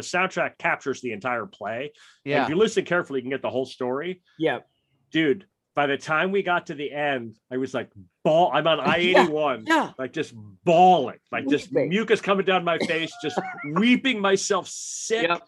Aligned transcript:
The 0.00 0.06
soundtrack 0.18 0.58
captures 0.58 1.00
the 1.00 1.12
entire 1.12 1.46
play. 1.46 1.92
And 2.24 2.30
Yeah. 2.32 2.42
if 2.44 2.48
you 2.48 2.56
listen 2.56 2.84
carefully, 2.84 3.18
you 3.18 3.22
can 3.22 3.30
get 3.30 3.42
the 3.42 3.50
whole 3.50 3.66
story. 3.66 4.22
Yeah. 4.38 4.60
Dude, 5.12 5.46
by 5.74 5.86
the 5.86 5.96
time 5.96 6.32
we 6.32 6.42
got 6.42 6.66
to 6.66 6.74
the 6.74 6.90
end, 6.92 7.36
I 7.50 7.56
was 7.56 7.72
like, 7.74 7.90
ball. 8.24 8.50
I'm 8.52 8.66
on 8.66 8.80
I 8.80 8.96
81, 8.98 9.64
Yeah. 9.66 9.92
like 9.98 10.12
just 10.12 10.34
bawling, 10.64 11.18
like 11.32 11.46
just 11.48 11.70
Weeping. 11.72 11.88
mucus 11.90 12.20
coming 12.20 12.44
down 12.44 12.64
my 12.64 12.78
face, 12.78 13.12
just 13.22 13.38
weeping 13.74 14.20
myself 14.20 14.68
sick. 14.68 15.28
Yep. 15.28 15.42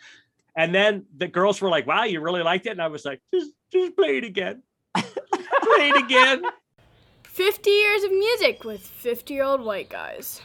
And 0.57 0.75
then 0.75 1.07
the 1.17 1.29
girls 1.29 1.61
were 1.61 1.69
like, 1.71 1.87
wow, 1.87 2.05
you 2.05 2.21
really 2.21 2.43
liked 2.43 2.67
it? 2.67 2.71
And 2.71 2.83
I 2.83 2.89
was 2.89 3.05
like, 3.05 3.21
just, 3.35 3.51
just 3.73 3.97
play 3.97 4.19
it 4.19 4.25
again. 4.25 4.63
play 4.95 5.89
it 5.91 5.97
again. 6.05 6.43
50 7.25 7.71
years 7.71 8.05
of 8.05 8.11
music 8.13 8.63
with 8.65 8.83
50 8.83 9.33
year 9.35 9.45
old 9.45 9.63
white 9.63 9.89
guys. 9.89 10.43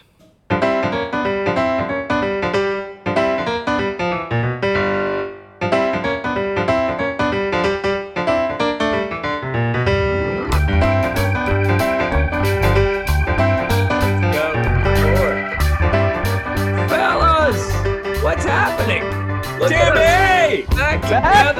Us 20.87 21.01
Timmy! 21.01 21.09
back 21.09 21.55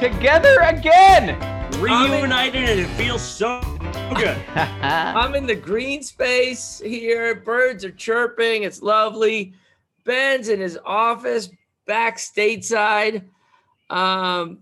together. 0.00 0.18
together 0.18 0.60
again. 0.60 1.80
Reunited 1.80 2.68
and 2.68 2.80
it 2.80 2.88
feels 2.88 3.22
so 3.22 3.60
good. 4.14 4.36
I'm 4.54 5.34
in 5.34 5.46
the 5.46 5.54
green 5.54 6.02
space 6.02 6.80
here. 6.84 7.36
Birds 7.36 7.84
are 7.84 7.90
chirping. 7.90 8.64
It's 8.64 8.82
lovely. 8.82 9.54
Ben's 10.04 10.48
in 10.48 10.60
his 10.60 10.78
office 10.84 11.50
back 11.86 12.18
stateside. 12.18 13.24
Um, 13.90 14.58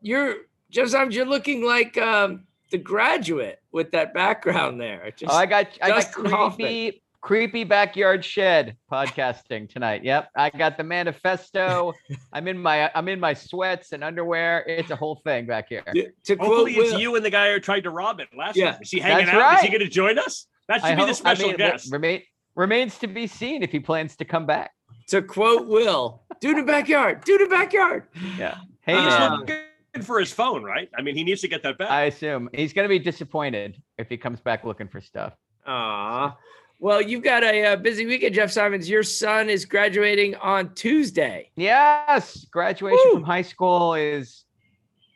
you're 0.00 0.36
just 0.70 0.94
you're 1.12 1.26
looking 1.26 1.64
like 1.64 1.96
um, 1.98 2.44
the 2.70 2.78
graduate 2.78 3.60
with 3.72 3.90
that 3.92 4.14
background 4.14 4.80
there. 4.80 5.10
Just, 5.16 5.32
oh, 5.32 5.36
I 5.36 5.46
got 5.46 5.66
I 5.80 5.88
got 5.88 5.96
Dustin 5.96 6.24
creepy 6.24 7.01
creepy 7.22 7.64
backyard 7.64 8.24
shed 8.24 8.76
podcasting 8.90 9.68
tonight. 9.68 10.04
Yep, 10.04 10.28
I 10.36 10.50
got 10.50 10.76
the 10.76 10.84
manifesto. 10.84 11.94
I'm 12.32 12.46
in 12.48 12.58
my 12.58 12.90
I'm 12.94 13.08
in 13.08 13.18
my 13.20 13.32
sweats 13.32 13.92
and 13.92 14.04
underwear. 14.04 14.64
It's 14.66 14.90
a 14.90 14.96
whole 14.96 15.16
thing 15.24 15.46
back 15.46 15.68
here. 15.68 15.82
to, 15.94 16.10
to 16.24 16.36
quote 16.36 16.48
Hopefully, 16.48 16.74
it's 16.74 16.98
you 17.00 17.16
and 17.16 17.24
the 17.24 17.30
guy 17.30 17.50
who 17.52 17.60
tried 17.60 17.84
to 17.84 17.90
rob 17.90 18.20
it 18.20 18.28
last 18.36 18.56
Yeah, 18.56 18.72
time. 18.72 18.82
Is 18.82 18.90
he 18.90 18.98
hanging 19.00 19.26
that's 19.26 19.38
out? 19.38 19.54
Is 19.54 19.60
he 19.62 19.68
going 19.68 19.80
to 19.80 19.88
join 19.88 20.18
us? 20.18 20.46
That 20.68 20.80
should 20.80 20.84
I 20.90 20.94
be 20.94 21.00
hope- 21.00 21.08
the 21.08 21.14
special 21.14 21.44
I 21.46 21.48
mean, 21.48 21.56
guest. 21.56 21.92
Remain, 21.92 22.22
remains 22.54 22.98
to 22.98 23.06
be 23.06 23.26
seen 23.26 23.62
if 23.62 23.70
he 23.72 23.80
plans 23.80 24.16
to 24.16 24.24
come 24.24 24.44
back. 24.46 24.72
to 25.08 25.22
quote 25.22 25.66
Will, 25.68 26.22
do 26.40 26.54
the 26.54 26.62
backyard, 26.62 27.24
do 27.24 27.38
the 27.38 27.46
backyard. 27.46 28.04
Yeah. 28.38 28.58
Hey, 28.82 28.94
Uh, 28.94 29.30
He's 29.30 29.38
looking 29.38 30.04
for 30.04 30.18
his 30.20 30.32
phone, 30.32 30.62
right? 30.64 30.88
I 30.96 31.02
mean, 31.02 31.14
he 31.16 31.22
needs 31.24 31.40
to 31.42 31.48
get 31.48 31.62
that 31.64 31.78
back. 31.78 31.90
I 31.90 32.04
assume 32.04 32.48
he's 32.52 32.72
gonna 32.72 32.88
be 32.88 32.98
disappointed 32.98 33.80
if 33.98 34.08
he 34.08 34.16
comes 34.16 34.40
back 34.40 34.64
looking 34.64 34.88
for 34.88 35.00
stuff. 35.00 35.34
Aw. 35.66 36.36
Well, 36.82 37.00
you've 37.00 37.22
got 37.22 37.44
a, 37.44 37.64
uh 37.64 37.76
busy 37.76 38.06
weekend, 38.06 38.34
Jeff 38.34 38.50
Simons. 38.50 38.90
Your 38.90 39.04
son 39.04 39.48
is 39.48 39.64
graduating 39.64 40.34
on 40.34 40.74
Tuesday. 40.74 41.52
Yes, 41.54 42.44
graduation 42.50 42.98
Woo. 43.04 43.12
from 43.12 43.22
high 43.22 43.42
school 43.42 43.94
is 43.94 44.42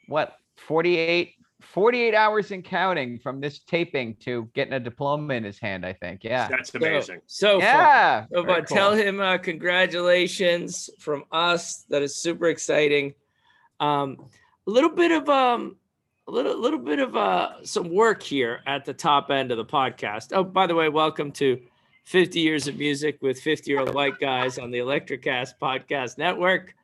what 0.07 0.37
48 0.59 1.33
48 1.63 2.15
hours 2.15 2.53
and 2.53 2.65
counting 2.65 3.19
from 3.19 3.41
this 3.41 3.59
taping 3.59 4.15
to 4.21 4.49
getting 4.55 4.75
a 4.75 4.79
diploma 4.79 5.35
in 5.35 5.43
his 5.43 5.59
hand, 5.59 5.85
I 5.85 5.93
think. 5.93 6.23
Yeah. 6.23 6.47
That's 6.47 6.73
amazing. 6.73 7.23
So, 7.27 7.55
fun. 7.55 7.63
Yeah. 7.63 8.27
So, 8.33 8.43
very 8.45 8.61
but 8.61 8.69
tell 8.69 8.95
him 8.95 9.21
uh, 9.21 9.39
congratulations 9.39 10.89
from 11.01 11.25
us. 11.33 11.85
That 11.91 12.03
is 12.03 12.15
super 12.15 12.47
exciting. 12.47 13.15
Um, 13.81 14.19
a 14.69 14.71
little 14.71 14.91
bit 14.91 15.11
of 15.11 15.29
um, 15.29 15.79
a 16.29 16.31
little 16.31 16.59
little 16.61 16.79
bit 16.79 16.99
of 16.99 17.17
uh, 17.17 17.65
some 17.65 17.89
work 17.89 18.23
here 18.23 18.61
at 18.67 18.85
the 18.85 18.93
top 18.93 19.31
end 19.31 19.53
of 19.53 19.59
the 19.59 19.65
podcast. 19.65 20.29
Oh, 20.33 20.43
by 20.43 20.67
the 20.67 20.75
way, 20.75 20.89
welcome 20.89 21.31
to 21.33 21.61
50 22.05 22.41
years 22.41 22.67
of 22.67 22.77
music 22.77 23.19
with 23.23 23.41
50 23.41 23.71
year 23.71 23.81
old 23.81 23.95
white 23.95 24.19
guys 24.19 24.59
on 24.59 24.71
the 24.71 24.79
Electricast 24.79 25.55
podcast 25.61 26.19
network. 26.19 26.75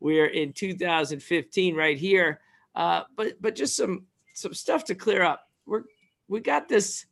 We 0.00 0.20
are 0.20 0.26
in 0.26 0.52
2015 0.52 1.74
right 1.74 1.98
here. 1.98 2.40
Uh, 2.74 3.02
but 3.16 3.40
but 3.40 3.56
just 3.56 3.76
some 3.76 4.06
some 4.34 4.54
stuff 4.54 4.84
to 4.84 4.94
clear 4.94 5.22
up. 5.22 5.48
We're 5.66 5.82
we 6.28 6.40
got 6.40 6.68
this 6.68 7.06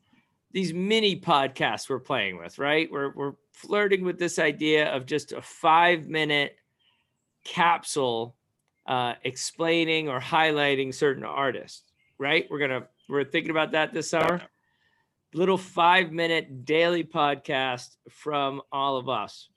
these 0.53 0.73
mini 0.73 1.21
podcasts 1.21 1.89
we're 1.89 1.99
playing 1.99 2.37
with, 2.37 2.59
right? 2.59 2.91
We're 2.93 3.13
we're 3.15 3.33
flirting 3.53 4.05
with 4.05 4.19
this 4.19 4.39
idea 4.39 4.89
of 4.95 5.07
just 5.07 5.33
a 5.33 5.43
five 5.43 6.07
minute 6.07 6.57
capsule 7.45 8.37
uh, 8.87 9.15
explaining 9.25 10.09
or 10.09 10.21
highlighting 10.21 10.95
certain 10.95 11.25
artists, 11.25 11.85
right? 12.19 12.47
We're 12.51 12.59
gonna 12.59 12.89
we're 13.09 13.25
thinking 13.25 13.51
about 13.51 13.73
that 13.73 13.93
this 13.93 14.15
hour. 14.15 14.43
Little 15.35 15.59
five 15.59 16.13
minute 16.13 16.65
daily 16.65 17.05
podcast 17.05 17.97
from 18.11 18.61
all 18.71 18.97
of 18.97 19.09
us. 19.09 19.49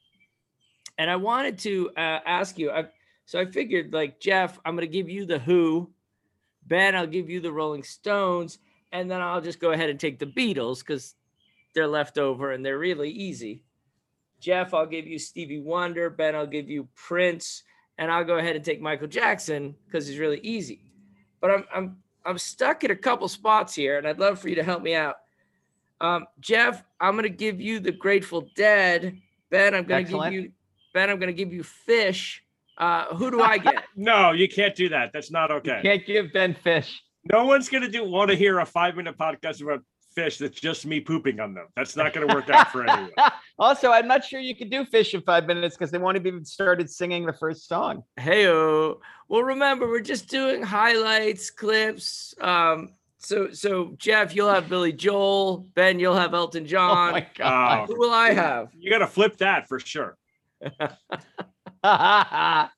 And 0.98 1.10
I 1.10 1.18
wanted 1.18 1.60
to 1.60 1.90
uh, 1.98 2.20
ask 2.26 2.58
you. 2.58 2.72
I, 2.72 2.86
so 3.26 3.40
I 3.40 3.46
figured, 3.46 3.92
like 3.92 4.20
Jeff, 4.20 4.60
I'm 4.64 4.76
gonna 4.76 4.88
give 4.88 5.10
you 5.10 5.26
the 5.26 5.40
Who. 5.40 5.92
Ben, 6.68 6.96
I'll 6.96 7.08
give 7.08 7.30
you 7.30 7.42
the 7.42 7.52
Rolling 7.52 7.84
Stones, 7.84 8.60
and 8.92 9.10
then 9.10 9.22
I'll 9.22 9.42
just 9.42 9.60
go 9.60 9.72
ahead 9.72 9.90
and 9.90 10.00
take 10.00 10.18
the 10.18 10.26
Beatles 10.26 10.80
because 10.80 11.16
they're 11.74 11.88
left 11.88 12.18
over 12.18 12.52
and 12.52 12.66
they're 12.66 12.80
really 12.80 13.12
easy. 13.12 13.64
Jeff, 14.40 14.74
I'll 14.74 14.86
give 14.86 15.06
you 15.06 15.20
Stevie 15.20 15.60
Wonder. 15.60 16.10
Ben, 16.10 16.36
I'll 16.36 16.48
give 16.48 16.70
you 16.70 16.88
Prince, 16.96 17.64
and 17.98 18.12
I'll 18.12 18.24
go 18.24 18.38
ahead 18.38 18.56
and 18.56 18.64
take 18.66 18.82
Michael 18.82 19.08
Jackson 19.08 19.76
because 19.86 20.08
he's 20.08 20.20
really 20.20 20.40
easy. 20.40 20.82
But 21.42 21.52
I'm 21.52 21.66
I'm 21.74 21.98
I'm 22.26 22.38
stuck 22.38 22.84
at 22.84 22.92
a 22.92 22.96
couple 22.96 23.28
spots 23.28 23.74
here, 23.76 23.98
and 23.98 24.08
I'd 24.08 24.20
love 24.20 24.40
for 24.40 24.50
you 24.50 24.56
to 24.56 24.64
help 24.64 24.82
me 24.82 24.96
out. 24.96 25.16
Um, 26.02 26.26
Jeff, 26.40 26.84
I'm 27.00 27.16
gonna 27.16 27.30
give 27.30 27.62
you 27.62 27.80
the 27.80 27.92
Grateful 27.92 28.50
Dead. 28.56 29.18
Ben, 29.50 29.74
I'm 29.74 29.86
gonna 29.86 30.02
Excellent. 30.02 30.34
give 30.34 30.44
you 30.44 30.52
Ben, 30.94 31.10
I'm 31.10 31.20
gonna 31.20 31.34
give 31.34 31.54
you 31.54 31.64
Phish. 31.88 32.40
Uh, 32.78 33.06
who 33.16 33.32
do 33.32 33.42
I 33.42 33.58
get? 33.60 33.84
No, 33.96 34.32
you 34.32 34.50
can't 34.50 34.76
do 34.76 34.90
that. 34.90 35.12
That's 35.14 35.32
not 35.32 35.52
okay. 35.52 35.80
Can't 35.82 36.06
give 36.06 36.34
Ben 36.34 36.54
Phish. 36.56 36.94
No 37.32 37.46
one's 37.46 37.70
going 37.70 37.82
to 37.82 37.90
do 37.90 38.04
want 38.04 38.30
to 38.30 38.36
hear 38.36 38.60
a 38.60 38.66
five 38.66 38.96
minute 38.96 39.18
podcast 39.18 39.64
about 39.64 39.82
Phish 40.16 40.38
that's 40.38 40.60
just 40.60 40.86
me 40.86 41.00
pooping 41.02 41.40
on 41.40 41.54
them. 41.54 41.68
That's 41.76 41.96
not 41.96 42.14
going 42.14 42.28
to 42.28 42.34
work 42.34 42.50
out 42.50 42.72
for 42.72 42.84
anyone. 42.90 43.12
also, 43.60 43.92
I'm 43.92 44.08
not 44.08 44.24
sure 44.24 44.40
you 44.40 44.56
could 44.56 44.70
do 44.70 44.86
Phish 44.86 45.14
in 45.14 45.22
five 45.22 45.46
minutes 45.46 45.76
because 45.76 45.92
they 45.92 45.98
won't 45.98 46.16
have 46.16 46.26
even 46.26 46.46
started 46.46 46.90
singing 46.90 47.26
the 47.26 47.34
first 47.34 47.68
song. 47.68 48.04
Hey, 48.18 48.48
well, 48.48 48.98
remember 49.30 49.88
we're 49.88 50.00
just 50.02 50.30
doing 50.30 50.62
highlights, 50.64 51.50
clips. 51.52 52.34
Um, 52.40 52.94
so, 53.18 53.52
so 53.52 53.94
Jeff, 53.98 54.36
you'll 54.36 54.50
have 54.54 54.70
Billy 54.70 54.94
Joel. 54.94 55.68
Ben, 55.74 56.00
you'll 56.00 56.16
have 56.16 56.34
Elton 56.34 56.64
Oh 56.66 56.68
John. 56.68 57.12
my 57.12 57.28
god. 57.36 57.88
Who 57.90 57.98
will 58.00 58.14
I 58.14 58.32
have? 58.34 58.70
You 58.78 58.90
got 58.92 59.00
to 59.00 59.08
flip 59.08 59.38
that 59.38 59.68
for 59.68 59.80
sure. 59.80 60.18
oh 61.84 62.70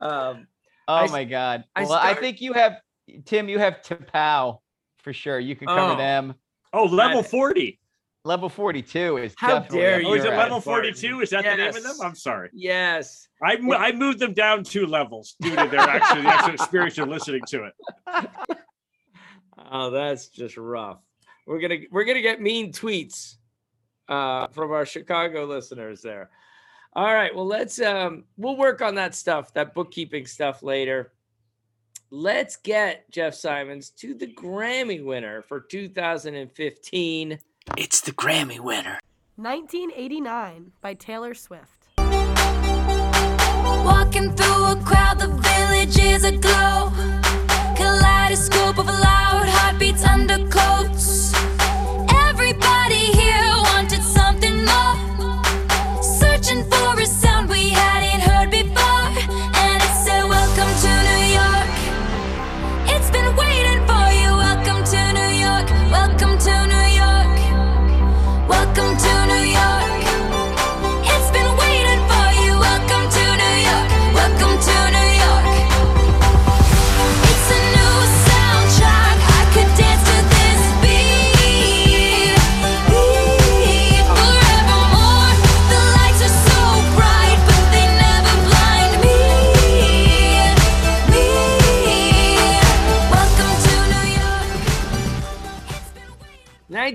Um, 0.00 0.46
I 0.88 1.04
s- 1.04 1.12
my 1.12 1.24
god. 1.24 1.64
I 1.76 1.82
well, 1.84 1.92
I 1.94 2.14
think 2.14 2.40
you 2.40 2.52
have 2.54 2.80
Tim. 3.24 3.48
You 3.48 3.58
have 3.58 3.82
Tapao 3.82 4.58
for 5.02 5.12
sure. 5.12 5.38
You 5.38 5.54
can 5.56 5.66
cover 5.68 5.92
Oh. 5.92 5.96
them. 5.96 6.34
Oh, 6.72 6.84
level 6.84 7.20
Right. 7.22 7.30
40. 7.30 7.78
Level 8.24 8.48
42 8.48 9.16
is 9.16 9.34
How 9.36 9.58
dare 9.58 10.00
you. 10.00 10.06
Oh, 10.08 10.14
is 10.14 10.24
it 10.24 10.30
level 10.30 10.60
42? 10.60 11.20
Is 11.22 11.30
that 11.30 11.42
the 11.44 11.56
name 11.56 11.68
of 11.74 11.82
them? 11.82 11.96
I'm 12.04 12.14
sorry. 12.14 12.50
Yes. 12.52 13.26
I, 13.42 13.56
mo- 13.56 13.74
I 13.76 13.90
moved 13.90 14.20
them 14.20 14.32
down 14.32 14.62
two 14.62 14.86
levels 14.86 15.34
due 15.40 15.50
to 15.56 15.66
their 15.66 15.80
actual, 15.80 16.22
the 16.22 16.28
actual 16.28 16.54
experience 16.54 16.98
of 16.98 17.08
listening 17.08 17.42
to 17.48 17.64
it. 17.64 17.74
Oh, 19.74 19.90
that's 19.90 20.28
just 20.28 20.56
rough. 20.56 20.98
We're 21.46 21.60
gonna 21.60 21.78
we're 21.90 22.04
gonna 22.04 22.20
get 22.20 22.40
mean 22.42 22.72
tweets 22.72 23.36
uh, 24.08 24.48
from 24.48 24.70
our 24.72 24.84
Chicago 24.84 25.44
listeners 25.44 26.02
there. 26.02 26.30
All 26.94 27.12
right, 27.12 27.34
well 27.34 27.46
let's 27.46 27.80
um 27.80 28.24
we'll 28.36 28.56
work 28.56 28.82
on 28.82 28.96
that 28.96 29.14
stuff, 29.14 29.52
that 29.54 29.72
bookkeeping 29.74 30.26
stuff 30.26 30.62
later. 30.62 31.12
Let's 32.14 32.56
get 32.56 33.10
Jeff 33.10 33.32
Simons 33.32 33.88
to 33.96 34.12
the 34.12 34.26
Grammy 34.26 35.02
winner 35.02 35.40
for 35.40 35.60
2015. 35.60 37.38
It's 37.78 38.02
the 38.02 38.12
Grammy 38.12 38.60
winner. 38.60 39.00
1989 39.36 40.72
by 40.82 40.92
Taylor 40.92 41.32
Swift. 41.32 41.88
Walking 43.56 44.30
through 44.32 44.64
a 44.66 44.76
crowd, 44.84 45.20
the 45.20 45.28
village 45.28 45.98
is 45.98 46.24
aglow. 46.24 46.92
Kaleidoscope 47.76 48.76
of 48.76 48.84
loud 48.84 49.48
heartbeats 49.48 50.04
under 50.04 50.46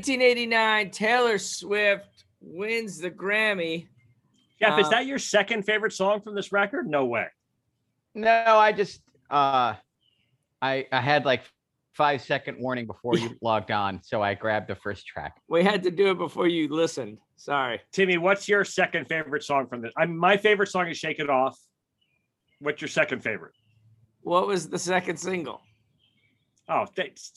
1989, 0.06 0.92
Taylor 0.92 1.38
Swift 1.40 2.26
wins 2.40 3.00
the 3.00 3.10
Grammy. 3.10 3.88
Jeff, 4.60 4.78
is 4.80 4.86
Uh, 4.86 4.90
that 4.92 5.06
your 5.08 5.18
second 5.18 5.64
favorite 5.64 5.92
song 5.94 6.22
from 6.22 6.36
this 6.36 6.52
record? 6.52 6.88
No 6.88 7.06
way. 7.06 7.26
No, 8.14 8.30
I 8.30 8.72
just 8.74 9.02
uh 9.32 9.74
I 10.62 10.88
I 10.92 11.02
had 11.02 11.26
like 11.26 11.42
five 11.94 12.22
second 12.22 12.58
warning 12.60 12.86
before 12.86 13.18
you 13.18 13.36
logged 13.42 13.72
on, 13.72 14.02
so 14.04 14.22
I 14.22 14.36
grabbed 14.36 14.68
the 14.70 14.76
first 14.76 15.08
track. 15.08 15.42
We 15.48 15.64
had 15.64 15.82
to 15.84 15.92
do 15.92 16.12
it 16.12 16.18
before 16.20 16.48
you 16.48 16.68
listened. 16.68 17.18
Sorry. 17.36 17.82
Timmy, 17.92 18.18
what's 18.20 18.48
your 18.48 18.64
second 18.64 19.06
favorite 19.08 19.44
song 19.44 19.68
from 19.68 19.82
this? 19.82 19.94
I'm, 19.98 20.16
my 20.16 20.38
favorite 20.38 20.70
song 20.70 20.88
is 20.90 20.98
Shake 20.98 21.20
It 21.20 21.30
Off. 21.30 21.58
What's 22.60 22.82
your 22.82 22.88
second 22.88 23.22
favorite? 23.24 23.54
What 24.22 24.46
was 24.48 24.70
the 24.70 24.80
second 24.80 25.18
single? 25.18 25.62
Oh, 26.70 26.86
thanks. 26.86 27.30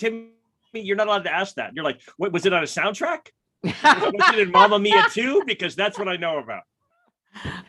Timmy, 0.73 0.85
you're 0.85 0.97
not 0.97 1.07
allowed 1.07 1.25
to 1.25 1.33
ask 1.33 1.57
that. 1.57 1.73
You're 1.75 1.85
like, 1.85 2.01
what 2.17 2.33
was 2.33 2.47
it 2.47 2.53
on 2.53 2.63
a 2.63 2.67
soundtrack? 2.67 3.29
was 3.63 4.35
it 4.35 4.39
in 4.39 4.51
Mamma 4.51 4.79
Mia 4.79 5.07
2? 5.11 5.43
Because 5.47 5.77
that's 5.77 5.99
what 5.99 6.09
I 6.09 6.17
know 6.17 6.39
about. 6.39 6.63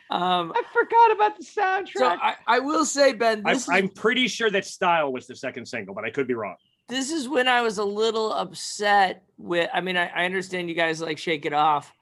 Um, 0.09 0.51
I 0.55 0.63
forgot 0.73 1.11
about 1.11 1.37
the 1.37 1.43
soundtrack. 1.43 1.97
so 1.97 2.05
I, 2.05 2.35
I 2.47 2.59
will 2.59 2.83
say, 2.83 3.13
Ben, 3.13 3.43
I, 3.45 3.51
is, 3.51 3.69
i'm 3.69 3.89
pretty 3.89 4.27
sure 4.27 4.49
that 4.49 4.65
Style 4.65 5.13
was 5.13 5.27
the 5.27 5.35
second 5.35 5.67
single, 5.67 5.93
but 5.93 6.03
I 6.03 6.09
could 6.09 6.27
be 6.27 6.33
wrong. 6.33 6.55
this 6.89 7.11
is 7.11 7.29
when 7.29 7.47
I 7.47 7.61
was 7.61 7.77
a 7.77 7.83
little 7.83 8.33
upset 8.33 9.23
with. 9.37 9.69
I 9.73 9.81
mean, 9.81 9.97
I, 9.97 10.07
I 10.07 10.25
understand 10.25 10.67
you 10.67 10.75
guys 10.75 10.99
like 10.99 11.17
Shake 11.17 11.45
It 11.45 11.53
Off, 11.53 11.93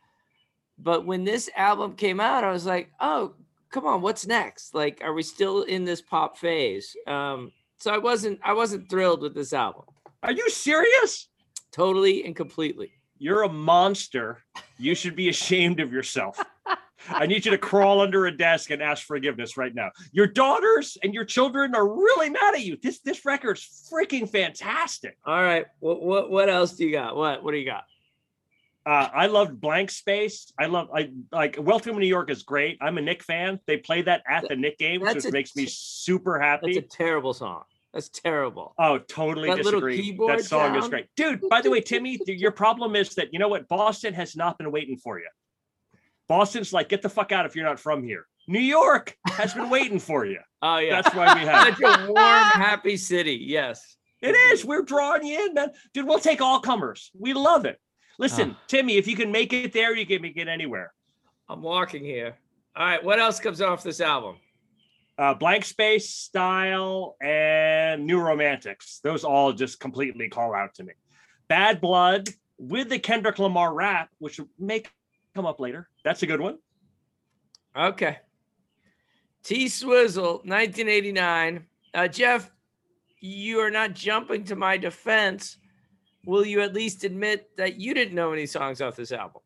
but 0.77 1.05
when 1.05 1.25
this 1.25 1.49
album 1.55 1.93
came 1.95 2.19
out, 2.19 2.43
I 2.43 2.51
was 2.51 2.65
like, 2.65 2.91
oh, 2.99 3.33
come 3.69 3.85
on, 3.85 4.01
what's 4.01 4.25
next? 4.25 4.73
Like, 4.73 5.01
are 5.03 5.13
we 5.13 5.21
still 5.21 5.63
in 5.63 5.83
this 5.83 6.01
pop 6.01 6.37
phase? 6.37 6.95
Um, 7.05 7.51
so 7.77 7.93
I 7.93 7.97
wasn't, 7.97 8.39
I 8.43 8.53
wasn't 8.53 8.89
thrilled 8.89 9.21
with 9.21 9.35
this 9.35 9.53
album, 9.53 9.85
Are 10.23 10.31
you 10.31 10.49
serious? 10.49 11.27
totally 11.71 12.25
and 12.25 12.35
completely. 12.35 12.91
You're 13.19 13.43
a 13.43 13.49
monster. 13.49 14.39
You 14.79 14.95
should 14.95 15.15
be 15.15 15.29
ashamed 15.29 15.79
of 15.79 15.93
yourself. 15.93 16.43
I 17.07 17.27
need 17.27 17.45
you 17.45 17.51
to 17.51 17.57
crawl 17.59 18.01
under 18.01 18.25
a 18.25 18.35
desk 18.35 18.71
and 18.71 18.81
ask 18.81 19.05
forgiveness 19.05 19.55
right 19.55 19.73
now. 19.73 19.91
Your 20.11 20.25
daughters 20.25 20.97
and 21.03 21.13
your 21.13 21.25
children 21.25 21.75
are 21.75 21.87
really 21.87 22.29
mad 22.31 22.55
at 22.55 22.61
you. 22.61 22.77
This 22.81 22.99
this 23.01 23.23
record's 23.23 23.89
freaking 23.91 24.27
fantastic. 24.29 25.15
All 25.25 25.41
right, 25.41 25.65
what 25.79 26.01
what 26.01 26.31
what 26.31 26.49
else 26.49 26.73
do 26.73 26.85
you 26.85 26.91
got? 26.91 27.15
What 27.15 27.43
what 27.43 27.51
do 27.51 27.57
you 27.57 27.65
got? 27.65 27.83
Uh, 28.85 29.07
I 29.13 29.27
loved 29.27 29.61
Blank 29.61 29.91
Space. 29.91 30.51
I 30.59 30.65
love 30.65 30.89
I 30.93 31.11
like 31.31 31.57
Welcome 31.59 31.93
to 31.93 31.99
New 31.99 32.07
York 32.07 32.29
is 32.31 32.43
great. 32.43 32.77
I'm 32.81 32.97
a 32.97 33.01
Knick 33.01 33.21
fan. 33.23 33.59
They 33.67 33.77
play 33.77 34.01
that 34.01 34.23
at 34.27 34.47
the 34.49 34.55
Knick 34.55 34.77
game, 34.79 35.01
That's 35.03 35.15
which 35.23 35.25
a 35.25 35.31
makes 35.31 35.55
me 35.55 35.67
super 35.67 36.39
That's 36.41 36.61
happy. 36.65 36.77
a 36.77 36.81
terrible 36.81 37.33
song. 37.33 37.63
That's 37.93 38.09
terrible. 38.09 38.75
Oh, 38.77 38.99
totally 38.99 39.49
That 39.49 39.57
disagree. 39.57 40.15
That 40.27 40.43
song 40.43 40.75
is 40.75 40.87
great. 40.87 41.07
Dude, 41.15 41.41
by 41.49 41.61
the 41.61 41.71
way, 41.71 41.81
Timmy, 41.81 42.19
your 42.27 42.51
problem 42.63 42.95
is 42.95 43.15
that 43.15 43.33
you 43.33 43.39
know 43.39 43.47
what? 43.47 43.67
Boston 43.67 44.13
has 44.13 44.35
not 44.35 44.57
been 44.57 44.71
waiting 44.71 44.97
for 44.97 45.19
you. 45.19 45.27
Boston's 46.27 46.71
like, 46.71 46.89
get 46.89 47.01
the 47.01 47.09
fuck 47.09 47.31
out 47.31 47.47
if 47.47 47.55
you're 47.55 47.65
not 47.65 47.79
from 47.79 48.03
here. 48.03 48.27
New 48.47 48.59
York 48.59 49.15
has 49.27 49.53
been 49.53 49.69
waiting 49.69 49.99
for 49.99 50.25
you. 50.25 50.39
Oh 50.61 50.77
yeah, 50.79 51.01
That's 51.01 51.15
why 51.15 51.35
we 51.35 51.47
have 51.47 51.77
such 51.77 51.79
a 51.79 52.11
warm, 52.11 52.17
happy 52.17 52.97
city. 52.97 53.45
Yes. 53.47 53.95
it 54.21 54.35
is. 54.35 54.65
We're 54.65 54.81
drawing 54.81 55.25
you 55.25 55.45
in, 55.45 55.53
man. 55.53 55.69
Dude, 55.93 56.05
we'll 56.05 56.19
take 56.19 56.41
all 56.41 56.59
comers. 56.59 57.11
We 57.17 57.33
love 57.33 57.63
it. 57.63 57.79
Listen, 58.17 58.57
ah. 58.57 58.63
Timmy, 58.67 58.97
if 58.97 59.07
you 59.07 59.15
can 59.15 59.31
make 59.31 59.53
it 59.53 59.71
there, 59.71 59.95
you 59.95 60.05
can 60.05 60.21
make 60.21 60.35
it 60.35 60.49
anywhere. 60.49 60.91
I'm 61.47 61.61
walking 61.61 62.03
here. 62.03 62.35
All 62.75 62.85
right, 62.85 63.01
what 63.01 63.19
else 63.19 63.39
comes 63.39 63.61
off 63.61 63.83
this 63.83 64.01
album? 64.01 64.35
Uh, 65.19 65.33
Blank 65.33 65.65
Space, 65.65 66.09
Style, 66.09 67.17
and 67.21 68.07
New 68.07 68.21
Romantics. 68.21 69.01
Those 69.03 69.25
all 69.25 69.51
just 69.51 69.77
completely 69.81 70.29
call 70.29 70.55
out 70.55 70.75
to 70.75 70.83
me. 70.85 70.93
Bad 71.49 71.81
Blood 71.81 72.29
with 72.57 72.87
the 72.87 72.99
Kendrick 72.99 73.37
Lamar 73.37 73.73
rap, 73.73 74.09
which 74.19 74.39
may 74.57 74.81
come 75.35 75.45
up 75.45 75.59
later. 75.59 75.89
That's 76.05 76.23
a 76.23 76.25
good 76.25 76.39
one. 76.39 76.59
Okay. 77.75 78.19
T 79.43 79.67
Swizzle, 79.67 80.41
1989. 80.45 81.65
Uh, 81.93 82.07
Jeff, 82.07 82.49
you 83.19 83.59
are 83.59 83.71
not 83.71 83.93
jumping 83.93 84.45
to 84.45 84.55
my 84.55 84.77
defense. 84.77 85.57
Will 86.25 86.45
you 86.45 86.61
at 86.61 86.73
least 86.73 87.03
admit 87.03 87.49
that 87.57 87.77
you 87.77 87.93
didn't 87.93 88.15
know 88.15 88.31
any 88.31 88.45
songs 88.45 88.81
off 88.81 88.95
this 88.95 89.11
album? 89.11 89.41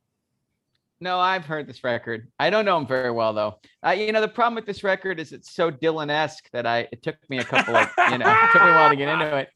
No, 1.04 1.20
I've 1.20 1.44
heard 1.44 1.68
this 1.68 1.84
record. 1.84 2.30
I 2.40 2.50
don't 2.50 2.64
know 2.64 2.78
him 2.78 2.88
very 2.88 3.12
well 3.12 3.34
though. 3.34 3.60
Uh, 3.86 3.92
you 3.92 4.14
know, 4.14 4.22
the 4.22 4.28
problem 4.30 4.56
with 4.56 4.66
this 4.66 4.86
record 4.86 5.20
is 5.20 5.34
it's 5.34 5.54
so 5.54 5.70
Dylan-esque 5.70 6.50
that 6.54 6.66
I 6.66 6.88
it 6.94 7.04
took 7.04 7.18
me 7.30 7.40
a 7.40 7.44
couple 7.44 7.76
of 7.76 7.90
you 8.10 8.18
know 8.20 8.26
it 8.32 8.52
took 8.54 8.62
me 8.64 8.70
a 8.70 8.74
while 8.74 8.90
to 8.90 8.96
get 8.96 9.10
into 9.10 9.36
it. 9.36 9.50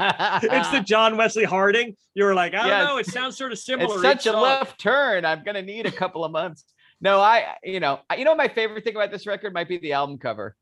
it's 0.00 0.70
the 0.70 0.80
John 0.80 1.18
Wesley 1.18 1.44
Harding. 1.44 1.94
You 2.14 2.24
were 2.24 2.34
like, 2.34 2.54
I 2.54 2.66
don't 2.66 2.86
know. 2.88 2.96
It 2.96 3.04
sounds 3.04 3.36
sort 3.36 3.52
of 3.52 3.58
similar. 3.58 3.92
it's 3.96 4.02
such 4.02 4.20
each 4.22 4.30
a 4.30 4.32
song. 4.32 4.42
left 4.42 4.80
turn. 4.80 5.26
I'm 5.26 5.44
gonna 5.44 5.60
need 5.60 5.84
a 5.84 5.92
couple 5.92 6.24
of 6.24 6.32
months. 6.32 6.64
No, 7.02 7.20
I 7.20 7.54
you 7.62 7.80
know 7.80 8.00
I- 8.08 8.16
you 8.16 8.24
know 8.24 8.34
my 8.34 8.48
favorite 8.48 8.82
thing 8.82 8.96
about 8.96 9.10
this 9.10 9.26
record 9.26 9.52
might 9.52 9.68
be 9.68 9.76
the 9.76 9.92
album 9.92 10.16
cover, 10.16 10.56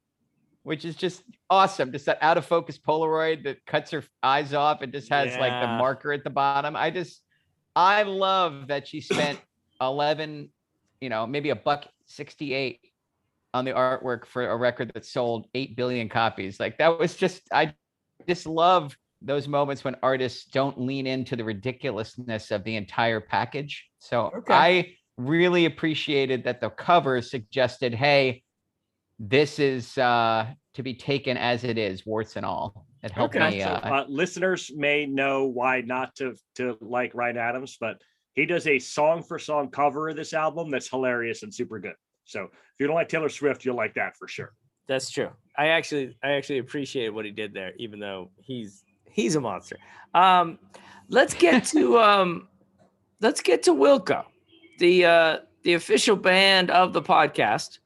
which 0.64 0.84
is 0.84 0.96
just 0.96 1.22
awesome. 1.48 1.92
Just 1.92 2.06
that 2.06 2.18
out 2.20 2.36
of 2.36 2.44
focus 2.46 2.78
Polaroid 2.78 3.44
that 3.44 3.64
cuts 3.64 3.92
her 3.92 4.02
eyes 4.24 4.54
off 4.54 4.82
and 4.82 4.92
just 4.92 5.08
has 5.10 5.36
like 5.36 5.52
the 5.62 5.68
marker 5.68 6.12
at 6.12 6.24
the 6.24 6.30
bottom. 6.30 6.74
I 6.74 6.90
just 6.90 7.22
I 7.76 8.02
love 8.02 8.66
that 8.66 8.88
she 8.88 9.00
spent 9.00 9.38
11, 9.86 10.50
you 11.00 11.08
know, 11.08 11.26
maybe 11.26 11.50
a 11.50 11.56
buck 11.56 11.86
68 12.06 12.80
on 13.54 13.64
the 13.64 13.72
artwork 13.72 14.26
for 14.26 14.48
a 14.48 14.56
record 14.56 14.90
that 14.94 15.04
sold 15.04 15.46
8 15.54 15.76
billion 15.76 16.08
copies. 16.08 16.58
Like 16.58 16.78
that 16.78 16.98
was 16.98 17.14
just 17.16 17.42
I 17.52 17.74
just 18.28 18.46
love 18.46 18.96
those 19.20 19.46
moments 19.46 19.84
when 19.84 19.96
artists 20.02 20.46
don't 20.46 20.80
lean 20.80 21.06
into 21.06 21.36
the 21.36 21.44
ridiculousness 21.44 22.50
of 22.50 22.64
the 22.64 22.76
entire 22.76 23.20
package. 23.20 23.88
So 23.98 24.32
Okay. 24.38 24.54
I 24.54 24.94
really 25.18 25.66
appreciated 25.66 26.44
that 26.44 26.60
the 26.60 26.70
cover 26.70 27.20
suggested, 27.22 27.94
hey, 27.94 28.42
this 29.18 29.58
is 29.58 29.96
uh 29.98 30.46
to 30.74 30.82
be 30.82 30.94
taken 30.94 31.36
as 31.36 31.64
it 31.64 31.76
is, 31.76 32.06
warts 32.06 32.36
and 32.36 32.46
all. 32.46 32.86
It 33.02 33.10
helped 33.10 33.34
Okay. 33.34 33.50
me. 33.50 33.60
So, 33.60 33.70
Uh, 33.70 33.90
uh, 33.90 34.04
listeners 34.08 34.70
may 34.74 35.06
know 35.06 35.44
why 35.44 35.82
not 35.82 36.14
to 36.16 36.34
to 36.56 36.78
like 36.80 37.14
Ryan 37.14 37.36
Adams, 37.36 37.76
but 37.78 38.00
he 38.34 38.46
does 38.46 38.66
a 38.66 38.78
song 38.78 39.22
for 39.22 39.38
song 39.38 39.68
cover 39.68 40.08
of 40.08 40.16
this 40.16 40.32
album 40.32 40.70
that's 40.70 40.88
hilarious 40.88 41.42
and 41.42 41.54
super 41.54 41.78
good. 41.78 41.94
So 42.24 42.44
if 42.44 42.50
you 42.78 42.86
don't 42.86 42.96
like 42.96 43.08
Taylor 43.08 43.28
Swift, 43.28 43.64
you'll 43.64 43.76
like 43.76 43.94
that 43.94 44.16
for 44.16 44.28
sure. 44.28 44.52
That's 44.86 45.10
true. 45.10 45.30
I 45.56 45.68
actually 45.68 46.16
I 46.22 46.32
actually 46.32 46.58
appreciate 46.58 47.10
what 47.10 47.24
he 47.24 47.30
did 47.30 47.52
there, 47.52 47.72
even 47.76 48.00
though 48.00 48.30
he's 48.38 48.84
he's 49.04 49.36
a 49.36 49.40
monster. 49.40 49.76
Um, 50.14 50.58
let's 51.08 51.34
get 51.34 51.64
to 51.66 51.98
um 52.00 52.48
let's 53.20 53.40
get 53.40 53.62
to 53.64 53.72
Wilco, 53.72 54.24
the 54.78 55.04
uh, 55.04 55.38
the 55.62 55.74
official 55.74 56.16
band 56.16 56.70
of 56.70 56.92
the 56.92 57.02
podcast. 57.02 57.78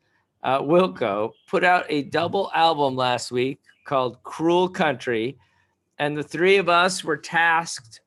Uh, 0.43 0.61
Wilco 0.61 1.33
put 1.49 1.65
out 1.65 1.85
a 1.89 2.03
double 2.03 2.51
album 2.55 2.97
last 2.97 3.31
week 3.31 3.61
called 3.87 4.23
"Cruel 4.23 4.69
Country," 4.69 5.39
and 5.99 6.17
the 6.17 6.23
three 6.23 6.57
of 6.57 6.69
us 6.69 7.05
were 7.05 7.17
tasked 7.17 8.01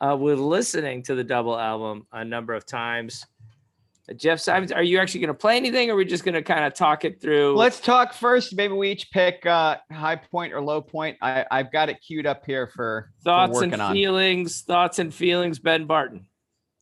uh, 0.00 0.16
with 0.18 0.38
listening 0.38 1.02
to 1.04 1.14
the 1.14 1.24
double 1.24 1.58
album 1.58 2.06
a 2.12 2.24
number 2.24 2.54
of 2.54 2.66
times. 2.66 3.24
Uh, 4.08 4.14
Jeff 4.14 4.38
Simons, 4.40 4.70
are 4.72 4.82
you 4.82 4.98
actually 4.98 5.20
going 5.20 5.28
to 5.28 5.34
play 5.34 5.56
anything, 5.56 5.90
or 5.90 5.94
are 5.94 5.96
we 5.96 6.04
just 6.04 6.24
going 6.24 6.34
to 6.34 6.42
kind 6.42 6.64
of 6.64 6.74
talk 6.74 7.04
it 7.04 7.20
through? 7.20 7.56
Let's 7.56 7.80
talk 7.80 8.12
first. 8.12 8.54
Maybe 8.56 8.74
we 8.74 8.90
each 8.90 9.10
pick 9.10 9.44
uh, 9.46 9.76
high 9.90 10.16
point 10.16 10.52
or 10.52 10.60
low 10.60 10.80
point. 10.80 11.16
I, 11.22 11.44
I've 11.50 11.72
got 11.72 11.88
it 11.88 11.98
queued 12.06 12.26
up 12.26 12.44
here 12.46 12.66
for 12.68 13.10
for 13.18 13.24
thoughts 13.24 13.60
and 13.60 13.72
working 13.72 13.80
on. 13.80 13.92
feelings. 13.92 14.62
Thoughts 14.62 14.98
and 14.98 15.12
feelings. 15.12 15.58
Ben 15.58 15.86
Barton. 15.86 16.26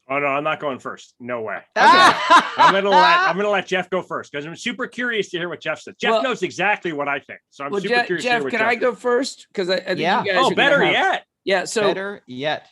Oh 0.07 0.19
no, 0.19 0.27
I'm 0.27 0.45
not 0.45 0.61
going 0.61 0.79
first. 0.81 1.15
No 1.19 1.41
way. 1.41 1.61
I'm 1.77 2.75
gonna 2.75 2.91
let 2.91 3.19
I'm 3.21 3.37
gonna 3.37 3.49
let 3.49 3.67
Jeff 3.67 3.89
go 3.89 4.03
first 4.03 4.31
because 4.31 4.45
I'm 4.45 4.55
super 4.55 4.87
curious 4.87 5.31
to 5.31 5.39
hear 5.39 5.49
what 5.49 5.63
Jeff 5.63 5.81
said. 5.81 5.95
Jeff 5.99 6.11
Well- 6.11 6.23
knows 6.25 6.43
exactly 6.43 6.93
what 6.93 7.09
I 7.09 7.21
think, 7.21 7.41
so 7.49 7.65
I'm 7.65 7.71
well, 7.71 7.81
super 7.81 7.95
Jeff, 7.95 8.07
curious 8.07 8.25
to 8.25 8.29
Jeff 8.29 8.35
hear 8.37 8.45
what 8.45 8.51
can 8.51 8.59
Jeff 8.61 8.69
I 8.69 8.75
go 8.75 8.95
first? 8.95 9.47
Because 9.49 9.71
I, 9.71 9.77
I 9.77 9.81
think 9.81 10.01
Yeah. 10.01 10.23
you 10.23 10.33
guys 10.33 10.41
Oh, 10.45 10.53
are 10.53 10.55
better 10.55 10.83
have- 10.85 10.93
yet. 10.93 11.25
Yeah. 11.45 11.65
So 11.65 11.83
Better 11.83 12.23
yet. 12.27 12.67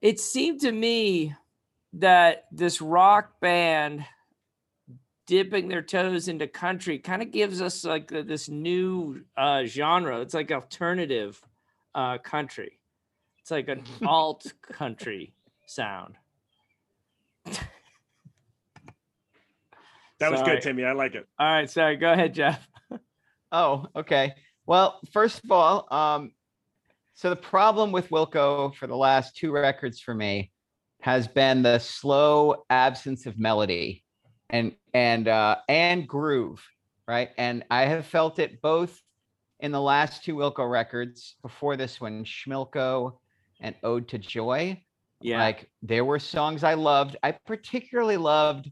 It 0.00 0.20
seemed 0.20 0.60
to 0.62 0.72
me 0.72 1.34
that 1.94 2.44
this 2.52 2.80
rock 2.80 3.40
band 3.40 4.04
dipping 5.26 5.68
their 5.68 5.82
toes 5.82 6.28
into 6.28 6.46
country 6.46 6.98
kind 6.98 7.20
of 7.22 7.30
gives 7.30 7.60
us 7.60 7.84
like 7.84 8.08
this 8.08 8.48
new 8.48 9.22
uh, 9.36 9.64
genre. 9.64 10.20
It's 10.20 10.34
like 10.34 10.50
alternative 10.50 11.40
uh, 11.94 12.18
country. 12.18 12.78
It's 13.40 13.50
like 13.50 13.68
an 13.68 13.82
alt 14.06 14.52
country 14.62 15.34
sound. 15.66 16.14
That 20.20 20.30
was 20.32 20.40
Sorry. 20.40 20.56
good, 20.56 20.62
Timmy. 20.62 20.84
I 20.84 20.92
like 20.92 21.14
it. 21.14 21.26
All 21.38 21.46
right, 21.46 21.70
sorry. 21.70 21.96
Go 21.96 22.12
ahead, 22.12 22.34
Jeff. 22.34 22.66
Oh, 23.50 23.86
okay. 23.96 24.34
Well, 24.66 25.00
first 25.10 25.42
of 25.42 25.50
all, 25.50 25.88
um, 25.90 26.32
so 27.18 27.30
the 27.30 27.34
problem 27.34 27.90
with 27.90 28.10
Wilco 28.10 28.72
for 28.76 28.86
the 28.86 28.94
last 28.94 29.36
two 29.36 29.50
records 29.50 29.98
for 29.98 30.14
me 30.14 30.52
has 31.00 31.26
been 31.26 31.64
the 31.64 31.80
slow 31.80 32.62
absence 32.70 33.26
of 33.26 33.36
melody 33.40 34.04
and 34.50 34.76
and 34.94 35.26
uh 35.26 35.56
and 35.68 36.06
groove, 36.06 36.64
right? 37.08 37.30
And 37.36 37.64
I 37.72 37.86
have 37.86 38.06
felt 38.06 38.38
it 38.38 38.62
both 38.62 39.02
in 39.58 39.72
the 39.72 39.80
last 39.80 40.22
two 40.22 40.36
Wilco 40.36 40.70
records 40.70 41.34
before 41.42 41.76
this 41.76 42.00
one, 42.00 42.22
Schmilko 42.22 43.18
and 43.60 43.74
Ode 43.82 44.06
to 44.10 44.18
Joy. 44.18 44.80
Yeah. 45.20 45.42
Like 45.42 45.68
there 45.82 46.04
were 46.04 46.20
songs 46.20 46.62
I 46.62 46.74
loved. 46.74 47.16
I 47.24 47.32
particularly 47.32 48.16
loved 48.16 48.70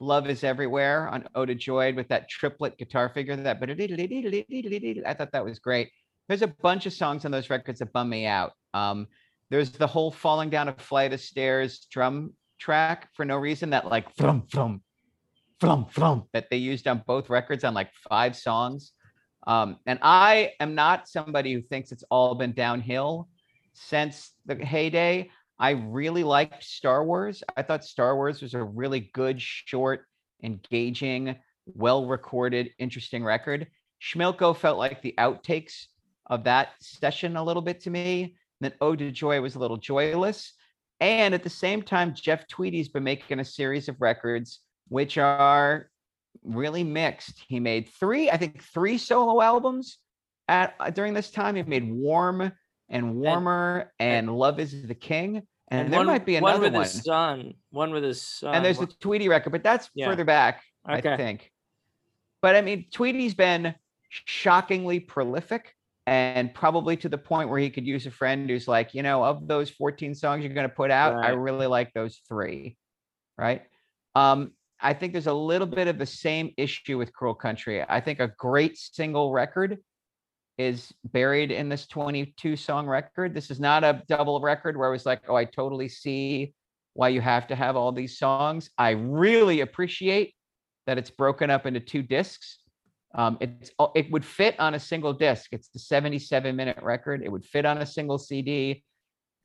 Love 0.00 0.28
is 0.28 0.42
Everywhere 0.42 1.08
on 1.10 1.28
Ode 1.36 1.46
to 1.46 1.54
Joy 1.54 1.94
with 1.94 2.08
that 2.08 2.28
triplet 2.28 2.76
guitar 2.76 3.08
figure. 3.08 3.36
That 3.36 3.60
but 3.60 3.70
I 3.70 5.14
thought 5.14 5.30
that 5.30 5.44
was 5.44 5.60
great. 5.60 5.92
There's 6.28 6.42
a 6.42 6.48
bunch 6.48 6.86
of 6.86 6.92
songs 6.92 7.24
on 7.24 7.30
those 7.30 7.50
records 7.50 7.80
that 7.80 7.92
bum 7.92 8.08
me 8.08 8.26
out. 8.26 8.52
Um, 8.72 9.06
there's 9.50 9.70
the 9.70 9.86
whole 9.86 10.10
falling 10.10 10.50
down 10.50 10.68
a 10.68 10.72
flight 10.72 11.12
of 11.12 11.20
stairs 11.20 11.86
drum 11.90 12.32
track 12.58 13.08
for 13.14 13.24
no 13.24 13.36
reason 13.36 13.70
that 13.70 13.86
like 13.86 14.14
from 14.16 14.46
from 14.48 14.82
from 15.60 15.86
from 15.86 16.24
that 16.32 16.48
they 16.50 16.56
used 16.56 16.88
on 16.88 17.02
both 17.06 17.28
records 17.28 17.64
on 17.64 17.74
like 17.74 17.90
five 18.08 18.36
songs. 18.36 18.92
Um, 19.46 19.76
and 19.86 19.98
I 20.02 20.52
am 20.60 20.74
not 20.74 21.08
somebody 21.08 21.52
who 21.52 21.60
thinks 21.60 21.92
it's 21.92 22.04
all 22.10 22.34
been 22.34 22.52
downhill 22.52 23.28
since 23.74 24.32
the 24.46 24.54
heyday. 24.54 25.30
I 25.58 25.70
really 25.70 26.24
liked 26.24 26.64
Star 26.64 27.04
Wars. 27.04 27.42
I 27.56 27.62
thought 27.62 27.84
Star 27.84 28.16
Wars 28.16 28.42
was 28.42 28.54
a 28.54 28.64
really 28.64 29.10
good, 29.12 29.40
short, 29.40 30.06
engaging, 30.42 31.36
well 31.66 32.06
recorded, 32.06 32.70
interesting 32.78 33.22
record. 33.22 33.66
Schmilko 34.02 34.56
felt 34.56 34.78
like 34.78 35.02
the 35.02 35.14
outtakes 35.18 35.86
of 36.26 36.44
that 36.44 36.70
session 36.80 37.36
a 37.36 37.44
little 37.44 37.62
bit 37.62 37.80
to 37.82 37.90
me. 37.90 38.36
Then 38.60 38.72
Ode 38.80 39.00
to 39.00 39.10
Joy 39.10 39.40
was 39.40 39.54
a 39.54 39.58
little 39.58 39.76
joyless. 39.76 40.52
And 41.00 41.34
at 41.34 41.42
the 41.42 41.50
same 41.50 41.82
time, 41.82 42.14
Jeff 42.14 42.46
Tweedy's 42.48 42.88
been 42.88 43.04
making 43.04 43.40
a 43.40 43.44
series 43.44 43.88
of 43.88 44.00
records 44.00 44.60
which 44.88 45.18
are 45.18 45.90
really 46.42 46.84
mixed. 46.84 47.42
He 47.48 47.60
made 47.60 47.88
three, 47.88 48.30
I 48.30 48.36
think, 48.36 48.62
three 48.62 48.98
solo 48.98 49.40
albums 49.40 49.98
at 50.48 50.74
uh, 50.78 50.90
during 50.90 51.14
this 51.14 51.30
time. 51.30 51.56
He 51.56 51.62
made 51.62 51.90
Warm 51.90 52.52
and 52.88 53.16
Warmer 53.16 53.92
and, 53.98 54.34
Love 54.36 54.60
Is 54.60 54.86
the 54.86 54.94
King. 54.94 55.42
And, 55.68 55.92
there 55.92 56.00
one, 56.00 56.06
might 56.06 56.26
be 56.26 56.36
another 56.36 56.54
one 56.54 56.62
with 56.62 56.74
one. 56.74 56.82
his 56.82 57.02
son. 57.02 57.54
One 57.70 57.90
with 57.92 58.04
his 58.04 58.22
son. 58.22 58.54
and 58.54 58.64
there's 58.64 58.78
the 58.78 58.86
Tweedy 58.86 59.28
record, 59.28 59.50
but 59.50 59.62
that's 59.62 59.90
Yeah. 59.94 60.06
further 60.06 60.24
back, 60.24 60.62
Okay. 60.88 61.12
I 61.12 61.16
think. 61.16 61.50
But 62.42 62.54
I 62.56 62.60
mean, 62.60 62.86
Tweedy's 62.92 63.34
been 63.34 63.74
shockingly 64.10 65.00
prolific 65.00 65.74
and 66.06 66.52
probably 66.52 66.96
to 66.98 67.08
the 67.08 67.18
point 67.18 67.48
where 67.48 67.58
he 67.58 67.70
could 67.70 67.86
use 67.86 68.06
a 68.06 68.10
friend 68.10 68.48
who's 68.48 68.68
like, 68.68 68.94
you 68.94 69.02
know, 69.02 69.24
of 69.24 69.46
those 69.46 69.70
14 69.70 70.14
songs 70.14 70.44
you're 70.44 70.52
going 70.52 70.68
to 70.68 70.74
put 70.74 70.90
out, 70.90 71.24
I 71.24 71.30
really 71.30 71.66
like 71.66 71.92
those 71.94 72.20
three. 72.28 72.76
Right. 73.38 73.62
Um, 74.14 74.52
I 74.80 74.92
think 74.92 75.12
there's 75.12 75.28
a 75.28 75.32
little 75.32 75.66
bit 75.66 75.88
of 75.88 75.98
the 75.98 76.06
same 76.06 76.52
issue 76.58 76.98
with 76.98 77.12
Cruel 77.12 77.34
Country. 77.34 77.82
I 77.82 78.00
think 78.00 78.20
a 78.20 78.32
great 78.38 78.76
single 78.76 79.32
record 79.32 79.78
is 80.58 80.92
buried 81.04 81.50
in 81.50 81.68
this 81.68 81.86
22 81.86 82.56
song 82.56 82.86
record. 82.86 83.34
This 83.34 83.50
is 83.50 83.58
not 83.58 83.82
a 83.82 84.02
double 84.08 84.40
record 84.40 84.76
where 84.76 84.88
I 84.88 84.92
was 84.92 85.06
like, 85.06 85.22
oh, 85.28 85.34
I 85.34 85.46
totally 85.46 85.88
see 85.88 86.54
why 86.92 87.08
you 87.08 87.20
have 87.20 87.46
to 87.48 87.56
have 87.56 87.76
all 87.76 87.92
these 87.92 88.18
songs. 88.18 88.70
I 88.78 88.90
really 88.90 89.60
appreciate 89.60 90.34
that 90.86 90.98
it's 90.98 91.10
broken 91.10 91.50
up 91.50 91.66
into 91.66 91.80
two 91.80 92.02
discs. 92.02 92.58
Um, 93.14 93.38
it's 93.40 93.70
it 93.94 94.10
would 94.10 94.24
fit 94.24 94.58
on 94.58 94.74
a 94.74 94.80
single 94.80 95.12
disc. 95.12 95.50
It's 95.52 95.68
the 95.68 95.78
77 95.78 96.54
minute 96.54 96.78
record. 96.82 97.22
It 97.22 97.30
would 97.30 97.44
fit 97.44 97.64
on 97.64 97.78
a 97.78 97.86
single 97.86 98.18
CD. 98.18 98.82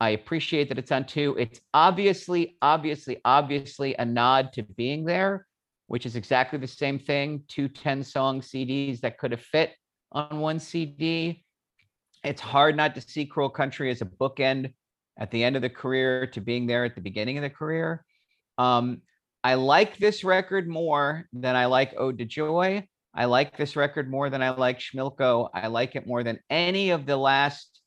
I 0.00 0.10
appreciate 0.10 0.68
that 0.70 0.78
it's 0.78 0.92
on 0.92 1.04
two. 1.04 1.36
It's 1.38 1.60
obviously, 1.74 2.56
obviously, 2.62 3.20
obviously 3.24 3.94
a 3.98 4.04
nod 4.04 4.52
to 4.54 4.62
being 4.62 5.04
there, 5.04 5.46
which 5.88 6.06
is 6.06 6.16
exactly 6.16 6.58
the 6.58 6.66
same 6.66 6.98
thing. 6.98 7.44
Two 7.48 7.68
10 7.68 8.02
song 8.02 8.40
CDs 8.40 9.00
that 9.00 9.18
could 9.18 9.30
have 9.30 9.42
fit 9.42 9.72
on 10.10 10.40
one 10.40 10.58
CD. 10.58 11.44
It's 12.24 12.40
hard 12.40 12.76
not 12.76 12.94
to 12.94 13.00
see 13.00 13.26
Cruel 13.26 13.50
Country 13.50 13.90
as 13.90 14.00
a 14.00 14.06
bookend 14.06 14.72
at 15.18 15.30
the 15.30 15.44
end 15.44 15.54
of 15.54 15.62
the 15.62 15.70
career 15.70 16.26
to 16.28 16.40
being 16.40 16.66
there 16.66 16.84
at 16.84 16.94
the 16.94 17.00
beginning 17.00 17.36
of 17.36 17.42
the 17.42 17.50
career. 17.50 18.04
Um, 18.56 19.02
I 19.44 19.54
like 19.54 19.98
this 19.98 20.24
record 20.24 20.66
more 20.66 21.26
than 21.32 21.56
I 21.56 21.66
like 21.66 21.94
Ode 21.96 22.18
to 22.18 22.24
Joy. 22.24 22.86
I 23.14 23.24
like 23.24 23.56
this 23.56 23.76
record 23.76 24.10
more 24.10 24.30
than 24.30 24.42
I 24.42 24.50
like 24.50 24.78
Schmilko. 24.78 25.48
I 25.52 25.66
like 25.66 25.96
it 25.96 26.06
more 26.06 26.22
than 26.22 26.38
any 26.48 26.90
of 26.90 27.06
the 27.06 27.16
last 27.16 27.80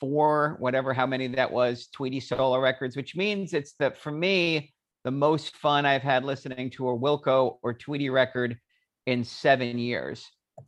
four, 0.00 0.56
whatever, 0.60 0.92
how 0.92 1.06
many 1.06 1.28
that 1.28 1.50
was, 1.52 1.88
Tweedy 1.88 2.20
solo 2.20 2.58
records, 2.60 2.96
which 2.96 3.16
means 3.16 3.54
it's 3.54 3.72
the, 3.74 3.90
for 3.90 4.12
me, 4.12 4.72
the 5.04 5.10
most 5.10 5.56
fun 5.56 5.84
I've 5.84 6.02
had 6.02 6.24
listening 6.24 6.70
to 6.70 6.88
a 6.90 6.98
Wilco 6.98 7.56
or 7.62 7.74
Tweedy 7.74 8.08
record 8.10 8.56
in 9.06 9.24
seven 9.24 9.78
years. 9.78 10.24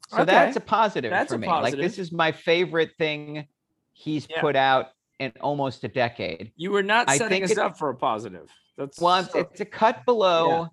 So 0.09 0.19
Okay. 0.23 0.27
that's 0.27 0.57
a 0.57 0.61
positive 0.61 1.11
That's 1.11 1.33
for 1.33 1.39
me. 1.39 1.47
Like 1.47 1.77
this 1.77 1.99
is 1.99 2.11
my 2.11 2.33
favorite 2.33 2.91
thing 2.99 3.47
he's 3.93 4.27
Yeah. 4.29 4.41
put 4.41 4.57
out 4.57 4.87
in 5.21 5.33
almost 5.41 5.85
a 5.85 5.89
decade. 5.89 6.51
You 6.57 6.73
were 6.73 6.83
not 6.83 7.09
I 7.09 7.17
setting 7.17 7.31
think 7.31 7.45
us 7.45 7.51
it- 7.53 7.59
up 7.59 7.79
for 7.79 7.91
a 7.91 7.95
positive. 7.97 8.51
That's 8.77 9.01
Well, 9.01 9.23
so- 9.23 9.39
it's 9.39 9.61
a 9.61 9.65
cut 9.65 10.05
below 10.05 10.69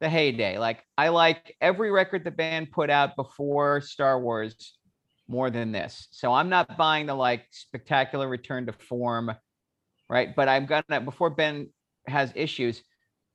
the 0.00 0.08
heyday. 0.08 0.58
Like 0.58 0.82
I 0.96 1.08
like 1.08 1.56
every 1.60 1.90
record 1.90 2.24
the 2.24 2.30
band 2.30 2.72
put 2.72 2.90
out 2.90 3.16
before 3.16 3.80
Star 3.80 4.20
Wars 4.20 4.76
more 5.28 5.50
than 5.50 5.72
this. 5.72 6.08
So 6.10 6.32
I'm 6.32 6.48
not 6.48 6.76
buying 6.76 7.06
the 7.06 7.14
like 7.14 7.44
spectacular 7.50 8.28
return 8.28 8.66
to 8.66 8.72
form, 8.72 9.30
right? 10.08 10.34
But 10.34 10.48
I'm 10.48 10.66
gonna 10.66 11.00
before 11.02 11.30
Ben 11.30 11.68
has 12.06 12.32
issues, 12.34 12.82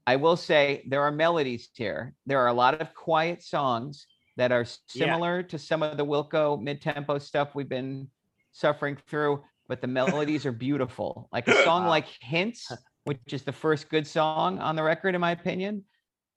I 0.07 0.17
will 0.17 0.35
say 0.37 0.83
there 0.87 1.03
are 1.03 1.11
melodies 1.11 1.69
here. 1.73 2.13
There 2.25 2.39
are 2.39 2.47
a 2.47 2.53
lot 2.53 2.81
of 2.81 2.93
quiet 2.93 3.43
songs 3.43 4.07
that 4.37 4.51
are 4.51 4.61
Yeah. 4.61 4.65
similar 4.87 5.43
to 5.43 5.57
some 5.57 5.81
of 5.81 5.97
the 5.97 6.05
Wilco 6.05 6.61
mid-tempo 6.61 7.19
stuff 7.19 7.55
we've 7.55 7.69
been 7.69 8.09
suffering 8.51 8.97
through, 9.07 9.43
but 9.67 9.81
the 9.81 9.87
melodies 9.87 10.45
are 10.45 10.51
beautiful. 10.51 11.29
Like 11.31 11.47
a 11.47 11.63
song 11.63 11.85
like 11.87 12.07
Hints, 12.21 12.71
which 13.05 13.19
is 13.31 13.43
the 13.43 13.53
first 13.53 13.87
good 13.89 14.05
song 14.05 14.59
on 14.59 14.75
the 14.75 14.83
record, 14.83 15.15
in 15.15 15.21
my 15.21 15.31
opinion. 15.31 15.85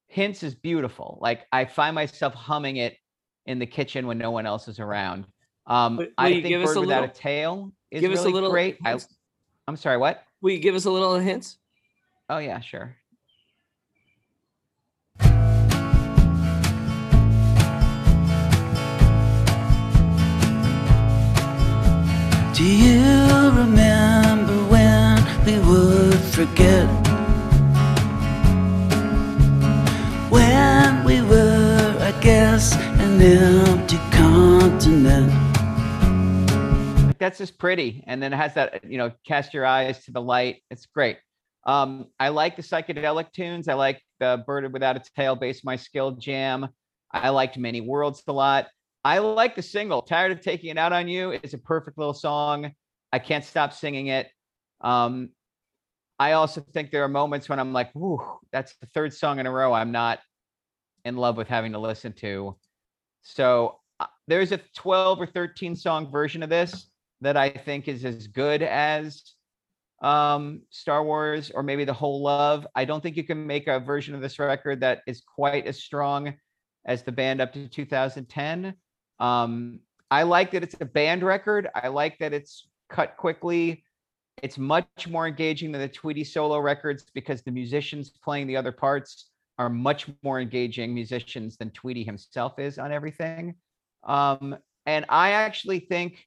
Hints 0.09 0.43
is 0.43 0.55
beautiful. 0.55 1.19
Like 1.21 1.47
I 1.53 1.65
find 1.67 1.95
myself 1.95 2.35
humming 2.35 2.77
it 2.77 2.97
in 3.47 3.59
the 3.59 3.67
kitchen 3.67 4.07
when 4.07 4.19
no 4.19 4.31
one 4.31 4.47
else 4.47 4.67
is 4.69 4.81
around. 4.81 5.27
Um, 5.67 5.97
Will- 5.97 6.07
will 6.07 6.13
I 6.17 6.31
think 6.33 6.47
give 6.47 6.63
us 6.63 6.69
Bird 6.71 6.77
a 6.79 6.81
Without 6.81 7.01
little- 7.03 7.15
a 7.15 7.19
Tail 7.19 7.73
is 7.91 8.01
give 8.01 8.13
us 8.13 8.21
a 8.21 8.23
really 8.23 8.33
little 8.35 8.51
great. 8.51 8.79
I, 8.85 8.99
i'm 9.67 9.77
sorry, 9.77 9.99
what? 9.99 10.25
Will 10.41 10.51
you 10.51 10.61
give 10.61 10.75
us 10.75 10.87
a 10.87 10.91
little 10.91 11.15
hints? 11.19 11.59
Oh 12.31 12.39
yeah, 12.39 12.61
sure. 12.61 12.97
Do 22.55 22.65
you 22.65 23.51
remember 23.57 24.55
when 24.69 25.23
we 25.47 25.59
would 25.61 26.19
forget 26.35 26.89
guess, 32.21 32.77
an 32.77 33.23
empty 33.23 33.97
continent. 34.11 35.33
That's 37.19 37.39
just 37.39 37.59
pretty. 37.59 38.05
And 38.07 38.23
then 38.23 38.33
it 38.33 38.37
has 38.37 38.55
that, 38.55 38.85
you 38.85 38.99
know, 38.99 39.13
cast 39.27 39.55
your 39.55 39.65
eyes 39.65 40.05
to 40.05 40.13
the 40.13 40.21
light. 40.21 40.63
It's 40.71 40.87
great. 40.87 41.19
Um, 41.67 42.09
I 42.19 42.29
like 42.29 42.57
the 42.57 42.63
psychedelic 42.63 43.33
tunes. 43.33 43.69
I 43.69 43.75
like 43.75 44.03
the 44.21 44.43
Bird 44.47 44.73
Without 44.73 44.97
a 44.97 45.03
Tail, 45.17 45.37
Base 45.37 45.65
My 45.65 45.77
Skull 45.77 46.13
jam. 46.13 46.69
I 47.13 47.31
liked 47.31 47.57
Many 47.57 47.81
Worlds 47.81 48.23
a 48.29 48.33
lot. 48.33 48.67
I 49.05 49.19
like 49.19 49.55
the 49.55 49.63
single. 49.63 50.03
Tired 50.03 50.33
of 50.33 50.41
Taking 50.41 50.71
It 50.71 50.79
Out 50.79 50.93
on 50.93 51.09
You. 51.09 51.31
It's 51.31 51.55
a 51.55 51.59
perfect 51.59 51.99
little 51.99 52.15
song. 52.15 52.73
I 53.13 53.19
can't 53.21 53.45
stop 53.45 53.73
singing 53.73 54.09
it. 54.09 54.29
Um, 54.81 55.31
I 56.19 56.33
also 56.33 56.61
think 56.61 56.91
there 56.91 57.05
are 57.05 57.09
moments 57.09 57.49
when 57.49 57.61
I'm 57.61 57.73
like, 57.73 57.95
"Ooh, 57.97 58.21
that's 58.53 58.75
the 58.81 58.87
third 58.87 59.15
song 59.15 59.39
in 59.39 59.47
a 59.47 59.51
row 59.51 59.73
I'm 59.73 59.93
not 59.93 60.19
in 61.05 61.17
love 61.17 61.37
with 61.37 61.49
having 61.49 61.73
to 61.73 61.79
listen 61.79 62.13
to." 62.15 62.57
So 63.23 63.79
uh, 64.01 64.07
there's 64.27 64.53
a 64.53 64.61
12 64.75 65.21
or 65.21 65.27
13 65.27 65.77
song 65.77 66.11
version 66.11 66.43
of 66.43 66.51
this 66.51 66.89
that 67.21 67.37
I 67.37 67.51
think 67.51 67.89
is 67.89 68.05
as 68.05 68.27
good 68.27 68.63
as 68.63 69.23
um, 70.03 70.63
Star 70.71 71.05
Wars 71.05 71.51
or 71.51 71.63
maybe 71.63 71.85
The 71.85 71.93
Whole 71.93 72.23
Love. 72.23 72.67
I 72.75 72.85
don't 72.85 73.03
think 73.03 73.17
you 73.17 73.25
can 73.25 73.47
make 73.47 73.67
a 73.67 73.81
version 73.81 74.15
of 74.15 74.21
this 74.21 74.39
record 74.39 74.81
that 74.81 75.03
is 75.07 75.21
quite 75.21 75.67
as 75.67 75.83
strong 75.83 76.35
as 76.85 77.03
the 77.03 77.13
band 77.13 77.41
up 77.41 77.53
to 77.53 77.69
2010. 77.69 78.75
Um, 79.19 79.81
I 80.11 80.23
like 80.23 80.53
that 80.53 80.63
it's 80.63 80.77
a 80.81 80.85
band 80.85 81.23
record. 81.23 81.69
I 81.75 81.89
like 81.89 82.19
that 82.19 82.33
it's 82.33 82.69
cut 82.89 83.17
quickly. 83.17 83.85
It's 84.43 84.57
much 84.57 85.09
more 85.09 85.27
engaging 85.27 85.73
than 85.73 85.81
the 85.81 85.89
Tweedy 85.89 86.25
solo 86.25 86.61
records 86.61 87.05
because 87.13 87.43
the 87.43 87.51
musicians 87.51 88.11
playing 88.11 88.47
the 88.47 88.57
other 88.57 88.73
parts 88.73 89.31
are 89.59 89.69
much 89.69 90.07
more 90.23 90.41
engaging 90.41 90.95
musicians 90.95 91.57
than 91.57 91.71
Tweedy 91.71 92.05
himself 92.05 92.59
is 92.59 92.79
on 92.79 92.93
everything. 92.93 93.55
Um, 94.05 94.57
and 94.87 95.05
I 95.09 95.31
actually 95.31 95.81
think 95.81 96.25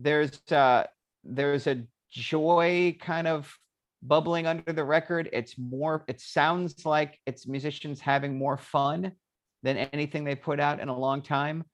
there's 0.00 0.40
uh, 0.50 0.86
there's 1.24 1.66
a 1.66 1.82
joy 2.10 2.96
kind 3.00 3.26
of 3.26 3.54
bubbling 4.02 4.46
under 4.46 4.72
the 4.72 4.84
record. 4.84 5.28
It's 5.32 5.56
more. 5.58 6.04
It 6.08 6.20
sounds 6.20 6.84
like 6.84 7.18
it's 7.26 7.46
musicians 7.46 8.00
having 8.00 8.36
more 8.36 8.56
fun 8.56 9.12
than 9.62 9.76
anything 9.76 10.24
they 10.24 10.34
put 10.34 10.58
out 10.58 10.80
in 10.80 10.88
a 10.88 10.98
long 10.98 11.22
time, 11.22 11.64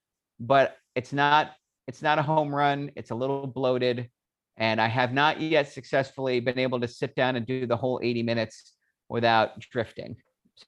but 0.41 0.77
it's 0.95 1.13
not. 1.13 1.53
It's 1.87 2.03
not 2.03 2.19
a 2.19 2.23
home 2.23 2.53
run. 2.53 2.91
It's 2.97 3.13
a 3.13 3.15
little 3.15 3.47
bloated 3.47 4.11
and 4.57 4.81
I 4.81 4.89
have 4.89 5.13
not 5.13 5.41
yet 5.41 5.71
successfully 5.71 6.41
been 6.41 6.59
able 6.59 6.81
to 6.81 6.89
sit 6.89 7.15
down 7.15 7.37
and 7.37 7.47
do 7.47 7.67
the 7.67 7.77
whole 7.77 8.01
80 8.03 8.23
minutes 8.23 8.73
without 9.09 9.59
drifting. 9.61 10.17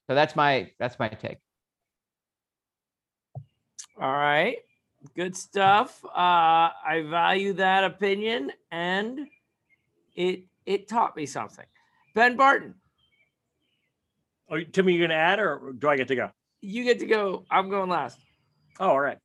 So 0.07 0.15
that's 0.15 0.35
my 0.35 0.71
that's 0.79 0.99
my 0.99 1.09
take. 1.09 1.37
All 3.99 4.11
right. 4.11 4.57
Good 5.15 5.35
stuff. 5.35 6.03
Uh, 6.05 6.69
I 6.85 7.05
value 7.09 7.53
that 7.53 7.83
opinion 7.83 8.51
and 8.71 9.27
it 10.15 10.43
it 10.65 10.87
taught 10.87 11.15
me 11.15 11.25
something. 11.25 11.65
Ben 12.13 12.35
Barton. 12.35 12.75
Oh, 14.49 14.61
Timmy, 14.61 14.93
you 14.93 15.01
gonna 15.01 15.13
add 15.13 15.39
or 15.39 15.73
do 15.77 15.89
I 15.89 15.97
get 15.97 16.07
to 16.09 16.15
go? 16.15 16.31
You 16.61 16.83
get 16.83 16.99
to 16.99 17.05
go. 17.05 17.45
I'm 17.49 17.69
going 17.69 17.89
last. 17.89 18.19
Oh, 18.79 18.89
all 18.89 18.99
right. 18.99 19.17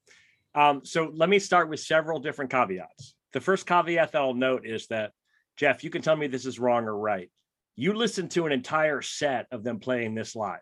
Um, 0.54 0.84
so 0.84 1.10
let 1.14 1.28
me 1.28 1.38
start 1.38 1.68
with 1.68 1.80
several 1.80 2.20
different 2.20 2.50
caveats. 2.50 3.14
The 3.32 3.40
first 3.40 3.66
caveat 3.66 4.12
that 4.12 4.20
I'll 4.20 4.34
note 4.34 4.64
is 4.64 4.86
that 4.88 5.12
Jeff, 5.56 5.82
you 5.82 5.90
can 5.90 6.02
tell 6.02 6.16
me 6.16 6.26
this 6.26 6.46
is 6.46 6.58
wrong 6.58 6.84
or 6.84 6.96
right. 6.96 7.30
You 7.76 7.94
listened 7.94 8.30
to 8.32 8.46
an 8.46 8.52
entire 8.52 9.02
set 9.02 9.46
of 9.50 9.64
them 9.64 9.80
playing 9.80 10.14
this 10.14 10.36
live. 10.36 10.60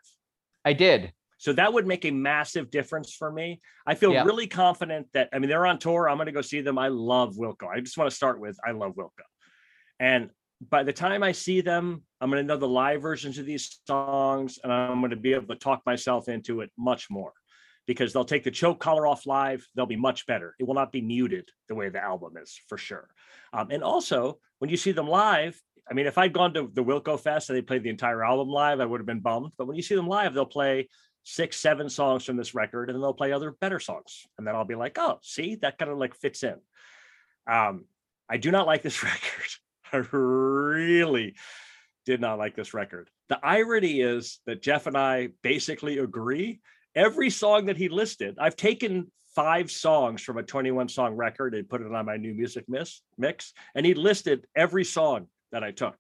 I 0.65 0.73
did. 0.73 1.13
So 1.39 1.53
that 1.55 1.73
would 1.73 1.87
make 1.87 2.05
a 2.05 2.11
massive 2.11 2.71
difference 2.71 3.15
for 3.15 3.31
me. 3.31 3.61
I 3.85 3.97
feel 3.97 4.13
Yeah. 4.13 4.25
really 4.25 4.47
confident 4.47 5.09
that 5.13 5.29
I 5.33 5.39
mean 5.39 5.49
they're 5.51 5.67
on 5.67 5.79
tour. 5.79 6.09
I'm 6.09 6.17
going 6.17 6.27
to 6.27 6.33
go 6.33 6.41
see 6.41 6.61
them. 6.61 6.79
I 6.79 6.89
love 6.89 7.35
Wilco. 7.35 7.67
I 7.69 7.81
just 7.81 7.99
want 7.99 8.09
to 8.09 8.15
start 8.17 8.39
with 8.41 8.57
I 8.65 8.71
love 8.71 8.95
Wilco. 8.95 9.25
And 9.99 10.31
by 10.71 10.85
the 10.85 10.93
time 10.93 11.25
I 11.25 11.33
see 11.33 11.61
them, 11.61 12.05
I'm 12.21 12.31
going 12.31 12.43
to 12.43 12.47
know 12.47 12.57
the 12.57 12.69
live 12.69 13.03
versions 13.03 13.39
of 13.39 13.47
these 13.47 13.81
songs 13.87 14.61
and 14.63 14.73
I'm 14.73 15.01
going 15.01 15.11
to 15.11 15.17
be 15.17 15.35
able 15.35 15.49
to 15.49 15.57
talk 15.57 15.83
myself 15.85 16.29
into 16.29 16.61
it 16.61 16.71
much 16.79 17.11
more 17.11 17.33
because 17.87 18.13
they'll 18.13 18.25
take 18.25 18.45
the 18.45 18.51
choke 18.51 18.79
collar 18.79 19.07
off 19.07 19.27
live. 19.27 19.67
They'll 19.75 19.87
be 19.87 19.97
much 19.97 20.25
better. 20.27 20.55
It 20.61 20.65
will 20.65 20.75
not 20.75 20.93
be 20.93 21.01
muted 21.03 21.49
the 21.69 21.75
way 21.75 21.89
the 21.89 22.03
album 22.03 22.37
is 22.41 22.61
for 22.69 22.79
sure. 22.79 23.09
Um, 23.53 23.73
and 23.73 23.83
also, 23.83 24.39
when 24.61 24.71
you 24.71 24.77
see 24.77 24.93
them 24.93 25.09
live, 25.09 25.61
I 25.93 25.95
mean, 25.95 26.07
if 26.07 26.17
I'd 26.17 26.33
gone 26.33 26.55
to 26.55 26.71
the 26.73 26.83
Wilco 26.83 27.21
Fest 27.21 27.51
and 27.51 27.57
they 27.59 27.61
played 27.61 27.83
the 27.83 27.91
entire 27.91 28.25
album 28.25 28.49
live, 28.49 28.81
I 28.81 28.87
would 28.87 28.99
have 28.99 29.07
been 29.07 29.21
bummed. 29.21 29.53
But 29.59 29.67
when 29.67 29.77
you 29.77 29.83
see 29.83 29.95
them 29.95 30.09
live, 30.09 30.33
they'll 30.33 30.47
play 30.47 30.89
six, 31.23 31.59
seven 31.59 31.91
songs 31.91 32.25
from 32.25 32.39
this 32.39 32.55
record, 32.55 32.89
and 32.89 32.97
then 32.97 33.03
they'll 33.03 33.13
play 33.13 33.31
other 33.31 33.51
better 33.51 33.79
songs. 33.79 34.27
And 34.39 34.47
then 34.47 34.57
I'll 34.57 34.65
be 34.65 34.75
like, 34.75 34.97
oh, 34.99 35.19
see, 35.21 35.57
that 35.57 35.77
kind 35.77 35.91
of 35.91 35.99
like 35.99 36.15
fits 36.15 36.45
in. 36.45 36.55
Um, 37.47 37.85
I 38.27 38.39
do 38.39 38.51
not 38.51 38.67
like 38.67 38.81
this 38.81 39.03
record. 39.03 39.51
I 39.93 39.99
really 40.17 41.35
did 42.07 42.23
not 42.23 42.39
like 42.39 42.57
this 42.57 42.73
record. 42.73 43.11
The 43.29 43.39
irony 43.43 44.01
is 44.01 44.41
that 44.47 44.63
Jeff 44.63 44.87
and 44.87 44.97
I 44.97 45.29
basically 45.43 45.99
agree. 45.99 46.63
Every 46.95 47.29
song 47.29 47.67
that 47.67 47.77
he 47.77 47.91
listed, 47.91 48.39
I've 48.41 48.57
taken 48.57 49.13
five 49.35 49.71
songs 49.71 50.23
from 50.23 50.39
a 50.39 50.43
21 50.43 50.89
song 50.89 51.17
record 51.17 51.55
and 51.55 51.69
put 51.69 51.83
it 51.83 51.93
on 51.93 52.07
my 52.07 52.17
new 52.17 52.33
music 52.33 52.65
mix, 52.67 53.03
mix 53.19 53.53
and 53.75 53.85
he 53.85 53.93
listed 53.93 54.47
every 54.57 54.85
song 54.85 55.27
that 55.53 55.65
I 55.65 55.71
took. 55.71 55.97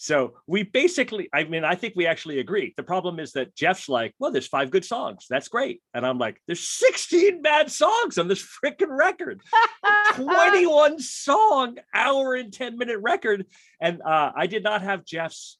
So 0.00 0.34
we 0.46 0.62
basically, 0.62 1.28
I 1.34 1.42
mean, 1.42 1.64
I 1.64 1.74
think 1.74 1.94
we 1.96 2.06
actually 2.06 2.38
agree. 2.38 2.72
The 2.76 2.84
problem 2.84 3.18
is 3.18 3.32
that 3.32 3.56
Jeff's 3.56 3.88
like, 3.88 4.14
well, 4.20 4.30
there's 4.30 4.46
five 4.46 4.70
good 4.70 4.84
songs. 4.84 5.26
That's 5.28 5.48
great. 5.48 5.82
And 5.92 6.06
I'm 6.06 6.18
like, 6.18 6.40
there's 6.46 6.60
16 6.60 7.42
bad 7.42 7.68
songs 7.68 8.16
on 8.16 8.28
this 8.28 8.40
freaking 8.40 8.96
record. 8.96 9.42
21 10.14 11.00
song, 11.00 11.78
hour 11.92 12.34
and 12.36 12.52
10 12.52 12.78
minute 12.78 12.98
record. 13.00 13.46
And 13.80 14.00
uh, 14.02 14.30
I 14.36 14.46
did 14.46 14.62
not 14.62 14.82
have 14.82 15.04
Jeff's 15.04 15.58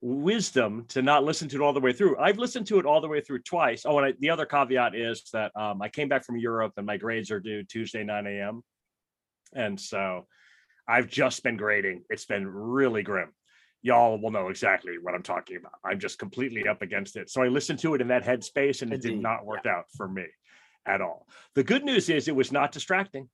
wisdom 0.00 0.84
to 0.90 1.02
not 1.02 1.24
listen 1.24 1.48
to 1.48 1.56
it 1.56 1.62
all 1.62 1.72
the 1.72 1.80
way 1.80 1.92
through. 1.92 2.16
I've 2.16 2.38
listened 2.38 2.68
to 2.68 2.78
it 2.78 2.86
all 2.86 3.00
the 3.00 3.08
way 3.08 3.20
through 3.20 3.40
twice. 3.40 3.82
Oh, 3.84 3.98
and 3.98 4.06
I, 4.06 4.14
the 4.20 4.30
other 4.30 4.46
caveat 4.46 4.94
is 4.94 5.24
that 5.32 5.50
um, 5.56 5.82
I 5.82 5.88
came 5.88 6.08
back 6.08 6.24
from 6.24 6.36
Europe 6.36 6.74
and 6.76 6.86
my 6.86 6.96
grades 6.96 7.32
are 7.32 7.40
due 7.40 7.64
Tuesday, 7.64 8.04
9 8.04 8.26
a.m. 8.28 8.62
And 9.52 9.80
so 9.80 10.26
I've 10.90 11.08
just 11.08 11.42
been 11.42 11.56
grading. 11.56 12.02
It's 12.10 12.24
been 12.24 12.46
really 12.48 13.02
grim. 13.02 13.32
Y'all 13.82 14.20
will 14.20 14.30
know 14.30 14.48
exactly 14.48 14.98
what 15.00 15.14
I'm 15.14 15.22
talking 15.22 15.56
about. 15.56 15.72
I'm 15.84 15.98
just 15.98 16.18
completely 16.18 16.68
up 16.68 16.82
against 16.82 17.16
it. 17.16 17.30
So 17.30 17.42
I 17.42 17.48
listened 17.48 17.78
to 17.80 17.94
it 17.94 18.00
in 18.00 18.08
that 18.08 18.24
headspace 18.24 18.82
and 18.82 18.92
it 18.92 19.00
did 19.00 19.20
not 19.20 19.46
work 19.46 19.64
out 19.66 19.84
for 19.96 20.08
me 20.08 20.26
at 20.84 21.00
all. 21.00 21.26
The 21.54 21.64
good 21.64 21.84
news 21.84 22.10
is 22.10 22.28
it 22.28 22.36
was 22.36 22.52
not 22.52 22.72
distracting. 22.72 23.28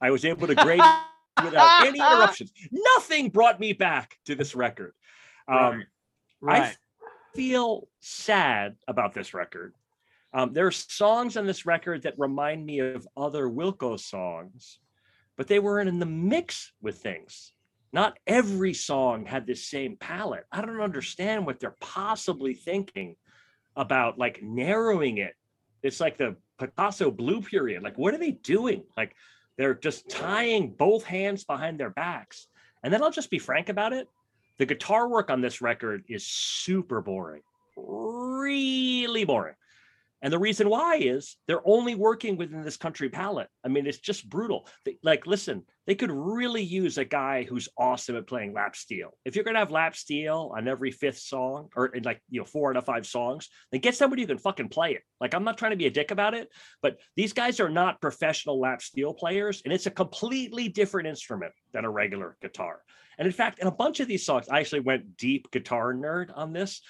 I 0.00 0.10
was 0.10 0.24
able 0.24 0.46
to 0.46 0.54
grade 0.54 0.82
without 1.42 1.86
any 1.86 1.98
interruptions. 1.98 2.52
Nothing 2.70 3.30
brought 3.30 3.58
me 3.58 3.72
back 3.72 4.16
to 4.26 4.34
this 4.34 4.54
record. 4.54 4.92
Um, 5.48 5.84
Right. 6.42 6.62
I 6.62 6.74
feel 7.36 7.88
sad 8.00 8.74
about 8.88 9.14
this 9.14 9.32
record. 9.32 9.74
Um, 10.34 10.52
there 10.52 10.66
are 10.66 10.72
songs 10.72 11.36
on 11.36 11.46
this 11.46 11.64
record 11.64 12.02
that 12.02 12.14
remind 12.18 12.66
me 12.66 12.80
of 12.80 13.06
other 13.16 13.48
Wilco 13.48 13.98
songs, 13.98 14.78
but 15.36 15.46
they 15.46 15.58
weren't 15.58 15.88
in 15.88 15.98
the 15.98 16.06
mix 16.06 16.72
with 16.80 16.98
things. 16.98 17.52
Not 17.92 18.18
every 18.26 18.74
song 18.74 19.26
had 19.26 19.46
the 19.46 19.54
same 19.54 19.96
palette. 19.96 20.44
I 20.50 20.62
don't 20.62 20.80
understand 20.80 21.44
what 21.44 21.60
they're 21.60 21.76
possibly 21.80 22.54
thinking 22.54 23.16
about 23.76 24.18
like 24.18 24.42
narrowing 24.42 25.18
it. 25.18 25.34
It's 25.82 26.00
like 26.00 26.16
the 26.16 26.36
Picasso 26.58 27.10
blue 27.10 27.42
period. 27.42 27.82
Like, 27.82 27.98
what 27.98 28.14
are 28.14 28.18
they 28.18 28.30
doing? 28.32 28.84
Like, 28.96 29.14
they're 29.58 29.74
just 29.74 30.08
tying 30.08 30.70
both 30.70 31.04
hands 31.04 31.44
behind 31.44 31.78
their 31.78 31.90
backs. 31.90 32.46
And 32.82 32.92
then 32.92 33.02
I'll 33.02 33.10
just 33.10 33.30
be 33.30 33.38
frank 33.38 33.68
about 33.68 33.92
it. 33.92 34.08
The 34.58 34.66
guitar 34.66 35.08
work 35.08 35.30
on 35.30 35.40
this 35.40 35.60
record 35.60 36.04
is 36.08 36.26
super 36.26 37.00
boring, 37.00 37.42
really 37.76 39.24
boring. 39.24 39.54
And 40.22 40.32
the 40.32 40.38
reason 40.38 40.68
why 40.68 40.96
is 40.96 41.36
they're 41.48 41.66
only 41.66 41.96
working 41.96 42.36
within 42.36 42.62
this 42.62 42.76
country 42.76 43.08
palette. 43.08 43.48
I 43.64 43.68
mean, 43.68 43.86
it's 43.86 43.98
just 43.98 44.28
brutal. 44.28 44.68
They, 44.84 44.96
like, 45.02 45.26
listen, 45.26 45.64
they 45.86 45.96
could 45.96 46.12
really 46.12 46.62
use 46.62 46.96
a 46.96 47.04
guy 47.04 47.42
who's 47.42 47.68
awesome 47.76 48.16
at 48.16 48.28
playing 48.28 48.54
lap 48.54 48.76
steel. 48.76 49.18
If 49.24 49.34
you're 49.34 49.44
gonna 49.44 49.58
have 49.58 49.72
lap 49.72 49.96
steel 49.96 50.52
on 50.56 50.68
every 50.68 50.92
fifth 50.92 51.18
song, 51.18 51.70
or 51.74 51.86
in 51.86 52.04
like 52.04 52.22
you 52.30 52.40
know 52.40 52.46
four 52.46 52.70
out 52.70 52.76
of 52.76 52.84
five 52.84 53.04
songs, 53.04 53.48
then 53.72 53.80
get 53.80 53.96
somebody 53.96 54.22
who 54.22 54.28
can 54.28 54.38
fucking 54.38 54.68
play 54.68 54.92
it. 54.92 55.02
Like, 55.20 55.34
I'm 55.34 55.44
not 55.44 55.58
trying 55.58 55.72
to 55.72 55.76
be 55.76 55.86
a 55.86 55.90
dick 55.90 56.12
about 56.12 56.34
it, 56.34 56.48
but 56.82 56.98
these 57.16 57.32
guys 57.32 57.58
are 57.58 57.68
not 57.68 58.00
professional 58.00 58.60
lap 58.60 58.80
steel 58.80 59.12
players, 59.12 59.60
and 59.64 59.74
it's 59.74 59.86
a 59.86 59.90
completely 59.90 60.68
different 60.68 61.08
instrument 61.08 61.52
than 61.72 61.84
a 61.84 61.90
regular 61.90 62.36
guitar. 62.40 62.82
And 63.18 63.26
in 63.26 63.32
fact, 63.32 63.58
in 63.58 63.66
a 63.66 63.72
bunch 63.72 64.00
of 64.00 64.08
these 64.08 64.24
songs, 64.24 64.48
I 64.48 64.60
actually 64.60 64.80
went 64.80 65.16
deep 65.16 65.50
guitar 65.50 65.92
nerd 65.92 66.30
on 66.34 66.52
this. 66.52 66.80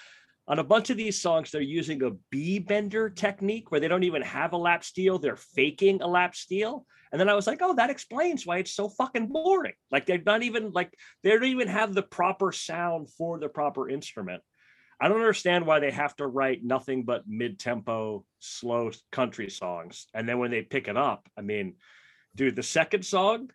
On 0.49 0.59
a 0.59 0.65
bunch 0.65 0.91
of 0.91 0.97
these 0.97 1.21
songs, 1.21 1.51
they're 1.51 1.61
using 1.61 2.03
a 2.03 2.11
B 2.31 2.59
bender 2.59 3.09
technique 3.09 3.71
where 3.71 3.81
they 3.81 3.89
don't 3.89 4.03
even 4.03 4.23
have 4.23 4.53
a 4.53 4.57
lap 4.57 4.85
steel, 4.85 5.19
they're 5.19 5.37
faking 5.37 6.03
a 6.03 6.07
lap 6.07 6.35
steel. 6.35 6.85
And 7.13 7.21
then 7.21 7.29
I 7.29 7.35
was 7.35 7.47
like, 7.47 7.61
oh, 7.63 7.75
that 7.75 7.91
explains 7.91 8.47
why 8.47 8.59
it's 8.59 8.75
so 8.75 8.89
fucking 8.89 9.29
boring. 9.29 9.75
Like 9.91 10.07
they're 10.07 10.23
not 10.25 10.43
even 10.43 10.73
like 10.73 10.93
they 11.23 11.31
don't 11.31 11.45
even 11.45 11.69
have 11.69 11.95
the 11.95 12.03
proper 12.03 12.53
sound 12.53 13.11
for 13.11 13.39
the 13.39 13.49
proper 13.49 13.89
instrument. 13.89 14.43
I 15.01 15.09
don't 15.09 15.19
understand 15.19 15.67
why 15.67 15.81
they 15.81 15.91
have 15.91 16.17
to 16.17 16.27
write 16.27 16.65
nothing 16.65 17.05
but 17.05 17.25
mid-tempo, 17.27 18.25
slow 18.39 18.93
country 19.11 19.51
songs. 19.51 20.07
And 20.15 20.29
then 20.29 20.39
when 20.39 20.51
they 20.51 20.63
pick 20.63 20.87
it 20.87 20.97
up, 20.97 21.29
I 21.37 21.41
mean, 21.41 21.75
dude, 22.37 22.57
the 22.57 22.63
second 22.63 23.05
song, 23.05 23.51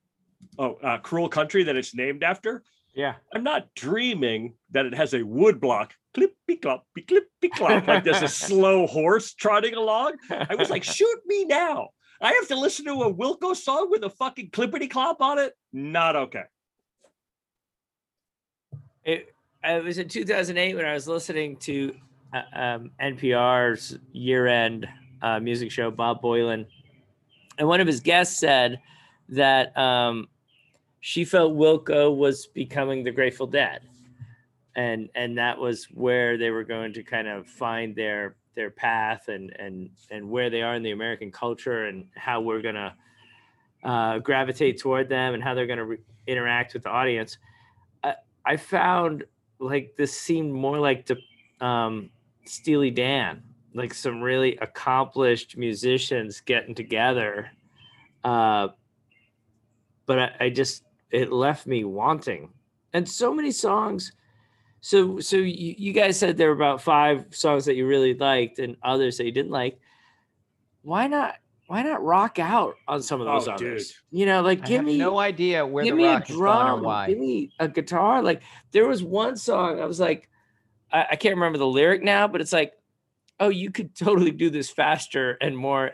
oh, 0.60 0.74
uh, 0.84 0.98
"Cruel 0.98 1.30
Country" 1.30 1.64
that 1.64 1.76
it's 1.76 1.96
named 1.96 2.24
after. 2.24 2.64
Yeah. 2.98 3.14
I'm 3.32 3.44
not 3.44 3.68
dreaming 3.76 4.56
that 4.72 4.88
it 4.88 4.96
has 4.96 5.14
a 5.14 5.22
wood 5.22 5.62
block, 5.62 5.94
clippy 6.18 6.60
cloppy 6.60 7.06
clippy 7.06 7.52
clop, 7.54 7.88
like 7.88 8.04
there's 8.04 8.24
a 8.24 8.28
slow 8.48 8.88
horse 8.88 9.36
trotting 9.36 9.76
along. 9.76 10.14
I 10.32 10.56
was 10.56 10.72
like, 10.72 10.84
shoot 10.96 11.20
me 11.28 11.46
now. 11.46 11.90
I 12.20 12.34
have 12.34 12.48
to 12.48 12.60
listen 12.60 12.86
to 12.86 13.04
a 13.04 13.14
Wilco 13.14 13.56
song 13.56 13.92
with 13.92 14.04
a 14.04 14.10
fucking 14.10 14.50
clippity 14.50 14.90
clop 14.90 15.22
on 15.22 15.38
it. 15.38 15.54
Not 15.72 16.16
okay. 16.16 16.42
It, 19.06 19.28
it 19.64 19.84
was 19.84 20.00
in 20.00 20.10
2008 20.10 20.76
when 20.76 20.86
I 20.86 20.94
was 20.94 21.08
listening 21.08 21.58
to 21.58 21.94
uh, 22.34 22.42
um, 22.60 22.92
NPR's 23.00 24.00
year-end 24.12 24.88
uh, 25.22 25.40
music 25.40 25.70
show, 25.70 25.92
Bob 25.92 26.24
Boilen, 26.24 26.66
and 27.60 27.68
one 27.68 27.80
of 27.80 27.86
his 27.86 28.00
guests 28.00 28.40
said 28.40 28.80
that 29.30 29.78
um, 29.78 30.28
she 31.00 31.26
felt 31.26 31.56
Wilco 31.56 32.16
was 32.16 32.48
becoming 32.48 33.04
the 33.04 33.12
Grateful 33.12 33.48
Dead, 33.48 33.82
and 34.76 35.10
and 35.16 35.38
that 35.38 35.58
was 35.58 35.86
where 35.86 36.38
they 36.38 36.50
were 36.50 36.64
going 36.64 36.94
to 36.94 37.04
kind 37.04 37.28
of 37.28 37.48
find 37.48 37.96
their 37.96 38.36
their 38.56 38.70
path 38.70 39.28
and 39.28 39.56
and 39.60 39.90
and 40.10 40.30
where 40.30 40.50
they 40.50 40.62
are 40.62 40.76
in 40.76 40.84
the 40.84 40.92
American 40.92 41.32
culture 41.32 41.86
and 41.86 42.08
how 42.16 42.42
we're 42.42 42.62
gonna 42.62 42.96
uh, 43.84 44.20
gravitate 44.20 44.80
toward 44.80 45.08
them 45.08 45.34
and 45.34 45.44
how 45.44 45.54
they're 45.54 45.68
gonna 45.68 45.86
re- 45.86 46.00
interact 46.26 46.74
with 46.74 46.84
the 46.84 46.90
audience. 46.90 47.38
I, 48.04 48.16
I 48.46 48.58
found 48.58 49.24
like 49.60 49.96
this 49.98 50.14
seemed 50.14 50.52
more 50.52 50.80
like 50.80 51.06
the 51.06 51.18
um, 51.66 52.10
Steely 52.46 52.92
Dan, 52.92 53.44
like 53.74 53.94
some 53.94 54.22
really 54.22 54.58
accomplished 54.58 55.58
musicians 55.58 56.42
getting 56.42 56.76
together. 56.76 57.52
Uh, 58.24 58.70
but 60.06 60.20
I, 60.20 60.36
I 60.40 60.50
just 60.50 60.84
it 61.12 61.32
left 61.32 61.68
me 61.68 61.84
wanting, 61.84 62.54
and 62.94 63.08
so 63.08 63.34
many 63.34 63.52
songs. 63.52 64.12
So 64.82 65.20
so 65.20 65.38
you, 65.38 65.76
you 65.78 65.92
guys 65.94 66.18
said 66.20 66.38
there 66.38 66.50
were 66.50 66.56
about 66.56 66.82
five 66.82 67.26
songs 67.32 67.66
that 67.66 67.76
you 67.76 67.88
really 67.88 68.14
liked 68.14 68.60
and 68.60 68.78
others 68.84 69.18
that 69.18 69.26
you 69.26 69.32
didn't 69.32 69.52
like. 69.52 69.80
Why 70.84 71.08
not? 71.08 71.36
Why 71.68 71.82
not 71.84 72.02
rock 72.02 72.40
out 72.40 72.76
on 72.88 73.02
some 73.02 73.20
of 73.20 73.28
those 73.28 73.48
Oh, 73.50 73.54
others? 73.54 73.88
dude. 74.12 74.20
You 74.20 74.26
know, 74.26 74.42
like 74.42 74.62
I 74.64 74.68
give 74.68 74.78
have 74.78 74.86
me 74.86 74.98
no 74.98 75.20
idea 75.20 75.66
where 75.66 75.84
give 75.84 75.96
the 75.96 75.98
me 75.98 76.06
a 76.06 76.14
rock 76.14 76.30
or 76.30 76.34
drum, 76.34 76.84
why. 76.84 77.08
give 77.08 77.18
me 77.18 77.52
a 77.60 77.68
guitar. 77.68 78.24
Like 78.24 78.42
there 78.72 78.88
was 78.88 79.04
one 79.04 79.36
song 79.36 79.82
I 79.82 79.86
was 79.86 80.00
like, 80.00 80.30
I, 80.94 81.08
I 81.12 81.16
can't 81.18 81.36
remember 81.36 81.58
the 81.58 81.68
lyric 81.68 82.04
now, 82.04 82.26
but 82.30 82.40
it's 82.40 82.54
like, 82.54 82.72
oh, 83.42 83.50
you 83.50 83.70
could 83.70 83.96
totally 83.98 84.32
do 84.32 84.50
this 84.50 84.70
faster 84.70 85.38
and 85.42 85.58
more 85.58 85.92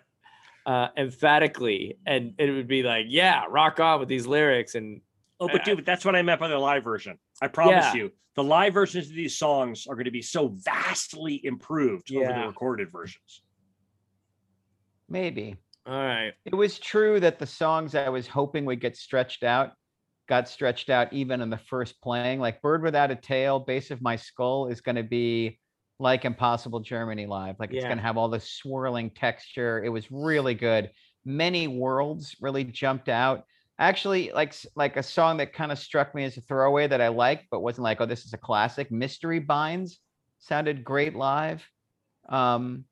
uh, 0.66 0.88
emphatically, 0.98 1.98
and 2.06 2.34
it 2.38 2.52
would 2.52 2.68
be 2.68 2.84
like, 2.84 3.06
yeah, 3.10 3.44
rock 3.50 3.80
on 3.80 4.00
with 4.00 4.10
these 4.10 4.26
lyrics. 4.28 4.76
And 4.76 5.02
Oh, 5.40 5.48
but 5.48 5.62
I- 5.62 5.64
dude, 5.64 5.86
that's 5.86 6.06
what 6.06 6.16
I 6.16 6.22
meant 6.22 6.40
by 6.40 6.48
the 6.48 6.58
live 6.58 6.84
version. 6.84 7.18
I 7.42 7.48
promise 7.48 7.86
Yeah. 7.86 7.94
you, 7.96 8.12
the 8.36 8.44
live 8.44 8.74
versions 8.74 9.10
of 9.10 9.16
these 9.16 9.38
songs 9.38 9.88
are 9.88 9.96
going 9.96 10.06
to 10.06 10.12
be 10.12 10.22
so 10.22 10.48
vastly 10.50 11.40
improved 11.46 12.14
over 12.16 12.32
the 12.34 12.48
recorded 12.48 12.92
versions. 12.92 13.44
Maybe. 15.10 15.58
all 15.86 15.94
right, 15.94 16.34
It 16.46 16.56
was 16.56 16.80
true 16.80 17.20
that 17.20 17.40
the 17.40 17.46
songs 17.46 17.94
I 17.94 18.08
was 18.10 18.26
hoping 18.26 18.64
would 18.66 18.80
get 18.80 18.96
stretched 18.96 19.44
out 19.44 19.74
got 20.30 20.48
stretched 20.48 20.90
out 20.90 21.12
even 21.12 21.42
in 21.42 21.50
the 21.50 21.58
first 21.58 22.02
playing. 22.02 22.40
Like 22.40 22.62
Bird 22.62 22.82
Without 22.82 23.12
a 23.12 23.16
Tail, 23.16 23.60
Base 23.60 23.92
of 23.92 24.02
My 24.02 24.16
Skull 24.16 24.68
is 24.68 24.80
going 24.80 24.96
to 24.96 25.04
be 25.04 25.60
like 26.00 26.26
Impossible 26.26 26.80
Germany 26.80 27.26
Live. 27.26 27.56
Like 27.60 27.72
it's 27.72 27.84
Yeah. 27.84 27.90
going 27.90 27.98
to 27.98 28.04
have 28.04 28.18
all 28.18 28.30
this 28.30 28.52
swirling 28.52 29.10
texture. 29.12 29.84
It 29.84 29.90
was 29.90 30.12
really 30.12 30.56
good. 30.56 30.92
Many 31.26 31.68
Worlds 31.68 32.36
really 32.42 32.64
jumped 32.64 33.10
out. 33.10 33.46
Actually, 33.80 34.32
like 34.32 34.54
like 34.76 34.98
a 34.98 35.04
song 35.04 35.38
that 35.38 35.54
kind 35.54 35.72
of 35.72 35.80
struck 35.80 36.14
me 36.14 36.24
as 36.26 36.38
a 36.38 36.42
throwaway 36.42 36.88
that 36.88 37.02
I 37.02 37.08
liked, 37.08 37.46
but 37.50 37.62
wasn't 37.62 37.84
like, 37.84 38.02
oh, 38.02 38.06
this 38.06 38.26
is 38.26 38.34
a 38.34 38.38
classic. 38.38 38.92
Mystery 38.92 39.40
Binds 39.40 40.00
sounded 40.40 40.84
great 40.84 41.16
live. 41.16 41.68
Um, 42.30 42.86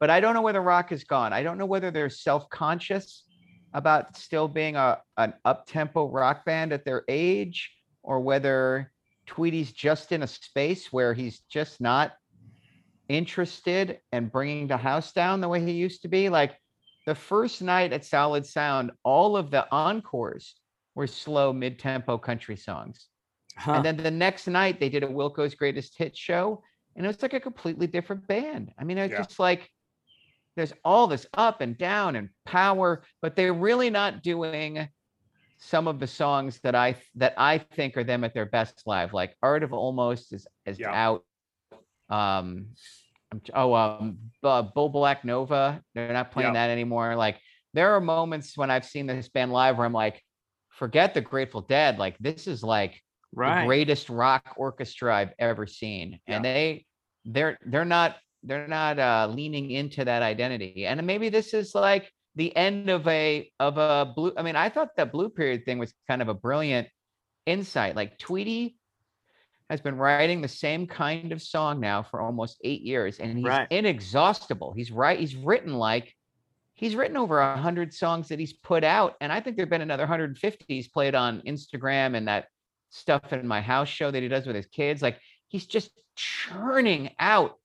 but 0.00 0.10
I 0.10 0.20
don't 0.20 0.34
know 0.34 0.42
where 0.42 0.52
the 0.52 0.60
rock 0.60 0.90
has 0.90 1.04
gone. 1.04 1.32
I 1.32 1.42
don't 1.42 1.58
know 1.58 1.66
whether 1.66 1.90
they're 1.90 2.10
self-conscious 2.10 3.24
about 3.72 4.16
still 4.16 4.48
being 4.48 4.76
a 4.76 4.98
an 5.16 5.34
up-tempo 5.44 6.08
rock 6.08 6.44
band 6.44 6.72
at 6.72 6.84
their 6.84 7.04
age, 7.08 7.70
or 8.02 8.20
whether 8.20 8.92
Tweedy's 9.26 9.72
just 9.72 10.12
in 10.12 10.22
a 10.22 10.26
space 10.26 10.92
where 10.92 11.14
he's 11.14 11.40
just 11.50 11.80
not 11.80 12.12
interested 13.08 14.00
in 14.12 14.28
bringing 14.28 14.66
the 14.66 14.76
house 14.76 15.12
down 15.12 15.40
the 15.40 15.48
way 15.48 15.60
he 15.64 15.72
used 15.72 16.02
to 16.02 16.08
be. 16.08 16.28
Like 16.28 16.56
the 17.06 17.14
first 17.14 17.62
night 17.62 17.92
at 17.92 18.04
Solid 18.04 18.46
Sound, 18.46 18.90
all 19.04 19.36
of 19.36 19.50
the 19.50 19.66
encores 19.72 20.54
were 20.94 21.06
slow 21.06 21.52
mid-tempo 21.52 22.18
country 22.18 22.56
songs. 22.56 23.06
huh. 23.56 23.72
And 23.74 23.84
then 23.84 23.96
the 23.96 24.10
next 24.10 24.46
night 24.48 24.80
they 24.80 24.88
did 24.88 25.02
a 25.04 25.06
Wilco's 25.06 25.54
Greatest 25.54 25.96
Hits 25.96 26.18
show, 26.18 26.62
and 26.96 27.04
it 27.04 27.08
was 27.08 27.22
like 27.22 27.34
a 27.34 27.40
completely 27.40 27.86
different 27.86 28.26
band. 28.26 28.72
I 28.78 28.84
mean, 28.84 28.98
it's 28.98 29.12
Yeah. 29.12 29.18
just 29.18 29.38
like 29.38 29.70
there's 30.56 30.72
all 30.84 31.06
this 31.06 31.26
up 31.34 31.60
and 31.60 31.76
down 31.76 32.16
and 32.16 32.30
power, 32.46 33.04
but 33.20 33.36
they're 33.36 33.52
really 33.52 33.90
not 33.90 34.22
doing 34.22 34.88
some 35.58 35.88
of 35.88 35.98
the 35.98 36.06
songs 36.06 36.60
that 36.62 36.74
I 36.74 36.96
that 37.16 37.34
I 37.36 37.58
think 37.58 37.96
are 37.96 38.04
them 38.04 38.24
at 38.24 38.34
their 38.34 38.46
best 38.46 38.82
live. 38.86 39.12
Like 39.12 39.36
Art 39.42 39.62
of 39.62 39.72
Almost 39.72 40.32
is 40.32 40.46
is 40.66 40.78
Yeah. 40.78 40.92
out. 40.92 41.24
Um, 42.08 42.68
oh 43.54 43.74
um, 43.74 44.18
uh, 44.42 44.62
Bull 44.62 44.88
Black 44.88 45.24
Nova. 45.24 45.82
They're 45.94 46.12
not 46.12 46.30
playing 46.30 46.54
Yeah. 46.54 46.66
that 46.66 46.70
anymore. 46.70 47.16
Like 47.16 47.40
there 47.74 47.94
are 47.94 48.00
moments 48.00 48.56
when 48.56 48.70
I've 48.70 48.84
seen 48.84 49.06
this 49.06 49.28
band 49.28 49.52
live 49.52 49.76
where 49.76 49.86
I'm 49.86 49.92
like, 49.92 50.22
forget 50.70 51.14
the 51.14 51.20
Grateful 51.20 51.62
Dead. 51.62 51.98
Like 51.98 52.16
this 52.18 52.46
is 52.46 52.62
like 52.62 53.00
the 53.32 53.62
greatest 53.64 54.08
rock 54.08 54.54
orchestra 54.56 55.14
I've 55.14 55.32
ever 55.38 55.66
seen. 55.66 56.20
And 56.26 56.44
they 56.44 56.86
they're 57.24 57.58
they're 57.66 57.84
not 57.84 58.16
they're 58.44 58.68
not 58.68 58.98
uh 58.98 59.28
leaning 59.32 59.70
into 59.70 60.04
that 60.04 60.22
identity. 60.22 60.86
And 60.86 61.04
maybe 61.06 61.28
this 61.28 61.54
is 61.54 61.74
like 61.74 62.10
the 62.36 62.54
end 62.56 62.88
of 62.90 63.06
a 63.08 63.50
of 63.58 63.78
a 63.78 64.12
blue. 64.14 64.32
I 64.36 64.42
mean, 64.42 64.56
I 64.56 64.68
thought 64.68 64.94
that 64.96 65.12
blue 65.12 65.28
period 65.30 65.64
thing 65.64 65.78
was 65.78 65.92
kind 66.06 66.22
of 66.22 66.28
a 66.28 66.34
brilliant 66.34 66.88
insight. 67.46 67.96
Like 67.96 68.18
Tweedy 68.18 68.76
has 69.68 69.80
been 69.80 69.96
writing 69.96 70.42
the 70.42 70.48
same 70.48 70.86
kind 70.86 71.32
of 71.32 71.42
song 71.42 71.80
now 71.80 72.02
for 72.02 72.20
almost 72.20 72.58
eight 72.62 72.82
years, 72.82 73.18
and 73.18 73.36
he's 73.36 73.46
Right. 73.46 73.66
inexhaustible. 73.70 74.72
He's 74.76 74.92
right, 74.92 75.18
he's 75.18 75.34
written 75.34 75.74
like 75.74 76.14
he's 76.74 76.94
written 76.94 77.16
over 77.16 77.40
a 77.40 77.56
hundred 77.56 77.92
songs 77.94 78.28
that 78.28 78.38
he's 78.38 78.52
put 78.52 78.84
out, 78.84 79.16
and 79.20 79.32
I 79.32 79.40
think 79.40 79.56
there've 79.56 79.68
been 79.70 79.80
another 79.80 80.04
150 80.04 80.64
he's 80.68 80.88
played 80.88 81.14
on 81.14 81.40
Instagram 81.42 82.16
and 82.16 82.28
that 82.28 82.46
stuff 82.90 83.32
in 83.32 83.46
my 83.48 83.60
house 83.60 83.88
show 83.88 84.10
that 84.10 84.22
he 84.22 84.28
does 84.28 84.46
with 84.46 84.56
his 84.56 84.66
kids. 84.66 85.02
Like 85.02 85.18
he's 85.48 85.66
just 85.66 85.90
churning 86.16 87.10
out 87.18 87.58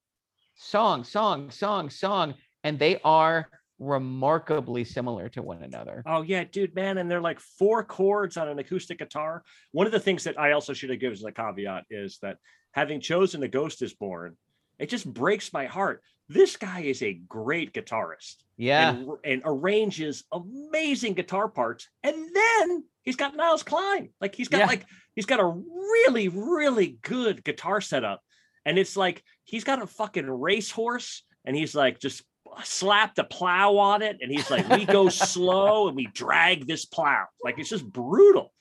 song, 0.56 1.04
song, 1.04 1.52
song, 1.52 1.90
song, 1.90 2.36
and 2.64 2.80
they 2.80 3.00
are 3.04 3.50
remarkably 3.82 4.84
similar 4.84 5.28
to 5.30 5.42
one 5.42 5.64
another. 5.64 6.04
Oh 6.06 6.22
yeah, 6.22 6.44
dude, 6.44 6.76
man, 6.76 6.98
and 7.00 7.10
they're 7.10 7.20
like 7.22 7.40
four 7.40 7.84
chords 7.84 8.38
on 8.38 8.48
an 8.48 8.60
acoustic 8.60 9.00
guitar. 9.00 9.44
One 9.72 9.86
of 9.88 9.92
the 9.92 10.00
things 10.00 10.24
that 10.26 10.40
I 10.40 10.52
also 10.52 10.74
should 10.74 10.92
have 10.92 11.00
given 11.00 11.14
as 11.18 11.24
a 11.24 11.32
caveat 11.32 11.86
is 11.90 12.20
that 12.22 12.38
having 12.72 13.02
chosen 13.02 13.42
"The 13.42 13.48
Ghost 13.48 13.82
Is 13.82 13.94
Born," 13.94 14.38
it 14.80 14.90
just 14.90 15.12
breaks 15.12 15.52
my 15.52 15.66
heart. 15.66 16.04
This 16.30 16.56
guy 16.56 16.82
is 16.82 17.02
a 17.04 17.14
great 17.28 17.74
guitarist 17.74 18.36
Yeah. 18.56 18.92
and, 18.92 19.10
and 19.26 19.42
arranges 19.44 20.24
amazing 20.32 21.14
guitar 21.16 21.50
parts, 21.50 21.90
and 22.04 22.16
then 22.34 22.84
he's 23.02 23.18
got 23.18 23.36
Nels 23.36 23.64
Cline. 23.64 24.10
Like 24.22 24.36
he's 24.36 24.48
got 24.48 24.60
Yeah. 24.60 24.68
like 24.68 24.86
he's 25.16 25.26
got 25.26 25.40
a 25.40 25.46
really 25.48 26.28
really 26.30 27.00
good 27.02 27.44
guitar 27.44 27.82
setup, 27.82 28.22
and 28.66 28.78
it's 28.78 28.96
like 28.96 29.24
he's 29.44 29.64
got 29.64 29.82
a 29.82 29.88
fucking 29.88 30.30
racehorse, 30.30 31.24
and 31.46 31.56
he's 31.56 31.74
like 31.76 32.00
just 32.00 32.22
slapped 32.64 33.18
a 33.20 33.24
plow 33.24 33.78
on 33.78 34.02
it, 34.02 34.18
and 34.22 34.32
he's 34.32 34.50
like, 34.52 34.68
we 34.70 34.86
go 34.86 35.10
slow 35.10 35.88
and 35.88 35.96
we 35.96 36.08
drag 36.08 36.68
this 36.68 36.86
plow. 36.86 37.26
Like 37.44 37.60
it's 37.60 37.70
just 37.70 37.86
brutal. 37.86 38.54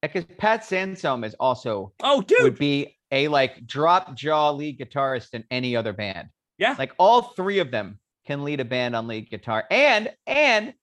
Because 0.00 0.24
Pat 0.38 0.64
Sansone 0.64 1.22
is 1.24 1.34
also 1.38 1.92
Oh, 2.02 2.22
dude 2.22 2.42
would 2.42 2.58
be 2.58 2.96
a 3.12 3.28
like 3.28 3.66
drop 3.66 4.14
jaw 4.14 4.50
lead 4.50 4.78
guitarist 4.78 5.34
in 5.34 5.44
any 5.50 5.76
other 5.76 5.92
band. 5.92 6.28
Yeah. 6.58 6.74
Like 6.78 6.92
all 6.98 7.22
three 7.36 7.60
of 7.60 7.70
them 7.70 7.98
can 8.26 8.42
lead 8.44 8.60
a 8.60 8.64
band 8.64 8.96
on 8.96 9.06
lead 9.06 9.30
guitar. 9.30 9.64
And 9.70 10.12
and 10.26 10.74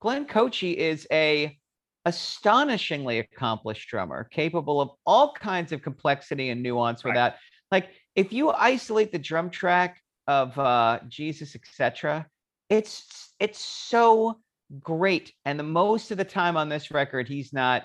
Glenn 0.00 0.26
Kotche 0.26 0.74
is 0.74 1.06
a 1.10 1.58
astonishingly 2.04 3.18
accomplished 3.18 3.88
drummer, 3.88 4.24
capable 4.24 4.80
of 4.80 4.90
all 5.06 5.32
kinds 5.32 5.72
of 5.72 5.82
complexity 5.82 6.50
and 6.50 6.62
nuance 6.62 7.04
Right. 7.04 7.12
without 7.12 7.34
like 7.72 7.88
if 8.14 8.32
you 8.32 8.50
isolate 8.50 9.12
the 9.12 9.18
drum 9.18 9.50
track 9.50 10.00
of 10.28 10.56
uh 10.58 11.00
Jesus, 11.08 11.56
etc., 11.56 12.28
it's 12.70 13.34
it's 13.40 13.58
so 13.58 14.38
great. 14.80 15.32
And 15.44 15.58
the 15.58 15.64
most 15.64 16.12
of 16.12 16.18
the 16.18 16.24
time 16.24 16.56
on 16.56 16.68
this 16.68 16.90
record, 16.92 17.26
he's 17.26 17.52
not 17.52 17.84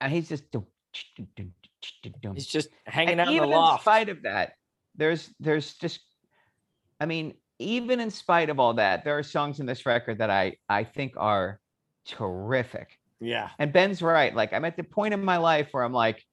uh, 0.00 0.08
he's 0.08 0.28
just 0.28 0.44
He's 2.34 2.46
just 2.46 2.68
hanging 2.86 3.12
And 3.12 3.20
out 3.20 3.28
in 3.28 3.36
the 3.36 3.44
even 3.44 3.50
loft. 3.50 3.80
in 3.80 3.84
spite 3.84 4.08
of 4.08 4.22
that, 4.22 4.52
there's 4.96 5.30
there's 5.40 5.74
just, 5.74 6.00
I 7.00 7.06
mean, 7.06 7.34
even 7.58 8.00
in 8.00 8.10
spite 8.10 8.50
of 8.50 8.58
all 8.60 8.74
that, 8.74 9.04
there 9.04 9.16
are 9.18 9.22
songs 9.22 9.60
in 9.60 9.66
this 9.66 9.86
record 9.86 10.18
that 10.18 10.30
I 10.30 10.56
I 10.68 10.84
think 10.84 11.14
are 11.16 11.60
terrific. 12.06 12.98
yeah. 13.20 13.50
And 13.58 13.72
Ben's 13.72 14.02
right. 14.02 14.34
Like 14.34 14.52
I'm 14.52 14.64
at 14.64 14.76
the 14.76 14.82
point 14.84 15.14
in 15.14 15.24
my 15.24 15.38
life 15.38 15.68
where 15.72 15.84
I'm 15.84 15.92
like, 15.92 16.24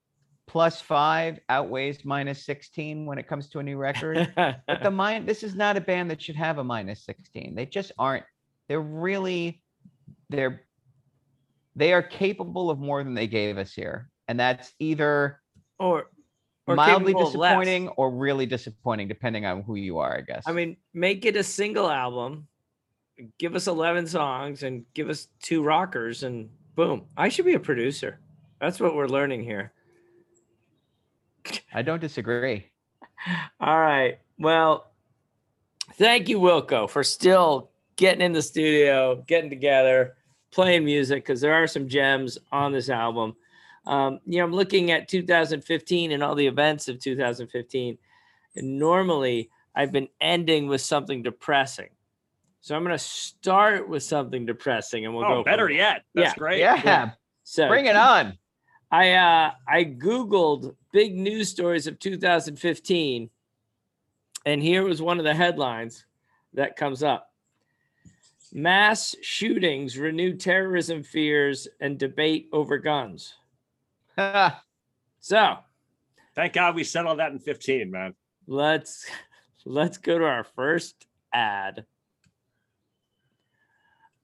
plus 0.48 0.82
five 0.82 1.40
outweighs 1.50 2.04
minus 2.06 2.44
16 2.46 3.06
when 3.06 3.18
it 3.18 3.28
comes 3.28 3.50
to 3.50 3.60
a 3.60 3.64
new 3.64 3.78
record. 3.78 4.32
but 4.36 4.82
the 4.82 4.92
mind, 4.92 5.28
this 5.28 5.44
is 5.44 5.54
not 5.54 5.78
a 5.78 5.82
band 5.82 6.10
that 6.10 6.22
should 6.22 6.36
have 6.36 6.58
a 6.58 6.64
minus 6.64 7.04
16. 7.04 7.54
They 7.54 7.66
just 7.66 7.92
aren't. 8.00 8.24
They're 8.68 8.82
really, 8.82 9.62
they're, 10.30 10.64
they 11.76 11.94
are 11.94 12.02
capable 12.02 12.70
of 12.70 12.80
more 12.80 13.04
than 13.04 13.14
they 13.14 13.28
gave 13.28 13.58
us 13.58 13.74
here, 13.74 14.10
and 14.28 14.40
that's 14.40 14.74
either 14.80 15.42
or 15.78 16.08
or 16.66 16.76
mildly 16.76 17.14
disappointing 17.14 17.88
or 17.90 18.12
really 18.12 18.46
disappointing, 18.46 19.08
depending 19.08 19.46
on 19.46 19.62
who 19.62 19.76
you 19.76 20.00
are, 20.00 20.18
I 20.18 20.22
guess. 20.22 20.44
I 20.46 20.52
mean, 20.52 20.76
make 20.94 21.24
it 21.24 21.36
a 21.38 21.44
single 21.44 21.90
album, 21.90 22.48
give 23.38 23.56
us 23.56 23.68
11 23.68 24.08
songs, 24.08 24.64
and 24.64 24.86
give 24.94 25.10
us 25.10 25.28
two 25.42 25.64
rockers, 25.64 26.24
and 26.24 26.50
boom. 26.76 27.06
I 27.16 27.30
should 27.30 27.46
be 27.46 27.54
a 27.54 27.60
producer. 27.60 28.20
That's 28.60 28.80
what 28.80 28.96
we're 28.96 29.08
learning 29.08 29.44
here. 29.44 29.72
I 31.74 31.82
don't 31.82 32.00
disagree. 32.00 32.68
All 33.60 33.80
right. 33.80 34.20
Well, 34.40 34.92
thank 35.96 36.30
you, 36.30 36.40
Wilco, 36.40 36.90
for 36.90 37.04
still 37.04 37.72
getting 37.96 38.22
in 38.22 38.32
the 38.34 38.42
studio, 38.42 39.24
getting 39.28 39.50
together, 39.50 40.16
playing 40.52 40.86
music, 40.86 41.24
because 41.24 41.42
there 41.42 41.54
are 41.54 41.68
some 41.68 41.88
gems 41.88 42.38
on 42.52 42.72
this 42.72 42.90
album. 42.90 43.36
Um, 43.86 44.20
you 44.26 44.40
know, 44.40 44.46
I'm 44.46 44.52
looking 44.54 44.92
at 44.92 45.08
2015 45.08 46.12
and 46.12 46.22
all 46.24 46.36
the 46.36 46.46
events 46.48 46.88
of 46.88 47.00
2015. 47.00 47.98
And 48.56 48.80
normally 48.80 49.50
I've 49.76 49.92
been 49.92 50.10
ending 50.20 50.68
with 50.68 50.82
something 50.82 51.24
depressing. 51.24 51.90
So 52.62 52.76
I'm 52.76 52.84
going 52.84 52.98
to 52.98 53.04
start 53.04 53.88
with 53.88 54.04
something 54.04 54.46
depressing 54.46 55.06
and 55.06 55.16
we'll 55.16 55.26
go. 55.26 55.32
Oh, 55.32 55.36
from 55.38 55.44
better 55.46 55.68
there. 55.68 55.76
yet. 55.78 56.04
That's 56.14 56.32
Yeah. 56.34 56.36
great. 56.38 56.60
Yeah, 56.60 57.12
So 57.44 57.68
bring 57.68 57.86
it 57.86 57.96
on. 57.96 58.38
I 58.92 59.12
uh 59.14 59.52
I 59.68 59.84
googled 59.84 60.76
big 60.98 61.16
news 61.16 61.48
stories 61.48 61.86
of 61.86 62.00
2015 62.00 63.30
and 64.48 64.64
here 64.64 64.84
was 64.84 65.00
one 65.00 65.20
of 65.20 65.26
the 65.26 65.34
headlines 65.36 66.08
that 66.56 66.76
comes 66.76 67.04
up. 67.04 67.32
Mass 68.52 69.16
shootings 69.22 69.96
renew 70.00 70.36
terrorism 70.36 71.04
fears 71.04 71.68
and 71.80 72.00
debate 72.00 72.50
over 72.52 72.80
guns. 72.80 73.36
Ah. 74.18 74.64
So, 75.20 75.58
Thank 76.34 76.54
God 76.54 76.74
we 76.74 76.84
settled 76.84 77.20
that 77.20 77.32
in 77.32 77.38
15, 77.38 77.92
man. 77.92 78.16
let's 78.48 79.06
let's 79.66 80.00
go 80.00 80.18
to 80.18 80.26
our 80.26 80.46
first 80.46 81.06
ad. 81.32 81.86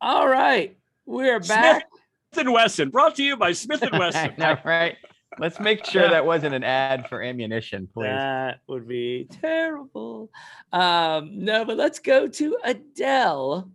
All 0.02 0.28
right, 0.28 0.76
we're 1.06 1.40
back. 1.40 1.86
Smith 2.34 2.46
and 2.48 2.52
Wesson, 2.52 2.90
brought 2.90 3.14
to 3.18 3.24
you 3.24 3.38
by 3.38 3.52
Smith 3.52 3.84
and 3.84 3.92
Wesson. 4.00 4.34
know, 4.40 4.58
right? 4.66 4.98
Let's 5.40 5.60
make 5.60 5.86
sure 5.90 6.10
that 6.10 6.26
wasn't 6.26 6.56
an 6.56 6.64
ad 6.64 7.08
for 7.08 7.22
ammunition, 7.22 7.88
please. 7.94 8.08
That 8.08 8.60
would 8.68 8.88
be 8.88 9.28
terrible. 9.42 10.30
Um, 10.72 11.44
no, 11.44 11.66
but 11.66 11.78
let's 11.78 12.00
go 12.00 12.28
to 12.28 12.58
Adele 12.64 13.70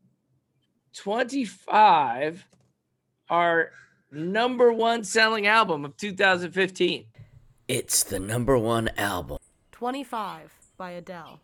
25, 0.94 2.46
our 3.30 3.70
number 4.10 4.72
one 4.72 5.04
selling 5.04 5.46
album 5.46 5.84
of 5.84 5.96
2015. 5.96 7.04
It's 7.68 8.02
the 8.02 8.18
number 8.18 8.56
one 8.56 8.90
album. 8.96 9.38
25 9.72 10.52
by 10.76 10.92
Adele. 10.92 11.40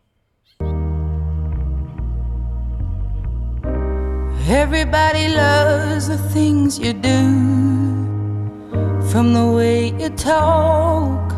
Everybody 4.46 5.28
loves 5.28 6.08
the 6.08 6.18
things 6.18 6.78
you 6.78 6.92
do, 6.92 7.63
from 9.14 9.32
the 9.32 9.46
way 9.46 9.90
you 10.00 10.08
talk 10.08 11.30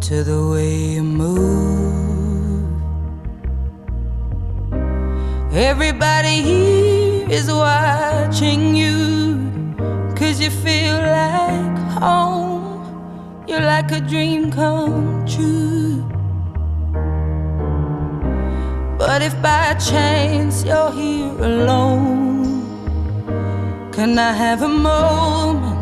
to 0.00 0.24
the 0.24 0.40
way 0.52 0.74
you 0.94 1.02
move. 1.02 2.64
Everybody 5.52 6.36
here 6.40 7.30
is 7.30 7.52
watching 7.52 8.74
you, 8.74 8.96
cause 10.16 10.40
you 10.40 10.48
feel 10.48 10.96
like 10.96 11.76
home. 12.00 13.44
You're 13.46 13.66
like 13.74 13.92
a 13.92 14.00
dream 14.00 14.50
come 14.50 15.26
true. 15.26 16.02
But 18.96 19.20
if 19.20 19.34
by 19.42 19.74
chance 19.74 20.64
you're 20.64 20.90
here 20.90 21.36
alone, 21.50 22.64
can 23.92 24.18
I 24.18 24.32
have 24.32 24.62
a 24.62 24.68
moment 24.68 25.81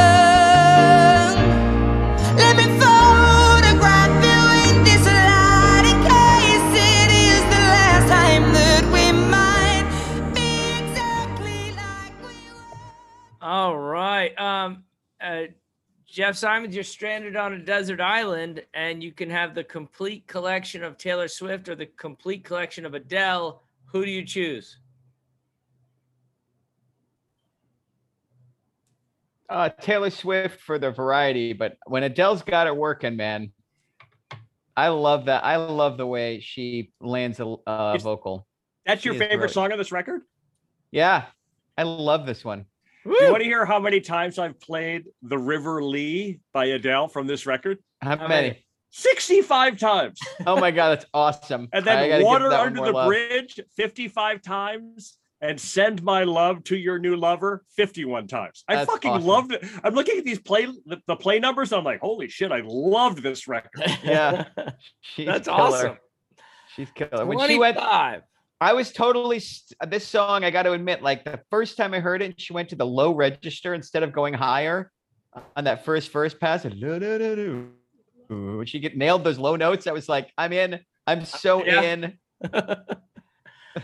Jeff 16.11 16.35
Simons, 16.35 16.75
you're 16.75 16.83
stranded 16.83 17.37
on 17.37 17.53
a 17.53 17.59
desert 17.59 18.01
island, 18.01 18.61
and 18.73 19.01
you 19.01 19.13
can 19.13 19.29
have 19.29 19.55
the 19.55 19.63
complete 19.63 20.27
collection 20.27 20.83
of 20.83 20.97
Taylor 20.97 21.29
Swift 21.29 21.69
or 21.69 21.75
the 21.75 21.85
complete 21.85 22.43
collection 22.43 22.85
of 22.85 22.93
Adele. 22.93 23.63
Who 23.85 24.03
do 24.03 24.11
you 24.11 24.25
choose? 24.25 24.77
Uh, 29.49 29.69
Taylor 29.69 30.09
Swift 30.09 30.59
for 30.59 30.77
the 30.77 30.91
variety, 30.91 31.53
but 31.53 31.77
when 31.87 32.03
Adele's 32.03 32.41
got 32.41 32.67
it 32.67 32.75
working, 32.75 33.15
man, 33.15 33.53
I 34.75 34.89
love 34.89 35.25
that. 35.25 35.45
I 35.45 35.55
love 35.55 35.97
the 35.97 36.07
way 36.07 36.41
she 36.41 36.91
lands 36.99 37.39
a 37.39 37.55
uh, 37.65 37.97
vocal. 37.99 38.45
That's 38.85 39.05
your 39.05 39.13
favorite 39.13 39.29
brilliant. 39.29 39.53
song 39.53 39.71
on 39.71 39.77
this 39.77 39.93
record? 39.93 40.23
Yeah, 40.91 41.27
I 41.77 41.83
love 41.83 42.25
this 42.25 42.43
one. 42.43 42.65
Do 43.03 43.15
you 43.19 43.31
want 43.31 43.39
to 43.39 43.45
hear 43.45 43.65
how 43.65 43.79
many 43.79 43.99
times 44.01 44.37
I've 44.37 44.59
played 44.59 45.05
The 45.23 45.37
River 45.37 45.83
Lea 45.83 46.39
by 46.53 46.65
Adele 46.65 47.07
from 47.07 47.27
this 47.27 47.45
record? 47.45 47.79
How 48.01 48.17
How 48.17 48.27
many? 48.27 48.47
many? 48.49 48.65
65 48.91 49.77
times. 49.77 50.19
Oh 50.45 50.59
my 50.59 50.71
god, 50.71 50.89
that's 50.89 51.05
awesome. 51.13 51.67
And 51.71 51.85
then 51.85 52.21
Water 52.23 52.51
Under 52.51 52.83
the 52.83 52.91
love. 52.91 53.07
Bridge 53.07 53.59
55 53.75 54.41
times. 54.41 55.17
And 55.43 55.59
Send 55.59 56.03
My 56.03 56.23
Love 56.23 56.63
to 56.65 56.77
Your 56.77 56.99
New 56.99 57.15
Lover 57.15 57.63
51 57.75 58.27
times. 58.27 58.63
I 58.67 58.75
That's 58.75 58.91
fucking 58.91 59.09
awesome. 59.09 59.25
loved 59.27 59.51
it. 59.53 59.65
I'm 59.83 59.95
looking 59.95 60.19
at 60.19 60.23
these 60.23 60.37
play 60.37 60.67
the, 60.85 61.01
the 61.07 61.15
play 61.15 61.39
numbers. 61.39 61.73
I'm 61.73 61.83
like, 61.83 61.99
holy 61.99 62.27
shit, 62.27 62.51
I 62.51 62.61
loved 62.63 63.23
this 63.23 63.47
record. 63.47 63.71
Yeah. 64.03 64.45
She's 65.01 65.25
That's 65.25 65.47
killer. 65.47 65.59
awesome. 65.59 65.97
She's 66.75 66.91
killer. 66.91 67.25
When 67.25 67.39
she 67.49 67.57
went, 67.57 67.75
25. 67.77 68.21
I 68.61 68.73
was 68.73 68.91
totally 68.91 69.39
st- 69.39 69.75
this 69.89 70.07
song. 70.07 70.43
I 70.43 70.51
got 70.51 70.63
to 70.63 70.73
admit, 70.73 71.01
like 71.01 71.25
the 71.25 71.39
first 71.49 71.77
time 71.77 71.93
I 71.95 71.99
heard 71.99 72.21
it, 72.21 72.39
she 72.39 72.53
went 72.53 72.69
to 72.69 72.75
the 72.75 72.85
low 72.85 73.11
register 73.13 73.73
instead 73.73 74.03
of 74.03 74.13
going 74.13 74.35
higher 74.35 74.91
on 75.55 75.63
that 75.63 75.83
first 75.83 76.09
first 76.11 76.39
pass. 76.39 76.63
And 76.63 76.79
when 78.29 78.65
she 78.67 78.79
get 78.79 78.95
nailed 78.95 79.23
those 79.23 79.39
low 79.39 79.55
notes, 79.55 79.87
I 79.87 79.91
was 79.91 80.07
like, 80.07 80.31
I'm 80.37 80.53
in. 80.53 80.79
I'm 81.07 81.25
so 81.25 81.65
Yeah. 81.65 81.81
in. 81.81 82.17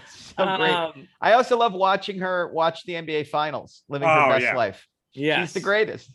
so 0.08 0.46
great. 0.58 0.70
Um, 0.72 1.08
I 1.20 1.34
also 1.34 1.58
love 1.58 1.74
watching 1.74 2.20
her 2.20 2.52
watch 2.54 2.84
the 2.86 2.94
NBA 2.94 3.28
Finals, 3.30 3.82
living 3.90 4.08
Oh, 4.08 4.14
her 4.26 4.30
best 4.30 4.44
yeah. 4.44 4.56
life. 4.56 4.88
yes. 5.14 5.40
She's 5.40 5.54
the 5.54 5.60
greatest. 5.62 6.12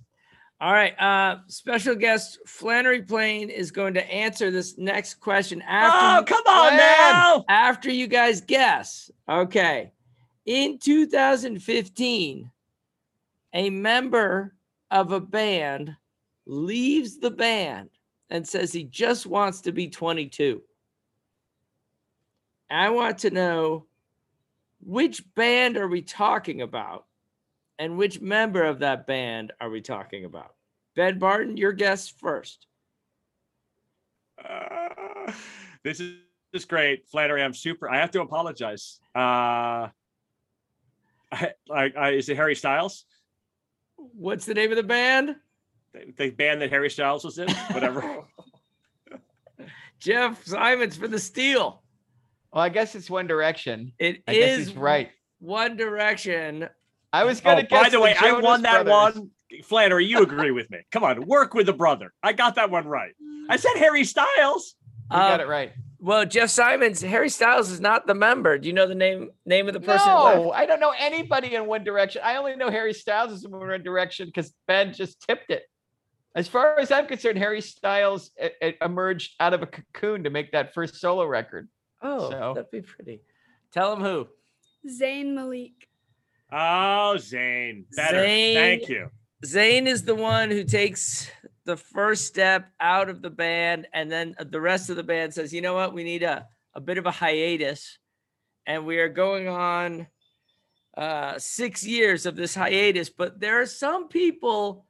All 0.62 0.72
right. 0.72 0.96
Uh, 0.96 1.38
special 1.48 1.96
guest 1.96 2.38
Flannery 2.46 3.02
Plain 3.02 3.50
is 3.50 3.72
going 3.72 3.94
to 3.94 4.12
answer 4.12 4.52
this 4.52 4.78
next 4.78 5.14
question 5.14 5.60
after 5.62 6.32
Oh, 6.32 6.36
come 6.36 6.46
on 6.46 6.76
now. 6.76 7.44
after 7.48 7.90
you 7.90 8.06
guys 8.06 8.40
guess. 8.40 9.10
Okay. 9.28 9.90
In 10.46 10.78
2015, 10.78 12.48
a 13.54 13.70
member 13.70 14.54
of 14.92 15.10
a 15.10 15.18
band 15.18 15.96
leaves 16.46 17.18
the 17.18 17.32
band 17.32 17.90
and 18.30 18.46
says 18.46 18.72
he 18.72 18.84
just 18.84 19.26
wants 19.26 19.62
to 19.62 19.72
be 19.72 19.88
22. 19.88 20.62
I 22.70 22.90
want 22.90 23.18
to 23.18 23.30
know 23.30 23.86
which 24.80 25.24
band 25.34 25.76
are 25.76 25.88
we 25.88 26.02
talking 26.02 26.62
about 26.62 27.06
and 27.82 27.98
which 27.98 28.20
member 28.20 28.62
of 28.62 28.78
that 28.78 29.08
band 29.08 29.52
are 29.60 29.68
we 29.68 29.80
talking 29.80 30.24
about? 30.24 30.54
Ben 30.94 31.18
Barton, 31.18 31.56
your 31.56 31.72
guess 31.72 32.08
first. 32.08 32.68
Uh, 34.38 35.32
this 35.82 35.98
is, 35.98 36.12
this 36.52 36.62
is 36.62 36.64
great, 36.64 37.08
Flannery. 37.08 37.42
I'm 37.42 37.52
super. 37.52 37.90
I 37.90 37.98
have 37.98 38.12
to 38.12 38.20
apologize. 38.20 39.00
Uh, 39.16 39.88
I, 41.32 41.52
I, 41.74 41.92
I, 41.98 42.10
is 42.10 42.28
it 42.28 42.36
Harry 42.36 42.54
Styles? 42.54 43.04
What's 43.96 44.46
the 44.46 44.54
name 44.54 44.70
of 44.70 44.76
the 44.76 44.84
band? 44.84 45.34
The, 45.92 46.12
the 46.16 46.30
band 46.30 46.62
that 46.62 46.70
Harry 46.70 46.88
Styles 46.88 47.24
was 47.24 47.38
in. 47.38 47.50
Whatever. 47.72 48.20
Jeff 49.98 50.44
Simons 50.46 50.96
for 50.96 51.08
the 51.08 51.18
Steel. 51.18 51.82
Well, 52.52 52.62
I 52.62 52.68
guess 52.68 52.94
it's 52.94 53.10
One 53.10 53.26
Direction. 53.26 53.92
It 53.98 54.22
I 54.28 54.34
guess 54.34 54.58
is 54.60 54.66
he's 54.68 54.76
right. 54.76 55.10
One 55.40 55.76
Direction. 55.76 56.68
I 57.12 57.24
was 57.24 57.40
oh, 57.40 57.44
gonna 57.44 57.62
guess 57.64 57.82
by 57.84 57.88
the 57.90 58.00
way, 58.00 58.14
I 58.18 58.32
won 58.40 58.62
that 58.62 58.84
Brothers. 58.84 59.16
one. 59.16 59.30
Flannery, 59.64 60.06
you 60.06 60.22
agree 60.22 60.50
with 60.50 60.70
me? 60.70 60.78
Come 60.90 61.04
on, 61.04 61.26
work 61.26 61.52
with 61.52 61.66
the 61.66 61.74
brother. 61.74 62.12
I 62.22 62.32
got 62.32 62.54
that 62.54 62.70
one 62.70 62.86
right. 62.86 63.12
I 63.50 63.56
said 63.56 63.74
Harry 63.76 64.04
Styles. 64.04 64.74
You 65.10 65.18
got 65.18 65.40
Uh, 65.40 65.42
it 65.42 65.46
right. 65.48 65.72
Well, 65.98 66.24
Jeff 66.24 66.48
Simons, 66.48 67.02
Harry 67.02 67.28
Styles 67.28 67.70
is 67.70 67.78
not 67.78 68.06
the 68.06 68.14
member. 68.14 68.56
Do 68.58 68.66
you 68.66 68.72
know 68.72 68.86
the 68.88 68.94
name 68.94 69.30
name 69.44 69.68
of 69.68 69.74
the 69.74 69.80
person? 69.80 70.06
No, 70.08 70.42
left? 70.48 70.58
I 70.58 70.64
don't 70.66 70.80
know 70.80 70.94
anybody 70.98 71.54
in 71.54 71.66
One 71.66 71.84
Direction. 71.84 72.22
I 72.24 72.36
only 72.36 72.56
know 72.56 72.70
Harry 72.70 72.94
Styles 72.94 73.30
is 73.32 73.44
in 73.44 73.50
One 73.50 73.82
Direction 73.82 74.26
because 74.26 74.52
Ben 74.66 74.94
just 74.94 75.20
tipped 75.28 75.50
it. 75.50 75.64
As 76.34 76.48
far 76.48 76.78
as 76.78 76.90
I'm 76.90 77.06
concerned, 77.06 77.36
Harry 77.36 77.60
Styles 77.60 78.30
e- 78.42 78.66
e- 78.66 78.74
emerged 78.80 79.34
out 79.38 79.52
of 79.52 79.62
a 79.62 79.66
cocoon 79.66 80.24
to 80.24 80.30
make 80.30 80.52
that 80.52 80.72
first 80.72 80.96
solo 80.96 81.26
record. 81.26 81.68
Oh, 82.00 82.30
So- 82.30 82.52
that'd 82.54 82.70
be 82.70 82.80
pretty. 82.80 83.20
Tell 83.70 83.92
him 83.94 84.00
who. 84.02 84.28
Zayn 84.88 85.34
Malik. 85.34 85.88
Oh, 86.52 87.16
Zane. 87.16 87.86
Better. 87.96 88.18
Zayn. 88.18 88.54
Thank 88.54 88.88
you. 88.88 89.08
Zayn 89.44 89.86
is 89.86 90.04
the 90.04 90.14
one 90.14 90.50
who 90.50 90.64
takes 90.64 91.30
the 91.64 91.76
first 91.76 92.26
step 92.26 92.70
out 92.78 93.08
of 93.08 93.22
the 93.22 93.30
band, 93.30 93.88
and 93.92 94.10
then 94.12 94.34
the 94.38 94.60
rest 94.60 94.90
of 94.90 94.96
the 94.96 95.02
band 95.02 95.32
says, 95.32 95.52
"You 95.52 95.62
know 95.62 95.74
what? 95.74 95.94
We 95.94 96.04
need 96.04 96.22
a 96.22 96.46
a 96.74 96.80
bit 96.80 96.98
of 96.98 97.06
a 97.06 97.10
hiatus, 97.10 97.98
and 98.66 98.86
we 98.86 98.98
are 98.98 99.08
going 99.08 99.48
on 99.48 100.06
uh, 100.96 101.38
six 101.38 101.84
years 101.84 102.26
of 102.26 102.36
this 102.36 102.54
hiatus." 102.54 103.08
But 103.08 103.40
there 103.40 103.60
are 103.60 103.66
some 103.66 104.08
people 104.08 104.86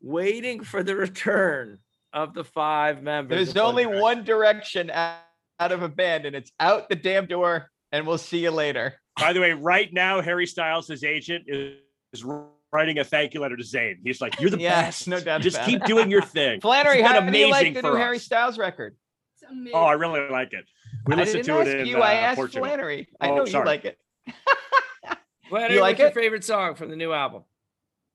waiting 0.00 0.64
for 0.64 0.82
the 0.82 0.96
return 0.96 1.78
of 2.12 2.34
the 2.34 2.44
five 2.44 3.02
members. 3.02 3.36
There's 3.36 3.50
of 3.50 3.68
only 3.68 3.86
one 3.86 4.24
direction 4.24 4.90
out 4.90 5.18
out 5.60 5.72
of 5.72 5.82
a 5.82 5.88
band, 5.88 6.24
and 6.24 6.34
it's 6.34 6.50
out 6.58 6.88
the 6.88 6.96
damn 6.96 7.26
door. 7.26 7.70
And 7.92 8.06
we'll 8.06 8.18
see 8.18 8.38
you 8.38 8.50
later. 8.50 8.94
By 9.20 9.32
the 9.32 9.40
way, 9.40 9.52
right 9.52 9.92
now, 9.92 10.20
Harry 10.20 10.46
Styles, 10.46 10.88
his 10.88 11.04
agent, 11.04 11.44
is, 11.46 11.76
is 12.12 12.24
writing 12.72 12.98
a 12.98 13.04
thank 13.04 13.34
you 13.34 13.40
letter 13.40 13.56
to 13.56 13.62
Zayn. 13.62 13.96
He's 14.02 14.20
like, 14.20 14.40
"You're 14.40 14.50
the 14.50 14.58
Yes, 14.58 15.00
best. 15.00 15.08
no 15.08 15.20
doubt 15.20 15.42
Just 15.42 15.56
about 15.56 15.66
keep 15.68 15.82
it. 15.82 15.86
doing 15.86 16.10
your 16.10 16.22
thing." 16.22 16.60
Flannery, 16.62 17.00
It's 17.00 17.08
how 17.08 17.20
do 17.20 17.38
you 17.38 17.50
like 17.50 17.60
amazing 17.60 17.74
the 17.74 17.80
for 17.82 17.90
new 17.92 17.96
Harry. 17.96 18.18
Styles 18.18 18.58
record? 18.58 18.96
It's 19.34 19.50
amazing. 19.50 19.72
Oh, 19.74 19.82
I 19.84 19.92
really 19.92 20.28
like 20.30 20.52
it. 20.52 20.64
We 21.06 21.14
I 21.14 21.18
listened 21.18 21.44
to 21.44 21.52
ask 21.60 21.68
it 21.68 21.80
in 21.80 21.86
you. 21.86 21.98
I 21.98 22.14
uh, 22.14 22.18
asked 22.18 22.36
Portugal. 22.36 22.66
Flannery. 22.66 23.08
I 23.20 23.30
Oh, 23.30 23.36
know 23.36 23.46
you 23.46 23.64
like 23.64 23.84
it. 23.84 23.98
Flannery, 25.48 25.74
You 25.76 25.80
like 25.80 25.98
what's 25.98 26.14
your 26.14 26.22
favorite 26.22 26.44
song 26.44 26.74
from 26.74 26.90
the 26.90 26.96
new 26.96 27.12
album? 27.12 27.42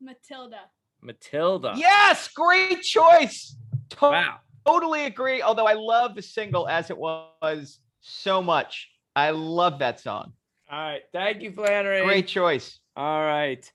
Matilda. 0.01 0.61
Matilda. 1.01 1.73
Yes, 1.75 2.27
great 2.29 2.81
choice. 2.81 3.55
To- 3.89 3.97
Wow. 4.01 4.37
Totally 4.65 5.05
agree. 5.05 5.41
Although 5.43 5.67
I 5.67 5.73
love 5.73 6.15
the 6.15 6.21
single 6.23 6.67
as 6.67 6.89
it 6.89 6.97
was 6.97 7.79
so 8.01 8.41
much. 8.41 8.89
I 9.15 9.29
love 9.29 9.79
that 9.79 9.99
song. 9.99 10.33
All 10.75 10.81
right. 10.81 11.03
Thank 11.13 11.41
you, 11.41 11.53
Flannery. 11.53 12.03
Great 12.03 12.27
choice. 12.27 12.79
All 12.97 13.23
right. 13.23 13.71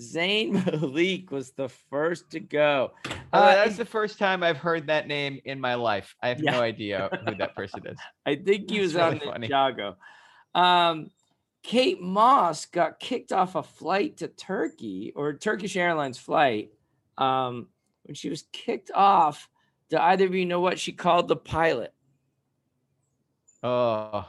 Zayn 0.00 0.52
Malik 0.82 1.30
was 1.30 1.52
the 1.52 1.68
first 1.68 2.30
to 2.32 2.40
go. 2.40 2.90
Uh, 3.06 3.36
Uh, 3.36 3.54
that's 3.54 3.76
the 3.76 3.84
first 3.84 4.18
time 4.18 4.42
I've 4.42 4.56
heard 4.56 4.88
that 4.88 5.06
name 5.06 5.40
in 5.44 5.60
my 5.60 5.76
life. 5.76 6.16
I 6.20 6.26
have 6.28 6.40
Yeah. 6.42 6.50
no 6.50 6.60
idea 6.60 7.08
who 7.24 7.36
that 7.36 7.54
person 7.54 7.86
is. 7.86 7.96
I 8.26 8.34
think 8.34 8.68
he 8.68 8.80
was 8.80 8.96
on 8.96 9.12
really 9.12 9.26
funny. 9.26 9.48
Ninjago. 9.48 9.94
Um, 10.52 11.10
Kate 11.62 12.00
Moss 12.02 12.66
got 12.66 12.98
kicked 12.98 13.30
off 13.32 13.54
a 13.54 13.62
flight 13.62 14.16
to 14.16 14.26
Turkey 14.26 15.12
or 15.14 15.34
Turkish 15.34 15.76
Airlines 15.76 16.18
flight. 16.18 16.70
Um, 17.16 17.68
when 18.02 18.16
she 18.16 18.28
was 18.28 18.42
kicked 18.52 18.90
off, 18.92 19.48
do 19.88 19.98
either 19.98 20.24
of 20.24 20.34
you 20.34 20.46
know 20.46 20.60
what 20.60 20.80
she 20.80 20.90
called 20.90 21.28
the 21.28 21.36
pilot? 21.36 21.94
Oh, 23.62 24.26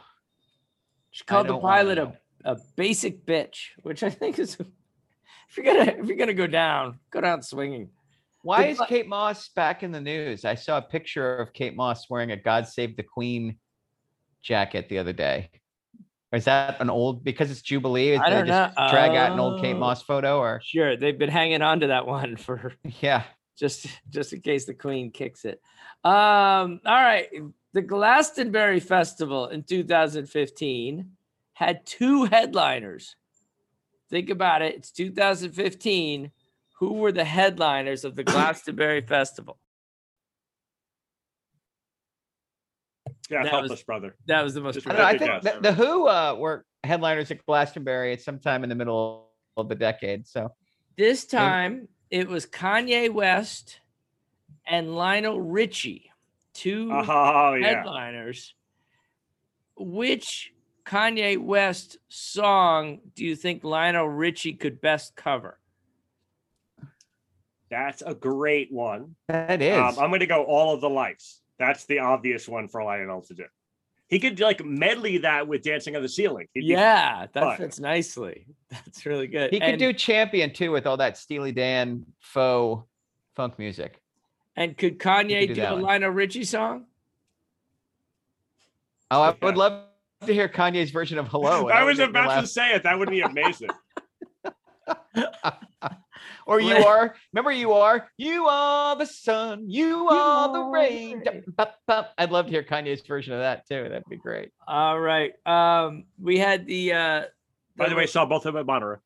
She 1.11 1.23
called 1.25 1.47
the 1.47 1.57
pilot 1.59 1.97
a, 1.97 2.13
a 2.43 2.57
basic 2.75 3.25
bitch, 3.25 3.69
which 3.83 4.01
I 4.03 4.09
think 4.09 4.39
is 4.39 4.57
if 5.49 5.57
you're 5.57 5.65
gonna 5.65 5.91
if 6.01 6.07
you're 6.07 6.17
gonna 6.17 6.33
go 6.33 6.47
down, 6.47 6.99
go 7.11 7.21
down 7.21 7.41
swinging. 7.41 7.89
why 8.43 8.65
is 8.67 8.81
Kate 8.87 9.07
Moss 9.07 9.49
back 9.49 9.83
in 9.83 9.91
the 9.91 10.01
news? 10.01 10.45
I 10.45 10.55
saw 10.55 10.77
a 10.77 10.81
picture 10.81 11.37
of 11.37 11.53
Kate 11.53 11.75
Moss 11.75 12.09
wearing 12.09 12.31
a 12.31 12.37
God 12.37 12.67
Save 12.67 12.95
the 12.97 13.03
Queen 13.03 13.57
jacket 14.41 14.87
the 14.89 14.97
other 14.97 15.13
day. 15.13 15.49
Or 16.33 16.37
is 16.37 16.45
that 16.45 16.79
an 16.79 16.89
old 16.89 17.23
because 17.25 17.51
it's 17.51 17.61
Jubilee? 17.61 18.15
I 18.15 18.29
don't 18.29 18.47
just 18.47 18.77
know. 18.77 18.87
drag 18.89 19.11
out 19.11 19.33
an 19.33 19.39
old 19.39 19.61
Kate 19.61 19.75
Oh. 19.75 19.79
Moss 19.79 20.01
photo 20.01 20.39
or 20.39 20.61
Sure, 20.63 20.95
they've 20.95 21.17
been 21.19 21.29
hanging 21.29 21.61
on 21.61 21.81
to 21.81 21.87
that 21.87 22.07
one 22.07 22.37
for 22.37 22.73
yeah. 23.01 23.23
just 23.57 23.85
just 24.09 24.31
in 24.31 24.39
case 24.39 24.65
the 24.65 24.73
queen 24.73 25.11
kicks 25.11 25.43
it. 25.43 25.59
Um, 26.05 26.79
all 26.85 26.95
right. 26.95 27.27
The 27.73 27.81
Glastonbury 27.81 28.79
Festival 28.79 29.47
in 29.47 29.63
2015 29.63 31.11
had 31.53 31.85
two 31.85 32.25
headliners. 32.25 33.15
Think 34.09 34.29
about 34.29 34.61
it. 34.61 34.75
It's 34.75 34.91
2015. 34.91 36.31
Who 36.79 36.93
were 36.93 37.11
the 37.11 37.23
headliners 37.23 38.03
of 38.03 38.15
the 38.15 38.23
Glastonbury 38.25 39.01
Festival? 39.01 39.57
Yeah, 43.29 43.43
That 43.43 43.51
helpless 43.51 43.71
was- 43.71 43.83
brother. 43.83 44.15
That 44.27 44.43
was 44.43 44.53
the 44.53 44.61
most. 44.61 44.85
I 44.87 44.93
know. 44.93 45.03
I 45.03 45.17
think 45.17 45.41
the, 45.43 45.57
the 45.61 45.73
Who 45.73 46.07
uh, 46.07 46.35
were 46.37 46.65
headliners 46.83 47.31
at 47.31 47.45
Glastonbury 47.45 48.11
at 48.13 48.21
some 48.21 48.39
time 48.39 48.63
in 48.63 48.69
the 48.69 48.75
middle 48.75 49.29
of 49.55 49.69
the 49.69 49.75
decade. 49.75 50.27
So 50.27 50.51
This 50.97 51.25
time 51.25 51.87
it 52.09 52.27
was 52.27 52.45
Kanye 52.45 53.09
West 53.13 53.79
and 54.67 54.95
Lionel 54.95 55.39
Richie, 55.39 56.10
two 56.53 56.89
Oh 56.91 57.53
yeah. 57.53 57.77
headliners. 57.79 58.53
Which 59.77 60.53
Kanye 60.85 61.37
West 61.37 61.97
song 62.09 62.99
do 63.15 63.23
you 63.25 63.35
think 63.35 63.63
Lionel 63.63 64.07
Richie 64.09 64.53
could 64.53 64.81
best 64.81 65.15
cover? 65.15 65.57
That's 67.69 68.01
a 68.05 68.13
great 68.13 68.71
one. 68.71 69.15
that 69.27 69.61
is. 69.61 69.77
Um, 69.79 69.95
I'm 70.03 70.09
going 70.09 70.19
to 70.19 70.25
go 70.27 70.43
all 70.43 70.73
of 70.73 70.81
the 70.81 70.89
lights. 70.89 71.41
That's 71.57 71.85
the 71.85 71.99
obvious 71.99 72.47
one 72.47 72.67
for 72.67 72.83
Lionel 72.83 73.21
to 73.23 73.33
do. 73.33 73.45
He 74.09 74.19
could 74.19 74.41
like 74.41 74.65
medley 74.65 75.19
that 75.19 75.47
with 75.47 75.61
Dancing 75.63 75.95
on 75.95 76.01
the 76.01 76.09
Ceiling. 76.09 76.47
He'd 76.53 76.61
be- 76.61 76.65
Yeah, 76.67 77.27
that 77.31 77.41
fun. 77.41 77.57
fits 77.57 77.79
nicely. 77.79 78.45
That's 78.69 79.05
really 79.05 79.27
good. 79.27 79.51
he 79.53 79.59
could 79.61 79.79
do 79.79 79.93
Champion 79.93 80.51
too 80.51 80.71
with 80.71 80.85
all 80.85 80.97
that 80.97 81.17
Steely 81.17 81.53
Dan 81.53 82.05
faux 82.19 82.83
funk 83.37 83.57
music. 83.57 84.01
And 84.55 84.77
could 84.77 84.99
Kanye 84.99 85.47
do 85.47 85.55
do, 85.55 85.61
that 85.61 85.71
a 85.71 85.75
one. 85.75 85.83
Lionel 85.83 86.11
Richie 86.11 86.43
song? 86.43 86.85
Oh, 89.09 89.21
I 89.21 89.29
Yeah. 89.29 89.35
would 89.41 89.57
love 89.57 89.83
to 90.25 90.33
hear 90.33 90.49
Kanye's 90.49 90.91
version 90.91 91.17
of 91.17 91.27
Hello. 91.27 91.69
I 91.73 91.83
was 91.83 91.99
about 91.99 92.27
laugh. 92.27 92.41
to 92.43 92.47
say 92.47 92.73
it. 92.73 92.83
That 92.83 92.99
would 92.99 93.09
be 93.09 93.21
amazing. 93.21 93.69
Or 96.47 96.59
you 96.59 96.75
are. 96.75 97.15
Remember, 97.33 97.51
you 97.51 97.71
are. 97.73 98.09
You 98.17 98.47
are 98.47 98.95
the 98.95 99.05
sun. 99.05 99.65
You, 99.69 100.07
are 100.09 100.51
the 100.51 100.63
rain. 100.63 101.21
rain. 101.25 101.43
Bup, 101.55 101.75
bup. 101.87 102.13
I'd 102.17 102.31
love 102.31 102.45
to 102.45 102.51
hear 102.51 102.63
Kanye's 102.63 103.01
version 103.05 103.33
of 103.33 103.39
that 103.39 103.67
too. 103.67 103.83
That'd 103.83 104.03
be 104.09 104.17
great. 104.17 104.51
All 104.67 104.99
right. 104.99 105.33
Um, 105.45 106.05
we 106.19 106.37
had 106.39 106.65
the 106.65 106.93
uh 106.93 107.23
By 107.77 107.89
the 107.89 107.95
way, 107.95 108.05
saw 108.05 108.25
both 108.25 108.45
of 108.45 108.53
them 108.53 108.61
at 108.61 108.65
Monterey. 108.65 108.97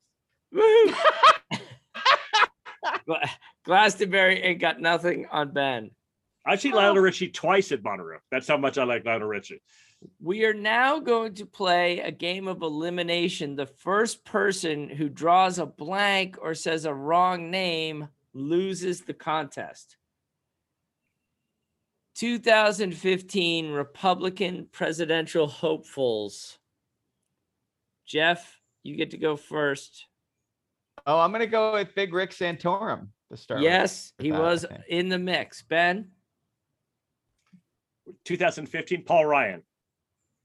Woohoo! 3.65 3.67
Gla- 3.67 3.75
Glastonbury 3.75 4.41
ain't 4.41 4.61
got 4.61 4.79
nothing 4.79 5.27
on 5.31 5.51
Ben. 5.51 5.91
I've 6.45 6.61
seen 6.61 6.73
Lionel 6.73 7.01
Richie 7.01 7.29
twice 7.29 7.71
at 7.71 7.83
Monterey. 7.83 8.19
That's 8.31 8.47
how 8.47 8.57
much 8.57 8.77
I 8.77 8.83
like 8.83 9.05
Lionel 9.05 9.27
Richie. 9.27 9.61
We 10.21 10.45
are 10.45 10.53
now 10.53 10.99
going 10.99 11.33
to 11.35 11.45
play 11.45 11.99
a 11.99 12.11
game 12.11 12.47
of 12.47 12.61
elimination. 12.61 13.55
The 13.55 13.65
first 13.65 14.23
person 14.23 14.89
who 14.89 15.09
draws 15.09 15.57
a 15.57 15.65
blank 15.65 16.37
or 16.39 16.53
says 16.53 16.85
a 16.85 16.93
wrong 16.93 17.49
name 17.49 18.09
loses 18.33 19.01
the 19.01 19.13
contest. 19.13 19.97
2015 22.15 23.71
Republican 23.71 24.67
presidential 24.71 25.47
hopefuls. 25.47 26.59
Jeff, 28.05 28.61
you 28.83 28.95
get 28.95 29.11
to 29.11 29.17
go 29.17 29.35
first. 29.35 30.05
Oh, 31.07 31.19
I'm 31.19 31.31
gonna 31.31 31.47
go 31.47 31.73
with 31.73 31.95
Big 31.95 32.13
Rick 32.13 32.31
Santorum. 32.31 33.09
The 33.31 33.37
start. 33.37 33.59
with- 33.59 33.65
Yes, 33.65 34.13
he 34.19 34.31
that, 34.31 34.39
was 34.41 34.65
in 34.87 35.09
the 35.09 35.17
mix. 35.19 35.61
Ben? 35.63 36.11
2015, 38.25 39.03
Paul 39.03 39.25
Ryan. 39.25 39.63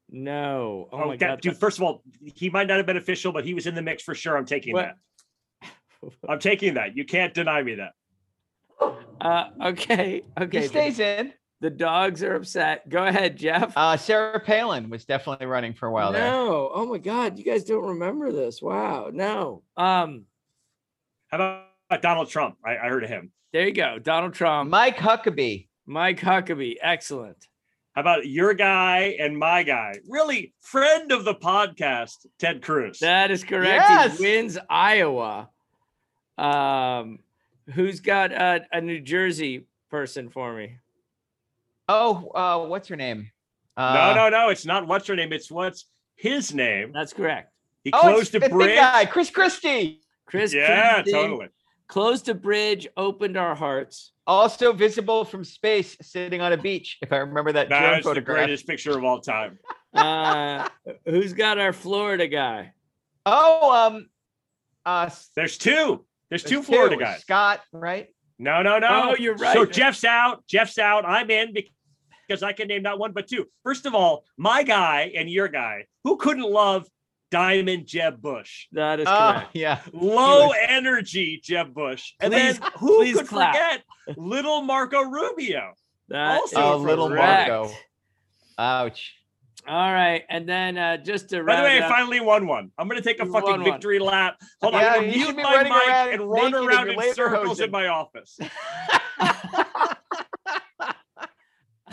No. 0.09 0.89
Oh, 0.93 1.07
my 1.07 1.17
that- 1.17 1.19
god. 1.29 1.41
dude. 1.41 1.57
First 1.57 1.79
of 1.79 1.85
all, 1.85 2.03
he 2.35 2.51
might 2.51 2.67
not 2.67 2.79
have 2.79 2.87
been 2.87 2.97
official, 2.97 3.33
but 3.33 3.45
he 3.45 3.55
was 3.55 3.67
in 3.67 3.75
the 3.75 3.83
mix 3.83 4.03
for 4.03 4.15
sure. 4.15 4.37
I'm 4.37 4.47
taking 4.47 4.73
What? 4.75 4.95
that. 5.63 5.71
I'm 6.29 6.39
taking 6.39 6.75
that. 6.75 6.97
You 6.97 7.05
can't 7.05 7.35
deny 7.35 7.63
me 7.63 7.77
that. 7.77 7.93
Uh, 9.21 9.51
okay. 9.67 10.23
Okay. 10.41 10.59
He 10.61 10.63
the- 10.63 10.69
stays 10.69 10.99
in. 10.99 11.35
The 11.63 11.69
dogs 11.69 12.23
are 12.23 12.37
upset. 12.37 12.89
Go 12.89 13.05
ahead, 13.05 13.37
Jeff. 13.37 13.75
Uh, 13.77 13.95
Sarah 13.99 14.41
Palin 14.41 14.89
was 14.89 15.05
definitely 15.05 15.45
running 15.45 15.75
for 15.75 15.89
a 15.89 15.93
while 15.93 16.11
there. 16.11 16.23
no. 16.31 16.71
Oh 16.73 16.87
my 16.87 16.97
God. 16.97 17.37
You 17.39 17.45
guys 17.45 17.65
don't 17.65 17.85
remember 17.85 18.33
this. 18.33 18.63
Wow. 18.63 19.11
No. 19.13 19.63
Um, 19.77 20.25
How 21.29 21.37
about 21.37 21.67
Donald 21.99 22.29
Trump? 22.29 22.57
I, 22.65 22.77
I 22.77 22.89
heard 22.89 23.05
of 23.05 23.11
him. 23.11 23.33
there 23.53 23.67
you 23.67 23.73
go. 23.73 23.99
Donald 23.99 24.35
Trump. 24.35 24.71
Mike 24.71 24.97
Huckabee. 24.99 25.69
Mike 25.87 26.21
Huckabee. 26.21 26.77
Excellent. 26.81 27.47
How 27.93 28.03
about 28.03 28.27
your 28.27 28.55
guy 28.55 29.17
and 29.19 29.37
my 29.37 29.65
guy? 29.65 29.95
Really, 30.09 30.55
friend 30.61 31.11
of 31.11 31.25
the 31.25 31.35
podcast, 31.35 32.25
Ted 32.39 32.63
Cruz. 32.63 33.01
That 33.01 33.31
is 33.33 33.43
correct. 33.43 33.85
Yes. 33.89 34.17
He 34.19 34.23
wins 34.25 34.59
Iowa. 34.69 35.49
Um, 36.39 37.19
who's 37.75 38.01
got 38.01 38.33
a, 38.33 38.65
a 38.73 38.81
New 38.81 39.01
Jersey 39.01 39.67
person 39.91 40.29
for 40.31 40.55
me? 40.55 40.77
Oh, 41.89 42.31
uh, 42.35 42.67
what's 42.69 42.89
her 42.89 42.97
name? 42.97 43.31
no, 43.77 43.83
Uh, 43.85 44.13
no, 44.15 44.29
no. 44.29 44.49
It's 44.51 44.65
not 44.65 44.87
what's 44.87 45.09
her 45.09 45.17
name. 45.17 45.33
It's 45.33 45.51
what's 45.51 45.87
his 46.15 46.55
name. 46.55 46.93
That's 46.93 47.13
correct. 47.13 47.53
He 47.83 47.91
Oh, 47.93 47.99
it's 47.99 48.31
closed 48.31 48.33
the 48.33 48.39
a 48.39 48.41
big 48.43 48.51
bridge. 48.53 48.77
guy, 48.79 49.05
Chris 49.07 49.31
Christie. 49.31 50.01
Chris. 50.27 50.55
yeah, 50.55 50.95
Christie 51.03 51.13
totally. 51.13 51.49
Closed 51.91 52.29
a 52.29 52.35
bridge, 52.35 52.87
opened 52.97 53.37
our 53.37 53.55
hearts. 53.55 54.13
Also 54.25 54.73
visible 54.73 55.25
from 55.25 55.43
space, 55.45 55.97
sitting 56.01 56.41
on 56.41 56.53
a 56.53 56.57
beach. 56.57 56.99
If 57.03 57.13
I 57.13 57.17
remember 57.17 57.51
that 57.51 57.69
drone 57.69 57.83
That's 57.83 57.97
the 58.05 58.11
photograph. 58.11 58.37
greatest 58.37 58.67
picture 58.67 58.97
of 58.97 59.05
all 59.05 59.21
time. 59.21 59.59
Uh, 59.93 60.69
who's 61.05 61.33
got 61.33 61.59
our 61.59 61.73
Florida 61.73 62.29
guy? 62.29 62.73
Oh, 63.27 63.73
um, 63.89 64.09
uh, 64.87 65.11
There's 65.35 65.59
two. 65.59 66.07
There's 66.29 66.45
two 66.45 66.63
Florida 66.63 66.95
two. 66.95 67.01
guys. 67.03 67.23
Scott, 67.23 67.61
right? 67.73 68.07
No, 68.39 68.63
no, 68.63 68.79
no. 68.79 69.11
Oh, 69.11 69.17
you're 69.19 69.35
right. 69.35 69.53
So. 69.53 69.67
Jeff's 69.67 70.05
out. 70.05 70.47
Jeff's 70.47 70.79
out. 70.79 71.05
I'm 71.05 71.29
in 71.29 71.53
because 72.29 72.45
I 72.45 72.53
can 72.53 72.69
name 72.69 72.83
not 72.83 73.01
one 73.01 73.11
but 73.11 73.27
two. 73.27 73.47
First 73.65 73.85
of 73.85 73.97
all, 73.97 74.23
my 74.39 74.63
guy 74.63 75.11
and 75.17 75.29
your 75.29 75.49
guy. 75.49 75.87
Who 76.05 76.17
couldn't 76.19 76.49
love 76.49 76.87
Diamond 77.31 77.87
Jeb 77.87 78.21
Bush? 78.21 78.67
That 78.73 79.01
is 79.01 79.07
Oh, 79.09 79.33
correct. 79.35 79.51
yeah. 79.55 79.81
Low 79.93 80.49
was- 80.49 80.57
energy 80.69 81.41
Jeb 81.43 81.73
Bush. 81.75 82.13
And 82.21 82.33
Please- 82.33 82.59
then 82.59 82.71
who 82.79 83.13
could 83.13 83.27
clap. 83.29 83.55
forget 83.55 83.83
little 84.17 84.63
Marco 84.63 85.03
Rubio? 85.03 85.73
That 86.09 86.41
Also 86.41 86.61
Oh, 86.61 86.77
little 86.79 87.09
correct. 87.09 87.49
Marco. 87.51 87.73
Ouch. 88.59 89.15
All 89.69 89.93
right, 89.93 90.25
and 90.31 90.49
then 90.49 90.79
uh, 90.79 90.97
just 90.97 91.29
to 91.31 91.45
By 91.45 91.57
the 91.57 91.63
way, 91.63 91.77
it 91.77 91.83
I 91.85 91.89
finally 91.89 92.19
won 92.19 92.47
one. 92.47 92.71
I'm 92.79 92.89
gonna 92.89 93.03
take 93.03 93.21
a 93.21 93.27
fucking 93.27 93.43
won 93.43 93.61
one. 93.63 93.71
victory 93.73 93.99
lap. 93.99 94.37
Hold 94.63 94.73
Yeah, 94.73 94.81
on, 94.81 94.87
I'm 94.87 95.01
gonna 95.03 95.13
mute 95.17 95.37
my 95.37 95.63
mic 95.63 95.71
around 95.73 96.09
and 96.15 96.31
run 96.31 96.55
around 96.55 96.89
in 96.89 96.97
laser 96.97 97.15
circles 97.29 97.61
in 97.61 97.71
my 97.71 97.89
office. 97.89 98.39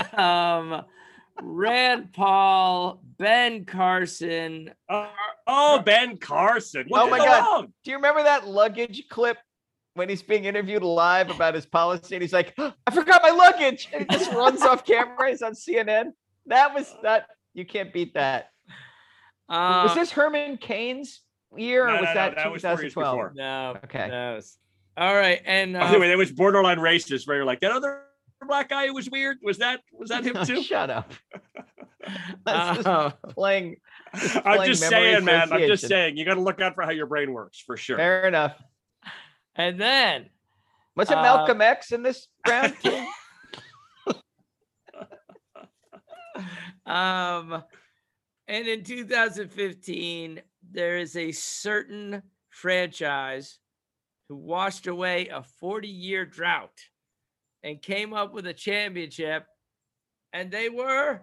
um, 0.18 0.84
Rand 1.42 2.14
Paul, 2.14 3.02
Ben 3.18 3.66
Carson. 3.66 4.72
Oh, 4.90 5.10
oh, 5.46 5.80
Ben 5.80 6.18
Carson. 6.18 6.86
What 6.88 7.04
Oh 7.04 7.10
my 7.10 7.18
God. 7.20 7.40
wrong? 7.46 7.74
Do 7.84 7.92
you 7.92 7.98
remember 7.98 8.24
that 8.24 8.48
luggage 8.48 9.06
clip 9.10 9.38
when 9.94 10.10
he's 10.10 10.22
being 10.24 10.46
interviewed 10.46 10.84
live 10.84 11.30
about 11.30 11.54
his 11.56 11.66
policy? 11.66 12.16
And 12.16 12.22
he's 12.22 12.34
like, 12.34 12.54
I 12.58 12.92
forgot 12.92 13.22
my 13.24 13.30
luggage. 13.32 13.90
And 13.94 14.06
he 14.10 14.18
just 14.18 14.32
runs 14.32 14.62
off 14.62 14.86
camera. 14.86 15.30
He's 15.30 15.42
on 15.42 15.54
CNN. 15.54 16.12
That 16.48 16.74
was 16.74 16.94
that. 17.04 17.28
You 17.54 17.66
can't 17.66 17.92
beat 17.92 18.14
that. 18.14 18.50
Uh, 19.50 19.86
was 19.88 19.96
this 19.96 20.12
Herman 20.12 20.58
Cain's 20.58 21.22
year 21.56 21.86
or 21.86 21.88
No, 21.88 21.94
was 21.94 22.02
no, 22.02 22.08
no, 22.08 22.14
that, 22.14 22.36
that 22.36 22.52
was 22.52 22.62
2012? 22.62 22.94
before. 23.16 23.34
No. 23.36 23.78
Okay. 23.86 24.08
No. 24.08 24.40
All 24.98 25.16
right, 25.16 25.40
and 25.46 25.74
By 25.74 25.82
uh, 25.82 25.92
the 25.92 26.00
way, 26.00 26.08
that 26.10 26.18
was 26.18 26.32
borderline 26.32 26.80
racist. 26.80 27.28
Where 27.28 27.38
you're 27.38 27.46
like 27.46 27.60
that 27.60 27.72
other 27.72 28.02
black 28.46 28.70
guy 28.70 28.88
who 28.88 28.94
was 28.94 29.10
weird. 29.10 29.38
Was 29.44 29.58
that 29.58 29.82
was 29.92 30.10
that 30.10 30.24
him 30.24 30.46
too? 30.46 30.62
Shut 30.64 30.90
up. 30.90 31.12
That's 32.46 32.78
just 32.78 32.88
uh, 32.88 33.12
playing. 33.30 33.78
I'm 34.14 34.66
just 34.66 34.84
saying, 34.84 35.26
man. 35.26 35.52
I'm 35.52 35.68
just 35.68 35.88
saying. 35.88 36.18
You 36.18 36.26
got 36.26 36.36
to 36.36 36.42
look 36.42 36.62
out 36.62 36.76
for 36.76 36.84
how 36.84 36.92
your 36.92 37.08
brain 37.08 37.34
works 37.34 37.60
for 37.60 37.76
sure. 37.76 37.98
Fair 37.98 38.28
enough. 38.28 38.62
and 39.56 39.80
then 39.80 40.30
Was 40.96 41.12
it 41.12 41.18
Uh, 41.18 41.22
Malcolm 41.24 41.62
X 41.62 41.92
in 41.92 42.04
this 42.04 42.28
round? 42.48 42.74
um, 46.86 47.64
and 48.48 48.68
in 48.68 48.84
2015, 48.84 50.42
there 50.72 50.98
is 50.98 51.16
a 51.16 51.32
certain 51.32 52.22
franchise 52.50 53.60
who 54.30 54.36
washed 54.36 54.88
away 54.88 55.28
a 55.28 55.44
40 55.44 55.88
year 55.88 56.26
drought 56.26 56.80
and 57.64 57.82
came 57.82 58.14
up 58.14 58.34
with 58.34 58.48
a 58.48 58.54
championship, 58.54 59.46
and 60.34 60.52
they 60.52 60.70
were 60.70 61.22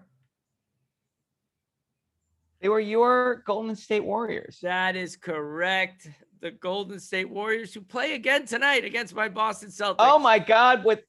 they 2.61 2.69
were 2.69 2.81
your 2.81 3.43
Golden 3.47 3.77
State 3.77 4.05
Warriors. 4.05 4.59
that 4.63 4.97
is 4.97 5.17
correct. 5.17 6.09
The 6.41 6.51
Golden 6.51 7.01
State 7.01 7.29
Warriors, 7.31 7.73
who 7.73 7.81
play 7.81 8.15
again 8.15 8.47
tonight 8.47 8.85
against 8.85 9.15
my 9.15 9.29
Boston 9.29 9.71
Celtics. 9.71 9.97
Oh 9.99 10.19
my 10.19 10.39
God! 10.39 10.85
With 10.85 11.01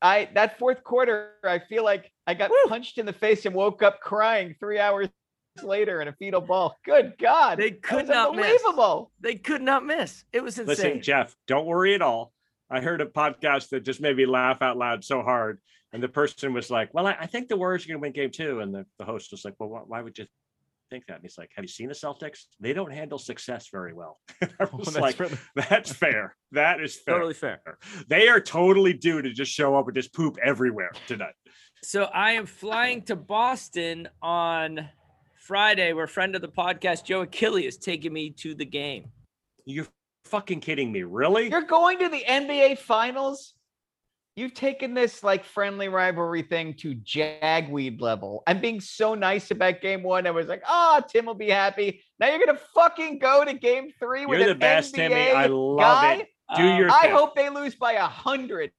I 0.00 0.28
that 0.34 0.58
fourth 0.58 0.84
quarter, 0.84 1.32
I 1.44 1.58
feel 1.60 1.84
like 1.84 2.12
I 2.26 2.34
got 2.34 2.50
punched 2.68 2.98
in 2.98 3.06
the 3.06 3.12
face 3.12 3.44
and 3.46 3.54
woke 3.54 3.82
up 3.82 4.00
crying 4.00 4.54
three 4.60 4.78
hours 4.78 5.08
later 5.62 6.00
in 6.00 6.08
a 6.08 6.12
fetal 6.12 6.40
ball. 6.40 6.76
Good 6.84 7.14
God! 7.18 7.58
They 7.58 7.70
That 7.70 7.82
could 7.82 8.00
was 8.02 8.08
not 8.08 8.34
miss. 8.36 8.44
unbelievable. 8.44 9.10
They 9.20 9.34
could 9.34 9.62
not 9.62 9.84
miss. 9.84 10.24
It 10.32 10.42
was 10.42 10.58
insane. 10.58 10.68
Listen, 10.68 11.02
Jeff, 11.02 11.36
don't 11.48 11.66
worry 11.66 11.94
at 11.94 12.02
all. 12.02 12.32
I 12.72 12.80
heard 12.80 13.02
a 13.02 13.06
podcast 13.06 13.68
that 13.68 13.84
just 13.84 14.00
made 14.00 14.16
me 14.16 14.24
laugh 14.24 14.62
out 14.62 14.78
loud 14.78 15.04
so 15.04 15.22
hard. 15.22 15.60
And 15.92 16.02
the 16.02 16.08
person 16.08 16.54
was 16.54 16.70
like, 16.70 16.94
Well, 16.94 17.06
I, 17.06 17.16
I 17.20 17.26
think 17.26 17.48
the 17.48 17.56
Warriors 17.56 17.84
are 17.84 17.88
going 17.88 18.00
to 18.00 18.02
win 18.02 18.12
game 18.12 18.30
two. 18.30 18.60
And 18.60 18.74
the, 18.74 18.86
the 18.98 19.04
host 19.04 19.30
was 19.30 19.44
like, 19.44 19.54
Well, 19.58 19.68
why, 19.68 19.80
why 19.80 20.00
would 20.00 20.16
you 20.16 20.24
think 20.88 21.04
that? 21.06 21.16
And 21.16 21.22
he's 21.22 21.36
like, 21.36 21.50
Have 21.54 21.64
you 21.64 21.68
seen 21.68 21.88
the 21.88 21.94
Celtics? 21.94 22.44
They 22.60 22.72
don't 22.72 22.90
handle 22.90 23.18
success 23.18 23.68
very 23.70 23.92
well. 23.92 24.18
I 24.42 24.48
oh, 24.60 24.68
was 24.78 24.86
that's 24.86 24.98
like, 24.98 25.20
really- 25.20 25.36
That's 25.68 25.92
fair. 25.92 26.34
That 26.52 26.80
is 26.80 26.96
fair. 26.96 27.14
totally 27.14 27.34
fair. 27.34 27.60
They 28.08 28.28
are 28.28 28.40
totally 28.40 28.94
due 28.94 29.20
to 29.20 29.30
just 29.32 29.52
show 29.52 29.76
up 29.76 29.86
and 29.86 29.94
just 29.94 30.14
poop 30.14 30.38
everywhere 30.42 30.92
tonight. 31.06 31.34
So 31.84 32.04
I 32.04 32.32
am 32.32 32.46
flying 32.46 33.02
to 33.02 33.16
Boston 33.16 34.08
on 34.22 34.88
Friday, 35.36 35.92
where 35.92 36.06
friend 36.06 36.34
of 36.34 36.40
the 36.40 36.48
podcast 36.48 37.04
Joe 37.04 37.22
Achille 37.22 37.56
is 37.56 37.76
taking 37.76 38.12
me 38.12 38.30
to 38.38 38.54
the 38.54 38.64
game. 38.64 39.10
You're 39.66 39.88
fucking 40.24 40.60
kidding 40.60 40.90
me. 40.92 41.02
Really? 41.02 41.48
You're 41.50 41.62
going 41.62 41.98
to 42.00 42.08
the 42.08 42.24
NBA 42.26 42.78
Finals. 42.78 43.54
You've 44.34 44.54
taken 44.54 44.94
this 44.94 45.22
like 45.22 45.44
friendly 45.44 45.88
rivalry 45.88 46.40
thing 46.42 46.72
to 46.78 46.94
jagweed 46.94 48.00
level. 48.00 48.42
I'm 48.46 48.60
being 48.62 48.80
so 48.80 49.14
nice 49.14 49.50
about 49.50 49.82
game 49.82 50.02
one. 50.02 50.26
I 50.26 50.30
was 50.30 50.46
like, 50.46 50.62
oh, 50.66 51.02
Tim 51.06 51.26
will 51.26 51.34
be 51.34 51.50
happy. 51.50 52.02
Now 52.18 52.28
you're 52.28 52.38
gonna 52.44 52.58
fucking 52.74 53.18
go 53.18 53.44
to 53.44 53.52
game 53.52 53.90
three 53.98 54.24
with 54.24 54.38
You're 54.38 54.46
the 54.48 54.52
an 54.54 54.58
best, 54.58 54.94
NBA 54.94 55.08
Timmy. 55.08 55.30
I 55.32 55.46
love 55.46 55.78
guy? 55.78 56.14
it. 56.14 56.28
Do 56.56 56.62
Um, 56.62 56.78
your 56.78 56.90
I 56.90 57.02
thing. 57.02 57.10
hope 57.10 57.34
they 57.36 57.50
lose 57.50 57.74
by 57.74 57.92
a 57.92 58.06
hundred. 58.06 58.70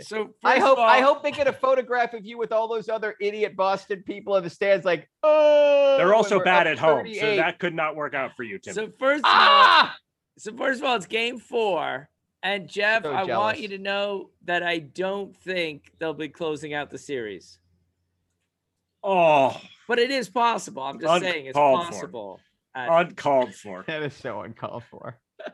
So 0.00 0.34
I 0.44 0.58
hope 0.58 0.78
of 0.78 0.84
I 0.84 1.00
hope 1.00 1.22
they 1.22 1.30
get 1.30 1.46
a 1.46 1.52
photograph 1.64 2.12
of 2.12 2.26
you 2.26 2.36
with 2.36 2.50
all 2.50 2.66
those 2.66 2.88
other 2.88 3.14
idiot 3.20 3.54
Boston 3.56 4.02
people 4.04 4.34
in 4.36 4.42
the 4.44 4.50
stands, 4.50 4.84
like, 4.84 5.08
oh. 5.22 5.94
They're 5.98 6.14
also 6.14 6.42
bad 6.42 6.66
at 6.66 6.78
home. 6.78 7.06
So 7.14 7.36
that 7.36 7.60
could 7.60 7.74
not 7.74 7.94
work 7.94 8.14
out 8.14 8.32
for 8.36 8.42
you, 8.42 8.58
Tim. 8.58 8.74
So 8.74 8.88
first 8.98 9.20
of 9.20 9.24
all, 9.26 9.30
ah. 9.32 9.96
So 10.38 10.52
first 10.56 10.80
of 10.80 10.86
all, 10.86 10.96
it's 10.96 11.06
game 11.06 11.38
four. 11.38 12.08
And 12.42 12.68
Jeff, 12.68 13.02
So 13.02 13.12
I 13.12 13.24
want 13.24 13.58
you 13.58 13.68
to 13.68 13.78
know 13.78 14.30
that 14.44 14.62
I 14.62 14.78
don't 14.78 15.36
think 15.36 15.90
they'll 15.98 16.14
be 16.14 16.28
closing 16.28 16.74
out 16.74 16.90
the 16.90 16.98
series. 16.98 17.58
oh, 19.02 19.60
But 19.88 19.98
it 19.98 20.10
is 20.10 20.28
possible. 20.28 20.82
I'm 20.82 21.00
just 21.00 21.22
saying 21.22 21.46
it's 21.46 21.56
Uncalled 21.56 21.86
for. 21.86 21.92
possible. 21.92 22.40
Uh, 22.74 22.86
uncalled 22.90 23.54
for. 23.62 23.84
That 23.86 24.02
is 24.02 24.14
so 24.14 24.42
uncalled 24.42 24.84
for. 24.90 25.18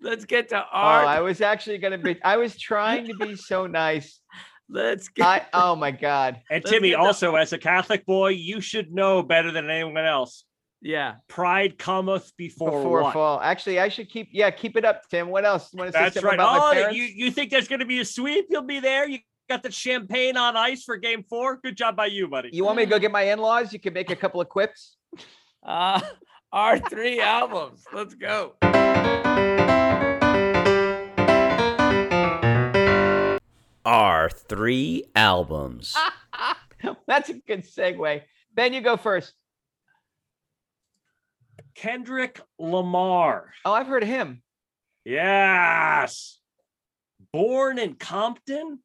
let's 0.00 0.24
get 0.24 0.48
to 0.50 0.60
Oh. 0.62 0.66
I 0.72 1.20
was 1.20 1.40
actually 1.40 1.78
gonna 1.78 1.98
be. 1.98 2.20
I 2.24 2.36
was 2.36 2.58
trying 2.58 3.06
to 3.08 3.14
be 3.14 3.36
so 3.50 3.66
nice. 3.66 4.20
let's 4.68 5.08
get 5.08 5.26
I 5.26 5.46
oh 5.52 5.76
my 5.76 5.90
god. 5.90 6.40
And 6.50 6.62
Let's 6.64 6.70
Timmy, 6.70 6.90
get 6.90 6.96
the- 6.98 7.02
also 7.04 7.34
as 7.36 7.52
a 7.52 7.58
Catholic 7.58 8.06
boy, 8.06 8.28
you 8.30 8.60
should 8.60 8.92
know 8.92 9.22
better 9.22 9.50
than 9.52 9.68
anyone 9.70 10.04
else. 10.04 10.44
Yeah. 10.84 11.14
Pride 11.28 11.78
cometh 11.78 12.30
before, 12.36 12.70
Before 12.70 13.02
what? 13.02 13.12
fall. 13.14 13.40
Actually, 13.40 13.80
I 13.80 13.88
should 13.88 14.08
keep. 14.10 14.28
Yeah, 14.32 14.50
keep 14.50 14.76
it 14.76 14.84
up, 14.84 15.08
Tim. 15.10 15.28
What 15.30 15.44
else? 15.44 15.72
Want 15.72 15.88
to 15.88 15.92
say 15.98 16.04
That's 16.04 16.14
something 16.14 16.28
right. 16.28 16.34
about 16.34 16.58
my 16.58 16.68
Oh, 16.68 16.72
parents? 16.74 16.96
you 16.96 17.04
you 17.04 17.30
think 17.30 17.50
there's 17.50 17.66
going 17.68 17.80
to 17.80 17.86
be 17.86 18.00
a 18.00 18.04
sweep? 18.04 18.46
You'll 18.50 18.62
be 18.62 18.80
there. 18.80 19.08
You 19.08 19.18
got 19.48 19.62
the 19.62 19.70
champagne 19.72 20.36
on 20.36 20.56
ice 20.56 20.84
for 20.84 20.96
Game 20.98 21.24
Four. 21.28 21.56
Good 21.62 21.76
job 21.76 21.96
by 21.96 22.06
you, 22.06 22.28
buddy. 22.28 22.50
You 22.52 22.64
want 22.64 22.76
me 22.76 22.84
to 22.84 22.90
go 22.90 22.98
get 22.98 23.10
my 23.10 23.22
in-laws? 23.22 23.72
You 23.72 23.80
can 23.80 23.94
make 23.94 24.10
a 24.10 24.16
couple 24.16 24.40
of 24.42 24.48
quips. 24.50 24.96
Uh, 25.64 26.00
our 26.52 26.78
three 26.78 27.20
albums. 27.20 27.82
Let's 27.92 28.14
go. 28.14 28.54
Our 33.86 34.30
three 34.30 35.04
albums. 35.14 35.94
That's 37.06 37.28
a 37.28 37.34
good 37.34 37.64
segue. 37.64 38.22
Ben, 38.54 38.72
you 38.72 38.80
go 38.80 38.96
first. 38.96 39.34
Kendrick 41.74 42.40
Lamar. 42.58 43.52
Oh, 43.64 43.72
I've 43.72 43.86
heard 43.86 44.02
of 44.02 44.08
him. 44.08 44.42
Yes. 45.04 46.40
Born 47.32 47.78
in 47.78 47.94
Compton, 47.94 48.78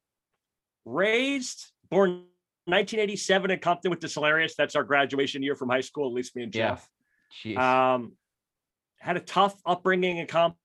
raised, 0.85 1.71
born 1.89 2.25
1987 2.65 3.51
in 3.51 3.59
Compton 3.59 3.91
with 3.91 4.01
Hilarious. 4.01 4.55
That's 4.55 4.75
our 4.75 4.83
graduation 4.83 5.43
year 5.43 5.55
from 5.55 5.69
high 5.69 5.81
school, 5.81 6.07
at 6.07 6.13
least 6.13 6.35
me 6.35 6.43
and 6.43 6.55
Yeah. 6.55 6.69
Jeff. 6.69 6.89
Jeez. 7.43 7.57
Um, 7.57 8.13
had 8.99 9.17
a 9.17 9.21
tough 9.21 9.59
upbringing 9.65 10.17
in 10.17 10.27
Compton, 10.27 10.57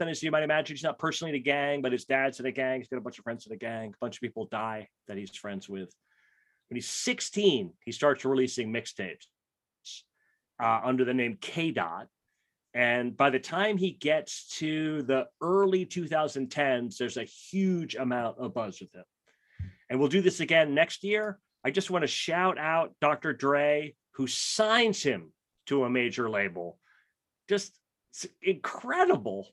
as 0.00 0.22
you 0.22 0.30
might 0.30 0.42
imagine. 0.42 0.76
He's 0.76 0.84
not 0.84 0.98
personally 0.98 1.30
in 1.30 1.36
a 1.36 1.42
gang, 1.42 1.82
but 1.82 1.92
his 1.92 2.04
dad's 2.04 2.38
in 2.38 2.46
a 2.46 2.52
gang. 2.52 2.80
He's 2.80 2.88
got 2.88 2.98
a 2.98 3.00
bunch 3.00 3.18
of 3.18 3.24
friends 3.24 3.46
in 3.46 3.52
a 3.52 3.56
gang. 3.56 3.90
A 3.90 3.96
bunch 4.00 4.16
of 4.16 4.20
people 4.20 4.46
die 4.46 4.88
that 5.08 5.16
he's 5.16 5.34
friends 5.34 5.68
with. 5.68 5.92
When 6.68 6.76
he's 6.76 6.88
16, 6.88 7.72
he 7.84 7.92
starts 7.92 8.24
releasing 8.24 8.72
mixtapes 8.72 9.26
uh, 10.60 10.80
under 10.84 11.04
the 11.04 11.14
name 11.14 11.38
K 11.40 11.70
Dot. 11.70 12.08
And 12.74 13.16
by 13.16 13.30
the 13.30 13.38
time 13.38 13.76
he 13.76 13.90
gets 13.90 14.48
to 14.58 15.02
the 15.02 15.26
early 15.42 15.84
2010s, 15.84 16.96
there's 16.96 17.18
a 17.18 17.24
huge 17.24 17.96
amount 17.96 18.38
of 18.38 18.54
buzz 18.54 18.80
with 18.80 18.94
him. 18.94 19.04
And 19.90 20.00
we'll 20.00 20.08
do 20.08 20.22
this 20.22 20.40
again 20.40 20.74
next 20.74 21.04
year. 21.04 21.38
I 21.64 21.70
just 21.70 21.90
want 21.90 22.02
to 22.02 22.08
shout 22.08 22.58
out 22.58 22.94
Dr. 23.00 23.34
Dre, 23.34 23.94
who 24.12 24.26
signs 24.26 25.02
him 25.02 25.32
to 25.66 25.84
a 25.84 25.90
major 25.90 26.30
label. 26.30 26.78
Just 27.48 27.78
incredible 28.40 29.48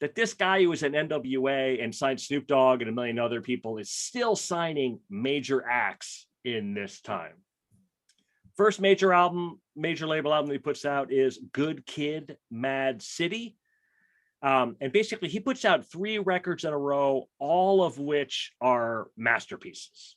that 0.00 0.14
this 0.14 0.34
guy 0.34 0.62
who 0.62 0.70
was 0.70 0.82
an 0.82 0.92
NWA 0.92 1.82
and 1.82 1.94
signed 1.94 2.20
Snoop 2.20 2.46
Dogg 2.46 2.80
and 2.80 2.90
a 2.90 2.92
million 2.92 3.18
other 3.18 3.40
people 3.40 3.78
is 3.78 3.90
still 3.90 4.36
signing 4.36 5.00
major 5.08 5.64
acts 5.68 6.26
in 6.44 6.74
this 6.74 7.00
time. 7.00 7.34
First 8.56 8.80
major 8.80 9.12
album, 9.12 9.60
major 9.74 10.06
label 10.06 10.32
album 10.32 10.50
he 10.50 10.58
puts 10.58 10.84
out 10.84 11.12
is 11.12 11.38
Good 11.52 11.86
Kid, 11.86 12.36
Mad 12.50 13.02
City. 13.02 13.56
Um, 14.42 14.76
and 14.80 14.92
basically, 14.92 15.28
he 15.28 15.40
puts 15.40 15.64
out 15.64 15.90
three 15.90 16.18
records 16.18 16.64
in 16.64 16.72
a 16.72 16.78
row, 16.78 17.28
all 17.38 17.82
of 17.82 17.98
which 17.98 18.52
are 18.60 19.08
masterpieces 19.16 20.16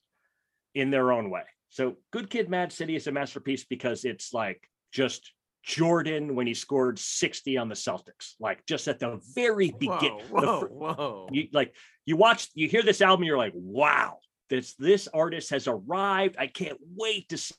in 0.75 0.91
their 0.91 1.11
own 1.11 1.29
way. 1.29 1.43
So, 1.69 1.95
Good 2.11 2.29
Kid, 2.29 2.49
Mad 2.49 2.71
City 2.71 2.95
is 2.95 3.07
a 3.07 3.11
masterpiece 3.11 3.63
because 3.63 4.05
it's 4.05 4.33
like 4.33 4.69
just 4.91 5.31
Jordan 5.63 6.35
when 6.35 6.45
he 6.45 6.53
scored 6.53 6.99
60 6.99 7.57
on 7.57 7.69
the 7.69 7.75
Celtics, 7.75 8.33
like 8.39 8.65
just 8.65 8.87
at 8.87 8.99
the 8.99 9.19
very 9.33 9.71
beginning. 9.71 10.25
Whoa, 10.29 10.61
whoa, 10.61 10.93
whoa. 10.93 11.29
You 11.31 11.47
like 11.53 11.73
you 12.05 12.17
watch, 12.17 12.49
you 12.53 12.67
hear 12.67 12.83
this 12.83 13.01
album, 13.01 13.25
you're 13.25 13.37
like, 13.37 13.53
wow, 13.55 14.19
this 14.49 14.75
this 14.75 15.07
artist 15.13 15.49
has 15.49 15.67
arrived. 15.67 16.35
I 16.37 16.47
can't 16.47 16.77
wait 16.95 17.29
to 17.29 17.37
see 17.37 17.55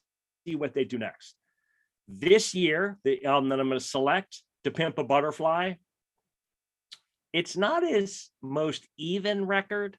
what 0.56 0.74
they 0.74 0.84
do 0.84 0.98
next. 0.98 1.34
This 2.08 2.54
year, 2.54 2.98
the 3.04 3.24
album 3.24 3.50
that 3.50 3.60
I'm 3.60 3.68
going 3.68 3.78
to 3.78 3.84
select, 3.84 4.42
To 4.64 4.70
Pimp 4.70 4.98
a 4.98 5.04
Butterfly, 5.04 5.74
it's 7.32 7.56
not 7.56 7.82
his 7.82 8.30
most 8.42 8.86
even 8.96 9.44
record. 9.44 9.98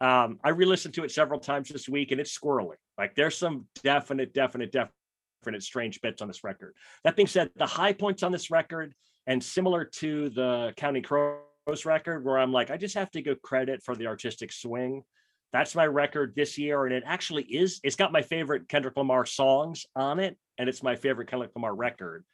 Um, 0.00 0.38
I 0.44 0.50
re-listened 0.50 0.94
to 0.94 1.04
it 1.04 1.10
several 1.10 1.40
times 1.40 1.68
this 1.68 1.88
week, 1.88 2.12
and 2.12 2.20
it's 2.20 2.36
squirrely. 2.36 2.76
Like 2.96 3.14
there's 3.16 3.36
some 3.36 3.66
definite, 3.82 4.32
definite, 4.32 4.70
definite 4.72 5.62
strange 5.62 6.00
bits 6.00 6.22
on 6.22 6.28
this 6.28 6.44
record. 6.44 6.74
That 7.02 7.16
being 7.16 7.26
said, 7.26 7.50
the 7.56 7.66
high 7.66 7.92
points 7.92 8.22
on 8.22 8.30
this 8.30 8.50
record, 8.50 8.94
and 9.26 9.42
similar 9.42 9.84
to 9.84 10.30
the 10.30 10.72
Counting 10.76 11.02
Crows 11.02 11.84
record, 11.84 12.24
where 12.24 12.38
I'm 12.38 12.52
like, 12.52 12.70
I 12.70 12.76
just 12.76 12.94
have 12.94 13.10
to 13.10 13.22
give 13.22 13.42
credit 13.42 13.82
for 13.82 13.96
the 13.96 14.06
artistic 14.06 14.52
swing. 14.52 15.02
That's 15.52 15.74
my 15.74 15.86
record 15.86 16.34
this 16.36 16.58
year, 16.58 16.84
and 16.84 16.94
it 16.94 17.04
actually 17.06 17.44
is. 17.44 17.80
It's 17.82 17.96
got 17.96 18.12
my 18.12 18.22
favorite 18.22 18.68
Kendrick 18.68 18.96
Lamar 18.96 19.24
songs 19.24 19.86
on 19.96 20.20
it, 20.20 20.36
and 20.58 20.68
it's 20.68 20.82
my 20.82 20.96
favorite 20.96 21.28
Kendrick 21.28 21.52
Lamar 21.54 21.74
record. 21.74 22.24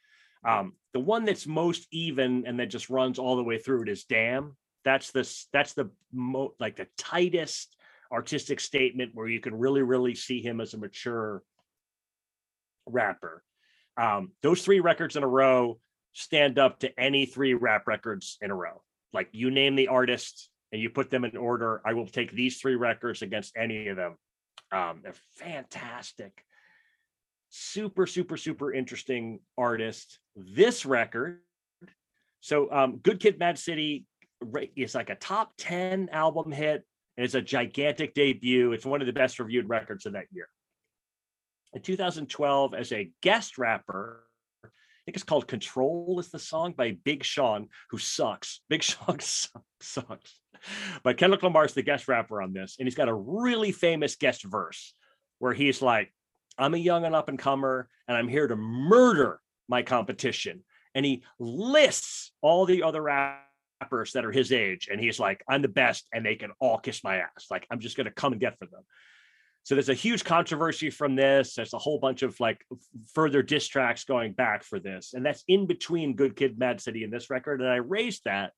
Um, 0.45 0.73
the 0.93 0.99
one 0.99 1.25
that's 1.25 1.47
most 1.47 1.87
even 1.91 2.45
and 2.45 2.59
that 2.59 2.69
just 2.69 2.89
runs 2.89 3.17
all 3.17 3.35
the 3.35 3.43
way 3.43 3.57
through 3.57 3.83
it 3.83 3.89
is 3.89 4.03
"Damn." 4.03 4.57
That's 4.83 5.11
this. 5.11 5.47
That's 5.53 5.73
the 5.73 5.89
mo 6.13 6.53
like 6.59 6.75
the 6.75 6.87
tightest 6.97 7.75
artistic 8.11 8.59
statement 8.59 9.11
where 9.13 9.27
you 9.27 9.39
can 9.39 9.55
really, 9.55 9.81
really 9.81 10.13
see 10.13 10.41
him 10.41 10.61
as 10.61 10.73
a 10.73 10.77
mature 10.77 11.41
rapper. 12.85 13.43
Um, 13.97 14.31
those 14.43 14.63
three 14.63 14.81
records 14.81 15.15
in 15.15 15.23
a 15.23 15.27
row 15.27 15.79
stand 16.13 16.59
up 16.59 16.79
to 16.79 16.99
any 16.99 17.25
three 17.25 17.53
rap 17.53 17.87
records 17.87 18.37
in 18.41 18.51
a 18.51 18.55
row. 18.55 18.83
Like 19.13 19.29
you 19.31 19.51
name 19.51 19.75
the 19.75 19.87
artist 19.87 20.49
and 20.75 20.81
you 20.81 20.89
put 20.89 21.09
them 21.09 21.23
in 21.23 21.37
order, 21.37 21.81
I 21.85 21.93
will 21.93 22.05
take 22.05 22.33
these 22.33 22.57
three 22.57 22.75
records 22.75 23.21
against 23.21 23.55
any 23.55 23.87
of 23.87 23.95
them. 23.95 24.17
Um, 24.73 24.99
they're 25.01 25.13
fantastic. 25.37 26.43
Super 27.49 28.05
super 28.05 28.35
super 28.35 28.73
interesting 28.73 29.39
artist. 29.57 30.19
This 30.35 30.85
record 30.85 31.39
so 32.41 32.69
um 32.73 32.97
good 32.97 33.21
kid 33.21 33.39
mad 33.39 33.57
city 33.57 34.05
is 34.75 34.93
like 34.93 35.09
a 35.09 35.15
top 35.15 35.53
10 35.57 36.09
album 36.11 36.51
hit 36.51 36.83
it's 37.15 37.35
a 37.35 37.41
gigantic 37.41 38.13
debut. 38.13 38.73
It's 38.73 38.85
one 38.85 38.99
of 38.99 39.07
the 39.07 39.13
best 39.13 39.39
reviewed 39.39 39.69
records 39.69 40.05
of 40.05 40.11
that 40.13 40.25
year. 40.33 40.49
In 41.73 41.81
2012 41.81 42.73
as 42.73 42.91
a 42.91 43.09
guest 43.21 43.57
rapper 43.57 44.23
i 44.65 44.67
think 45.05 45.15
it's 45.15 45.23
called 45.23 45.47
control 45.47 46.17
is 46.19 46.31
the 46.31 46.39
song 46.39 46.73
by 46.75 46.97
big 47.05 47.23
sean 47.23 47.69
who 47.91 47.97
sucks. 47.97 48.59
Big 48.67 48.83
sean 48.89 49.21
su- 49.21 49.47
sucks 49.79 50.41
but 51.03 51.17
kendrick 51.17 51.43
lamar's 51.43 51.73
the 51.73 51.81
guest 51.81 52.07
rapper 52.07 52.41
on 52.41 52.53
this 52.53 52.75
and 52.79 52.87
he's 52.87 52.95
got 52.95 53.09
a 53.09 53.13
really 53.13 53.71
famous 53.71 54.15
guest 54.15 54.43
verse 54.43 54.93
where 55.39 55.53
he's 55.53 55.81
like 55.81 56.11
I'm 56.57 56.73
a 56.73 56.77
young 56.77 57.05
and 57.05 57.15
up 57.15 57.29
and 57.29 57.39
comer, 57.39 57.89
and 58.07 58.17
I'm 58.17 58.27
here 58.27 58.47
to 58.47 58.55
murder 58.55 59.39
my 59.67 59.81
competition. 59.83 60.63
And 60.93 61.05
he 61.05 61.23
lists 61.39 62.31
all 62.41 62.65
the 62.65 62.83
other 62.83 63.01
rappers 63.01 64.13
that 64.13 64.25
are 64.25 64.31
his 64.31 64.51
age, 64.51 64.87
and 64.89 64.99
he's 64.99 65.19
like, 65.19 65.43
I'm 65.49 65.61
the 65.61 65.67
best, 65.67 66.07
and 66.13 66.25
they 66.25 66.35
can 66.35 66.51
all 66.59 66.77
kiss 66.77 67.03
my 67.03 67.17
ass. 67.17 67.47
Like, 67.51 67.67
I'm 67.69 67.79
just 67.79 67.97
going 67.97 68.05
to 68.05 68.13
come 68.13 68.31
and 68.31 68.39
get 68.39 68.57
for 68.57 68.65
them. 68.65 68.83
So 69.63 69.73
there's 69.73 69.89
a 69.89 69.95
huge 69.95 70.23
controversy 70.23 70.91
from 70.91 71.15
this. 71.15 71.55
There's 71.55 71.73
a 71.73 71.79
whole 71.79 71.97
bunch 71.97 72.21
of 72.21 72.39
like 72.39 72.63
further 73.15 73.41
diss 73.41 73.67
tracks 73.67 74.03
going 74.03 74.33
back 74.33 74.63
for 74.63 74.79
this. 74.79 75.15
And 75.15 75.25
that's 75.25 75.43
in 75.47 75.65
between 75.65 76.15
Good 76.15 76.35
Kid, 76.35 76.59
Mad 76.59 76.79
City 76.79 77.03
and 77.03 77.11
this 77.11 77.31
record. 77.31 77.61
And 77.61 77.69
I 77.71 77.77
raised 77.77 78.25
that 78.25 78.51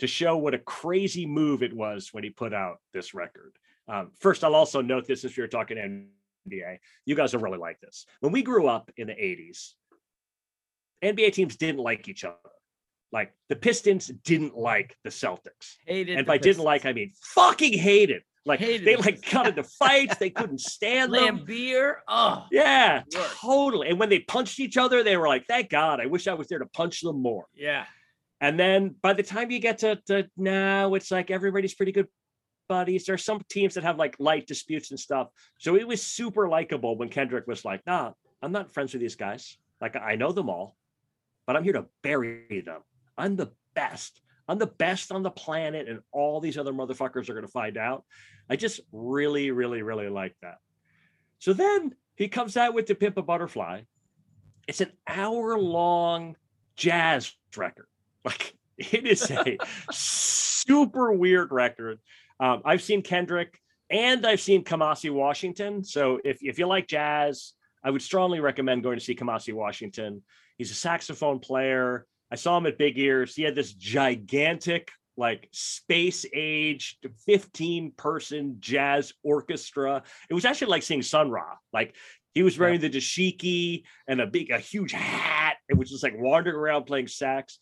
to 0.00 0.06
show 0.06 0.36
what 0.36 0.54
a 0.54 0.58
crazy 0.58 1.26
move 1.26 1.62
it 1.62 1.72
was 1.72 2.08
when 2.12 2.24
he 2.24 2.30
put 2.30 2.52
out 2.52 2.78
this 2.92 3.14
record. 3.14 3.52
Um, 3.88 4.10
first, 4.18 4.44
I'll 4.44 4.54
also 4.54 4.80
note 4.80 5.06
this 5.06 5.24
if 5.24 5.36
you're 5.36 5.48
talking 5.48 5.76
NBA, 5.76 6.78
you 7.06 7.14
guys 7.14 7.32
will 7.32 7.40
really 7.40 7.58
like 7.58 7.80
this. 7.80 8.06
When 8.20 8.32
we 8.32 8.42
grew 8.42 8.66
up 8.66 8.90
in 8.96 9.06
the 9.08 9.14
80s, 9.14 9.72
NBA 11.02 11.32
teams 11.32 11.56
didn't 11.56 11.80
like 11.80 12.08
each 12.08 12.24
other. 12.24 12.36
Like 13.12 13.32
the 13.48 13.56
Pistons 13.56 14.06
didn't 14.06 14.56
like 14.56 14.96
the 15.02 15.10
Celtics. 15.10 15.76
Hated 15.86 16.16
and 16.18 16.26
by 16.26 16.38
didn't 16.38 16.62
like, 16.62 16.86
I 16.86 16.92
mean 16.92 17.12
fucking 17.34 17.72
hated. 17.72 18.22
Like 18.46 18.60
Hated 18.60 18.86
they 18.86 18.96
like 18.96 19.28
got 19.30 19.48
into 19.48 19.64
fights, 19.64 20.16
they 20.16 20.30
couldn't 20.30 20.60
stand 20.60 21.12
them. 21.12 21.44
beer. 21.44 22.02
Oh, 22.08 22.46
Yeah, 22.50 23.02
totally. 23.40 23.88
And 23.88 23.98
when 23.98 24.08
they 24.08 24.20
punched 24.20 24.60
each 24.60 24.76
other, 24.76 25.02
they 25.02 25.16
were 25.16 25.28
like, 25.28 25.46
thank 25.46 25.68
God, 25.68 26.00
I 26.00 26.06
wish 26.06 26.26
I 26.26 26.34
was 26.34 26.48
there 26.48 26.58
to 26.58 26.66
punch 26.66 27.00
them 27.00 27.20
more. 27.20 27.46
yeah. 27.54 27.84
And 28.40 28.58
then 28.58 28.94
by 29.02 29.12
the 29.12 29.22
time 29.22 29.50
you 29.50 29.58
get 29.58 29.78
to, 29.78 29.96
to 30.06 30.28
now, 30.36 30.94
it's 30.94 31.10
like 31.10 31.30
everybody's 31.30 31.74
pretty 31.74 31.92
good 31.92 32.08
buddies. 32.68 33.04
There 33.04 33.14
are 33.14 33.18
some 33.18 33.42
teams 33.50 33.74
that 33.74 33.84
have 33.84 33.98
like 33.98 34.16
light 34.18 34.46
disputes 34.46 34.90
and 34.90 35.00
stuff. 35.00 35.28
So 35.58 35.76
it 35.76 35.86
was 35.86 36.02
super 36.02 36.48
likable 36.48 36.96
when 36.96 37.08
Kendrick 37.08 37.46
was 37.46 37.64
like, 37.64 37.82
nah, 37.86 38.12
I'm 38.40 38.52
not 38.52 38.72
friends 38.72 38.92
with 38.92 39.02
these 39.02 39.16
guys. 39.16 39.58
Like 39.80 39.96
I 39.96 40.14
know 40.16 40.32
them 40.32 40.48
all, 40.48 40.76
but 41.46 41.56
I'm 41.56 41.64
here 41.64 41.74
to 41.74 41.86
bury 42.02 42.62
them. 42.64 42.80
I'm 43.18 43.36
the 43.36 43.52
best. 43.74 44.22
I'm 44.48 44.58
the 44.58 44.66
best 44.66 45.12
on 45.12 45.22
the 45.22 45.30
planet, 45.30 45.88
and 45.88 46.00
all 46.10 46.40
these 46.40 46.58
other 46.58 46.72
motherfuckers 46.72 47.28
are 47.28 47.34
going 47.34 47.46
to 47.46 47.52
find 47.52 47.76
out. 47.76 48.04
I 48.48 48.56
just 48.56 48.80
really, 48.90 49.52
really, 49.52 49.82
really 49.82 50.08
like 50.08 50.34
that. 50.42 50.56
So 51.38 51.52
then 51.52 51.94
he 52.16 52.26
comes 52.26 52.56
out 52.56 52.74
with 52.74 52.86
the 52.86 52.96
Pimp 52.96 53.16
a 53.16 53.22
Butterfly. 53.22 53.82
It's 54.66 54.80
an 54.80 54.90
hour 55.06 55.56
long 55.56 56.34
jazz 56.76 57.32
record. 57.56 57.86
Like 58.24 58.54
it 58.78 59.06
is 59.06 59.30
a 59.30 59.58
super 59.90 61.12
weird 61.12 61.52
record. 61.52 61.98
Um, 62.38 62.62
I've 62.64 62.82
seen 62.82 63.02
Kendrick 63.02 63.58
and 63.90 64.26
I've 64.26 64.40
seen 64.40 64.64
Kamasi 64.64 65.10
Washington. 65.10 65.84
So 65.84 66.20
if, 66.24 66.38
if 66.42 66.58
you 66.58 66.66
like 66.66 66.86
jazz, 66.86 67.52
I 67.84 67.90
would 67.90 68.02
strongly 68.02 68.40
recommend 68.40 68.82
going 68.82 68.98
to 68.98 69.04
see 69.04 69.14
Kamasi 69.14 69.52
Washington. 69.52 70.22
He's 70.56 70.70
a 70.70 70.74
saxophone 70.74 71.40
player. 71.40 72.06
I 72.30 72.36
saw 72.36 72.56
him 72.56 72.66
at 72.66 72.78
Big 72.78 72.98
Ears. 72.98 73.34
He 73.34 73.42
had 73.42 73.54
this 73.54 73.72
gigantic, 73.72 74.90
like 75.16 75.48
space 75.52 76.24
age, 76.32 76.98
15 77.26 77.92
person 77.96 78.56
jazz 78.60 79.12
orchestra. 79.22 80.02
It 80.28 80.34
was 80.34 80.44
actually 80.44 80.68
like 80.68 80.82
seeing 80.82 81.02
Sun 81.02 81.30
Ra. 81.30 81.56
Like 81.72 81.96
he 82.34 82.42
was 82.42 82.58
wearing 82.58 82.80
the 82.80 82.88
dashiki 82.88 83.82
and 84.06 84.20
a 84.20 84.26
big, 84.26 84.50
a 84.50 84.58
huge 84.58 84.92
hat. 84.92 85.56
It 85.68 85.76
was 85.76 85.90
just 85.90 86.04
like 86.04 86.14
wandering 86.16 86.56
around 86.56 86.84
playing 86.84 87.08
sax. 87.08 87.58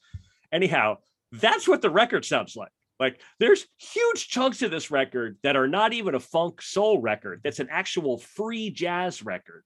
Anyhow, 0.52 0.98
that's 1.32 1.68
what 1.68 1.82
the 1.82 1.90
record 1.90 2.24
sounds 2.24 2.56
like. 2.56 2.72
Like 2.98 3.20
there's 3.38 3.66
huge 3.78 4.28
chunks 4.28 4.62
of 4.62 4.70
this 4.70 4.90
record 4.90 5.38
that 5.42 5.56
are 5.56 5.68
not 5.68 5.92
even 5.92 6.14
a 6.14 6.20
funk 6.20 6.60
soul 6.62 7.00
record. 7.00 7.40
That's 7.44 7.60
an 7.60 7.68
actual 7.70 8.18
free 8.18 8.70
jazz 8.70 9.22
record. 9.22 9.62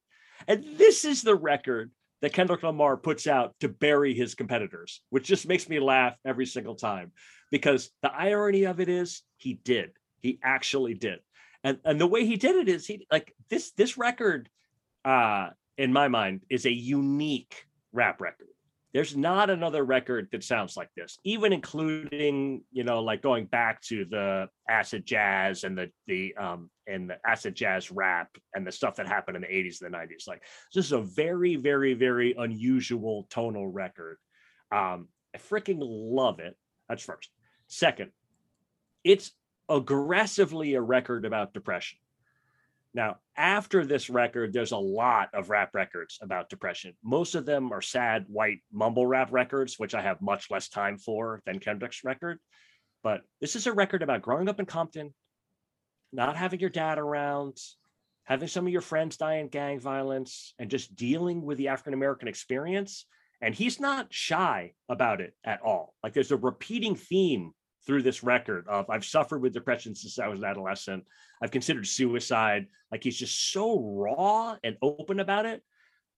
And 0.47 0.63
this 0.77 1.05
is 1.05 1.21
the 1.21 1.35
record 1.35 1.91
that 2.21 2.33
Kendrick 2.33 2.63
Lamar 2.63 2.95
puts 2.95 3.27
out 3.27 3.55
to 3.59 3.67
bury 3.67 4.13
his 4.13 4.35
competitors, 4.35 5.01
which 5.09 5.27
just 5.27 5.47
makes 5.47 5.67
me 5.67 5.79
laugh 5.79 6.15
every 6.25 6.45
single 6.45 6.75
time 6.75 7.11
because 7.51 7.89
the 8.01 8.13
irony 8.13 8.63
of 8.63 8.79
it 8.79 8.87
is 8.87 9.23
he 9.37 9.55
did. 9.55 9.91
He 10.21 10.39
actually 10.43 10.93
did. 10.93 11.19
And 11.63 11.79
and 11.85 11.99
the 11.99 12.07
way 12.07 12.25
he 12.25 12.35
did 12.35 12.55
it 12.55 12.69
is 12.69 12.85
he 12.85 13.07
like 13.11 13.33
this 13.49 13.71
this 13.71 13.97
record 13.97 14.49
uh 15.05 15.49
in 15.77 15.91
my 15.91 16.07
mind 16.07 16.41
is 16.49 16.65
a 16.65 16.71
unique 16.71 17.65
rap 17.91 18.21
record 18.21 18.47
there's 18.93 19.17
not 19.17 19.49
another 19.49 19.83
record 19.83 20.27
that 20.31 20.43
sounds 20.43 20.77
like 20.77 20.89
this 20.95 21.17
even 21.23 21.51
including 21.51 22.63
you 22.71 22.83
know 22.83 23.01
like 23.01 23.21
going 23.21 23.45
back 23.45 23.81
to 23.81 24.05
the 24.05 24.47
acid 24.69 25.05
jazz 25.05 25.63
and 25.63 25.77
the 25.77 25.89
the 26.07 26.33
um 26.35 26.69
and 26.87 27.09
the 27.09 27.17
acid 27.25 27.55
jazz 27.55 27.91
rap 27.91 28.29
and 28.53 28.65
the 28.65 28.71
stuff 28.71 28.95
that 28.95 29.07
happened 29.07 29.35
in 29.35 29.41
the 29.41 29.47
80s 29.47 29.81
and 29.81 29.93
the 29.93 29.97
90s 29.97 30.27
like 30.27 30.43
this 30.73 30.85
is 30.85 30.91
a 30.91 31.01
very 31.01 31.55
very 31.55 31.93
very 31.93 32.33
unusual 32.37 33.27
tonal 33.29 33.67
record. 33.67 34.17
Um 34.71 35.07
i 35.35 35.39
freaking 35.39 35.79
love 35.81 36.39
it. 36.39 36.55
That's 36.87 37.03
first. 37.03 37.29
Second 37.67 38.11
it's 39.03 39.31
aggressively 39.69 40.75
a 40.75 40.81
record 40.81 41.25
about 41.25 41.53
depression 41.53 41.97
now, 42.93 43.17
after 43.35 43.85
this 43.85 44.09
record, 44.09 44.53
there's 44.53 44.71
a 44.71 44.77
lot 44.77 45.29
of 45.33 45.49
rap 45.49 45.71
records 45.73 46.19
about 46.21 46.49
depression. 46.49 46.93
Most 47.03 47.33
of 47.33 47.45
them 47.45 47.71
are 47.71 47.81
sad 47.81 48.25
white 48.27 48.59
mumble 48.71 49.07
rap 49.07 49.29
records, 49.31 49.79
which 49.79 49.95
I 49.95 50.01
have 50.01 50.21
much 50.21 50.51
less 50.51 50.69
time 50.69 50.97
for 50.97 51.41
than 51.45 51.59
Kendrick's 51.59 52.03
record. 52.03 52.39
But 53.01 53.21
this 53.41 53.55
is 53.55 53.65
a 53.65 53.73
record 53.73 54.03
about 54.03 54.21
growing 54.21 54.47
up 54.47 54.59
in 54.59 54.67
Compton, 54.67 55.13
not 56.11 56.37
having 56.37 56.59
your 56.59 56.69
dad 56.69 56.99
around, 56.99 57.57
having 58.25 58.47
some 58.47 58.67
of 58.67 58.71
your 58.71 58.81
friends 58.81 59.17
die 59.17 59.37
in 59.37 59.47
gang 59.47 59.79
violence, 59.79 60.53
and 60.59 60.69
just 60.69 60.95
dealing 60.95 61.41
with 61.41 61.57
the 61.57 61.69
African 61.69 61.95
American 61.95 62.27
experience. 62.27 63.07
And 63.41 63.55
he's 63.55 63.79
not 63.79 64.13
shy 64.13 64.73
about 64.87 65.19
it 65.19 65.33
at 65.43 65.61
all. 65.61 65.95
Like 66.03 66.13
there's 66.13 66.31
a 66.31 66.37
repeating 66.37 66.95
theme 66.95 67.53
through 67.85 68.03
this 68.03 68.23
record 68.23 68.67
of 68.67 68.89
I've 68.89 69.05
suffered 69.05 69.41
with 69.41 69.53
depression 69.53 69.95
since 69.95 70.19
I 70.19 70.27
was 70.27 70.39
an 70.39 70.45
adolescent. 70.45 71.05
I've 71.41 71.51
considered 71.51 71.87
suicide. 71.87 72.67
Like 72.91 73.03
he's 73.03 73.17
just 73.17 73.51
so 73.51 73.79
raw 73.79 74.55
and 74.63 74.77
open 74.81 75.19
about 75.19 75.45
it. 75.45 75.61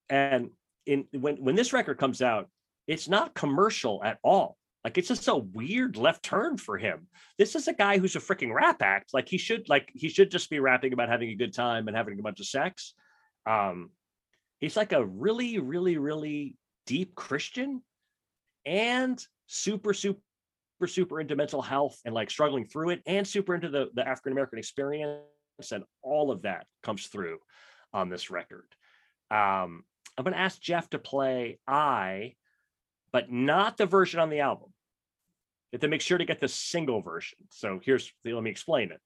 And 0.09 0.49
in 0.86 1.05
when 1.11 1.38
when 1.38 1.55
this 1.55 1.74
record 1.74 1.97
comes 1.97 2.22
out, 2.22 2.49
it's 2.88 3.07
not 3.07 3.34
commercial 3.34 4.03
at 4.03 4.20
all. 4.24 4.57
Like 4.84 4.99
it's 4.99 5.07
just 5.07 5.28
a 5.28 5.36
weird 5.36 5.97
left 5.97 6.22
turn 6.22 6.57
for 6.57 6.78
him. 6.78 7.07
This 7.39 7.55
is 7.55 7.68
a 7.68 7.74
guy 7.74 7.97
who's 7.97 8.16
a 8.16 8.20
freaking 8.20 8.53
rap 8.53 8.84
act. 8.84 9.16
Like 9.16 9.28
he 9.28 9.39
should 9.39 9.68
like 9.68 9.89
he 9.95 10.09
should 10.09 10.30
just 10.30 10.49
be 10.49 10.59
rapping 10.59 10.93
about 10.93 11.09
having 11.09 11.30
a 11.30 11.36
good 11.36 11.53
time 11.53 11.88
and 11.88 11.97
having 11.97 12.20
a 12.20 12.24
bunch 12.24 12.39
of 12.39 12.45
sex. 12.45 12.93
Um 13.47 13.89
he's 14.59 14.78
like 14.78 14.93
a 14.93 15.03
really 15.03 15.57
really 15.57 15.97
really 15.97 16.55
deep 16.86 17.16
Christian 17.16 17.82
and 18.63 19.20
super 19.47 19.93
super 19.93 20.20
super 20.78 20.88
super 20.88 21.19
into 21.19 21.36
mental 21.36 21.61
health 21.61 21.97
and 22.05 22.13
like 22.13 22.30
struggling 22.30 22.65
through 22.65 22.89
it 22.89 23.01
and 23.05 23.28
super 23.28 23.55
into 23.55 23.69
the, 23.69 23.89
the 23.93 24.07
african 24.07 24.32
american 24.32 24.59
experience 24.59 25.21
and 25.71 25.84
all 26.01 26.32
of 26.32 26.41
that 26.43 26.65
comes 26.84 27.07
through 27.07 27.39
on 27.93 28.09
this 28.09 28.30
record. 28.30 28.67
Um, 29.32 29.84
i'm 30.17 30.23
going 30.23 30.34
to 30.34 30.39
ask 30.39 30.61
jeff 30.61 30.89
to 30.89 30.99
play 30.99 31.59
i 31.67 32.34
but 33.15 33.32
not 33.32 33.78
the 33.78 33.86
version 33.86 34.19
on 34.19 34.30
the 34.30 34.41
album. 34.41 34.73
You 35.71 35.78
have 35.78 35.82
to 35.84 35.88
make 35.88 36.01
sure 36.01 36.17
to 36.17 36.26
get 36.26 36.41
the 36.41 36.49
single 36.49 37.01
version. 37.01 37.38
So 37.49 37.80
here's 37.82 38.11
let 38.26 38.43
me 38.43 38.49
explain 38.49 38.91
it. 38.91 38.99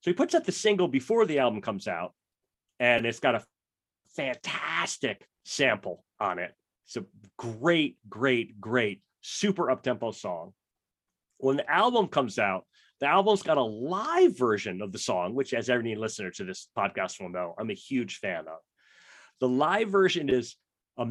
So 0.00 0.10
he 0.10 0.14
puts 0.14 0.34
out 0.34 0.46
the 0.46 0.52
single 0.52 0.88
before 0.88 1.26
the 1.26 1.40
album 1.40 1.60
comes 1.60 1.86
out 1.86 2.14
and 2.80 3.04
it's 3.04 3.20
got 3.20 3.34
a 3.34 3.44
fantastic 4.16 5.28
sample 5.44 6.02
on 6.18 6.38
it. 6.38 6.54
It's 6.86 6.96
a 6.96 7.04
great 7.36 7.98
great 8.08 8.58
great 8.58 9.02
super 9.20 9.70
up 9.70 9.82
tempo 9.82 10.12
song 10.12 10.54
when 11.38 11.56
the 11.56 11.70
album 11.70 12.08
comes 12.08 12.38
out, 12.38 12.64
the 13.00 13.06
album's 13.06 13.42
got 13.42 13.58
a 13.58 13.62
live 13.62 14.38
version 14.38 14.80
of 14.80 14.92
the 14.92 14.98
song, 14.98 15.34
which, 15.34 15.52
as 15.52 15.68
every 15.68 15.94
listener 15.94 16.30
to 16.30 16.44
this 16.44 16.68
podcast 16.76 17.20
will 17.20 17.28
know, 17.28 17.54
I'm 17.58 17.70
a 17.70 17.74
huge 17.74 18.18
fan 18.18 18.40
of. 18.40 18.58
The 19.40 19.48
live 19.48 19.90
version 19.90 20.30
is 20.30 20.56
a 20.96 21.06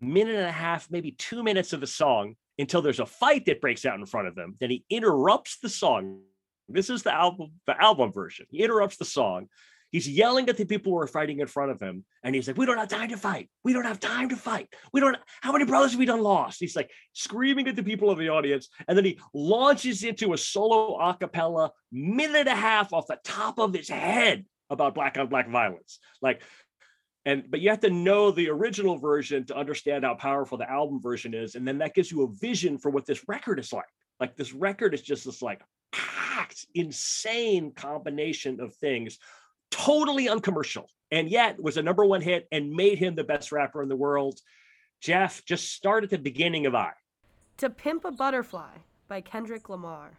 minute 0.00 0.34
and 0.34 0.46
a 0.46 0.52
half, 0.52 0.90
maybe 0.90 1.12
two 1.12 1.42
minutes 1.42 1.72
of 1.72 1.80
the 1.80 1.86
song 1.86 2.34
until 2.58 2.82
there's 2.82 3.00
a 3.00 3.06
fight 3.06 3.46
that 3.46 3.60
breaks 3.60 3.86
out 3.86 3.98
in 3.98 4.06
front 4.06 4.26
of 4.28 4.34
them. 4.34 4.56
Then 4.58 4.70
he 4.70 4.84
interrupts 4.90 5.58
the 5.60 5.68
song. 5.68 6.20
This 6.68 6.90
is 6.90 7.02
the 7.02 7.14
album, 7.14 7.52
the 7.66 7.80
album 7.80 8.12
version. 8.12 8.46
He 8.50 8.62
interrupts 8.62 8.96
the 8.96 9.04
song 9.04 9.48
He's 9.90 10.08
yelling 10.08 10.48
at 10.48 10.56
the 10.56 10.64
people 10.64 10.92
who 10.92 10.98
are 10.98 11.06
fighting 11.06 11.40
in 11.40 11.48
front 11.48 11.72
of 11.72 11.80
him. 11.80 12.04
And 12.22 12.34
he's 12.34 12.46
like, 12.46 12.56
We 12.56 12.66
don't 12.66 12.78
have 12.78 12.88
time 12.88 13.08
to 13.08 13.16
fight. 13.16 13.50
We 13.64 13.72
don't 13.72 13.84
have 13.84 13.98
time 13.98 14.28
to 14.28 14.36
fight. 14.36 14.68
We 14.92 15.00
don't, 15.00 15.16
how 15.40 15.52
many 15.52 15.64
brothers 15.64 15.92
have 15.92 15.98
we 15.98 16.06
done 16.06 16.22
lost? 16.22 16.60
He's 16.60 16.76
like 16.76 16.90
screaming 17.12 17.66
at 17.68 17.76
the 17.76 17.82
people 17.82 18.10
of 18.10 18.18
the 18.18 18.28
audience. 18.28 18.68
And 18.86 18.96
then 18.96 19.04
he 19.04 19.18
launches 19.34 20.04
into 20.04 20.32
a 20.32 20.38
solo 20.38 20.96
a 20.96 21.14
cappella, 21.14 21.72
minute 21.90 22.40
and 22.40 22.48
a 22.48 22.54
half 22.54 22.92
off 22.92 23.08
the 23.08 23.18
top 23.24 23.58
of 23.58 23.74
his 23.74 23.88
head 23.88 24.44
about 24.70 24.94
black 24.94 25.18
on 25.18 25.26
black 25.26 25.48
violence. 25.50 25.98
Like, 26.22 26.42
and 27.26 27.44
but 27.50 27.60
you 27.60 27.70
have 27.70 27.80
to 27.80 27.90
know 27.90 28.30
the 28.30 28.48
original 28.48 28.96
version 28.96 29.44
to 29.46 29.56
understand 29.56 30.04
how 30.04 30.14
powerful 30.14 30.56
the 30.56 30.70
album 30.70 31.00
version 31.02 31.34
is. 31.34 31.54
And 31.54 31.66
then 31.66 31.78
that 31.78 31.94
gives 31.94 32.10
you 32.10 32.22
a 32.22 32.32
vision 32.40 32.78
for 32.78 32.90
what 32.90 33.06
this 33.06 33.28
record 33.28 33.58
is 33.58 33.72
like. 33.72 33.84
Like 34.20 34.36
this 34.36 34.52
record 34.52 34.94
is 34.94 35.02
just 35.02 35.24
this 35.24 35.42
like 35.42 35.60
packed, 35.92 36.66
insane 36.74 37.72
combination 37.72 38.60
of 38.60 38.74
things 38.76 39.18
totally 39.70 40.28
uncommercial, 40.28 40.88
and 41.10 41.28
yet 41.30 41.60
was 41.62 41.76
a 41.76 41.82
number 41.82 42.04
one 42.04 42.20
hit 42.20 42.46
and 42.52 42.72
made 42.72 42.98
him 42.98 43.14
the 43.14 43.24
best 43.24 43.52
rapper 43.52 43.82
in 43.82 43.88
the 43.88 43.96
world. 43.96 44.40
Jeff, 45.00 45.44
just 45.44 45.72
start 45.72 46.04
at 46.04 46.10
the 46.10 46.18
beginning 46.18 46.66
of 46.66 46.74
I. 46.74 46.92
To 47.58 47.70
Pimp 47.70 48.04
a 48.04 48.12
Butterfly 48.12 48.76
by 49.08 49.20
Kendrick 49.20 49.68
Lamar. 49.68 50.18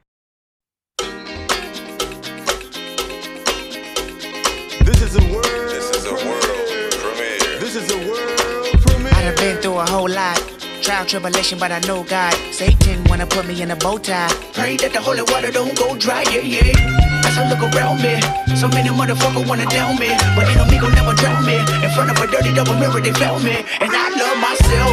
This 4.84 5.02
is 5.02 5.16
a 5.16 5.34
world. 5.34 5.45
This 5.45 5.89
is 5.91 6.06
a 6.06 6.14
world 6.14 6.91
premiere. 6.91 7.60
This 7.60 7.76
is 7.76 7.91
a 7.91 7.97
world 8.10 8.82
premiere. 8.82 9.14
I've 9.14 9.38
been 9.38 9.58
through 9.62 9.78
a 9.78 9.89
whole 9.89 10.10
lot. 10.10 10.38
Trial, 10.82 11.06
tribulation, 11.06 11.60
but 11.60 11.72
I 11.72 11.80
know 11.82 12.04
God. 12.04 12.34
Satan 12.52 13.04
wanna 13.06 13.28
put 13.28 13.45
me 13.45 13.62
in 13.62 13.70
a 13.72 13.76
bow 13.76 13.97
tie. 13.97 14.34
Pray 14.54 14.78
that 14.78 14.93
the 14.93 15.02
holy 15.02 15.22
water 15.22 15.52
don't 15.52 15.78
go 15.78 15.95
dry, 15.95 16.24
yeah, 16.32 16.41
yeah. 16.41 17.11
As 17.32 17.38
I 17.38 17.47
look 17.47 17.63
around 17.63 18.03
me, 18.03 18.19
so 18.59 18.67
many 18.67 18.89
motherfuckers 18.89 19.47
wanna 19.47 19.65
down 19.67 19.95
me. 19.95 20.11
But 20.36 20.51
they 20.51 20.55
know 20.59 20.67
me 20.67 20.75
never 20.91 21.15
drown 21.15 21.45
me. 21.47 21.63
In 21.79 21.89
front 21.95 22.11
of 22.11 22.19
a 22.19 22.27
dirty 22.27 22.51
double 22.51 22.75
mirror, 22.75 22.99
they 22.99 23.15
found 23.15 23.41
me. 23.45 23.63
And 23.79 23.88
I 23.88 24.11
love 24.19 24.36
myself. 24.43 24.91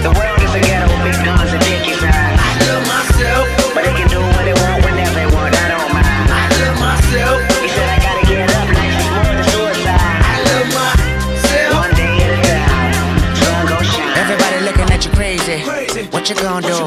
The 0.00 0.08
world 0.16 0.40
is 0.40 0.48
a 0.56 0.64
ghetto 0.64 0.88
with 0.88 1.12
big 1.12 1.20
guns 1.20 1.52
and 1.52 1.60
dick 1.60 1.84
I 1.84 2.56
love 2.64 2.88
myself. 2.88 3.44
But 3.76 3.84
they 3.84 3.92
can 4.00 4.08
do 4.08 4.16
what 4.16 4.44
they 4.48 4.56
want 4.56 4.80
whenever 4.80 5.12
they 5.12 5.28
want, 5.28 5.52
I 5.52 5.76
don't 5.76 5.92
mind. 5.92 6.32
I 6.32 6.48
love 6.56 6.76
myself. 6.80 7.36
He 7.60 7.68
said 7.68 7.88
I 7.92 7.98
gotta 8.00 8.24
get 8.32 8.48
up, 8.48 8.68
life 8.72 8.96
is 8.96 9.08
more 9.12 9.28
than 9.28 9.44
suicide. 9.52 10.20
I 10.24 10.36
love 10.40 10.68
myself. 10.80 11.84
One 11.84 11.92
day 12.00 12.16
at 12.16 12.32
a 12.32 12.40
time, 12.48 12.96
sun 13.44 13.60
gon' 13.68 13.84
shine. 13.84 14.16
Everybody 14.24 14.56
looking 14.64 14.88
at 14.88 15.04
you 15.04 15.12
crazy. 15.12 15.60
What 16.08 16.32
you 16.32 16.36
gonna 16.40 16.64
do? 16.64 16.80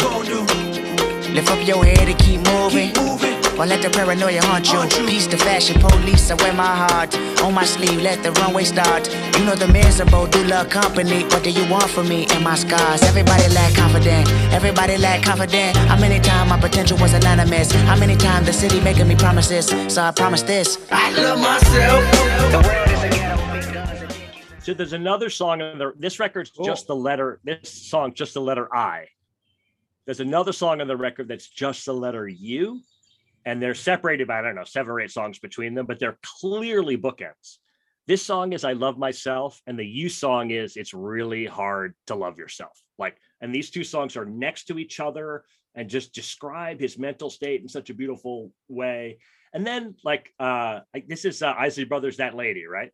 Lift 1.38 1.54
up 1.54 1.62
your 1.70 1.86
head 1.86 2.10
and 2.10 2.18
keep 2.18 2.42
moving. 2.50 2.97
Or 3.60 3.66
let 3.66 3.82
the 3.82 3.90
paranoia 3.90 4.42
haunt 4.44 4.72
you. 4.72 4.80
Peace 5.08 5.28
to 5.28 5.38
fashion 5.38 5.82
police, 5.82 6.30
I 6.30 6.36
wear 6.36 6.54
my 6.54 6.76
heart 6.76 7.16
on 7.42 7.54
my 7.54 7.66
sleeve. 7.66 8.02
Let 8.02 8.22
the 8.24 8.32
runway 8.34 8.64
start. 8.64 9.12
You 9.38 9.46
know 9.46 9.56
the 9.56 9.68
miserable 9.68 10.28
do 10.28 10.44
love 10.44 10.70
company. 10.70 11.24
What 11.24 11.44
do 11.44 11.50
you 11.50 11.68
want 11.70 11.90
from 11.90 12.08
me 12.08 12.28
and 12.32 12.44
my 12.44 12.56
scars? 12.56 13.02
Everybody 13.04 13.48
lack 13.54 13.74
confident. 13.74 14.30
Everybody 14.54 14.98
lack 14.98 15.24
confident. 15.24 15.76
How 15.76 16.00
many 16.00 16.20
times 16.20 16.50
my 16.50 16.60
potential 16.60 16.98
was 17.00 17.14
anonymous? 17.14 17.72
How 17.72 17.98
many 17.98 18.16
times 18.16 18.46
the 18.46 18.54
city 18.54 18.80
making 18.80 19.08
me 19.08 19.16
promises? 19.16 19.68
So 19.94 20.04
I 20.04 20.12
promise 20.12 20.44
this. 20.44 20.88
I 20.92 21.12
love 21.14 21.40
myself. 21.40 22.04
The 22.52 22.62
world 22.68 22.90
is 22.92 23.04
a 23.04 23.10
ghetto. 23.10 23.38
So 24.68 24.74
there's 24.74 24.92
another 24.92 25.30
song 25.30 25.62
on 25.62 25.78
the 25.78 25.94
this 25.98 26.20
record's 26.20 26.52
oh. 26.60 26.66
just 26.66 26.88
the 26.88 26.96
letter. 26.96 27.40
This 27.46 27.72
song 27.72 28.14
just 28.14 28.34
the 28.34 28.42
letter 28.42 28.68
I. 28.76 29.08
There's 30.06 30.20
another 30.20 30.52
song 30.52 30.82
on 30.82 30.88
the 30.88 30.98
record 30.98 31.30
that's 31.30 31.48
just 31.48 31.86
the 31.86 31.94
letter 31.94 32.28
U, 32.28 32.82
and 33.48 33.64
they're 33.64 33.74
separated 33.74 34.28
by 34.28 34.40
I 34.40 34.42
don't 34.42 34.56
know 34.56 34.66
seven 34.66 34.92
or 34.92 35.00
eight 35.00 35.10
songs 35.10 35.40
between 35.40 35.74
them, 35.74 35.86
but 35.86 36.00
they're 36.00 36.20
clearly 36.42 36.98
bookends. 36.98 37.60
This 38.06 38.22
song 38.22 38.52
is 38.52 38.66
"I 38.66 38.74
Love 38.74 38.98
Myself," 38.98 39.62
and 39.66 39.80
the 39.80 39.86
You 39.86 40.10
song 40.10 40.52
is 40.52 40.76
"It's 40.76 40.94
Really 40.94 41.46
Hard 41.46 41.96
to 42.08 42.16
Love 42.16 42.38
Yourself." 42.38 42.78
Like, 43.00 43.16
and 43.40 43.56
these 43.56 43.70
two 43.70 43.86
songs 43.86 44.18
are 44.18 44.26
next 44.26 44.66
to 44.66 44.78
each 44.78 45.00
other 45.00 45.46
and 45.76 45.90
just 45.90 46.14
describe 46.14 46.82
his 46.82 47.00
mental 47.00 47.30
state 47.30 47.62
in 47.62 47.70
such 47.70 47.90
a 47.90 47.94
beautiful 47.94 48.52
way. 48.68 49.20
And 49.54 49.66
then, 49.66 49.96
like, 50.04 50.34
uh, 50.42 50.82
this 51.08 51.24
is 51.24 51.42
uh, 51.42 51.54
Isley 51.58 51.86
Brothers, 51.86 52.18
"That 52.18 52.36
Lady," 52.36 52.66
right? 52.66 52.92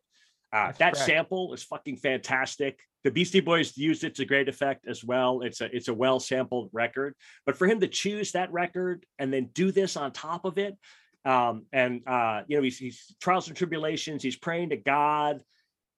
Uh, 0.54 0.70
that 0.78 0.94
correct. 0.94 0.98
sample 0.98 1.52
is 1.52 1.64
fucking 1.64 1.96
fantastic. 1.96 2.78
The 3.02 3.10
Beastie 3.10 3.40
Boys 3.40 3.76
used 3.76 4.04
it 4.04 4.14
to 4.14 4.24
great 4.24 4.48
effect 4.48 4.86
as 4.86 5.02
well. 5.02 5.40
It's 5.40 5.60
a 5.60 5.74
it's 5.74 5.88
a 5.88 5.94
well 5.94 6.20
sampled 6.20 6.70
record, 6.72 7.16
but 7.44 7.56
for 7.56 7.66
him 7.66 7.80
to 7.80 7.88
choose 7.88 8.32
that 8.32 8.52
record 8.52 9.04
and 9.18 9.32
then 9.32 9.50
do 9.52 9.72
this 9.72 9.96
on 9.96 10.12
top 10.12 10.44
of 10.44 10.56
it, 10.56 10.76
um, 11.24 11.66
and 11.72 12.02
uh, 12.06 12.42
you 12.46 12.56
know 12.56 12.62
he's, 12.62 12.78
he's 12.78 13.16
trials 13.20 13.48
and 13.48 13.56
tribulations. 13.56 14.22
He's 14.22 14.36
praying 14.36 14.70
to 14.70 14.76
God, 14.76 15.40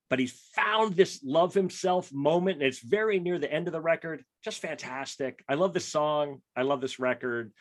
but 0.08 0.18
he's 0.18 0.32
found 0.54 0.96
this 0.96 1.20
love 1.22 1.52
himself 1.52 2.10
moment, 2.10 2.62
and 2.62 2.66
it's 2.66 2.80
very 2.80 3.20
near 3.20 3.38
the 3.38 3.52
end 3.52 3.68
of 3.68 3.72
the 3.72 3.80
record. 3.80 4.24
Just 4.42 4.62
fantastic. 4.62 5.44
I 5.50 5.54
love 5.54 5.74
this 5.74 5.86
song. 5.86 6.40
I 6.56 6.62
love 6.62 6.80
this 6.80 6.98
record. 6.98 7.52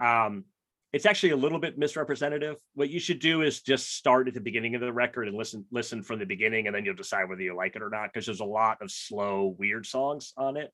Um, 0.00 0.46
it's 0.92 1.06
actually 1.06 1.30
a 1.30 1.36
little 1.36 1.58
bit 1.58 1.78
misrepresentative. 1.78 2.56
What 2.74 2.90
you 2.90 3.00
should 3.00 3.20
do 3.20 3.42
is 3.42 3.62
just 3.62 3.96
start 3.96 4.28
at 4.28 4.34
the 4.34 4.40
beginning 4.40 4.74
of 4.74 4.80
the 4.80 4.92
record 4.92 5.28
and 5.28 5.36
listen 5.36 5.64
listen 5.70 6.02
from 6.02 6.18
the 6.18 6.26
beginning, 6.26 6.66
and 6.66 6.74
then 6.74 6.84
you'll 6.84 6.94
decide 6.94 7.28
whether 7.28 7.42
you 7.42 7.56
like 7.56 7.76
it 7.76 7.82
or 7.82 7.90
not. 7.90 8.12
Because 8.12 8.26
there's 8.26 8.40
a 8.40 8.44
lot 8.44 8.78
of 8.82 8.90
slow, 8.90 9.54
weird 9.58 9.86
songs 9.86 10.32
on 10.36 10.56
it. 10.56 10.72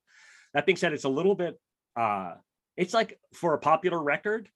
That 0.53 0.65
being 0.65 0.75
said, 0.75 0.93
it's 0.93 1.05
a 1.05 1.09
little 1.09 1.35
bit. 1.35 1.59
uh 1.95 2.33
It's 2.75 2.93
like 2.93 3.19
for 3.33 3.53
a 3.53 3.59
popular 3.59 4.01
record, 4.01 4.49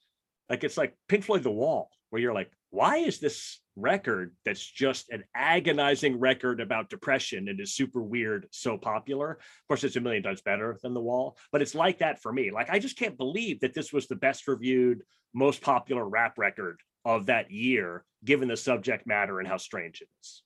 like 0.50 0.64
it's 0.64 0.78
like 0.78 0.98
Pink 1.08 1.24
Floyd 1.24 1.44
The 1.44 1.52
Wall, 1.52 1.90
where 2.10 2.22
you're 2.22 2.34
like, 2.34 2.52
why 2.72 2.98
is 2.98 3.20
this 3.20 3.61
record 3.76 4.36
that's 4.46 4.66
just 4.66 5.10
an 5.10 5.24
agonizing 5.36 6.20
record 6.20 6.60
about 6.60 6.90
depression 6.90 7.48
and 7.48 7.60
is 7.60 7.74
super 7.74 8.02
weird 8.02 8.48
so 8.52 8.78
popular? 8.78 9.32
Of 9.32 9.68
course, 9.68 9.84
it's 9.84 9.96
a 9.96 10.02
million 10.02 10.24
times 10.24 10.42
better 10.42 10.78
than 10.82 10.94
The 10.94 11.02
Wall, 11.02 11.38
but 11.52 11.62
it's 11.62 11.76
like 11.76 12.00
that 12.00 12.22
for 12.22 12.32
me. 12.32 12.52
Like, 12.52 12.70
I 12.70 12.80
just 12.80 12.98
can't 12.98 13.18
believe 13.18 13.62
that 13.62 13.74
this 13.74 13.94
was 13.94 14.08
the 14.08 14.16
best 14.16 14.48
reviewed, 14.48 15.04
most 15.34 15.62
popular 15.62 16.08
rap 16.08 16.38
record 16.38 16.80
of 17.06 17.28
that 17.28 17.52
year, 17.52 18.06
given 18.24 18.48
the 18.48 18.58
subject 18.58 19.08
matter 19.08 19.40
and 19.40 19.48
how 19.48 19.58
strange 19.58 20.02
it 20.02 20.10
is. 20.22 20.44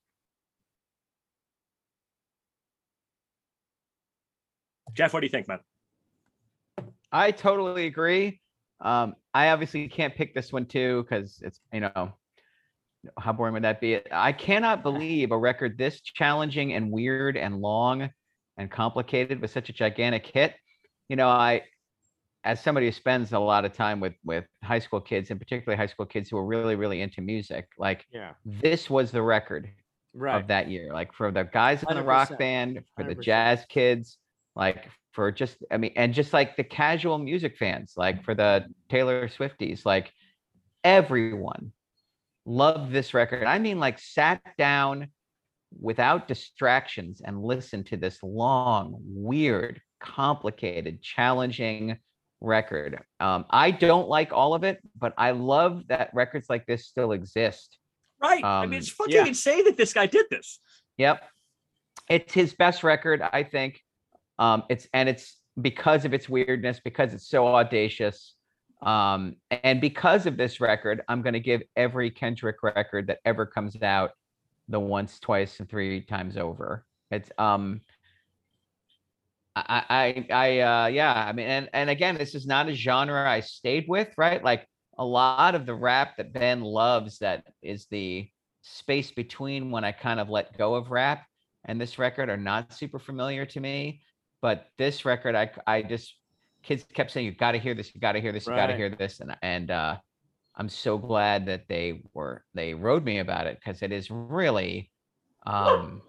Jeff, 4.94 5.14
what 5.14 5.20
do 5.20 5.26
you 5.26 5.32
think, 5.32 5.48
man? 5.48 5.60
I 7.12 7.32
totally 7.32 7.86
agree. 7.86 8.40
Um, 8.80 9.16
I 9.34 9.50
obviously 9.50 9.88
can't 9.88 10.16
pick 10.16 10.34
this 10.34 10.52
one 10.52 10.66
too 10.66 11.04
because 11.04 11.42
it's 11.42 11.60
you 11.72 11.82
know 11.82 12.14
how 13.20 13.34
boring 13.34 13.54
would 13.54 13.64
that 13.64 13.82
be? 13.82 14.00
I 14.12 14.32
cannot 14.32 14.84
believe 14.84 15.32
a 15.32 15.38
record 15.38 15.78
this 15.78 16.02
challenging 16.02 16.74
and 16.74 16.92
weird 16.92 17.38
and 17.38 17.60
long 17.62 18.10
and 18.58 18.72
complicated 18.72 19.42
with 19.42 19.52
such 19.52 19.70
a 19.70 19.74
gigantic 19.74 20.26
hit. 20.26 20.56
You 21.10 21.16
know, 21.16 21.28
I 21.28 21.64
as 22.44 22.62
somebody 22.62 22.86
who 22.86 22.92
spends 22.92 23.34
a 23.34 23.40
lot 23.40 23.66
of 23.66 23.74
time 23.74 24.00
with 24.00 24.14
with 24.24 24.46
high 24.64 24.80
school 24.80 25.02
kids 25.02 25.32
and 25.32 25.40
particularly 25.40 25.78
high 25.78 25.88
school 25.88 26.06
kids 26.06 26.30
who 26.30 26.38
are 26.38 26.46
really 26.46 26.76
really 26.76 27.02
into 27.02 27.22
music, 27.22 27.68
like 27.78 28.06
Yeah. 28.12 28.34
this 28.46 28.90
was 28.90 29.12
the 29.12 29.22
record 29.22 29.70
Right. 30.14 30.40
of 30.40 30.48
that 30.48 30.70
year. 30.70 30.94
Like 30.94 31.12
for 31.14 31.32
the 31.32 31.44
guys 31.44 31.84
in 31.84 31.96
the 31.96 32.04
rock 32.04 32.38
band, 32.38 32.84
for 32.96 33.04
the 33.04 33.16
100%. 33.16 33.24
jazz 33.24 33.66
kids, 33.68 34.18
like 34.56 34.90
for 35.12 35.30
just, 35.32 35.58
I 35.72 35.78
mean, 35.78 35.92
and 35.98 36.14
just 36.14 36.32
like 36.34 36.56
the 36.56 36.64
casual 36.64 37.18
music 37.18 37.58
fans, 37.58 37.94
like 37.98 38.24
for 38.24 38.34
the 38.36 38.66
Taylor 38.90 39.28
Swifties, 39.28 39.86
like 39.86 40.12
everyone 40.84 41.72
loved 42.46 42.92
this 42.92 43.14
record. 43.14 43.44
I 43.44 43.60
mean, 43.60 43.80
like 43.80 44.00
sat 44.00 44.42
down 44.58 45.08
without 45.80 46.28
distractions 46.28 47.22
and 47.24 47.44
listened 47.44 47.88
to 47.88 47.98
this 47.98 48.20
long, 48.24 48.98
weird, 49.02 49.82
complicated, 50.00 51.02
challenging 51.02 51.98
record. 52.42 53.02
Um, 53.20 53.46
I 53.50 53.72
don't 53.72 54.08
like 54.08 54.32
all 54.32 54.54
of 54.54 54.64
it, 54.64 54.80
but 54.98 55.14
I 55.18 55.32
love 55.32 55.84
that 55.88 56.12
records 56.14 56.50
like 56.50 56.66
this 56.66 56.86
still 56.86 57.12
exist. 57.12 57.78
Right. 58.22 58.44
I 58.44 58.64
Um, 58.64 58.70
mean, 58.70 58.80
it's 58.80 58.90
fucking 58.90 59.14
yeah. 59.14 59.26
insane 59.26 59.66
that 59.66 59.78
this 59.78 59.94
guy 59.94 60.06
did 60.06 60.28
this. 60.30 60.60
Yep. 60.98 61.24
It's 62.10 62.34
his 62.34 62.54
best 62.54 62.84
record, 62.84 63.22
I 63.22 63.44
think. 63.44 63.82
Um, 64.38 64.64
it's 64.70 64.88
and 64.94 65.10
it's 65.10 65.38
because 65.60 66.06
of 66.06 66.14
its 66.14 66.30
weirdness, 66.30 66.80
because 66.84 67.14
it's 67.14 67.28
so 67.28 67.48
audacious. 67.48 68.36
Um, 68.82 69.38
and 69.50 69.82
because 69.82 70.26
of 70.26 70.38
this 70.38 70.60
record, 70.60 71.02
I'm 71.08 71.22
gonna 71.22 71.40
give 71.40 71.62
every 71.76 72.12
Kendrick 72.12 72.62
record 72.64 73.08
that 73.08 73.20
ever 73.26 73.46
comes 73.46 73.82
out 73.82 74.12
the 74.68 74.80
once, 74.80 75.20
twice, 75.20 75.60
and 75.60 75.70
three 75.70 76.02
times 76.02 76.38
over. 76.38 76.86
It's 77.12 77.32
um 77.38 77.82
I 79.56 79.84
I 79.90 80.28
I 80.32 80.60
uh 80.60 80.88
yeah, 80.88 81.14
I 81.14 81.32
mean 81.34 81.48
and 81.48 81.70
and 81.74 81.90
again, 81.90 82.18
this 82.18 82.36
is 82.36 82.46
not 82.46 82.70
a 82.70 82.74
genre 82.74 83.30
I 83.30 83.40
stayed 83.40 83.86
with, 83.88 84.10
right? 84.18 84.44
Like 84.44 84.68
a 84.98 85.06
lot 85.06 85.56
of 85.56 85.66
the 85.66 85.76
rap 85.76 86.18
that 86.18 86.34
Ben 86.34 86.62
loves 86.62 87.20
that 87.20 87.44
is 87.62 87.86
the 87.88 88.30
space 88.62 89.12
between 89.12 89.72
when 89.72 89.84
I 89.84 89.92
kind 89.92 90.20
of 90.20 90.30
let 90.30 90.58
go 90.58 90.76
of 90.76 90.92
rap 90.92 91.26
and 91.66 91.80
this 91.80 92.00
record 92.00 92.30
are 92.30 92.38
not 92.38 92.74
super 92.74 93.00
familiar 93.00 93.46
to 93.46 93.60
me. 93.60 94.02
But 94.42 94.68
this 94.78 95.06
record, 95.06 95.36
I 95.36 95.52
I 95.66 95.82
just 95.82 96.16
kids 96.66 96.86
kept 96.94 97.12
saying, 97.12 97.26
"You 97.26 97.32
got 97.32 97.52
to 97.52 97.60
hear 97.60 97.74
this. 97.74 97.94
You 97.94 98.02
got 98.02 98.14
to 98.14 98.20
hear 98.20 98.32
this. 98.32 98.48
You 98.48 98.56
got 98.56 98.68
to 98.68 98.76
hear 98.76 98.90
this," 98.90 99.20
and 99.20 99.36
and 99.42 99.72
uh, 99.72 99.98
I'm 100.56 100.70
so 100.70 100.98
glad 100.98 101.46
that 101.46 101.68
they 101.68 102.02
were 102.14 102.44
they 102.54 102.74
wrote 102.74 103.04
me 103.04 103.20
about 103.20 103.48
it 103.48 103.60
because 103.64 103.82
it 103.82 103.92
is 103.92 104.10
really, 104.10 104.92
um, 105.46 106.02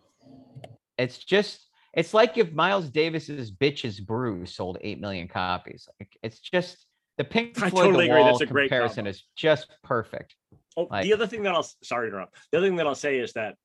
it's 0.98 1.18
just 1.18 1.66
it's 1.94 2.14
like 2.14 2.38
if 2.38 2.52
Miles 2.52 2.88
Davis's 2.90 3.50
"Bitches 3.50 4.04
Brew" 4.04 4.46
sold 4.46 4.78
eight 4.80 5.00
million 5.00 5.28
copies. 5.28 5.88
Like 6.00 6.16
it's 6.22 6.40
just 6.40 6.86
the 7.18 7.24
Pink 7.24 7.60
I 7.62 7.70
Floyd 7.70 7.86
totally 7.86 8.08
The 8.08 8.12
agree. 8.14 8.24
That's 8.24 8.40
a 8.40 8.46
great 8.46 8.68
comparison 8.68 9.06
is 9.06 9.24
just 9.36 9.68
perfect. 9.82 10.34
Oh, 10.76 10.88
Like- 10.90 11.04
the 11.04 11.14
other 11.14 11.26
thing 11.26 11.42
that 11.44 11.54
I'll 11.54 11.68
sorry 11.82 12.10
to 12.10 12.14
interrupt. 12.16 12.36
The 12.52 12.58
other 12.58 12.66
thing 12.66 12.76
that 12.76 12.86
I'll 12.86 12.94
say 12.94 13.18
is 13.18 13.32
that 13.34 13.56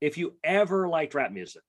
if 0.00 0.18
you 0.18 0.36
ever 0.42 0.88
liked 0.88 1.14
rap 1.14 1.30
music, 1.30 1.62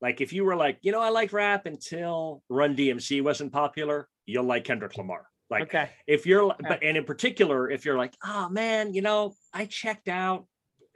like 0.00 0.20
if 0.20 0.32
you 0.32 0.44
were 0.44 0.56
like, 0.56 0.78
you 0.82 0.92
know, 0.92 1.00
I 1.00 1.08
like 1.10 1.32
rap 1.32 1.66
until 1.66 2.42
Run 2.48 2.76
DMC 2.76 3.22
wasn't 3.22 3.52
popular, 3.52 4.08
you'll 4.26 4.44
like 4.44 4.64
Kendrick 4.64 4.96
Lamar. 4.96 5.26
Like 5.50 5.62
Okay. 5.64 5.88
if 6.06 6.26
you're 6.26 6.44
li- 6.44 6.54
but 6.60 6.82
and 6.82 6.96
in 6.96 7.04
particular, 7.04 7.70
if 7.70 7.84
you're 7.84 7.96
like, 7.96 8.14
oh 8.24 8.48
man, 8.50 8.92
you 8.94 9.02
know, 9.02 9.34
I 9.52 9.64
checked 9.66 10.08
out 10.08 10.46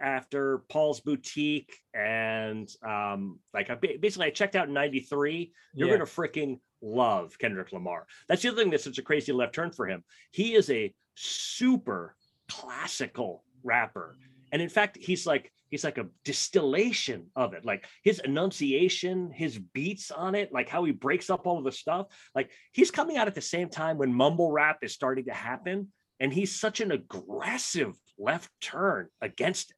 after 0.00 0.59
Paul's 0.68 1.00
Boutique 1.00 1.72
and 1.94 2.68
um 2.86 3.38
like 3.55 3.70
I 3.70 3.74
basically 3.76 4.26
I 4.26 4.30
checked 4.30 4.57
out 4.57 4.68
in 4.68 4.74
93, 4.74 5.53
you're 5.74 5.88
Yeah. 5.88 5.94
gonna 5.94 6.05
freaking 6.05 6.61
love 6.82 7.38
Kendrick 7.38 7.72
Lamar. 7.72 8.07
That's 8.28 8.42
the 8.42 8.48
other 8.50 8.61
thing 8.62 8.70
that's 8.70 8.84
such 8.84 8.98
a 8.98 9.03
crazy 9.03 9.32
left 9.32 9.55
turn 9.55 9.70
for 9.72 9.86
him. 9.86 10.05
He 10.32 10.55
is 10.55 10.68
a 10.70 10.92
super 11.14 12.16
classical 12.48 13.44
rapper. 13.64 14.16
And 14.53 14.61
in 14.61 14.68
fact, 14.68 14.98
he's 15.00 15.26
like 15.26 15.50
he's 15.72 15.84
like 15.84 15.96
a 15.96 16.06
distillation 16.22 17.28
of 17.34 17.54
it. 17.54 17.64
Like 17.64 17.86
his 18.04 18.18
enunciation, 18.18 19.32
his 19.34 19.58
beats 19.58 20.10
on 20.10 20.34
it, 20.34 20.52
like 20.52 20.68
how 20.68 20.84
he 20.84 20.92
breaks 20.92 21.30
up 21.30 21.46
all 21.46 21.56
of 21.56 21.64
the 21.64 21.72
stuff. 21.72 22.08
Like 22.34 22.50
he's 22.72 22.90
coming 22.90 23.16
out 23.16 23.26
at 23.26 23.34
the 23.34 23.40
same 23.40 23.70
time 23.70 23.96
when 23.96 24.12
mumble 24.12 24.52
rap 24.52 24.80
is 24.82 24.92
starting 24.92 25.24
to 25.24 25.32
happen. 25.32 25.88
And 26.20 26.30
he's 26.30 26.60
such 26.60 26.80
an 26.80 26.92
aggressive 26.92 27.94
left 28.18 28.50
turn 28.60 29.08
against 29.22 29.70
it. 29.70 29.76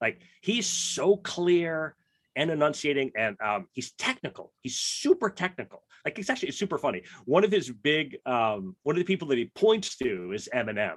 Like 0.00 0.22
he's 0.40 0.66
so 0.66 1.18
clear 1.18 1.94
and 2.34 2.50
enunciating, 2.50 3.12
and 3.14 3.36
um, 3.44 3.66
he's 3.72 3.92
technical. 3.92 4.54
He's 4.62 4.76
super 4.76 5.28
technical. 5.28 5.82
Like 6.06 6.18
it's 6.18 6.30
actually 6.30 6.48
it's 6.48 6.58
super 6.58 6.78
funny. 6.78 7.02
One 7.26 7.44
of 7.44 7.52
his 7.52 7.70
big, 7.70 8.16
um, 8.24 8.74
one 8.82 8.96
of 8.96 9.00
the 9.00 9.04
people 9.04 9.28
that 9.28 9.36
he 9.36 9.52
points 9.54 9.98
to 9.98 10.32
is 10.32 10.48
Eminem, 10.52 10.96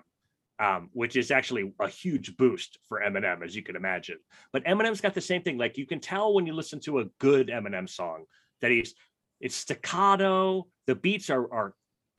um, 0.59 0.89
which 0.93 1.15
is 1.15 1.31
actually 1.31 1.73
a 1.79 1.87
huge 1.87 2.37
boost 2.37 2.79
for 2.87 3.01
Eminem, 3.01 3.43
as 3.43 3.55
you 3.55 3.61
can 3.61 3.75
imagine. 3.75 4.17
But 4.53 4.63
Eminem's 4.65 5.01
got 5.01 5.13
the 5.13 5.21
same 5.21 5.41
thing. 5.41 5.57
Like 5.57 5.77
you 5.77 5.85
can 5.85 5.99
tell 5.99 6.33
when 6.33 6.45
you 6.45 6.53
listen 6.53 6.79
to 6.81 6.99
a 6.99 7.05
good 7.19 7.47
Eminem 7.47 7.89
song 7.89 8.25
that 8.61 8.71
he's 8.71 8.95
it's 9.41 9.55
staccato. 9.55 10.67
The 10.87 10.95
beats 10.95 11.29
are 11.29 11.51
are 11.53 11.73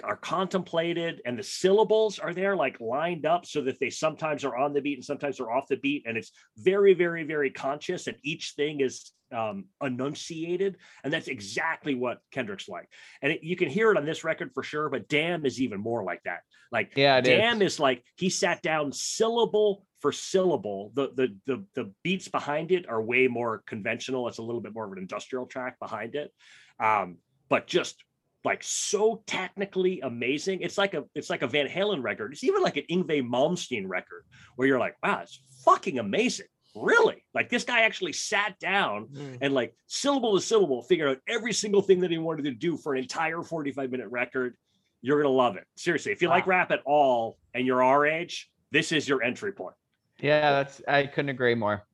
are 0.05 0.16
contemplated 0.16 1.22
and 1.24 1.38
the 1.38 1.42
syllables 1.42 2.18
are 2.18 2.34
there 2.34 2.55
like 2.55 2.80
lined 2.80 3.24
up 3.24 3.47
so 3.47 3.62
that 3.62 3.80
they 3.80 3.88
sometimes 3.88 4.44
are 4.44 4.57
on 4.57 4.74
the 4.74 4.80
beat 4.80 4.99
and 4.99 5.05
sometimes 5.05 5.38
they're 5.38 5.51
off 5.51 5.68
the 5.68 5.76
beat 5.76 6.05
and 6.07 6.18
it's 6.18 6.32
very 6.59 6.92
very 6.92 7.24
very 7.24 7.51
conscious 7.51 8.07
and 8.07 8.16
each 8.22 8.53
thing 8.57 8.80
is 8.80 9.12
um 9.34 9.64
enunciated 9.82 10.76
and 11.03 11.12
that's 11.12 11.28
exactly 11.28 11.94
what 11.94 12.18
kendrick's 12.30 12.68
like. 12.68 12.88
And 13.22 13.32
it, 13.32 13.42
you 13.42 13.57
can 13.57 13.70
hear 13.70 13.90
it 13.90 13.97
on 13.97 14.05
this 14.05 14.22
record 14.22 14.51
for 14.53 14.62
sure 14.62 14.90
but 14.90 15.09
damn 15.09 15.47
is 15.47 15.61
even 15.61 15.80
more 15.80 16.05
like 16.05 16.22
that. 16.24 16.40
Like 16.70 16.92
Yeah, 16.94 17.16
it 17.16 17.26
is. 17.26 17.38
damn 17.38 17.62
is 17.62 17.80
like 17.80 18.05
he 18.16 18.28
sat 18.28 18.62
down 18.62 18.92
syllable 18.92 19.86
for 20.01 20.12
syllable. 20.12 20.92
The, 20.94 21.11
the 21.16 21.36
the 21.47 21.64
the 21.74 21.92
beats 22.05 22.28
behind 22.28 22.70
it 22.70 22.86
are 22.88 23.03
way 23.03 23.28
more 23.28 23.62
conventional. 23.66 24.28
It's 24.28 24.38
a 24.38 24.42
little 24.42 24.61
bit 24.61 24.74
more 24.74 24.84
of 24.84 24.92
an 24.92 24.99
industrial 24.99 25.47
track 25.47 25.78
behind 25.80 26.14
it. 26.14 26.32
Um 26.78 27.16
but 27.49 27.66
just 27.66 28.03
like 28.47 28.62
so 28.62 29.22
technically 29.26 30.01
amazing. 30.01 30.61
It's 30.62 30.78
like 30.78 30.94
a 30.94 31.05
it's 31.14 31.28
like 31.28 31.42
a 31.42 31.47
Van 31.47 31.68
Halen 31.68 32.03
record. 32.03 32.32
It's 32.32 32.44
even 32.44 32.62
like 32.62 32.76
an 32.76 32.84
Yngwie 32.90 33.28
Malmsteen 33.28 33.84
record 33.86 34.24
where 34.55 34.66
you're 34.68 34.78
like, 34.78 34.97
wow, 35.03 35.20
it's 35.22 35.40
fucking 35.64 35.99
amazing. 35.99 36.47
Really? 36.74 37.24
Like 37.34 37.51
this 37.51 37.64
guy 37.64 37.82
actually 37.82 38.12
sat 38.12 38.59
down 38.59 39.09
Mm. 39.09 39.38
and 39.40 39.55
like 39.55 39.74
syllable 39.88 40.38
to 40.38 40.40
syllable 40.40 40.82
figured 40.82 41.09
out 41.09 41.18
every 41.28 41.53
single 41.53 41.82
thing 41.82 42.01
that 42.01 42.11
he 42.11 42.18
wanted 42.18 42.44
to 42.44 42.53
do 42.53 42.76
for 42.76 42.94
an 42.94 43.03
entire 43.03 43.42
45 43.42 43.90
minute 43.90 44.09
record. 44.09 44.55
You're 45.03 45.20
gonna 45.22 45.34
love 45.34 45.57
it. 45.57 45.64
Seriously, 45.76 46.12
if 46.12 46.22
you 46.22 46.28
like 46.28 46.47
rap 46.47 46.70
at 46.70 46.80
all 46.86 47.38
and 47.53 47.66
you're 47.66 47.82
our 47.82 48.07
age, 48.07 48.51
this 48.70 48.92
is 48.92 49.09
your 49.09 49.22
entry 49.22 49.53
point. 49.53 49.74
Yeah, 50.20 50.53
that's 50.53 50.80
I 50.86 51.07
couldn't 51.07 51.30
agree 51.30 51.55
more. 51.55 51.84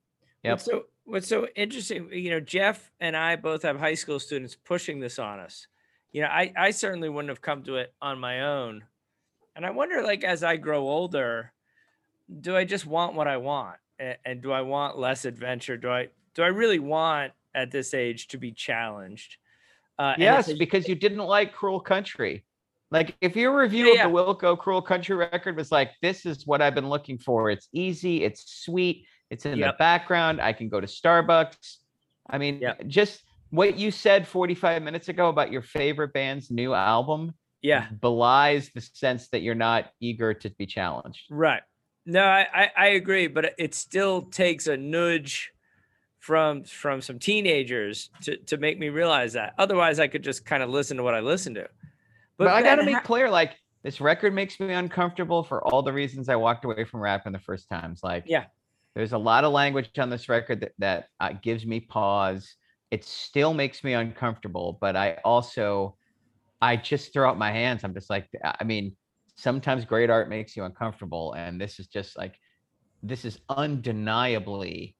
Yeah. 0.44 0.56
So 0.56 0.84
What's 1.04 1.26
so 1.26 1.48
interesting, 1.56 2.10
you 2.12 2.30
know, 2.30 2.38
Jeff 2.38 2.90
and 3.00 3.16
I 3.16 3.34
both 3.34 3.64
have 3.64 3.76
high 3.78 3.94
school 3.94 4.20
students 4.20 4.54
pushing 4.54 5.00
this 5.00 5.18
on 5.18 5.40
us. 5.40 5.66
You 6.12 6.22
know, 6.22 6.28
I, 6.28 6.52
I 6.56 6.70
certainly 6.70 7.08
wouldn't 7.08 7.30
have 7.30 7.40
come 7.40 7.62
to 7.64 7.76
it 7.76 7.92
on 8.02 8.18
my 8.18 8.42
own. 8.42 8.84
And 9.56 9.64
I 9.66 9.70
wonder, 9.70 10.02
like, 10.02 10.24
as 10.24 10.42
I 10.44 10.56
grow 10.56 10.80
older, 10.88 11.52
do 12.40 12.56
I 12.56 12.64
just 12.64 12.86
want 12.86 13.14
what 13.14 13.28
I 13.28 13.36
want? 13.38 13.76
And, 13.98 14.16
and 14.24 14.42
do 14.42 14.52
I 14.52 14.62
want 14.62 14.98
less 14.98 15.24
adventure? 15.24 15.76
Do 15.76 15.90
I 15.90 16.08
do 16.34 16.42
I 16.42 16.46
really 16.48 16.78
want 16.78 17.32
at 17.54 17.70
this 17.70 17.92
age 17.94 18.28
to 18.28 18.38
be 18.38 18.52
challenged? 18.52 19.36
Uh, 19.98 20.14
Yes, 20.18 20.48
a- 20.48 20.56
because 20.56 20.88
you 20.88 20.94
didn't 20.94 21.18
like 21.24 21.52
Cruel 21.52 21.80
Country. 21.80 22.44
Like 22.90 23.16
if 23.22 23.36
your 23.36 23.58
review 23.58 23.86
yeah. 23.94 24.04
of 24.06 24.12
the 24.12 24.18
Wilco 24.18 24.58
Cruel 24.58 24.82
Country 24.82 25.16
record 25.16 25.56
was 25.56 25.72
like, 25.72 25.92
this 26.02 26.26
is 26.26 26.46
what 26.46 26.60
I've 26.60 26.74
been 26.74 26.88
looking 26.90 27.16
for. 27.18 27.50
It's 27.50 27.68
easy, 27.72 28.22
it's 28.24 28.62
sweet, 28.64 29.06
it's 29.30 29.46
in 29.46 29.58
Yep. 29.58 29.74
the 29.74 29.78
background. 29.78 30.40
I 30.42 30.52
can 30.52 30.68
go 30.68 30.78
to 30.80 30.86
Starbucks. 30.86 31.76
I 32.28 32.36
mean, 32.38 32.60
Yep. 32.60 32.86
just 32.86 33.22
what 33.52 33.78
you 33.78 33.90
said 33.90 34.26
45 34.26 34.82
minutes 34.82 35.08
ago 35.08 35.28
about 35.28 35.52
your 35.52 35.62
favorite 35.62 36.12
band's 36.12 36.50
new 36.50 36.74
album 36.74 37.34
yeah, 37.60 37.86
belies 38.00 38.70
the 38.74 38.80
sense 38.80 39.28
that 39.28 39.42
you're 39.42 39.54
not 39.54 39.92
eager 40.00 40.34
to 40.34 40.50
be 40.58 40.66
challenged. 40.66 41.20
right. 41.30 41.62
No, 42.04 42.24
I, 42.24 42.46
I 42.52 42.70
I 42.76 42.86
agree, 42.88 43.28
but 43.28 43.54
it 43.58 43.76
still 43.76 44.22
takes 44.22 44.66
a 44.66 44.76
nudge 44.76 45.52
from 46.18 46.64
from 46.64 47.00
some 47.00 47.20
teenagers 47.20 48.10
to 48.22 48.36
to 48.46 48.56
make 48.56 48.78
me 48.80 48.88
realize 48.88 49.34
that. 49.34 49.54
Otherwise, 49.58 50.00
I 50.00 50.08
could 50.08 50.24
just 50.24 50.44
kind 50.44 50.64
of 50.64 50.70
listen 50.70 50.96
to 50.96 51.04
what 51.04 51.14
I 51.14 51.20
listen 51.20 51.54
to. 51.54 51.68
But, 52.38 52.48
I 52.48 52.62
gotta 52.62 52.82
make 52.82 52.96
ha- 52.96 53.00
clear, 53.02 53.30
like 53.30 53.52
this 53.84 54.00
record 54.00 54.34
makes 54.34 54.58
me 54.58 54.72
uncomfortable 54.72 55.44
for 55.44 55.62
all 55.68 55.82
the 55.82 55.92
reasons 55.92 56.28
I 56.28 56.34
walked 56.34 56.64
away 56.64 56.82
from 56.84 56.98
rapping 57.00 57.32
the 57.32 57.38
first 57.38 57.68
times. 57.68 58.00
Like, 58.02 58.24
Yeah. 58.26 58.46
there's 58.96 59.12
a 59.12 59.18
lot 59.18 59.44
of 59.44 59.52
language 59.52 59.90
on 59.98 60.10
this 60.10 60.28
record 60.28 60.60
that 60.62 60.72
that 60.78 61.06
uh, 61.20 61.34
gives 61.40 61.64
me 61.64 61.78
pause. 61.78 62.56
It 62.92 63.06
still 63.06 63.54
makes 63.54 63.82
me 63.82 63.94
uncomfortable, 63.94 64.76
but 64.78 64.96
I 64.96 65.16
also, 65.24 65.96
I 66.60 66.76
just 66.76 67.14
throw 67.14 67.30
up 67.30 67.38
my 67.38 67.50
hands. 67.50 67.84
I'm 67.84 67.94
just 67.94 68.10
like, 68.10 68.28
I 68.44 68.62
mean, 68.64 68.94
sometimes 69.34 69.86
great 69.86 70.10
art 70.10 70.28
makes 70.28 70.54
you 70.54 70.64
uncomfortable, 70.64 71.32
and 71.32 71.58
this 71.58 71.80
is 71.80 71.86
just 71.86 72.18
like, 72.18 72.34
this 73.02 73.24
is 73.24 73.38
undeniably 73.48 74.94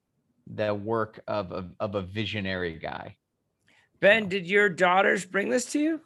the 0.47 0.75
work 0.75 1.21
of 1.29 1.53
a, 1.53 1.69
of 1.81 1.95
a 1.95 2.01
visionary 2.01 2.79
guy. 2.79 3.15
Ben, 4.01 4.27
did 4.27 4.47
your 4.47 4.71
daughters 4.71 5.27
bring 5.27 5.51
this 5.51 5.67
to 5.67 5.79
you? 5.79 6.01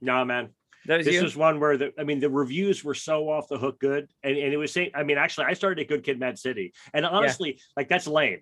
No, 0.00 0.24
man. 0.24 0.50
That 0.86 0.98
was 0.98 1.06
this 1.06 1.16
you. 1.16 1.24
is 1.24 1.36
one 1.36 1.58
where 1.58 1.76
the 1.76 1.92
I 1.98 2.04
mean 2.04 2.20
the 2.20 2.30
reviews 2.30 2.84
were 2.84 2.94
so 2.94 3.28
off 3.28 3.48
the 3.48 3.58
hook 3.58 3.80
good, 3.80 4.08
and, 4.22 4.36
and 4.36 4.52
it 4.52 4.56
was 4.56 4.72
saying 4.72 4.92
I 4.94 5.02
mean 5.02 5.18
actually 5.18 5.46
I 5.46 5.52
started 5.52 5.82
at 5.82 5.88
Good 5.88 6.04
Kid, 6.04 6.18
Mad 6.18 6.38
City, 6.38 6.72
and 6.94 7.04
honestly 7.04 7.60
like 7.76 7.88
that's 7.88 8.06
lame 8.06 8.40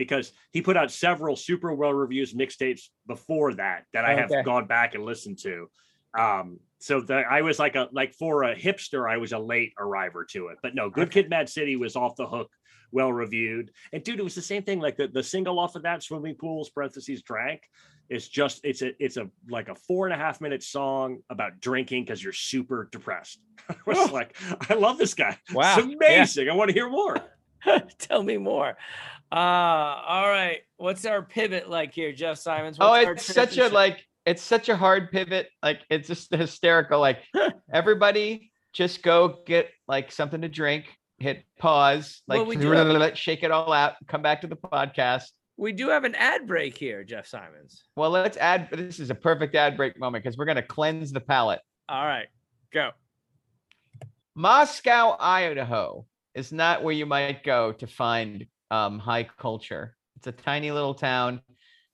because 0.00 0.32
he 0.52 0.62
put 0.62 0.76
out 0.76 0.90
several 0.90 1.36
super 1.36 1.74
well 1.74 1.92
reviews 1.92 2.32
mixtapes 2.34 2.88
before 3.06 3.54
that 3.54 3.84
that 3.92 4.04
I 4.06 4.14
Okay. 4.14 4.34
have 4.36 4.44
gone 4.46 4.66
back 4.66 4.94
and 4.94 5.04
listened 5.04 5.38
to. 5.42 5.68
Um, 6.18 6.58
so 6.78 7.00
the, 7.02 7.16
I 7.16 7.42
was 7.42 7.58
like 7.58 7.76
a 7.76 7.88
like 7.92 8.14
for 8.14 8.44
a 8.44 8.56
hipster 8.56 9.08
I 9.08 9.18
was 9.18 9.32
a 9.32 9.38
late 9.38 9.74
arriver 9.78 10.24
to 10.32 10.48
it, 10.48 10.58
but 10.62 10.74
no, 10.74 10.88
Good 10.90 11.10
Kid, 11.10 11.28
Mad 11.28 11.48
City 11.48 11.76
was 11.76 11.94
off 11.94 12.16
the 12.16 12.26
hook, 12.26 12.50
well 12.90 13.12
reviewed, 13.12 13.70
and 13.92 14.02
dude, 14.02 14.18
it 14.18 14.24
was 14.24 14.34
the 14.34 14.42
same 14.42 14.62
thing. 14.62 14.80
Like 14.80 14.96
the 14.96 15.06
the 15.08 15.22
single 15.22 15.58
off 15.58 15.76
of 15.76 15.82
that, 15.82 16.02
swimming 16.02 16.34
pools 16.34 16.70
parentheses 16.70 17.22
drank. 17.22 17.60
It's 18.08 18.26
just 18.26 18.62
it's 18.64 18.82
a 18.82 18.90
it's 18.98 19.18
a 19.18 19.28
like 19.48 19.68
a 19.68 19.74
four 19.74 20.06
and 20.06 20.14
a 20.14 20.16
half 20.16 20.40
minute 20.40 20.62
song 20.62 21.18
about 21.28 21.60
drinking 21.60 22.04
because 22.04 22.24
you're 22.24 22.32
super 22.32 22.88
depressed. 22.90 23.38
I 23.68 23.74
was 23.86 24.10
like, 24.10 24.34
I 24.68 24.74
love 24.74 24.96
this 24.98 25.14
guy. 25.14 25.36
Wow. 25.52 25.76
It's 25.76 25.86
amazing. 25.86 26.48
I 26.48 26.54
want 26.54 26.70
to 26.70 26.74
hear 26.74 26.88
more. 26.88 27.16
Tell 27.98 28.22
me 28.22 28.38
more. 28.38 28.76
Uh, 29.32 29.34
all 29.36 30.28
right. 30.28 30.60
What's 30.76 31.04
our 31.04 31.22
pivot 31.22 31.68
like 31.70 31.94
here, 31.94 32.12
Jeff 32.12 32.38
Simons? 32.38 32.78
Oh, 32.80 32.90
What's 32.90 33.06
our 33.06 33.12
it's 33.12 33.26
such 33.26 33.58
a 33.58 33.68
like 33.68 34.04
it's 34.26 34.42
such 34.42 34.68
a 34.68 34.76
hard 34.76 35.10
pivot. 35.10 35.48
Like 35.62 35.80
it's 35.88 36.08
just 36.08 36.34
hysterical. 36.34 37.00
Like 37.00 37.18
everybody 37.72 38.50
just 38.72 39.02
go 39.02 39.38
get 39.46 39.68
like 39.88 40.10
something 40.12 40.40
to 40.42 40.48
drink, 40.48 40.96
hit 41.18 41.44
pause, 41.58 42.22
Well, 42.26 42.40
like 42.40 42.48
we 42.48 42.56
do 42.62 42.70
have- 42.70 43.16
shake 43.18 43.42
it 43.42 43.50
all 43.50 43.72
out, 43.72 43.94
come 44.08 44.22
back 44.22 44.40
to 44.42 44.46
the 44.46 44.56
podcast. 44.56 45.24
We 45.56 45.72
do 45.72 45.90
have 45.90 46.04
an 46.04 46.14
ad 46.14 46.46
break 46.46 46.76
here, 46.78 47.04
Jeff 47.04 47.26
Simons. 47.26 47.82
Well, 47.94 48.08
let's 48.10 48.38
add 48.38 48.68
this 48.72 48.98
is 48.98 49.10
a 49.10 49.14
perfect 49.14 49.54
ad 49.54 49.76
break 49.76 49.98
moment 49.98 50.24
because 50.24 50.38
we're 50.38 50.46
gonna 50.46 50.62
cleanse 50.62 51.12
the 51.12 51.20
palate. 51.20 51.60
All 51.88 52.04
right, 52.06 52.28
go. 52.72 52.90
Moscow, 54.34 55.16
Idaho 55.20 56.06
is 56.34 56.52
not 56.52 56.82
where 56.82 56.94
you 56.94 57.04
might 57.06 57.42
go 57.44 57.72
to 57.72 57.86
find 57.86 58.46
um, 58.70 58.98
high 58.98 59.28
culture. 59.38 59.96
It's 60.16 60.26
a 60.26 60.32
tiny 60.32 60.70
little 60.70 60.94
town. 60.94 61.40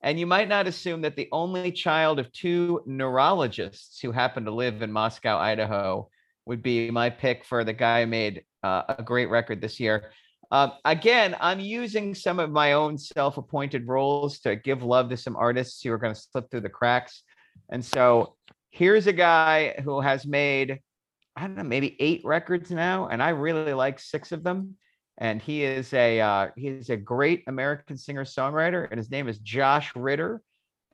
And 0.03 0.21
you 0.21 0.27
might 0.27 0.49
not 0.49 0.67
assume 0.67 1.01
that 1.03 1.17
the 1.17 1.29
only 1.33 1.73
child 1.73 2.19
of 2.19 2.31
two 2.33 2.83
neurologists 2.87 4.01
who 4.01 4.13
happen 4.13 4.45
to 4.45 4.51
live 4.51 4.83
in 4.83 4.93
Moscow, 4.93 5.39
Idaho, 5.39 6.09
would 6.45 6.63
be 6.63 6.91
my 6.91 7.11
pick 7.11 7.45
for 7.45 7.65
the 7.65 7.73
guy 7.73 8.03
who 8.03 8.07
made 8.07 8.45
uh, 8.63 8.83
a 8.99 9.03
great 9.03 9.31
record 9.31 9.61
this 9.61 9.81
year. 9.81 10.11
Um, 10.51 10.73
again, 10.85 11.35
I'm 11.41 11.59
using 11.59 12.15
some 12.15 12.39
of 12.39 12.51
my 12.51 12.75
own 12.75 12.99
self 12.99 13.37
appointed 13.37 13.89
roles 13.89 14.39
to 14.41 14.55
give 14.55 14.83
love 14.83 15.09
to 15.11 15.17
some 15.17 15.35
artists 15.37 15.83
who 15.83 15.93
are 15.93 15.99
going 15.99 16.15
to 16.15 16.21
slip 16.21 16.51
through 16.51 16.61
the 16.61 16.69
cracks. 16.69 17.23
And 17.71 17.85
so 17.85 18.37
here's 18.71 19.09
a 19.09 19.13
guy 19.13 19.75
who 19.83 20.01
has 20.01 20.27
made 20.27 20.81
I 21.37 21.43
don't 21.43 21.57
know, 21.57 21.65
maybe 21.65 21.97
eight 22.01 22.23
records 22.25 22.71
now, 22.71 23.09
and 23.09 23.23
I 23.23 23.29
really 23.31 23.75
like 23.75 23.99
six 24.01 24.33
of 24.33 24.43
them. 24.43 24.77
And 25.19 25.41
he 25.41 25.65
is 25.65 25.93
a 25.95 26.21
uh, 26.21 26.49
he 26.57 26.69
is 26.69 26.91
a 26.91 26.97
great 26.97 27.45
American 27.47 27.97
singer 27.97 28.25
songwriter, 28.25 28.87
and 28.91 28.99
his 28.99 29.11
name 29.11 29.29
is 29.29 29.39
Josh 29.39 29.95
Ritter. 29.97 30.43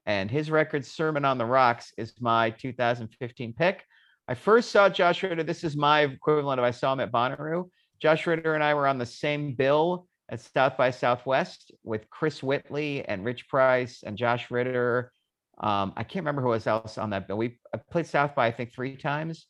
And 0.07 0.31
his 0.31 0.51
record 0.51 0.85
"Sermon 0.85 1.25
on 1.25 1.39
the 1.39 1.47
Rocks" 1.47 1.93
is 1.97 2.15
my 2.21 2.51
2015 2.51 3.53
pick. 3.55 3.85
I 4.29 4.35
first 4.35 4.71
saw 4.71 4.89
Josh 4.89 5.23
Ritter. 5.23 5.43
This 5.43 5.65
is 5.65 5.77
my 5.77 6.03
equivalent 6.03 6.61
of 6.61 6.65
I 6.65 6.71
saw 6.71 6.93
him 6.93 7.01
at 7.01 7.13
Bonnaroo. 7.13 7.69
Josh 8.01 8.27
Ritter 8.27 8.55
and 8.55 8.63
I 8.63 8.75
were 8.75 8.87
on 8.87 8.99
the 8.99 9.07
same 9.07 9.55
bill 9.55 10.07
at 10.31 10.41
South 10.41 10.77
by 10.77 10.91
Southwest 10.91 11.73
with 11.83 12.09
Chris 12.11 12.43
Whitley 12.43 13.05
and 13.05 13.25
Rich 13.25 13.49
Price 13.49 14.03
and 14.05 14.17
Josh 14.17 14.51
Ritter. 14.51 15.13
Um, 15.61 15.93
I 15.97 16.05
can't 16.05 16.25
remember 16.25 16.43
who 16.43 16.49
was 16.49 16.67
else 16.67 16.97
on 16.97 17.11
that 17.11 17.29
bill. 17.29 17.37
We 17.37 17.59
played 17.91 18.07
South 18.07 18.35
by 18.35 18.47
I 18.47 18.51
think 18.53 18.73
three 18.73 18.97
times 18.97 19.47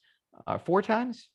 uh, 0.47 0.59
four 0.59 0.83
times. 0.83 1.29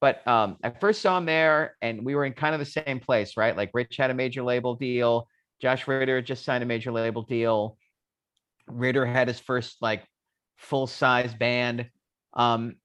But 0.00 0.26
um, 0.26 0.56
I 0.64 0.70
first 0.70 1.02
saw 1.02 1.18
him 1.18 1.26
there, 1.26 1.76
and 1.82 2.04
we 2.04 2.14
were 2.14 2.24
in 2.24 2.32
kind 2.32 2.54
of 2.54 2.58
the 2.58 2.64
same 2.64 3.00
place, 3.00 3.36
right? 3.36 3.56
Like 3.56 3.70
Rich 3.74 3.96
had 3.96 4.10
a 4.10 4.14
major 4.14 4.42
label 4.42 4.74
deal. 4.74 5.28
Josh 5.60 5.86
Ritter 5.86 6.22
just 6.22 6.44
signed 6.44 6.62
a 6.62 6.66
major 6.66 6.90
label 6.90 7.22
deal. 7.22 7.76
Ritter 8.66 9.04
had 9.04 9.28
his 9.28 9.38
first 9.38 9.76
like 9.82 10.04
full 10.56 10.86
size 10.86 11.34
band, 11.34 11.90
um, 12.32 12.76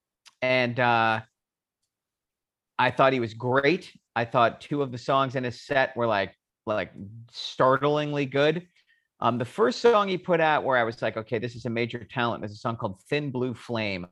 and 0.42 0.78
uh, 0.78 1.22
I 2.78 2.92
thought 2.92 3.14
he 3.14 3.22
was 3.22 3.34
great. 3.34 3.94
I 4.16 4.26
thought 4.26 4.60
two 4.60 4.82
of 4.82 4.92
the 4.92 4.98
songs 4.98 5.36
in 5.36 5.44
his 5.44 5.62
set 5.62 5.96
were 5.96 6.08
like 6.08 6.34
like 6.66 6.92
startlingly 7.32 8.26
good. 8.26 8.68
Um, 9.22 9.38
the 9.38 9.46
first 9.46 9.80
song 9.80 10.10
he 10.10 10.18
put 10.18 10.42
out 10.42 10.66
where 10.66 10.78
I 10.78 10.84
was 10.84 11.02
like, 11.02 11.16
okay, 11.16 11.40
this 11.40 11.56
is 11.56 11.66
a 11.66 11.70
major 11.70 12.04
talent. 12.04 12.42
There's 12.42 12.52
a 12.52 12.58
song 12.58 12.76
called 12.76 13.00
Thin 13.10 13.32
Blue 13.32 13.54
Flame 13.54 14.06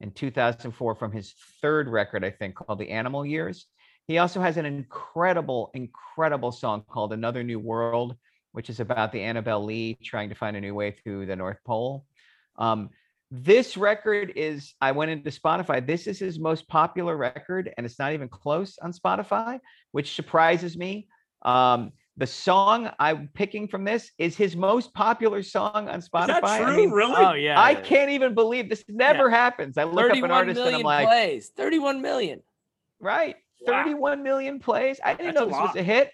in 0.00 0.10
2004 0.10 0.94
from 0.94 1.12
his 1.12 1.34
third 1.62 1.88
record, 1.88 2.24
I 2.24 2.30
think, 2.30 2.54
called 2.54 2.78
The 2.78 2.90
Animal 2.90 3.24
Years. 3.24 3.66
He 4.06 4.18
also 4.18 4.40
has 4.40 4.56
an 4.56 4.66
incredible, 4.66 5.70
incredible 5.74 6.52
song 6.52 6.84
called 6.88 7.12
Another 7.12 7.42
New 7.42 7.58
World, 7.58 8.16
which 8.52 8.70
is 8.70 8.80
about 8.80 9.12
the 9.12 9.22
Annabelle 9.22 9.64
Lee 9.64 9.98
trying 10.02 10.28
to 10.28 10.34
find 10.34 10.56
a 10.56 10.60
new 10.60 10.74
way 10.74 10.92
through 10.92 11.26
the 11.26 11.36
North 11.36 11.58
Pole. 11.66 12.04
Um, 12.56 12.90
this 13.30 13.76
record 13.76 14.32
is, 14.36 14.74
I 14.80 14.92
went 14.92 15.10
into 15.10 15.30
Spotify. 15.30 15.84
This 15.84 16.06
is 16.06 16.20
his 16.20 16.38
most 16.38 16.68
popular 16.68 17.16
record, 17.16 17.72
and 17.76 17.84
it's 17.84 17.98
not 17.98 18.12
even 18.12 18.28
close 18.28 18.78
on 18.80 18.92
Spotify, 18.92 19.58
which 19.90 20.14
surprises 20.14 20.76
me. 20.76 21.08
Um, 21.42 21.92
the 22.18 22.26
song 22.26 22.90
I'm 22.98 23.28
picking 23.34 23.68
from 23.68 23.84
this 23.84 24.10
is 24.18 24.36
his 24.36 24.56
most 24.56 24.94
popular 24.94 25.42
song 25.42 25.88
on 25.88 26.00
Spotify. 26.00 26.22
Is 26.22 26.26
that 26.28 26.44
I 26.44 26.58
true? 26.64 26.76
mean, 26.76 26.90
really? 26.90 27.14
Oh 27.24 27.32
yeah. 27.34 27.60
I 27.60 27.74
can't 27.74 28.10
even 28.10 28.34
believe 28.34 28.68
this 28.68 28.84
never 28.88 29.28
happens. 29.28 29.76
I 29.76 29.84
look 29.84 30.10
up 30.10 30.16
an 30.16 30.30
artist 30.30 30.60
and 30.60 30.76
I'm 30.76 30.82
like, 30.82 31.06
plays. 31.06 31.50
31 31.56 32.00
million. 32.00 32.42
right, 33.00 33.36
Wow. 33.66 33.82
31 33.84 34.22
million 34.22 34.60
plays. 34.60 34.98
I 35.04 35.14
didn't 35.14 35.34
That's 35.34 35.40
know 35.40 35.46
this 35.46 35.68
was 35.68 35.76
a 35.76 35.82
hit. 35.82 36.10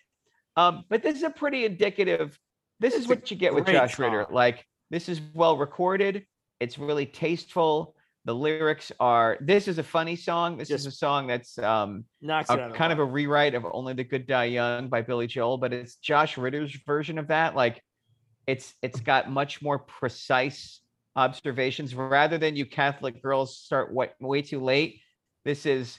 Um, 0.57 0.85
but 0.89 1.03
this 1.03 1.17
is 1.17 1.23
a 1.23 1.31
pretty 1.31 1.65
indicative. 1.65 2.39
This 2.81 2.95
is 2.95 3.01
It's 3.01 3.07
a 3.07 3.09
what 3.11 3.31
you 3.31 3.37
get 3.37 3.55
with 3.55 3.65
great 3.65 3.75
Josh 3.75 3.99
Ritter. 3.99 4.27
Like 4.31 4.67
this 4.91 5.09
is 5.09 5.21
well 5.35 5.57
recorded. 5.57 6.27
It's 6.61 6.79
really 6.79 7.07
tasteful. 7.07 7.95
The 8.25 8.35
lyrics 8.35 8.93
are. 9.01 9.37
This 9.41 9.67
is 9.67 9.79
a 9.79 9.83
funny 9.83 10.15
song. 10.15 10.57
This 10.57 10.71
is 10.71 10.87
a 10.87 10.93
song 10.93 11.27
that's 11.27 11.59
um 11.59 12.05
Knocks 12.21 12.51
a, 12.51 12.71
kind 12.75 12.93
of 12.93 13.01
a 13.01 13.05
rewrite 13.05 13.55
of 13.55 13.67
"Only 13.71 13.95
the 13.95 14.05
Good 14.05 14.27
Die 14.27 14.45
Young" 14.45 14.89
by 14.89 15.03
Billy 15.03 15.27
Joel, 15.27 15.59
but 15.59 15.73
it's 15.73 15.97
Josh 15.97 16.39
Ritter's 16.39 16.73
version 16.87 17.19
of 17.19 17.29
that. 17.29 17.57
Like, 17.57 17.83
it's 18.47 18.75
it's 18.81 19.01
got 19.01 19.31
much 19.31 19.61
more 19.61 19.81
precise 19.81 20.81
observations 21.17 21.95
rather 21.95 22.39
than 22.39 22.55
you 22.55 22.65
Catholic 22.65 23.21
girls 23.23 23.59
start 23.59 23.93
way, 23.93 24.11
way 24.21 24.41
too 24.41 24.61
late. 24.61 25.01
This 25.45 25.67
is 25.67 25.99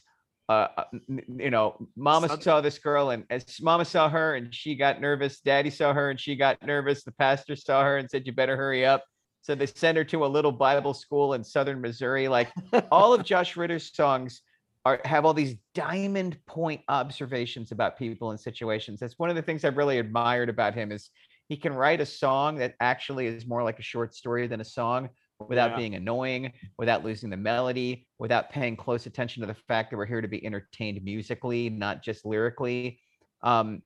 uh, 0.49 0.67
you 1.07 1.49
know, 1.49 1.87
Mama 1.95 2.41
saw 2.41 2.61
this 2.61 2.77
girl, 2.77 3.11
and 3.11 3.23
as 3.29 3.61
Mama 3.61 3.85
saw 3.85 4.09
her, 4.09 4.35
and 4.35 4.53
she 4.53 4.75
got 4.75 4.99
nervous. 4.99 5.39
Daddy 5.39 5.69
saw 5.69 5.93
her, 5.93 6.09
and 6.09 6.19
she 6.19 6.35
got 6.35 6.61
nervous. 6.65 7.03
The 7.03 7.13
pastor 7.13 7.55
saw 7.55 7.83
her 7.83 7.97
and 7.97 8.09
said, 8.09 8.25
"You 8.25 8.33
better 8.33 8.57
hurry 8.57 8.85
up." 8.85 9.03
So 9.43 9.55
they 9.55 9.65
sent 9.65 9.97
her 9.97 10.05
to 10.05 10.25
a 10.25 10.27
little 10.27 10.51
Bible 10.53 10.93
school 10.93 11.33
in 11.33 11.43
southern 11.43 11.81
Missouri. 11.81 12.27
Like 12.27 12.51
all 12.91 13.13
of 13.13 13.23
Josh 13.31 13.55
Ritter's 13.55 13.93
songs 13.93 14.41
are 14.85 14.99
have 15.05 15.25
all 15.25 15.33
these 15.33 15.55
diamond 15.75 16.37
point 16.45 16.81
observations 16.87 17.71
about 17.71 17.97
people 17.97 18.31
and 18.31 18.39
situations. 18.39 18.99
That's 19.01 19.19
one 19.19 19.29
of 19.29 19.35
the 19.35 19.41
things 19.41 19.63
I've 19.63 19.77
really 19.77 19.99
admired 19.99 20.49
about 20.49 20.73
him 20.73 20.91
is 20.91 21.09
he 21.49 21.57
can 21.57 21.73
write 21.73 21.99
a 22.01 22.05
song 22.05 22.55
that 22.59 22.75
actually 22.79 23.27
is 23.27 23.45
more 23.45 23.63
like 23.63 23.79
a 23.79 23.83
short 23.83 24.15
story 24.15 24.47
than 24.47 24.61
a 24.61 24.65
song 24.65 25.09
without 25.39 25.71
Yeah. 25.71 25.77
being 25.77 25.95
annoying, 25.95 26.53
without 26.77 27.03
losing 27.03 27.29
the 27.29 27.37
melody, 27.37 28.07
without 28.19 28.49
paying 28.49 28.77
close 28.77 29.05
attention 29.07 29.41
to 29.41 29.47
the 29.47 29.53
fact 29.53 29.91
that 29.91 29.97
we're 29.97 30.05
here 30.05 30.21
to 30.21 30.27
be 30.27 30.45
entertained 30.45 31.03
musically, 31.03 31.69
not 31.69 32.01
just 32.01 32.25
lyrically. 32.25 32.99
Um, 33.41 33.81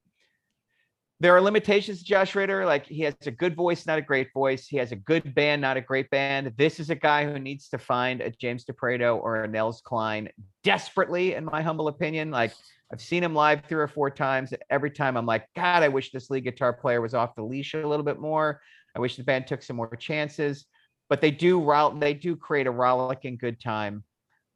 there 1.19 1.35
are 1.35 1.41
limitations 1.41 1.99
to 1.99 2.05
Josh 2.05 2.35
Ritter. 2.35 2.65
Like 2.65 2.85
he 2.85 3.01
has 3.01 3.15
a 3.25 3.31
good 3.31 3.55
voice, 3.55 3.85
not 3.87 3.97
a 3.97 4.03
great 4.03 4.31
voice. 4.33 4.67
He 4.67 4.77
has 4.77 4.91
a 4.91 4.95
good 4.95 5.33
band, 5.33 5.61
not 5.61 5.75
a 5.75 5.81
great 5.81 6.09
band. 6.11 6.53
This 6.57 6.79
is 6.79 6.89
a 6.91 6.95
guy 6.95 7.25
who 7.25 7.39
needs 7.39 7.69
to 7.69 7.79
find 7.79 8.21
a 8.21 8.29
James 8.29 8.65
DePreto 8.65 9.17
or 9.17 9.43
a 9.43 9.47
Nels 9.47 9.81
Cline 9.81 10.29
desperately, 10.63 11.33
in 11.33 11.43
my 11.45 11.61
humble 11.61 11.87
opinion. 11.87 12.29
Like 12.29 12.53
I've 12.93 13.01
seen 13.01 13.23
him 13.23 13.33
live 13.33 13.63
three 13.65 13.81
or 13.81 13.87
four 13.87 14.11
times. 14.11 14.53
Every 14.69 14.91
time 14.91 15.17
I'm 15.17 15.25
like, 15.25 15.47
God, 15.55 15.81
I 15.81 15.87
wish 15.87 16.11
this 16.11 16.29
lead 16.29 16.43
guitar 16.43 16.71
player 16.71 17.01
was 17.01 17.15
off 17.15 17.35
the 17.35 17.43
leash 17.43 17.73
a 17.73 17.87
little 17.87 18.05
bit 18.05 18.19
more. 18.19 18.61
I 18.95 18.99
wish 18.99 19.15
the 19.15 19.23
band 19.23 19.47
took 19.47 19.63
some 19.63 19.75
more 19.75 19.95
chances. 19.95 20.65
But 21.09 21.21
they 21.21 21.31
do 21.31 21.61
rol- 21.61 21.97
they 21.97 22.13
do 22.13 22.35
create 22.35 22.67
a 22.67 22.71
rollicking 22.71 23.37
good 23.37 23.59
time. 23.59 24.03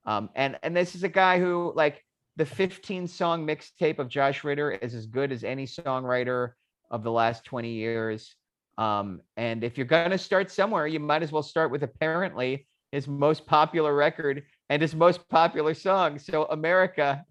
Um, 0.06 0.30
and 0.36 0.58
and 0.62 0.76
this 0.76 0.96
is 0.96 1.04
a 1.04 1.10
guy 1.10 1.40
who 1.40 1.74
like 1.76 2.04
the 2.38 2.46
15 2.46 3.08
song 3.08 3.46
mixtape 3.46 4.00
of 4.00 4.08
Josh 4.08 4.44
Ritter 4.44 4.72
is 4.72 4.94
as 4.96 5.06
good 5.06 5.32
as 5.32 5.44
any 5.44 5.66
songwriter 5.66 6.52
of 6.90 7.04
the 7.04 7.12
last 7.12 7.44
20 7.46 7.70
years. 7.72 8.36
Um, 8.78 9.22
and 9.38 9.64
if 9.64 9.78
you're 9.78 9.86
gonna 9.86 10.18
start 10.18 10.50
somewhere, 10.50 10.88
you 10.88 11.00
might 11.00 11.24
as 11.24 11.32
well 11.32 11.44
start 11.44 11.72
with 11.72 11.84
apparently 11.84 12.68
his 12.92 13.08
most 13.08 13.46
popular 13.46 13.94
record 13.96 14.44
and 14.70 14.82
his 14.82 14.96
most 14.96 15.28
popular 15.30 15.74
song. 15.74 16.18
So 16.20 16.46
America, 16.46 17.24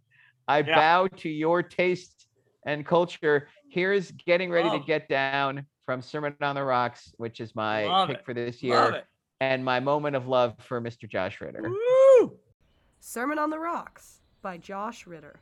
I 0.46 0.58
Yeah. 0.60 0.74
bow 0.76 1.06
to 1.08 1.28
your 1.28 1.62
taste 1.62 2.26
and 2.66 2.84
culture. 2.84 3.48
Here's 3.70 4.10
getting 4.12 4.50
ready 4.50 4.70
to 4.70 4.78
get 4.80 5.08
down 5.08 5.66
from 5.86 6.02
Sermon 6.02 6.36
on 6.40 6.54
the 6.54 6.62
Rocks, 6.64 7.12
which 7.16 7.40
is 7.40 7.54
my 7.54 7.86
Love 7.86 8.08
pick 8.08 8.18
it. 8.18 8.24
for 8.24 8.34
this 8.34 8.56
Love 8.56 8.92
year, 8.92 8.94
it. 9.00 9.04
and 9.40 9.64
my 9.64 9.80
moment 9.80 10.14
of 10.16 10.28
love 10.28 10.54
for 10.60 10.80
Mr. 10.80 11.08
Josh 11.08 11.40
Ritter. 11.40 11.62
Woo! 11.68 12.38
Sermon 13.00 13.38
on 13.38 13.50
the 13.50 13.58
Rocks 13.58 14.19
by 14.42 14.56
Josh 14.58 15.06
Ritter. 15.06 15.40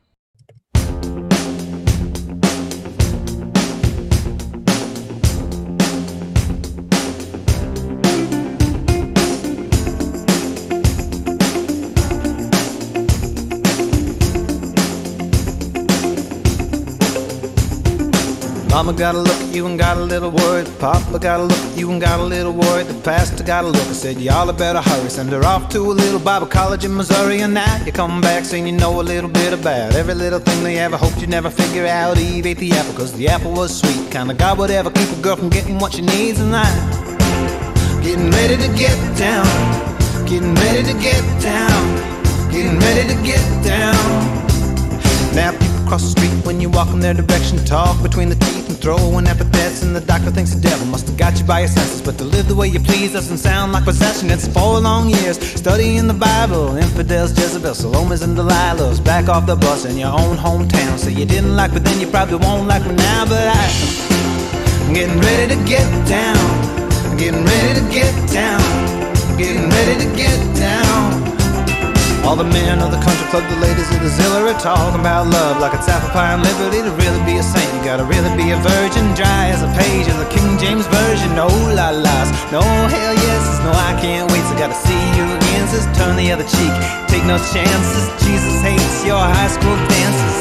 Mama 18.78 18.92
got 18.92 19.16
a 19.16 19.18
look 19.18 19.34
at 19.34 19.52
you 19.52 19.66
and 19.66 19.76
got 19.76 19.96
a 19.96 20.00
little 20.00 20.30
worried. 20.30 20.68
Papa 20.78 21.18
got 21.18 21.40
a 21.40 21.42
look 21.42 21.58
at 21.58 21.76
you 21.76 21.90
and 21.90 22.00
got 22.00 22.20
a 22.20 22.22
little 22.22 22.52
worried. 22.52 22.86
The 22.86 22.94
pastor 23.02 23.42
got 23.42 23.64
a 23.64 23.66
look 23.66 23.84
and 23.86 23.96
said, 23.96 24.20
Y'all 24.20 24.52
better 24.52 24.80
hurry. 24.80 25.10
Send 25.10 25.30
her 25.30 25.44
off 25.44 25.68
to 25.70 25.80
a 25.80 25.94
little 26.02 26.20
Bible 26.20 26.46
college 26.46 26.84
in 26.84 26.94
Missouri. 26.94 27.40
And 27.40 27.54
now 27.54 27.84
you 27.84 27.90
come 27.90 28.20
back 28.20 28.44
saying 28.44 28.68
you 28.68 28.72
know 28.72 29.00
a 29.00 29.02
little 29.02 29.28
bit 29.28 29.52
about 29.52 29.96
every 29.96 30.14
little 30.14 30.38
thing 30.38 30.62
they 30.62 30.78
ever 30.78 30.96
hoped 30.96 31.20
you'd 31.20 31.28
never 31.28 31.50
figure 31.50 31.86
out. 31.88 32.18
Eve 32.18 32.46
ate 32.46 32.58
the 32.58 32.70
apple 32.70 32.92
because 32.92 33.12
the 33.14 33.26
apple 33.26 33.50
was 33.50 33.76
sweet. 33.76 34.12
Kind 34.12 34.30
of 34.30 34.38
God 34.38 34.58
would 34.58 34.70
ever 34.70 34.92
keep 34.92 35.10
a 35.10 35.20
girl 35.22 35.34
from 35.34 35.48
getting 35.48 35.80
what 35.80 35.94
she 35.94 36.02
needs. 36.02 36.38
And 36.38 36.54
I'm 36.54 38.00
getting 38.00 38.30
ready 38.30 38.56
to 38.58 38.68
get 38.78 38.96
down. 39.18 39.44
Getting 40.24 40.54
ready 40.54 40.84
to 40.84 40.96
get 41.00 41.42
down. 41.42 42.52
Getting 42.52 42.78
ready 42.78 43.08
to 43.12 43.20
get 43.24 43.42
down. 43.64 43.96
Now 45.34 45.67
people 45.88 45.98
cross 45.98 46.14
the 46.14 46.20
street 46.20 46.46
when 46.46 46.60
you 46.60 46.68
walk 46.68 46.88
in 46.92 47.00
their 47.00 47.14
direction, 47.14 47.56
talk 47.64 48.02
between 48.02 48.28
the 48.28 48.34
teeth 48.36 48.68
and 48.68 48.78
throw 48.78 48.96
throwing 48.96 49.26
epithets, 49.26 49.82
and 49.82 49.94
the 49.94 50.00
doctor 50.00 50.30
thinks 50.30 50.54
the 50.54 50.60
devil 50.60 50.86
must 50.86 51.06
have 51.08 51.16
got 51.16 51.38
you 51.38 51.44
by 51.44 51.60
your 51.60 51.68
senses. 51.68 52.02
But 52.02 52.18
to 52.18 52.24
live 52.24 52.48
the 52.48 52.54
way 52.54 52.68
you 52.68 52.80
please 52.80 53.12
doesn't 53.12 53.38
sound 53.38 53.72
like 53.72 53.84
possession. 53.84 54.30
It's 54.30 54.46
four 54.48 54.80
long 54.80 55.08
years 55.08 55.38
studying 55.38 56.06
the 56.06 56.14
Bible, 56.14 56.76
infidels, 56.76 57.30
Jezebel, 57.38 57.74
Salomes, 57.74 58.22
and 58.22 58.36
Delilahs. 58.36 59.02
Back 59.04 59.28
off 59.28 59.46
the 59.46 59.56
bus 59.56 59.84
in 59.84 59.96
your 59.96 60.12
own 60.12 60.36
hometown. 60.36 60.98
So 60.98 61.08
you 61.08 61.24
didn't 61.24 61.56
like 61.56 61.72
me 61.72 61.80
then, 61.80 62.00
you 62.00 62.06
probably 62.06 62.36
won't 62.36 62.68
like 62.68 62.84
me 62.84 62.94
now. 62.94 63.24
But 63.24 63.48
I, 63.48 63.64
I'm 64.86 64.92
getting 64.92 65.20
ready 65.20 65.54
to 65.54 65.60
get 65.64 65.88
down. 66.06 66.38
I'm 67.06 67.16
getting 67.16 67.44
ready 67.44 67.80
to 67.80 67.86
get 67.92 68.14
down. 68.30 68.60
I'm 69.30 69.38
Getting 69.38 69.68
ready 69.70 70.04
to 70.04 70.16
get 70.16 70.56
down. 70.56 70.87
All 72.28 72.36
the 72.36 72.44
men 72.44 72.82
of 72.84 72.90
the 72.92 73.00
country 73.00 73.26
club, 73.32 73.40
the 73.48 73.56
ladies 73.56 73.88
of 73.88 74.04
the 74.04 74.10
Zilla 74.10 74.52
are 74.52 74.60
talking 74.60 75.00
about 75.00 75.32
love 75.32 75.62
like 75.64 75.72
it's 75.72 75.88
apple 75.88 76.10
pie 76.10 76.36
and 76.36 76.44
liberty. 76.44 76.84
To 76.84 76.92
really 77.00 77.24
be 77.24 77.40
a 77.40 77.42
saint, 77.42 77.64
you 77.72 77.80
gotta 77.80 78.04
really 78.04 78.28
be 78.36 78.52
a 78.52 78.60
virgin. 78.60 79.16
Dry 79.16 79.48
as 79.48 79.64
a 79.64 79.70
page 79.72 80.04
of 80.12 80.18
the 80.20 80.28
King 80.28 80.58
James 80.60 80.84
Version. 80.92 81.32
No 81.34 81.48
la 81.72 81.88
la's, 81.88 82.28
no 82.52 82.60
hell 82.60 83.14
yeses, 83.16 83.58
no 83.64 83.72
I 83.72 83.96
can't 84.04 84.30
wait. 84.30 84.44
So 84.44 84.52
gotta 84.60 84.76
see 84.76 85.02
you 85.16 85.24
again, 85.24 85.72
sis. 85.72 85.88
Turn 85.96 86.20
the 86.20 86.28
other 86.28 86.44
cheek, 86.44 86.68
take 87.08 87.24
no 87.24 87.40
chances. 87.48 88.04
Jesus 88.20 88.60
hates 88.60 89.08
your 89.08 89.16
high 89.16 89.48
school 89.48 89.76
dances. 89.88 90.36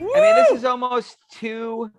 I 0.00 0.20
mean, 0.24 0.34
this 0.40 0.56
is 0.56 0.64
almost 0.64 1.18
too. 1.28 1.92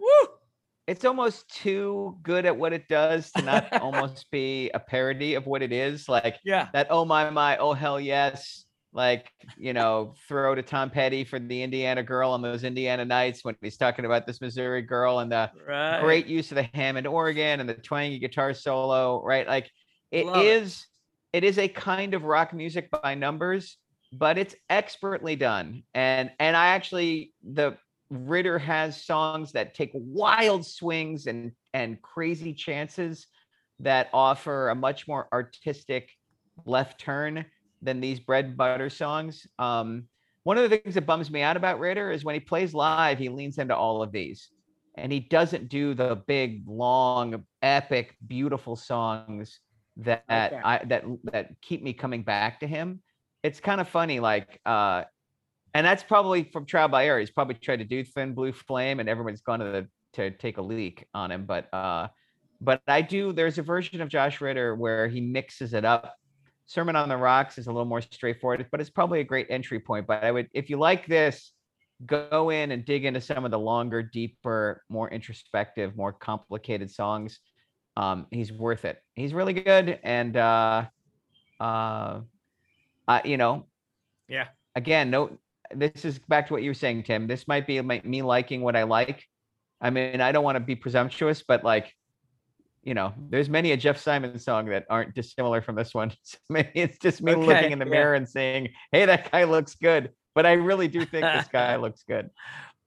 It's 0.87 1.05
almost 1.05 1.47
too 1.55 2.17
good 2.23 2.45
at 2.45 2.57
what 2.57 2.73
it 2.73 2.87
does 2.89 3.31
to 3.31 3.41
not 3.41 3.71
almost 3.81 4.29
be 4.31 4.69
a 4.73 4.79
parody 4.79 5.35
of 5.35 5.45
what 5.45 5.61
it 5.61 5.71
is. 5.71 6.09
Like 6.09 6.37
Yeah. 6.43 6.67
that. 6.73 6.87
Oh 6.89 7.05
my 7.05 7.29
my. 7.29 7.57
Oh 7.57 7.73
hell 7.73 7.99
yes. 7.99 8.65
Like 8.91 9.31
you 9.57 9.73
know, 9.73 10.13
throw 10.27 10.53
to 10.55 10.61
Tom 10.61 10.89
Petty 10.89 11.23
for 11.23 11.39
the 11.39 11.63
Indiana 11.63 12.03
girl 12.03 12.31
on 12.31 12.41
those 12.41 12.63
Indiana 12.63 13.05
nights 13.05 13.43
when 13.43 13.55
he's 13.61 13.77
talking 13.77 14.05
about 14.05 14.27
this 14.27 14.39
Missouri 14.41 14.81
girl 14.81 15.19
and 15.19 15.31
the 15.31 15.49
Right. 15.67 16.01
great 16.01 16.27
use 16.27 16.51
of 16.51 16.55
the 16.55 16.69
Hammond 16.73 17.07
organ 17.07 17.59
and 17.59 17.67
the 17.67 17.73
twangy 17.75 18.19
guitar 18.19 18.53
solo. 18.53 19.23
Right. 19.23 19.47
Like 19.47 19.71
it 20.11 20.25
Love 20.25 20.37
it. 20.37 20.45
is. 20.45 20.85
It 21.31 21.43
is 21.43 21.57
a 21.57 21.67
kind 21.67 22.13
of 22.13 22.23
rock 22.25 22.53
music 22.53 22.91
by 22.91 23.15
numbers, 23.15 23.77
but 24.11 24.37
it's 24.37 24.53
expertly 24.69 25.35
done. 25.35 25.83
And 25.95 26.29
and 26.39 26.55
I 26.55 26.67
actually 26.67 27.31
the 27.41 27.77
Ritter 28.13 28.59
has 28.59 29.01
songs 29.03 29.51
that 29.53 29.73
take 29.73 29.91
wild 29.93 30.65
swings 30.65 31.27
and 31.27 31.51
and 31.73 32.01
crazy 32.01 32.53
chances 32.53 33.27
that 33.79 34.09
offer 34.13 34.69
a 34.69 34.75
much 34.75 35.07
more 35.07 35.27
artistic 35.33 36.11
left 36.65 36.99
turn 36.99 37.45
than 37.81 37.99
these 37.99 38.19
bread 38.19 38.45
and 38.45 38.57
butter 38.57 38.89
songs. 38.89 39.47
Um, 39.59 40.07
one 40.43 40.57
of 40.57 40.69
the 40.69 40.77
things 40.77 40.95
that 40.95 41.05
bums 41.05 41.31
me 41.31 41.41
out 41.41 41.57
about 41.57 41.79
Ritter 41.79 42.11
is 42.11 42.23
when 42.23 42.35
he 42.35 42.39
plays 42.39 42.73
live, 42.73 43.17
he 43.17 43.29
leans 43.29 43.57
into 43.57 43.75
all 43.75 44.03
of 44.03 44.11
these, 44.11 44.49
and 44.95 45.11
he 45.11 45.19
doesn't 45.21 45.69
do 45.69 45.93
the 45.93 46.23
big, 46.27 46.63
long, 46.67 47.45
epic, 47.61 48.15
beautiful 48.27 48.75
songs 48.75 49.59
that 49.97 50.23
Okay. 50.29 50.63
I 50.63 50.83
that 50.85 51.03
that 51.25 51.61
keep 51.61 51.81
me 51.83 51.93
coming 51.93 52.23
back 52.23 52.59
to 52.61 52.67
him. 52.67 53.01
It's 53.43 53.59
kind 53.59 53.81
of 53.81 53.87
funny, 53.89 54.19
like 54.19 54.59
uh 54.65 55.03
and 55.73 55.85
that's 55.85 56.03
probably 56.03 56.43
from 56.43 56.65
trial 56.65 56.87
by 56.87 57.05
error. 57.07 57.19
He's 57.19 57.31
probably 57.31 57.55
tried 57.55 57.77
to 57.77 57.85
do 57.85 58.03
Thin 58.03 58.33
Blue 58.33 58.53
Flame, 58.53 58.99
and 58.99 59.09
everyone's 59.09 59.41
gone 59.41 59.59
to 59.59 59.65
the 59.65 59.87
to 60.13 60.31
take 60.31 60.57
a 60.57 60.61
leak 60.61 61.07
on 61.13 61.31
him. 61.31 61.45
But 61.45 61.73
uh, 61.73 62.07
but 62.61 62.81
I 62.87 63.01
do. 63.01 63.33
There's 63.33 63.57
a 63.57 63.63
version 63.63 64.01
of 64.01 64.09
Josh 64.09 64.41
Ritter 64.41 64.75
where 64.75 65.07
he 65.07 65.21
mixes 65.21 65.73
it 65.73 65.85
up. 65.85 66.15
Sermon 66.65 66.95
on 66.95 67.09
the 67.09 67.17
Rocks 67.17 67.57
is 67.57 67.67
a 67.67 67.71
little 67.71 67.85
more 67.85 68.01
straightforward, 68.01 68.65
but 68.71 68.79
it's 68.79 68.89
probably 68.89 69.19
a 69.19 69.23
great 69.23 69.47
entry 69.49 69.79
point. 69.79 70.07
But 70.07 70.23
I 70.23 70.31
would, 70.31 70.47
if 70.53 70.69
you 70.69 70.77
like 70.77 71.05
this, 71.07 71.51
go 72.05 72.51
in 72.51 72.71
and 72.71 72.85
dig 72.85 73.05
into 73.05 73.19
some 73.19 73.43
of 73.43 73.51
the 73.51 73.59
longer, 73.59 74.01
deeper, 74.01 74.81
more 74.89 75.09
introspective, 75.09 75.97
more 75.97 76.13
complicated 76.13 76.89
songs. 76.89 77.39
Um, 77.97 78.27
he's 78.31 78.51
worth 78.51 78.85
it. 78.85 78.97
He's 79.13 79.33
really 79.33 79.53
good, 79.53 79.99
and 80.03 80.37
uh, 80.37 80.85
uh, 81.59 82.21
uh, 83.07 83.21
you 83.25 83.37
know, 83.37 83.67
Yeah. 84.27 84.47
again, 84.75 85.09
no, 85.09 85.37
this 85.75 86.05
is 86.05 86.19
back 86.19 86.47
to 86.47 86.53
what 86.53 86.63
you 86.63 86.69
were 86.69 86.75
saying, 86.75 87.03
Tim. 87.03 87.27
This 87.27 87.47
might 87.47 87.67
be 87.67 87.79
my, 87.81 88.01
me 88.03 88.21
liking 88.21 88.61
what 88.61 88.75
I 88.75 88.83
like. 88.83 89.23
I 89.81 89.89
mean, 89.89 90.21
I 90.21 90.31
don't 90.31 90.43
want 90.43 90.55
to 90.55 90.59
be 90.59 90.75
presumptuous, 90.75 91.43
but 91.45 91.63
like, 91.63 91.93
you 92.83 92.93
know, 92.93 93.13
there's 93.29 93.49
many 93.49 93.71
a 93.71 93.77
Jeff 93.77 93.97
Simon 93.97 94.37
song 94.39 94.67
that 94.67 94.85
aren't 94.89 95.13
dissimilar 95.13 95.61
from 95.61 95.75
this 95.75 95.93
one. 95.93 96.11
So 96.23 96.37
maybe 96.49 96.71
it's 96.75 96.97
just 96.99 97.21
me 97.21 97.33
Okay, 97.33 97.45
looking 97.45 97.71
in 97.71 97.79
the 97.79 97.85
yeah. 97.85 97.91
mirror 97.91 98.15
and 98.15 98.27
saying, 98.27 98.69
"Hey, 98.91 99.05
that 99.05 99.31
guy 99.31 99.43
looks 99.45 99.75
good." 99.75 100.11
But 100.35 100.45
I 100.45 100.53
really 100.53 100.87
do 100.87 101.05
think 101.05 101.25
this 101.25 101.47
guy 101.51 101.75
looks 101.75 102.03
good. 102.03 102.29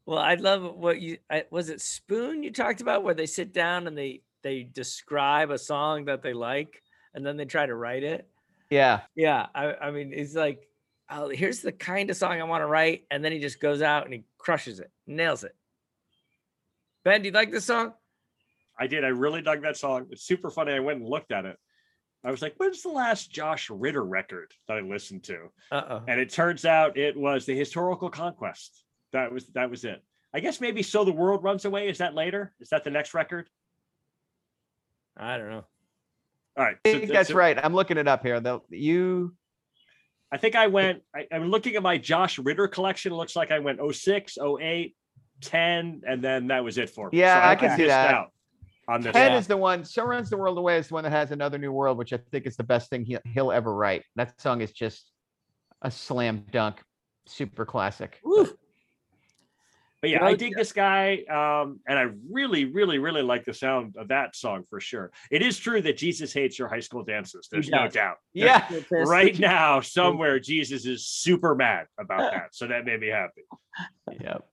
Well, 0.05 0.19
I 0.19 0.35
love 0.35 0.75
what 0.75 1.01
you 1.01 1.19
I, 1.31 1.45
was 1.51 1.71
it 1.71 1.81
Spoon 1.81 2.43
you 2.43 2.53
talked 2.53 2.81
about 2.81 3.05
where 3.05 3.15
they 3.15 3.27
sit 3.27 3.53
down 3.53 3.87
and 3.87 3.97
they 3.97 4.23
they 4.43 4.63
describe 4.63 5.51
a 5.51 5.59
song 5.59 6.07
that 6.07 6.23
they 6.23 6.33
like 6.33 6.83
and 7.17 7.25
then 7.27 7.37
they 7.37 7.47
try 7.47 7.67
to 7.67 7.75
write 7.75 8.05
it. 8.05 8.29
Yeah. 8.71 9.01
Yeah, 9.15 9.47
I, 9.55 9.75
I 9.75 9.91
mean, 9.91 10.13
it's 10.13 10.35
like, 10.35 10.69
oh, 11.11 11.29
here's 11.29 11.61
the 11.61 11.73
kind 11.73 12.11
of 12.11 12.17
song 12.17 12.41
I 12.41 12.45
want 12.45 12.63
to 12.63 12.67
write, 12.67 13.05
and 13.11 13.25
then 13.25 13.33
he 13.33 13.39
just 13.39 13.61
goes 13.61 13.83
out 13.83 14.05
and 14.05 14.15
he 14.15 14.25
crushes 14.39 14.81
it, 14.81 14.91
nails 15.07 15.45
it. 15.45 15.55
Ben, 17.05 17.23
do 17.23 17.29
you 17.29 17.33
like 17.33 17.51
this 17.53 17.65
song? 17.65 17.93
I 18.79 18.87
did. 18.87 19.05
I 19.05 19.09
really 19.09 19.41
dug 19.43 19.63
that 19.63 19.77
song. 19.77 20.07
It's 20.11 20.25
super 20.25 20.51
funny. 20.51 20.73
I 20.73 20.81
went 20.81 21.01
and 21.01 21.09
looked 21.09 21.33
at 21.33 21.47
it. 21.47 21.57
I 22.25 22.31
was 22.31 22.43
like, 22.43 22.55
when's 22.57 22.83
the 22.83 22.89
last 22.89 23.31
Josh 23.31 23.71
Ritter 23.71 24.05
record 24.05 24.53
that 24.67 24.77
I 24.77 24.81
listened 24.81 25.23
to? 25.25 25.49
Uh-oh. 25.71 26.03
And 26.09 26.19
it 26.21 26.31
turns 26.31 26.65
out 26.65 26.97
it 26.99 27.17
was 27.17 27.47
the 27.47 27.57
Historical 27.57 28.11
Conquest. 28.11 28.83
That 29.13 29.33
was 29.33 29.47
that 29.55 29.71
was 29.71 29.85
it. 29.85 30.03
I 30.35 30.41
guess 30.41 30.61
maybe 30.61 30.83
So 30.83 31.05
the 31.05 31.13
World 31.13 31.45
Runs 31.45 31.65
Away. 31.65 31.89
Is 31.89 31.99
that 31.99 32.15
later? 32.15 32.53
Is 32.61 32.69
that 32.71 32.83
the 32.83 32.91
next 32.91 33.15
record? 33.15 33.49
I 35.17 35.39
don't 35.39 35.51
know. 35.51 35.65
All 36.57 36.65
right. 36.65 36.77
I 36.85 36.93
think 36.93 37.13
that's 37.13 37.29
so- 37.29 37.37
right. 37.37 37.57
I'm 37.63 37.75
looking 37.75 37.97
it 37.97 38.09
up 38.09 38.23
here. 38.25 38.41
Though 38.41 38.65
you 38.69 39.35
I 40.33 40.39
think 40.39 40.57
I 40.57 40.67
went, 40.67 41.03
I, 41.15 41.27
I'm 41.33 41.51
looking 41.51 41.77
at 41.77 41.83
my 41.83 41.99
Josh 41.99 42.39
Ritter 42.39 42.69
collection. 42.69 43.13
It 43.13 43.17
looks 43.17 43.37
like 43.37 43.51
I 43.51 43.59
went 43.61 43.81
06, 43.93 44.39
08, 44.61 44.97
10, 45.41 46.03
and 46.07 46.23
then 46.23 46.49
that 46.49 46.65
was 46.65 46.79
it 46.79 46.91
for 46.91 47.11
me. 47.11 47.19
Yeah, 47.19 47.43
So 47.43 47.49
I 47.49 47.55
can 47.55 47.77
see 47.77 47.87
that. 47.87 48.15
out 48.15 48.33
on 48.89 49.03
this. 49.03 49.13
Ted 49.13 49.31
one. 49.31 49.39
is 49.39 49.47
the 49.47 49.57
one. 49.57 49.85
So 49.85 50.05
runs 50.05 50.31
the 50.31 50.37
world 50.37 50.59
away 50.59 50.79
is 50.79 50.89
the 50.89 50.95
one 50.95 51.05
that 51.05 51.11
has 51.11 51.31
another 51.31 51.59
new 51.59 51.73
world, 51.73 51.99
which 51.99 52.13
I 52.13 52.19
think 52.31 52.47
is 52.47 52.57
the 52.57 52.65
best 52.65 52.91
thing 52.91 53.05
he, 53.05 53.19
he'll 53.35 53.53
ever 53.53 53.73
write. 53.73 54.03
That 54.17 54.41
song 54.41 54.61
is 54.61 54.73
just 54.73 55.11
a 55.83 55.91
slam 55.91 56.45
dunk, 56.51 56.83
super 57.27 57.65
classic. 57.65 58.21
But 60.07 60.23
yeah, 60.23 60.25
I 60.25 60.35
dig 60.35 60.55
this 60.55 60.73
guy. 60.73 61.25
Um, 61.29 61.81
and 61.89 61.99
I 61.99 62.07
really, 62.31 62.65
really, 62.65 62.99
really 62.99 63.23
like 63.23 63.45
the 63.45 63.55
sound 63.55 63.97
of 63.99 64.09
that 64.09 64.37
song 64.37 64.65
for 64.71 64.81
sure. 64.81 65.11
It 65.31 65.43
is 65.43 65.59
true 65.59 65.83
that 65.83 65.97
Jesus 65.97 66.33
hates 66.33 66.59
your 66.59 66.69
high 66.69 66.81
school 66.81 67.03
dances. 67.03 67.49
There's 67.51 67.69
no 67.69 67.89
doubt. 67.89 68.17
Yeah. 68.33 68.69
Right 68.91 69.39
now, 69.39 69.81
somewhere 69.81 70.39
Jesus 70.41 70.87
is 70.87 71.07
super 71.07 71.55
mad 71.55 71.87
about 71.99 72.33
that. 72.33 72.49
So 72.53 72.69
that 72.69 72.85
made 72.85 73.01
me 73.01 73.09
happy. 73.09 73.43
Yep. 74.21 74.47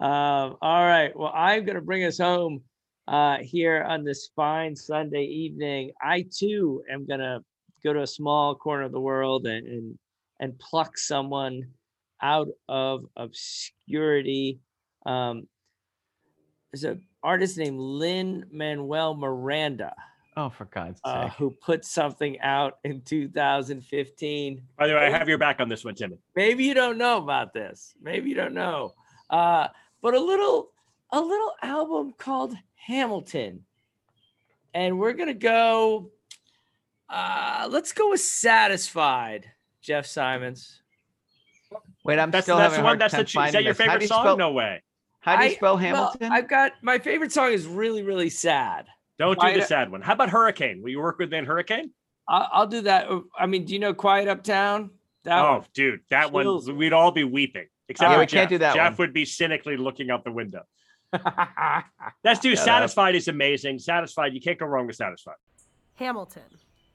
Um, 0.00 0.56
all 0.62 0.86
right. 0.86 1.14
Well, 1.14 1.32
I'm 1.34 1.66
going 1.66 1.76
to 1.76 1.82
bring 1.82 2.04
us 2.04 2.16
home 2.18 2.62
uh, 3.06 3.38
here 3.42 3.82
on 3.82 4.02
this 4.02 4.30
fine 4.34 4.74
Sunday 4.74 5.24
evening. 5.24 5.92
I 6.00 6.26
too 6.34 6.82
am 6.90 7.06
going 7.06 7.20
to 7.20 7.40
go 7.84 7.92
to 7.92 8.02
a 8.02 8.06
small 8.06 8.54
corner 8.54 8.84
of 8.84 8.92
the 8.92 9.00
world 9.00 9.46
and, 9.46 9.66
and 9.66 9.98
and 10.40 10.58
pluck 10.58 10.96
someone 10.96 11.66
out 12.22 12.48
of 12.68 13.04
obscurity. 13.16 14.58
Um, 15.06 15.46
there's 16.72 16.84
an 16.84 17.02
artist 17.22 17.58
named 17.58 17.78
Lin-Manuel 17.78 19.14
Miranda 19.16 19.94
Oh, 20.36 20.48
for 20.48 20.66
God's 20.66 21.00
uh, 21.04 21.24
sake. 21.24 21.32
who 21.38 21.50
put 21.50 21.84
something 21.84 22.40
out 22.40 22.78
in 22.84 23.00
2015. 23.02 24.62
By 24.78 24.86
the 24.86 24.94
way, 24.94 25.06
I 25.06 25.10
have 25.10 25.28
your 25.28 25.38
back 25.38 25.58
on 25.60 25.68
this 25.68 25.84
one, 25.84 25.94
Timmy. 25.96 26.18
Maybe 26.36 26.64
you 26.64 26.72
don't 26.74 26.96
know 26.98 27.18
about 27.18 27.52
this. 27.52 27.94
Maybe 28.00 28.30
you 28.30 28.36
don't 28.36 28.54
know. 28.54 28.94
Uh, 29.28 29.66
but 30.02 30.14
a 30.14 30.20
little 30.20 30.70
a 31.12 31.20
little 31.20 31.52
album 31.62 32.14
called 32.16 32.54
Hamilton. 32.76 33.64
And 34.72 34.98
we're 35.00 35.12
gonna 35.14 35.34
go 35.34 36.10
uh 37.08 37.66
let's 37.70 37.92
go 37.92 38.10
with 38.10 38.20
Satisfied, 38.20 39.50
Jeff 39.82 40.06
Simons. 40.06 40.80
Wait, 42.04 42.18
I'm 42.20 42.30
That's 42.30 42.44
still 42.46 42.56
that's 42.56 42.74
having 42.74 42.76
the 42.76 42.80
a 42.82 42.84
one. 42.84 43.00
hard 43.00 43.12
That's 43.12 43.12
time 43.32 43.42
the, 43.42 43.46
is 43.48 43.52
that 43.54 43.64
your 43.64 43.72
this. 43.74 43.78
Favorite 43.84 44.02
you 44.02 44.08
song? 44.08 44.22
spell- 44.24 44.36
No 44.36 44.52
way. 44.52 44.82
How 45.20 45.36
do 45.36 45.44
you 45.44 45.50
I- 45.50 45.54
spell 45.54 45.74
well, 45.74 45.76
Hamilton? 45.76 46.32
I've 46.32 46.48
got 46.48 46.72
my 46.82 46.98
favorite 46.98 47.32
song 47.32 47.52
is 47.52 47.66
really, 47.66 48.02
really 48.02 48.30
sad. 48.30 48.86
Don't 49.18 49.34
do 49.34 49.40
Quiet 49.40 49.60
the 49.60 49.66
sad 49.66 49.92
one. 49.92 50.00
How 50.00 50.14
about 50.14 50.30
Hurricane? 50.30 50.80
Will 50.82 50.88
you 50.90 51.00
work 51.00 51.18
with 51.18 51.30
me 51.30 51.38
in 51.38 51.44
Hurricane? 51.44 51.90
I'll, 52.26 52.48
I'll 52.52 52.66
do 52.66 52.80
that. 52.82 53.10
Uh, 53.10 53.20
I 53.38 53.46
mean, 53.46 53.66
do 53.66 53.74
you 53.74 53.78
know 53.78 53.92
Quiet 53.92 54.28
Uptown? 54.28 54.90
That 55.24 55.44
oh, 55.44 55.52
one. 55.58 55.64
dude, 55.74 56.00
that 56.10 56.32
Chills. 56.32 56.66
one 56.68 56.76
we'd 56.76 56.94
all 56.94 57.10
be 57.12 57.24
weeping. 57.24 57.66
Except 57.88 58.08
Yeah, 58.10 58.14
for 58.14 58.20
we 58.20 58.26
can't 58.26 58.30
Jeff. 58.44 58.48
do 58.48 58.58
that 58.58 58.74
Jeff 58.74 58.92
one. 58.98 59.06
would 59.08 59.12
be 59.12 59.24
cynically 59.26 59.76
looking 59.76 60.10
out 60.10 60.24
the 60.24 60.32
window. 60.32 60.62
That's 61.12 62.40
dude. 62.40 62.56
Shut 62.56 62.60
up. 62.60 62.64
Satisfied 62.64 63.14
is 63.16 63.28
amazing. 63.28 63.78
Satisfied, 63.80 64.32
you 64.32 64.40
can't 64.40 64.58
go 64.58 64.66
wrong 64.66 64.86
with 64.86 64.96
Satisfied. 64.96 65.34
Hamilton, 65.94 66.44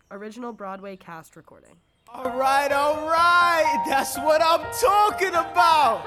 original 0.09 0.51
Broadway 0.53 0.95
cast 0.95 1.36
recording. 1.36 1.76
All 2.07 2.32
right, 2.38 2.71
all 2.71 3.07
right. 3.07 3.84
That's 3.88 4.17
what 4.17 4.41
I'm 4.41 4.65
talking 4.82 5.30
about. 5.30 6.05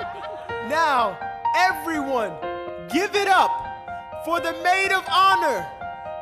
Now, 0.69 1.19
everyone, 1.57 2.33
give 2.89 3.15
it 3.15 3.29
up 3.29 3.51
for 4.25 4.41
the 4.41 4.53
maid 4.63 4.93
of 4.93 5.05
honor, 5.11 5.67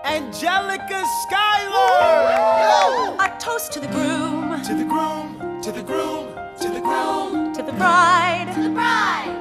Angelica 0.04 1.04
Schuyler. 1.22 3.16
A 3.18 3.36
toast 3.38 3.72
to 3.72 3.80
the 3.80 3.88
groom, 3.88 4.62
To 4.62 4.74
the 4.74 4.84
groom, 4.84 5.60
to 5.62 5.72
the 5.72 5.82
groom, 5.82 6.34
to 6.60 6.68
the 6.68 6.80
groom, 6.80 7.54
to 7.54 7.62
the 7.62 7.72
bride, 7.72 8.52
to 8.52 8.52
the 8.52 8.52
bride, 8.52 8.52
to 8.54 8.62
the 8.62 8.70
bride. 8.70 9.35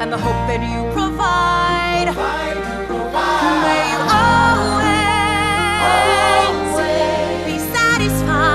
And 0.00 0.10
the 0.10 0.16
hope 0.16 0.40
that 0.48 0.60
you 0.62 0.80
provide. 0.94 2.06
Provide, 2.14 2.56
May 3.64 3.82
you 3.92 4.00
always 4.24 4.96
be 7.46 7.56
satisfied. 7.74 8.50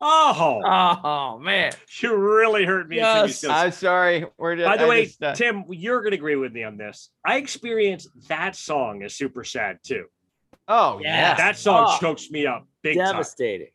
Oh, 0.00 0.60
Oh 0.64 1.02
man. 1.02 1.15
you 2.02 2.16
really 2.16 2.64
hurt 2.64 2.88
me. 2.88 2.96
Yes. 2.96 3.44
I'm 3.44 3.72
sorry. 3.72 4.24
We're 4.38 4.56
just, 4.56 4.66
By 4.66 4.76
the 4.76 4.84
I 4.84 4.88
way, 4.88 5.04
just, 5.06 5.22
uh, 5.22 5.34
Tim, 5.34 5.64
you're 5.70 6.00
going 6.00 6.10
to 6.12 6.16
agree 6.16 6.36
with 6.36 6.52
me 6.52 6.62
on 6.64 6.76
this. 6.76 7.10
I 7.24 7.36
experienced 7.36 8.08
that 8.28 8.56
song 8.56 9.02
as 9.02 9.14
super 9.14 9.44
sad 9.44 9.78
too. 9.82 10.06
oh 10.68 10.98
Yeah. 11.02 11.14
yeah, 11.30 11.34
That 11.36 11.56
song 11.56 11.86
Oh. 11.88 11.98
chokes 12.00 12.30
me 12.30 12.46
up 12.46 12.66
big 12.82 12.96
time. 12.98 13.12
Devastating. 13.12 13.68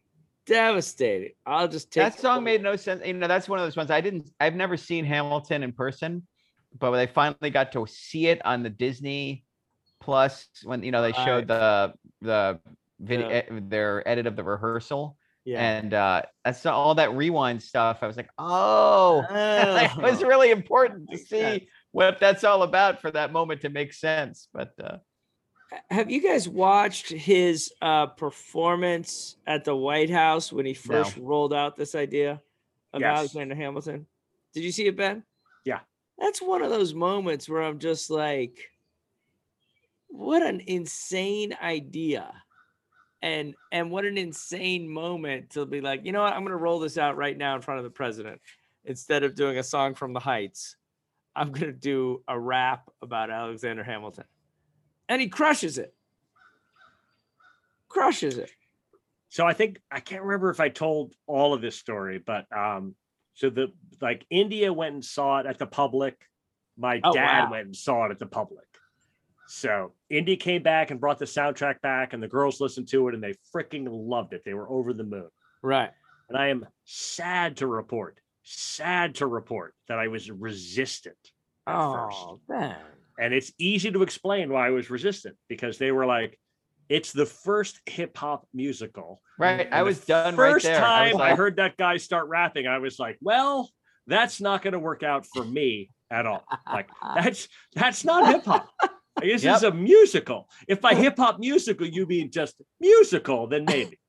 Devastating. 0.46 1.32
I'll 1.46 1.68
just 1.68 1.92
take 1.92 2.04
that 2.04 2.20
song 2.20 2.44
made 2.44 2.62
no 2.62 2.76
sense. 2.76 3.02
You 3.06 3.14
know, 3.14 3.28
that's 3.28 3.48
one 3.48 3.60
of 3.60 3.66
those 3.66 3.78
ones 3.78 3.92
I 3.92 4.02
didn't. 4.02 4.30
I've 4.40 4.56
never 4.56 4.76
seen 4.76 5.06
Hamilton 5.06 5.64
in 5.64 5.72
person, 5.72 6.28
but 6.78 6.92
when 6.92 7.00
I 7.00 7.06
finally 7.06 7.50
got 7.52 7.72
to 7.74 7.86
see 7.88 8.28
it 8.28 8.44
on 8.46 8.64
the 8.64 8.70
Disney 8.70 9.46
Plus 10.02 10.48
when 10.64 10.82
you 10.84 10.92
know 10.92 11.04
they 11.04 11.12
showed 11.14 11.48
the 11.48 11.94
the 12.22 12.60
video 13.00 13.30
Yeah. 13.30 13.36
eh, 13.36 13.60
their 13.70 14.06
edit 14.08 14.26
of 14.26 14.36
the 14.36 14.44
rehearsal 14.44 15.16
yeah. 15.46 15.60
and 15.78 15.94
uh 15.94 16.22
that's 16.46 16.66
all 16.66 16.96
that 16.96 17.14
rewind 17.16 17.62
stuff. 17.64 18.00
I 18.02 18.08
was 18.08 18.18
like, 18.18 18.30
oh, 18.38 19.24
it 19.32 19.98
was 19.98 20.24
Oh. 20.24 20.28
really 20.28 20.52
important 20.52 21.10
to 21.12 21.18
see 21.18 21.68
what 21.92 22.20
that's 22.20 22.44
all 22.44 22.64
about 22.64 23.02
for 23.02 23.12
that 23.12 23.32
moment 23.32 23.62
to 23.62 23.70
make 23.70 23.94
sense. 23.94 24.48
But 24.54 24.74
uh 24.84 24.98
Have 25.90 26.12
you 26.12 26.22
guys 26.22 26.48
watched 26.50 27.10
his 27.10 27.72
uh, 27.82 28.08
performance 28.08 29.38
at 29.48 29.64
the 29.64 29.76
White 29.76 30.10
House 30.10 30.52
when 30.52 30.66
he 30.66 30.74
No. 30.74 31.04
first 31.04 31.18
rolled 31.18 31.54
out 31.54 31.76
this 31.78 31.96
idea 31.96 32.42
of 32.94 33.02
Yes. 33.02 33.18
Alexander 33.20 33.56
Hamilton? 33.56 34.06
Did 34.54 34.64
you 34.64 34.72
see 34.72 34.88
it, 34.88 34.98
Ben? 34.98 35.24
Yeah. 35.66 35.80
That's 36.20 36.42
one 36.42 36.62
of 36.62 36.70
those 36.70 36.94
moments 36.94 37.48
where 37.48 37.64
I'm 37.64 37.80
just 37.80 38.10
like, 38.10 38.60
what 40.10 40.44
an 40.44 40.62
insane 40.68 41.56
idea. 41.62 42.34
And 43.24 43.54
and 43.72 43.92
what 43.92 44.06
an 44.06 44.18
insane 44.18 44.90
moment 44.90 45.52
to 45.52 45.66
be 45.66 45.80
like, 45.82 46.06
you 46.06 46.12
know 46.12 46.22
what? 46.24 46.34
I'm 46.34 46.44
gonna 46.44 46.58
roll 46.58 46.80
this 46.80 46.98
out 46.98 47.18
right 47.18 47.38
now 47.38 47.56
in 47.56 47.62
front 47.62 47.78
of 47.78 47.84
the 47.84 47.92
president 47.92 48.42
instead 48.86 49.24
of 49.24 49.36
doing 49.36 49.58
a 49.60 49.64
song 49.64 49.94
from 49.94 50.14
the 50.14 50.20
heights. 50.20 50.76
I'm 51.36 51.52
gonna 51.52 51.72
do 51.72 52.24
a 52.28 52.38
rap 52.40 52.90
about 53.02 53.30
Alexander 53.30 53.84
Hamilton. 53.84 54.26
And 55.08 55.22
he 55.22 55.28
crushes 55.30 55.78
it. 55.78 55.94
Crushes 57.90 58.38
it. 58.38 58.50
so 59.30 59.46
I 59.46 59.54
think 59.54 59.80
I 59.92 60.00
can't 60.00 60.24
remember 60.24 60.50
if 60.50 60.60
I 60.60 60.70
told 60.70 61.14
all 61.28 61.54
of 61.54 61.62
this 61.62 61.76
story, 61.76 62.20
but 62.20 62.46
um, 62.56 62.96
so 63.34 63.50
the 63.50 63.68
like 64.02 64.26
India 64.30 64.72
went 64.74 64.94
and 64.96 65.06
saw 65.06 65.40
it 65.40 65.46
at 65.46 65.58
the 65.60 65.68
public. 65.68 66.18
My 66.78 67.02
Oh, 67.04 67.14
dad 67.14 67.44
wow. 67.46 67.52
went 67.52 67.66
and 67.68 67.76
saw 67.76 68.06
it 68.06 68.12
at 68.12 68.20
the 68.20 68.26
public. 68.26 68.66
So 69.52 69.92
India 70.10 70.38
came 70.38 70.64
back 70.64 70.92
and 70.92 71.00
brought 71.00 71.20
the 71.20 71.26
soundtrack 71.26 71.82
back, 71.82 72.14
and 72.14 72.24
the 72.24 72.28
girls 72.28 72.62
listened 72.62 72.88
to 72.90 73.10
it 73.10 73.14
and 73.14 73.22
they 73.22 73.36
freaking 73.54 73.86
loved 73.90 74.34
it. 74.34 74.44
They 74.46 74.54
were 74.54 74.70
over 74.72 74.94
the 74.94 75.04
moon. 75.04 75.28
Right. 75.62 75.90
And 76.30 76.38
I 76.38 76.48
am 76.48 76.66
sad 76.86 77.58
to 77.58 77.68
report, 77.68 78.18
sad 78.44 79.16
to 79.16 79.28
report 79.28 79.76
that 79.90 80.00
I 80.00 80.08
was 80.08 80.32
resistant 80.32 81.18
at 81.68 81.74
first. 81.74 82.18
Oh, 82.18 82.40
Ben. 82.48 82.78
And 83.20 83.34
it's 83.34 83.52
easy 83.60 83.92
to 83.92 84.04
explain 84.04 84.54
why 84.54 84.68
I 84.68 84.70
was 84.70 84.90
resistant 84.90 85.36
because 85.50 85.78
they 85.78 85.92
were 85.92 86.06
like, 86.06 86.40
It's 86.88 87.12
the 87.12 87.26
first 87.26 87.82
hip 87.86 88.18
hop 88.18 88.48
musical. 88.54 89.22
Right. 89.38 89.60
Mm-hmm. 89.60 89.66
And 89.66 89.76
I 89.76 89.84
was 89.84 90.00
done 90.06 90.38
right 90.38 90.54
First 90.54 90.66
there. 90.66 90.78
I 90.78 91.10
time 91.12 91.18
I, 91.18 91.30
like- 91.30 91.38
heard 91.38 91.58
that 91.58 91.76
guy 91.76 91.98
start 91.98 92.30
rapping, 92.30 92.68
I 92.68 92.78
was 92.78 93.00
like, 93.00 93.18
well, 93.22 93.70
that's 94.08 94.40
not 94.40 94.62
going 94.62 94.74
to 94.74 94.80
work 94.80 95.04
out 95.04 95.26
for 95.26 95.44
me 95.44 95.92
at 96.10 96.26
all. 96.26 96.46
Like 96.66 96.90
that's 97.16 97.50
that's 97.76 98.06
not 98.06 98.28
hip 98.28 98.46
hop. 98.46 98.70
This 99.22 99.46
is 99.46 99.64
a 99.64 99.72
musical. 99.72 100.50
If 100.68 100.82
by 100.82 100.96
hip 100.96 101.18
hop 101.18 101.40
musical 101.40 101.88
you 101.88 102.06
mean 102.06 102.32
just 102.32 102.56
musical, 102.80 103.48
then 103.48 103.66
maybe. 103.68 104.00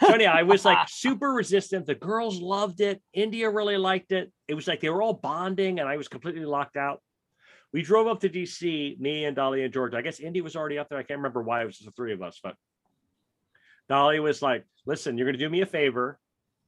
So 0.00 0.08
anyhow, 0.08 0.32
I 0.34 0.42
was 0.42 0.64
like 0.64 0.88
super 0.88 1.30
resistant. 1.30 1.86
The 1.86 1.94
girls 1.94 2.40
loved 2.40 2.80
it. 2.80 3.00
India 3.12 3.48
really 3.48 3.76
liked 3.76 4.10
it. 4.12 4.32
It 4.48 4.54
was 4.54 4.66
like 4.66 4.80
they 4.80 4.90
were 4.90 5.00
all 5.00 5.14
bonding, 5.14 5.78
and 5.78 5.88
I 5.88 5.96
was 5.96 6.08
completely 6.08 6.44
locked 6.44 6.76
out. 6.76 7.00
We 7.72 7.82
drove 7.82 8.06
up 8.06 8.20
to 8.20 8.28
DC, 8.28 8.98
me 8.98 9.24
and 9.24 9.36
Dolly 9.36 9.62
and 9.64 9.72
George. 9.72 9.94
I 9.94 10.02
guess 10.02 10.20
Indy 10.20 10.40
was 10.40 10.56
already 10.56 10.78
up 10.78 10.88
there. 10.88 10.98
I 10.98 11.02
can't 11.02 11.18
remember 11.18 11.42
why 11.42 11.62
it 11.62 11.66
was 11.66 11.78
just 11.78 11.86
the 11.86 11.92
three 11.92 12.12
of 12.12 12.20
us, 12.20 12.40
but 12.42 12.56
Dolly 13.88 14.20
was 14.20 14.42
like, 14.42 14.64
listen, 14.86 15.16
you're 15.16 15.26
going 15.26 15.38
to 15.38 15.44
do 15.44 15.48
me 15.48 15.60
a 15.60 15.66
favor. 15.66 16.18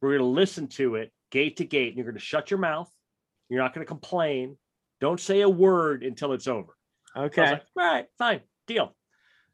We're 0.00 0.10
going 0.10 0.20
to 0.20 0.26
listen 0.26 0.68
to 0.68 0.96
it 0.96 1.12
gate 1.30 1.56
to 1.56 1.64
gate. 1.64 1.88
And 1.88 1.96
you're 1.96 2.06
going 2.06 2.14
to 2.14 2.20
shut 2.20 2.50
your 2.50 2.58
mouth. 2.58 2.90
You're 3.48 3.62
not 3.62 3.74
going 3.74 3.84
to 3.84 3.88
complain. 3.88 4.56
Don't 5.00 5.20
say 5.20 5.40
a 5.40 5.48
word 5.48 6.04
until 6.04 6.32
it's 6.32 6.46
over. 6.46 6.73
Okay. 7.16 7.42
like, 7.52 7.62
all 7.78 7.84
right, 7.94 8.06
fine, 8.18 8.40
deal. 8.66 8.94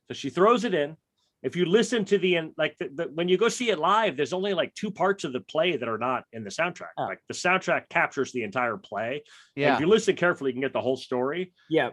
So 0.09 0.15
she 0.15 0.31
throws 0.31 0.65
it 0.65 0.75
in. 0.75 0.97
If 1.43 1.57
you 1.57 1.65
listen 1.65 2.05
to 2.07 2.19
the 2.19 2.39
like 2.59 2.77
the, 2.79 2.91
the, 2.95 3.05
when 3.15 3.29
you 3.29 3.39
go 3.39 3.49
see 3.49 3.71
it 3.71 3.79
live, 3.79 4.17
there's 4.17 4.35
only 4.35 4.53
like 4.53 4.75
two 4.75 4.91
parts 4.91 5.25
of 5.25 5.33
the 5.33 5.41
play 5.41 5.77
that 5.77 5.89
are 5.89 5.97
not 5.99 6.25
in 6.33 6.45
the 6.45 6.51
soundtrack. 6.51 6.89
Oh. 6.99 7.05
Like 7.05 7.21
the 7.29 7.35
soundtrack 7.35 7.89
captures 7.89 8.31
the 8.33 8.43
entire 8.43 8.77
play. 8.77 9.23
And 9.57 9.63
Yeah. 9.63 9.75
if 9.75 9.81
you 9.81 9.87
listen 9.87 10.17
carefully, 10.17 10.51
you 10.51 10.55
can 10.55 10.61
get 10.61 10.75
the 10.75 10.83
whole 10.83 10.99
story. 10.99 11.55
Yeah. 11.71 11.91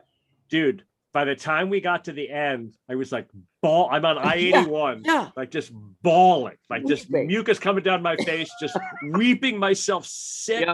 Dude, 0.49 0.83
by 1.13 1.23
the 1.23 1.35
time 1.35 1.69
we 1.69 1.79
got 1.79 2.03
to 2.05 2.11
the 2.11 2.29
end, 2.29 2.75
I 2.89 2.95
was 2.95 3.13
like 3.13 3.29
ball. 3.61 3.87
I'm 3.89 4.03
on 4.03 4.17
I 4.33 4.35
81. 4.35 5.03
yeah. 5.05 5.29
Like 5.37 5.49
just 5.51 5.71
bawling, 6.01 6.57
like 6.69 6.85
just 6.85 7.09
Weeping. 7.09 7.27
mucus 7.27 7.57
coming 7.57 7.83
down 7.85 8.01
my 8.01 8.17
face, 8.17 8.49
just 8.59 8.75
weeping 9.13 9.57
myself 9.57 10.05
sick. 10.05 10.67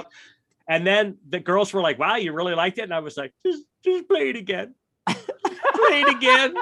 And 0.68 0.88
then 0.88 1.18
the 1.30 1.40
girls 1.40 1.74
were 1.74 1.82
like, 1.82 2.00
wow, 2.00 2.16
you 2.16 2.32
really 2.34 2.56
liked 2.56 2.80
it. 2.80 2.84
And 2.84 2.94
I 2.94 3.00
was 3.02 3.18
like, 3.18 3.34
just, 3.46 3.64
just 3.84 4.08
play 4.08 4.30
it 4.30 4.36
again. 4.38 4.74
Play 5.08 6.02
it 6.02 6.16
again. 6.16 6.56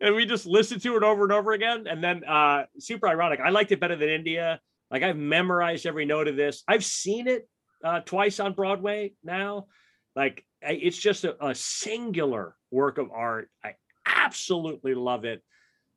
And 0.00 0.14
we 0.14 0.26
just 0.26 0.46
listened 0.46 0.82
to 0.82 0.96
it 0.96 1.02
over 1.02 1.24
and 1.24 1.32
over 1.32 1.52
again. 1.52 1.86
And 1.86 2.02
then 2.02 2.24
uh 2.24 2.64
super 2.78 3.08
ironic. 3.08 3.40
I 3.40 3.50
liked 3.50 3.72
it 3.72 3.80
better 3.80 3.96
than 3.96 4.08
India. 4.08 4.60
Like 4.90 5.02
I've 5.02 5.16
memorized 5.16 5.86
every 5.86 6.04
note 6.04 6.28
of 6.28 6.36
this. 6.36 6.62
I've 6.68 6.84
seen 6.84 7.28
it 7.28 7.48
uh 7.84 8.00
twice 8.00 8.40
on 8.40 8.52
Broadway 8.52 9.12
now. 9.24 9.66
Like 10.14 10.44
I- 10.66 10.72
it's 10.82 10.98
just 10.98 11.24
a, 11.24 11.42
a 11.44 11.54
singular 11.54 12.56
work 12.70 12.98
of 12.98 13.10
art. 13.10 13.50
I 13.64 13.74
absolutely 14.04 14.94
love 14.94 15.24
it. 15.24 15.42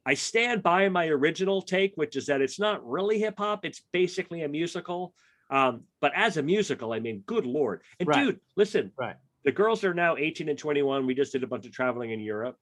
I 0.06 0.14
stand 0.14 0.64
by 0.64 0.90
my 0.90 1.08
original 1.08 1.62
take, 1.62 1.94
which 1.96 2.16
is 2.16 2.28
that 2.28 2.42
it's 2.42 2.60
not 2.60 2.88
really 2.88 3.20
hip 3.20 3.36
hop. 3.38 3.66
It's 3.66 3.82
basically 3.92 4.44
a 4.44 4.48
musical. 4.48 5.14
Um, 5.52 5.82
but 6.00 6.12
as 6.16 6.38
a 6.38 6.42
musical, 6.44 6.94
I 6.94 7.00
mean, 7.00 7.24
good 7.26 7.46
lord. 7.46 7.82
And 8.00 8.08
Right. 8.08 8.24
dude, 8.26 8.40
listen, 8.56 8.92
Right. 8.98 9.16
The 9.44 9.52
girls 9.52 9.84
are 9.84 9.94
now 9.94 10.18
18 10.18 10.50
and 10.50 10.58
21. 10.58 11.06
We 11.06 11.16
just 11.16 11.32
did 11.32 11.44
a 11.44 11.48
bunch 11.48 11.66
of 11.66 11.72
traveling 11.72 12.12
in 12.12 12.20
Europe. 12.20 12.58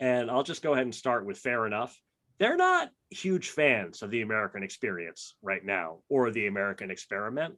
And 0.00 0.30
I'll 0.30 0.42
just 0.42 0.62
go 0.62 0.72
ahead 0.72 0.84
and 0.84 0.94
start 0.94 1.26
with 1.26 1.38
fair 1.38 1.66
enough. 1.66 1.96
They're 2.38 2.56
not 2.56 2.90
huge 3.10 3.50
fans 3.50 4.02
of 4.02 4.10
the 4.10 4.22
American 4.22 4.62
experience 4.62 5.36
right 5.42 5.64
now 5.64 5.98
or 6.08 6.30
the 6.30 6.46
American 6.46 6.90
experiment. 6.90 7.54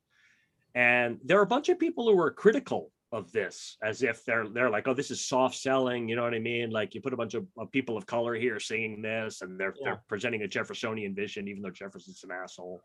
And 0.74 1.18
there 1.24 1.38
are 1.38 1.42
a 1.44 1.46
bunch 1.46 1.68
of 1.68 1.78
people 1.78 2.04
who 2.04 2.20
are 2.20 2.30
critical 2.30 2.90
of 3.12 3.30
this 3.30 3.76
as 3.82 4.02
if 4.02 4.24
they're 4.24 4.48
they're 4.48 4.68
like, 4.70 4.88
oh, 4.88 4.92
this 4.94 5.12
is 5.12 5.24
soft 5.24 5.54
selling, 5.54 6.08
you 6.08 6.16
know 6.16 6.24
what 6.24 6.34
I 6.34 6.40
mean? 6.40 6.70
Like 6.70 6.94
you 6.94 7.00
put 7.00 7.12
a 7.12 7.16
bunch 7.16 7.34
of, 7.34 7.46
of 7.56 7.70
people 7.70 7.96
of 7.96 8.06
color 8.06 8.34
here 8.34 8.58
singing 8.58 9.00
this, 9.00 9.40
and 9.40 9.58
they're 9.58 9.72
Yeah. 9.78 9.84
they're 9.84 10.02
presenting 10.08 10.42
a 10.42 10.48
Jeffersonian 10.48 11.14
vision, 11.14 11.46
even 11.46 11.62
though 11.62 11.70
Jefferson's 11.70 12.24
an 12.24 12.32
asshole. 12.32 12.82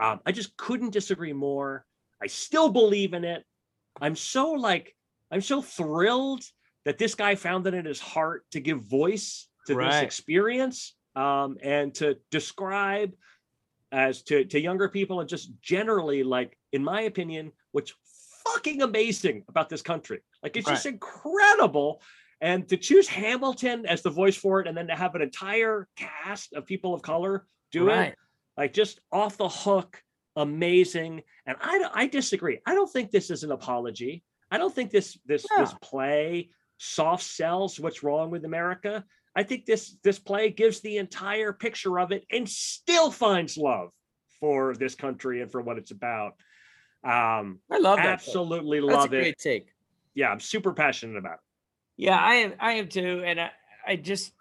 Um, 0.00 0.20
I 0.26 0.32
just 0.32 0.56
couldn't 0.56 0.90
disagree 0.92 1.32
more. 1.32 1.86
I 2.20 2.26
still 2.26 2.68
believe 2.70 3.14
in 3.14 3.24
it. 3.24 3.44
I'm 4.00 4.16
so 4.16 4.52
like, 4.52 4.94
I'm 5.30 5.40
so 5.40 5.62
thrilled 5.62 6.44
that 6.84 6.98
this 6.98 7.14
guy 7.14 7.34
found 7.34 7.66
it 7.66 7.74
in 7.74 7.84
his 7.84 8.00
heart 8.00 8.44
to 8.52 8.60
give 8.60 8.80
voice 8.80 9.48
to 9.66 9.74
this 9.74 10.02
experience 10.02 10.94
um, 11.16 11.58
and 11.62 11.94
to 11.96 12.16
describe 12.30 13.12
as 13.92 14.22
to, 14.22 14.44
to 14.44 14.60
younger 14.60 14.88
people 14.88 15.20
and 15.20 15.28
just 15.28 15.50
generally 15.60 16.22
like, 16.22 16.56
in 16.72 16.82
my 16.84 17.02
opinion, 17.02 17.52
what's 17.72 17.92
fucking 18.46 18.82
amazing 18.82 19.44
about 19.48 19.68
this 19.68 19.82
country. 19.82 20.20
Like 20.42 20.56
it's 20.56 20.66
just 20.68 20.86
incredible. 20.86 22.00
And 22.40 22.68
to 22.68 22.76
choose 22.76 23.08
Hamilton 23.08 23.84
as 23.84 24.02
the 24.02 24.10
voice 24.10 24.36
for 24.36 24.60
it 24.60 24.68
and 24.68 24.76
then 24.76 24.86
to 24.86 24.94
have 24.94 25.14
an 25.14 25.22
entire 25.22 25.88
cast 25.96 26.52
of 26.54 26.64
people 26.64 26.94
of 26.94 27.02
color 27.02 27.46
do 27.72 27.88
Right. 27.88 28.12
it, 28.12 28.18
like 28.56 28.72
just 28.72 29.00
off 29.12 29.36
the 29.36 29.48
hook, 29.48 30.02
amazing. 30.38 31.22
And 31.46 31.56
I, 31.60 31.88
I 31.92 32.06
disagree. 32.06 32.60
I 32.64 32.74
don't 32.74 32.90
think 32.90 33.10
this 33.10 33.30
is 33.30 33.44
an 33.44 33.50
apology. 33.50 34.22
I 34.50 34.56
don't 34.56 34.74
think 34.74 34.90
this 34.90 35.18
this 35.26 35.44
this 35.58 35.74
play 35.82 36.48
soft 36.78 37.24
sells 37.24 37.78
what's 37.78 38.02
wrong 38.02 38.30
with 38.30 38.44
America. 38.46 39.04
I 39.36 39.42
think 39.42 39.66
this 39.66 39.96
this 40.02 40.18
play 40.18 40.50
gives 40.50 40.80
the 40.80 40.96
entire 40.96 41.52
picture 41.52 41.98
of 41.98 42.12
it 42.12 42.24
and 42.30 42.48
still 42.48 43.10
finds 43.10 43.58
love 43.58 43.90
for 44.40 44.74
this 44.74 44.94
country 44.94 45.42
and 45.42 45.50
for 45.50 45.60
what 45.60 45.76
it's 45.76 45.90
about. 45.90 46.34
Um, 47.04 47.58
I 47.70 47.78
love 47.78 47.98
absolutely 47.98 48.80
That's 48.80 48.92
a 48.92 48.96
love 48.96 49.10
great 49.10 49.26
it. 49.26 49.38
take. 49.38 49.68
Yeah, 50.14 50.30
I'm 50.30 50.40
super 50.40 50.72
passionate 50.72 51.18
about 51.18 51.34
it. 51.34 51.40
Yeah, 51.96 52.18
I 52.18 52.34
am. 52.36 52.54
I 52.58 52.72
am 52.74 52.88
too, 52.88 53.22
and 53.24 53.40
I, 53.40 53.50
I 53.86 53.96
just 53.96 54.32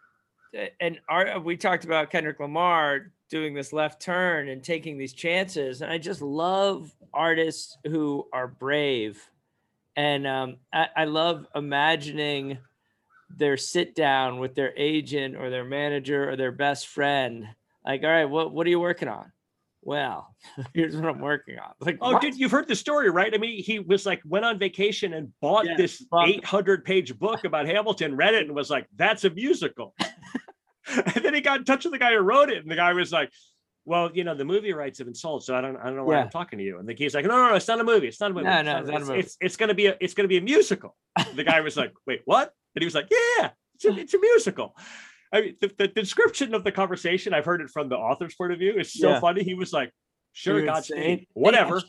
and 0.80 1.00
our, 1.10 1.40
we 1.40 1.58
talked 1.58 1.86
about 1.86 2.10
Kendrick 2.10 2.40
Lamar 2.40 3.12
doing 3.30 3.54
this 3.54 3.74
left 3.74 4.02
turn 4.02 4.50
and 4.50 4.64
taking 4.64 4.98
these 4.98 5.14
chances, 5.14 5.82
and 5.82 5.92
I 5.92 5.98
just 5.98 6.22
love 6.22 6.94
artists 7.14 7.78
who 7.86 8.28
are 8.34 8.48
brave, 8.48 9.22
and 9.96 10.26
um, 10.28 10.58
I, 10.74 10.88
I 10.96 11.06
love 11.06 11.46
imagining 11.56 12.58
their 13.30 13.58
sit 13.58 13.94
down 13.96 14.40
with 14.40 14.56
their 14.56 14.74
agent 14.78 15.36
or 15.36 15.50
their 15.50 15.66
manager 15.66 16.30
or 16.30 16.36
their 16.36 16.52
best 16.52 16.88
friend. 16.88 17.48
Like, 17.86 18.04
all 18.04 18.10
right, 18.10 18.26
what 18.26 18.54
what 18.54 18.66
are 18.68 18.70
you 18.70 18.80
working 18.80 19.08
on? 19.10 19.32
Well, 19.82 20.36
here's 20.74 20.96
what 20.96 21.06
I'm 21.06 21.20
working 21.20 21.60
on. 21.60 21.72
Like, 21.80 21.98
Oh, 22.02 22.14
what? 22.14 22.22
dude, 22.22 22.36
you've 22.36 22.52
heard 22.52 22.68
the 22.68 22.76
story, 22.76 23.10
right? 23.10 23.34
I 23.34 23.38
mean, 23.38 23.64
he 23.64 23.80
was 23.80 24.06
like 24.06 24.22
went 24.26 24.44
on 24.46 24.60
vacation 24.60 25.14
and 25.14 25.32
bought 25.42 25.66
Yeah, 25.66 25.76
this 25.78 26.04
800 26.14 26.84
page 26.84 27.18
book 27.18 27.46
about 27.46 27.66
Hamilton, 27.68 28.16
read 28.16 28.34
it, 28.34 28.46
and 28.46 28.56
was 28.56 28.70
like, 28.70 28.88
"That's 28.96 29.24
a 29.26 29.30
musical." 29.30 29.94
and 31.16 31.24
then 31.24 31.34
he 31.34 31.42
got 31.42 31.60
in 31.60 31.66
touch 31.66 31.84
with 31.86 31.94
the 31.94 32.00
guy 32.00 32.12
who 32.14 32.20
wrote 32.20 32.50
it, 32.50 32.58
and 32.62 32.70
the 32.72 32.76
guy 32.76 32.94
was 32.94 33.12
like, 33.12 33.32
"Well, 33.86 34.10
you 34.14 34.24
know, 34.24 34.36
the 34.36 34.46
movie 34.46 34.74
rights 34.74 34.98
have 35.00 35.08
been 35.08 35.16
sold, 35.16 35.44
so 35.44 35.56
I 35.56 35.62
don't, 35.62 35.76
I 35.78 35.86
don't 35.86 35.96
know 35.96 36.04
why 36.06 36.16
Yeah. 36.16 36.24
I'm 36.24 36.30
talking 36.30 36.60
to 36.60 36.66
you." 36.66 36.80
And 36.80 36.88
the 36.88 36.94
kid's 36.94 37.14
like, 37.14 37.26
"No, 37.26 37.32
no, 37.36 37.50
no, 37.50 37.56
it's 37.56 37.68
not 37.68 37.80
a 37.80 37.84
movie. 37.84 38.08
It's 38.08 38.20
not 38.20 38.32
a 38.32 38.34
movie. 38.34 38.46
No, 38.46 38.58
it's 38.60 38.66
no, 38.66 38.74
not, 38.74 38.82
it's 38.82 38.90
not 38.90 38.96
a 38.96 39.00
it's, 39.00 39.08
movie." 39.10 39.20
It's, 39.20 39.38
it's 39.42 39.58
gonna 39.58 39.74
be 39.74 39.88
a, 39.88 39.98
it's 40.00 40.14
gonna 40.14 40.28
be 40.30 40.38
a 40.38 40.42
musical." 40.42 40.96
The 41.36 41.44
guy 41.44 41.62
was 41.62 41.76
like, 41.78 41.94
"Wait, 42.08 42.22
what?" 42.26 42.54
And 42.76 42.82
he 42.82 42.86
was 42.86 42.96
like, 42.96 43.08
"Yeah, 43.12 43.50
it's 43.76 43.86
a, 43.86 43.98
it's 43.98 44.14
a 44.14 44.20
musical." 44.20 44.76
I 45.34 45.42
mean, 45.42 45.56
the, 45.60 45.72
the 45.78 45.88
description 45.90 46.54
of 46.56 46.64
the 46.64 46.72
conversation, 46.72 47.34
I've 47.34 47.44
heard 47.44 47.60
it 47.60 47.70
from 47.70 47.90
the 47.90 47.98
author's 47.98 48.34
point 48.36 48.54
of 48.54 48.60
view, 48.60 48.80
is 48.80 48.94
so 48.94 49.10
Yeah. 49.10 49.20
funny. 49.20 49.44
He 49.44 49.56
was 49.56 49.74
like, 49.74 49.92
"Sure, 50.32 50.62
Godspeed, 50.64 51.28
whatever." 51.34 51.82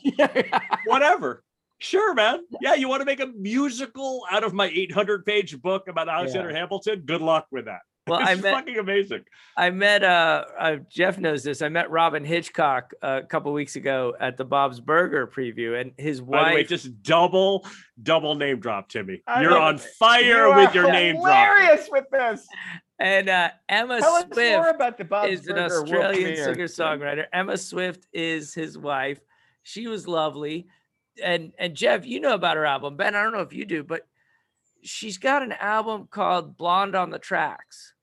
whatever. 0.85 1.43
Sure, 1.81 2.13
man. 2.13 2.41
Yeah, 2.59 2.73
you 2.73 2.89
want 2.89 2.99
to 3.01 3.05
make 3.05 3.21
a 3.21 3.27
musical 3.27 4.25
out 4.29 4.43
of 4.43 4.53
my 4.53 4.65
800 4.67 5.25
page 5.25 5.61
book 5.61 5.87
about 5.87 6.09
Alexander 6.09 6.53
Hamilton? 6.53 7.03
Good 7.05 7.21
luck 7.21 7.47
with 7.51 7.65
that. 7.65 7.79
Well, 8.07 8.19
it's 8.21 8.29
I 8.29 8.35
met- 8.35 8.53
fucking 8.53 8.77
amazing. 8.77 9.25
I 9.57 9.69
met 9.71 10.03
uh, 10.03 10.45
uh 10.57 10.75
Jeff 10.89 11.17
knows 11.17 11.43
this. 11.43 11.61
I 11.61 11.69
met 11.69 11.89
Robyn 11.91 12.25
Hitchcock 12.25 12.93
uh, 13.01 13.21
a 13.23 13.27
couple 13.27 13.51
weeks 13.53 13.75
ago 13.75 14.13
at 14.19 14.37
the 14.37 14.45
Bob's 14.45 14.79
Burger 14.79 15.27
preview, 15.27 15.79
and 15.79 15.91
his 15.97 16.21
wife. 16.21 16.41
By 16.41 16.49
the 16.49 16.55
way, 16.55 16.61
wife. 16.61 16.69
just 16.69 17.03
double, 17.03 17.65
double 18.01 18.35
name 18.35 18.59
drop, 18.59 18.89
Timmy. 18.89 19.21
I 19.27 19.41
You're 19.41 19.57
on 19.59 19.75
it. 19.75 19.81
fire 19.81 20.47
You 20.47 20.55
with 20.55 20.73
your 20.73 20.91
name 20.91 21.15
drop. 21.15 21.25
hilarious 21.57 21.89
with 21.91 22.05
this. 22.11 22.47
and 22.99 23.29
uh, 23.29 23.49
Emma 23.67 23.99
Tell 23.99 24.13
us 24.15 24.25
more 24.35 24.63
Swift 24.63 24.75
about 24.75 24.97
the 24.97 25.05
Bob's 25.05 25.31
is 25.31 25.47
an 25.47 25.55
Burger 25.55 25.75
world 25.75 26.05
Australian 26.05 26.35
singer 26.37 26.67
songwriter. 26.67 27.25
Emma 27.33 27.57
Swift 27.57 28.07
is 28.13 28.53
his 28.53 28.77
wife. 28.77 29.19
She 29.63 29.87
was 29.87 30.07
lovely, 30.07 30.67
and 31.21 31.51
and 31.59 31.75
Jeff, 31.75 32.05
you 32.05 32.19
know 32.21 32.33
about 32.33 32.57
her 32.57 32.65
album. 32.65 32.95
Ben, 32.95 33.13
I 33.15 33.21
don't 33.23 33.33
know 33.33 33.41
if 33.41 33.53
you 33.53 33.65
do, 33.65 33.83
but 33.83 34.07
she's 34.83 35.17
got 35.17 35.43
an 35.43 35.53
album 35.53 36.07
called 36.09 36.57
Blonde 36.57 36.95
on 36.95 37.09
the 37.09 37.19
Tracks, 37.19 37.93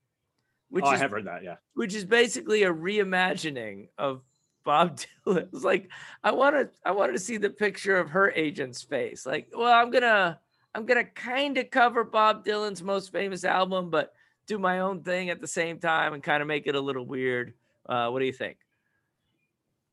which 0.70 0.84
oh, 0.84 0.88
I 0.88 0.96
have 0.96 1.10
heard 1.10 1.26
that. 1.26 1.42
Yeah. 1.42 1.56
which 1.74 1.94
is 1.94 2.04
basically 2.04 2.62
a 2.62 2.72
reimagining 2.72 3.88
of 3.98 4.22
Bob 4.64 4.98
Dylan. 5.26 5.48
It's 5.52 5.64
like 5.64 5.90
I 6.22 6.32
want 6.32 6.56
to 6.56 6.68
I 6.84 6.90
wanted 6.90 7.14
to 7.14 7.18
see 7.18 7.38
the 7.38 7.50
picture 7.50 7.96
of 7.96 8.10
her 8.10 8.30
agent's 8.30 8.82
face. 8.82 9.24
Like, 9.24 9.48
well, 9.54 9.72
I'm 9.72 9.90
gonna 9.90 10.38
I'm 10.74 10.84
gonna 10.84 11.04
kind 11.04 11.56
of 11.56 11.70
cover 11.70 12.04
Bob 12.04 12.44
Dylan's 12.44 12.82
most 12.82 13.12
famous 13.12 13.44
album, 13.44 13.88
but 13.88 14.12
do 14.46 14.58
my 14.58 14.80
own 14.80 15.02
thing 15.02 15.30
at 15.30 15.40
the 15.40 15.48
same 15.48 15.78
time 15.78 16.12
and 16.12 16.22
kind 16.22 16.42
of 16.42 16.48
make 16.48 16.66
it 16.66 16.74
a 16.74 16.80
little 16.80 17.06
weird. 17.06 17.54
Uh, 17.88 18.10
what 18.10 18.20
do 18.20 18.26
you 18.26 18.32
think? 18.32 18.58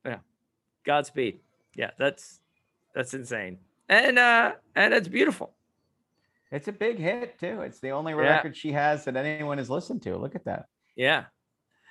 Yeah, 0.05 0.17
Godspeed. 0.83 1.39
Yeah, 1.75 1.91
that's 1.97 2.39
that's 2.93 3.13
insane, 3.13 3.59
and 3.87 4.19
uh, 4.19 4.53
and 4.75 4.93
it's 4.93 5.07
beautiful. 5.07 5.53
It's 6.53 6.67
a 6.67 6.71
big 6.71 6.99
hit 6.99 7.39
too. 7.39 7.61
It's 7.61 7.79
the 7.79 7.89
only 7.89 8.13
Yeah. 8.13 8.19
record 8.19 8.55
she 8.55 8.71
has 8.71 9.05
that 9.05 9.15
anyone 9.15 9.57
has 9.57 9.69
listened 9.71 10.03
to. 10.03 10.15
Look 10.17 10.35
at 10.35 10.45
that. 10.45 10.67
Yeah. 10.95 11.25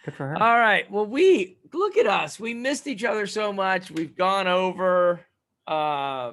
Good 0.05 0.15
for 0.15 0.29
her. 0.29 0.41
All 0.41 0.59
right. 0.59 0.89
Well, 0.91 1.05
we 1.07 1.59
look 1.73 1.97
at 1.97 2.07
us. 2.07 2.39
We 2.39 2.55
missed 2.55 2.87
each 2.87 3.03
other 3.05 3.27
so 3.27 3.53
much. 3.53 3.91
We've 3.91 4.15
gone 4.17 4.47
over 4.47 5.21
uh 5.67 6.33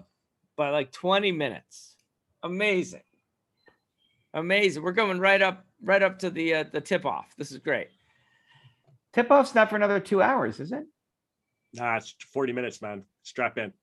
by 0.56 0.69
like 0.69 0.91
20 0.91 1.31
minutes. 1.31 1.95
Amazing. 2.43 3.01
Amazing. 4.34 4.84
We're 4.84 4.91
going 4.91 5.19
right 5.19 5.41
up 5.41 5.65
right 5.81 6.03
up 6.03 6.19
to 6.19 6.30
the 6.30 6.53
uh, 6.53 6.64
the 6.72 6.81
tip 6.81 7.06
off. 7.06 7.34
This 7.35 7.51
is 7.51 7.57
great. 7.57 7.88
Tip 9.14 9.31
off's 9.31 9.56
not 9.56 9.69
for 9.72 9.76
another 9.76 9.99
two 9.99 10.22
hours, 10.22 10.60
is 10.60 10.72
it? 10.72 10.85
Nah, 11.73 11.97
it's 11.97 12.15
40 12.31 12.53
minutes, 12.53 12.80
man. 12.81 13.06
Strap 13.23 13.57
in. 13.57 13.73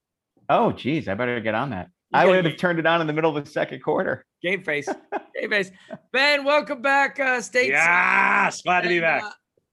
Oh, 0.48 0.70
geez, 0.70 1.08
I 1.08 1.14
better 1.14 1.40
get 1.40 1.56
on 1.56 1.70
that. 1.70 1.90
You 2.12 2.20
I 2.20 2.26
would 2.26 2.44
have 2.44 2.56
turned 2.56 2.78
it 2.78 2.86
on 2.86 3.00
in 3.00 3.06
the 3.06 3.12
middle 3.12 3.36
of 3.36 3.44
the 3.44 3.50
second 3.50 3.82
quarter. 3.82 4.24
Game 4.42 4.62
face. 4.62 4.88
Game 5.40 5.50
face. 5.50 5.70
Ben, 6.12 6.44
welcome 6.44 6.80
back. 6.82 7.18
Uh 7.18 7.40
state. 7.40 7.68
Yes, 7.70 8.62
glad 8.62 8.82
to 8.82 8.88
be 8.88 9.00
back. 9.00 9.24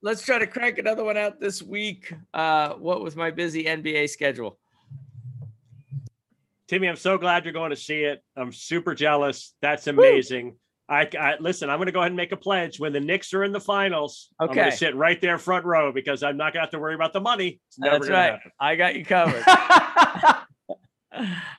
let's 0.02 0.24
try 0.24 0.40
to 0.40 0.48
crank 0.48 0.78
another 0.80 1.04
one 1.04 1.16
out 1.18 1.40
this 1.40 1.62
week. 1.62 2.12
Uh 2.34 2.74
what 2.74 3.02
was 3.04 3.16
my 3.16 3.30
busy 3.32 3.66
NBA 3.66 4.10
schedule? 4.10 4.58
Timmy, 6.68 6.88
I'm 6.88 6.96
so 6.96 7.18
glad 7.20 7.44
you're 7.44 7.54
going 7.54 7.70
to 7.70 7.76
see 7.76 8.04
it. 8.04 8.24
I'm 8.36 8.52
super 8.52 8.96
jealous. 8.96 9.54
That's 9.62 9.86
amazing. 9.88 10.56
I, 10.90 11.08
I 11.20 11.36
listen. 11.40 11.70
I'm 11.70 11.78
going 11.78 11.86
to 11.88 11.92
go 11.92 12.00
ahead 12.00 12.12
and 12.12 12.18
make 12.18 12.32
a 12.32 12.38
pledge. 12.38 12.80
When 12.80 12.94
the 12.94 13.00
Knicks 13.00 13.34
are 13.34 13.44
in 13.44 13.52
the 13.52 13.60
finals, 13.60 14.30
I'm 14.40 14.48
going 14.48 14.60
Okay. 14.60 14.70
to 14.72 14.76
sit 14.78 14.96
right 14.96 15.20
there 15.22 15.38
front 15.38 15.66
row 15.66 15.92
because 15.92 16.24
I'm 16.24 16.36
not 16.38 16.46
going 16.54 16.62
to 16.62 16.66
have 16.66 16.70
to 16.72 16.80
worry 16.80 16.96
about 16.96 17.14
the 17.14 17.20
money. 17.22 17.60
It's 17.68 17.78
never 17.80 17.98
That's 17.98 18.08
going 18.08 18.18
right. 18.20 18.32
happen. 18.32 18.52
I 18.60 18.76
got 18.76 18.96
you 18.96 19.06
covered. 19.06 19.44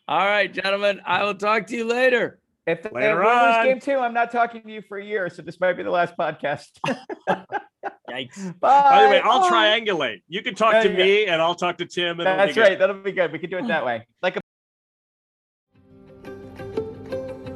All 0.08 0.18
right, 0.26 0.52
gentlemen. 0.52 1.00
I 1.06 1.22
will 1.24 1.34
talk 1.34 1.66
to 1.68 1.76
you 1.76 1.84
later. 1.84 2.38
If 2.66 2.82
the 2.82 2.90
Later 2.94 3.20
if 3.22 3.28
we 3.28 3.34
lose 3.34 3.56
on. 3.56 3.64
game 3.66 3.80
two, 3.80 3.98
I'm 3.98 4.14
not 4.14 4.32
talking 4.32 4.62
to 4.62 4.70
you 4.72 4.80
for 4.88 4.96
a 4.96 5.04
year, 5.04 5.28
so 5.28 5.42
this 5.42 5.60
might 5.60 5.74
be 5.74 5.82
the 5.82 5.90
last 5.90 6.16
podcast. 6.16 6.68
Yikes. 8.10 8.58
Bye. 8.58 8.90
By 8.90 9.02
the 9.02 9.08
way, 9.10 9.20
I'll 9.22 9.40
Bye. 9.40 9.50
triangulate. 9.80 10.22
You 10.28 10.42
can 10.42 10.54
talk 10.54 10.72
There 10.72 10.84
to 10.84 10.90
you 10.90 10.96
go. 10.96 11.02
me, 11.04 11.26
and 11.26 11.42
I'll 11.42 11.54
talk 11.54 11.76
to 11.78 11.84
Tim. 11.86 12.20
And 12.20 12.28
it'll 12.28 12.32
be 12.34 12.38
That's 12.38 12.54
good. 12.54 12.60
right. 12.62 12.78
That'll 12.78 12.96
be 13.02 13.12
good. 13.12 13.32
We 13.32 13.38
can 13.38 13.50
do 13.50 13.58
it 13.58 13.68
that 13.68 13.84
way. 13.84 14.06
Like 14.22 14.36
a 14.38 14.40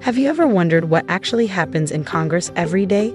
Have 0.03 0.19
you 0.19 0.29
ever 0.29 0.47
wondered 0.47 0.91
what 0.91 1.05
actually 1.09 1.47
happens 1.47 1.91
in 1.91 2.05
Congress 2.05 2.53
every 2.55 2.85
day? 2.87 3.15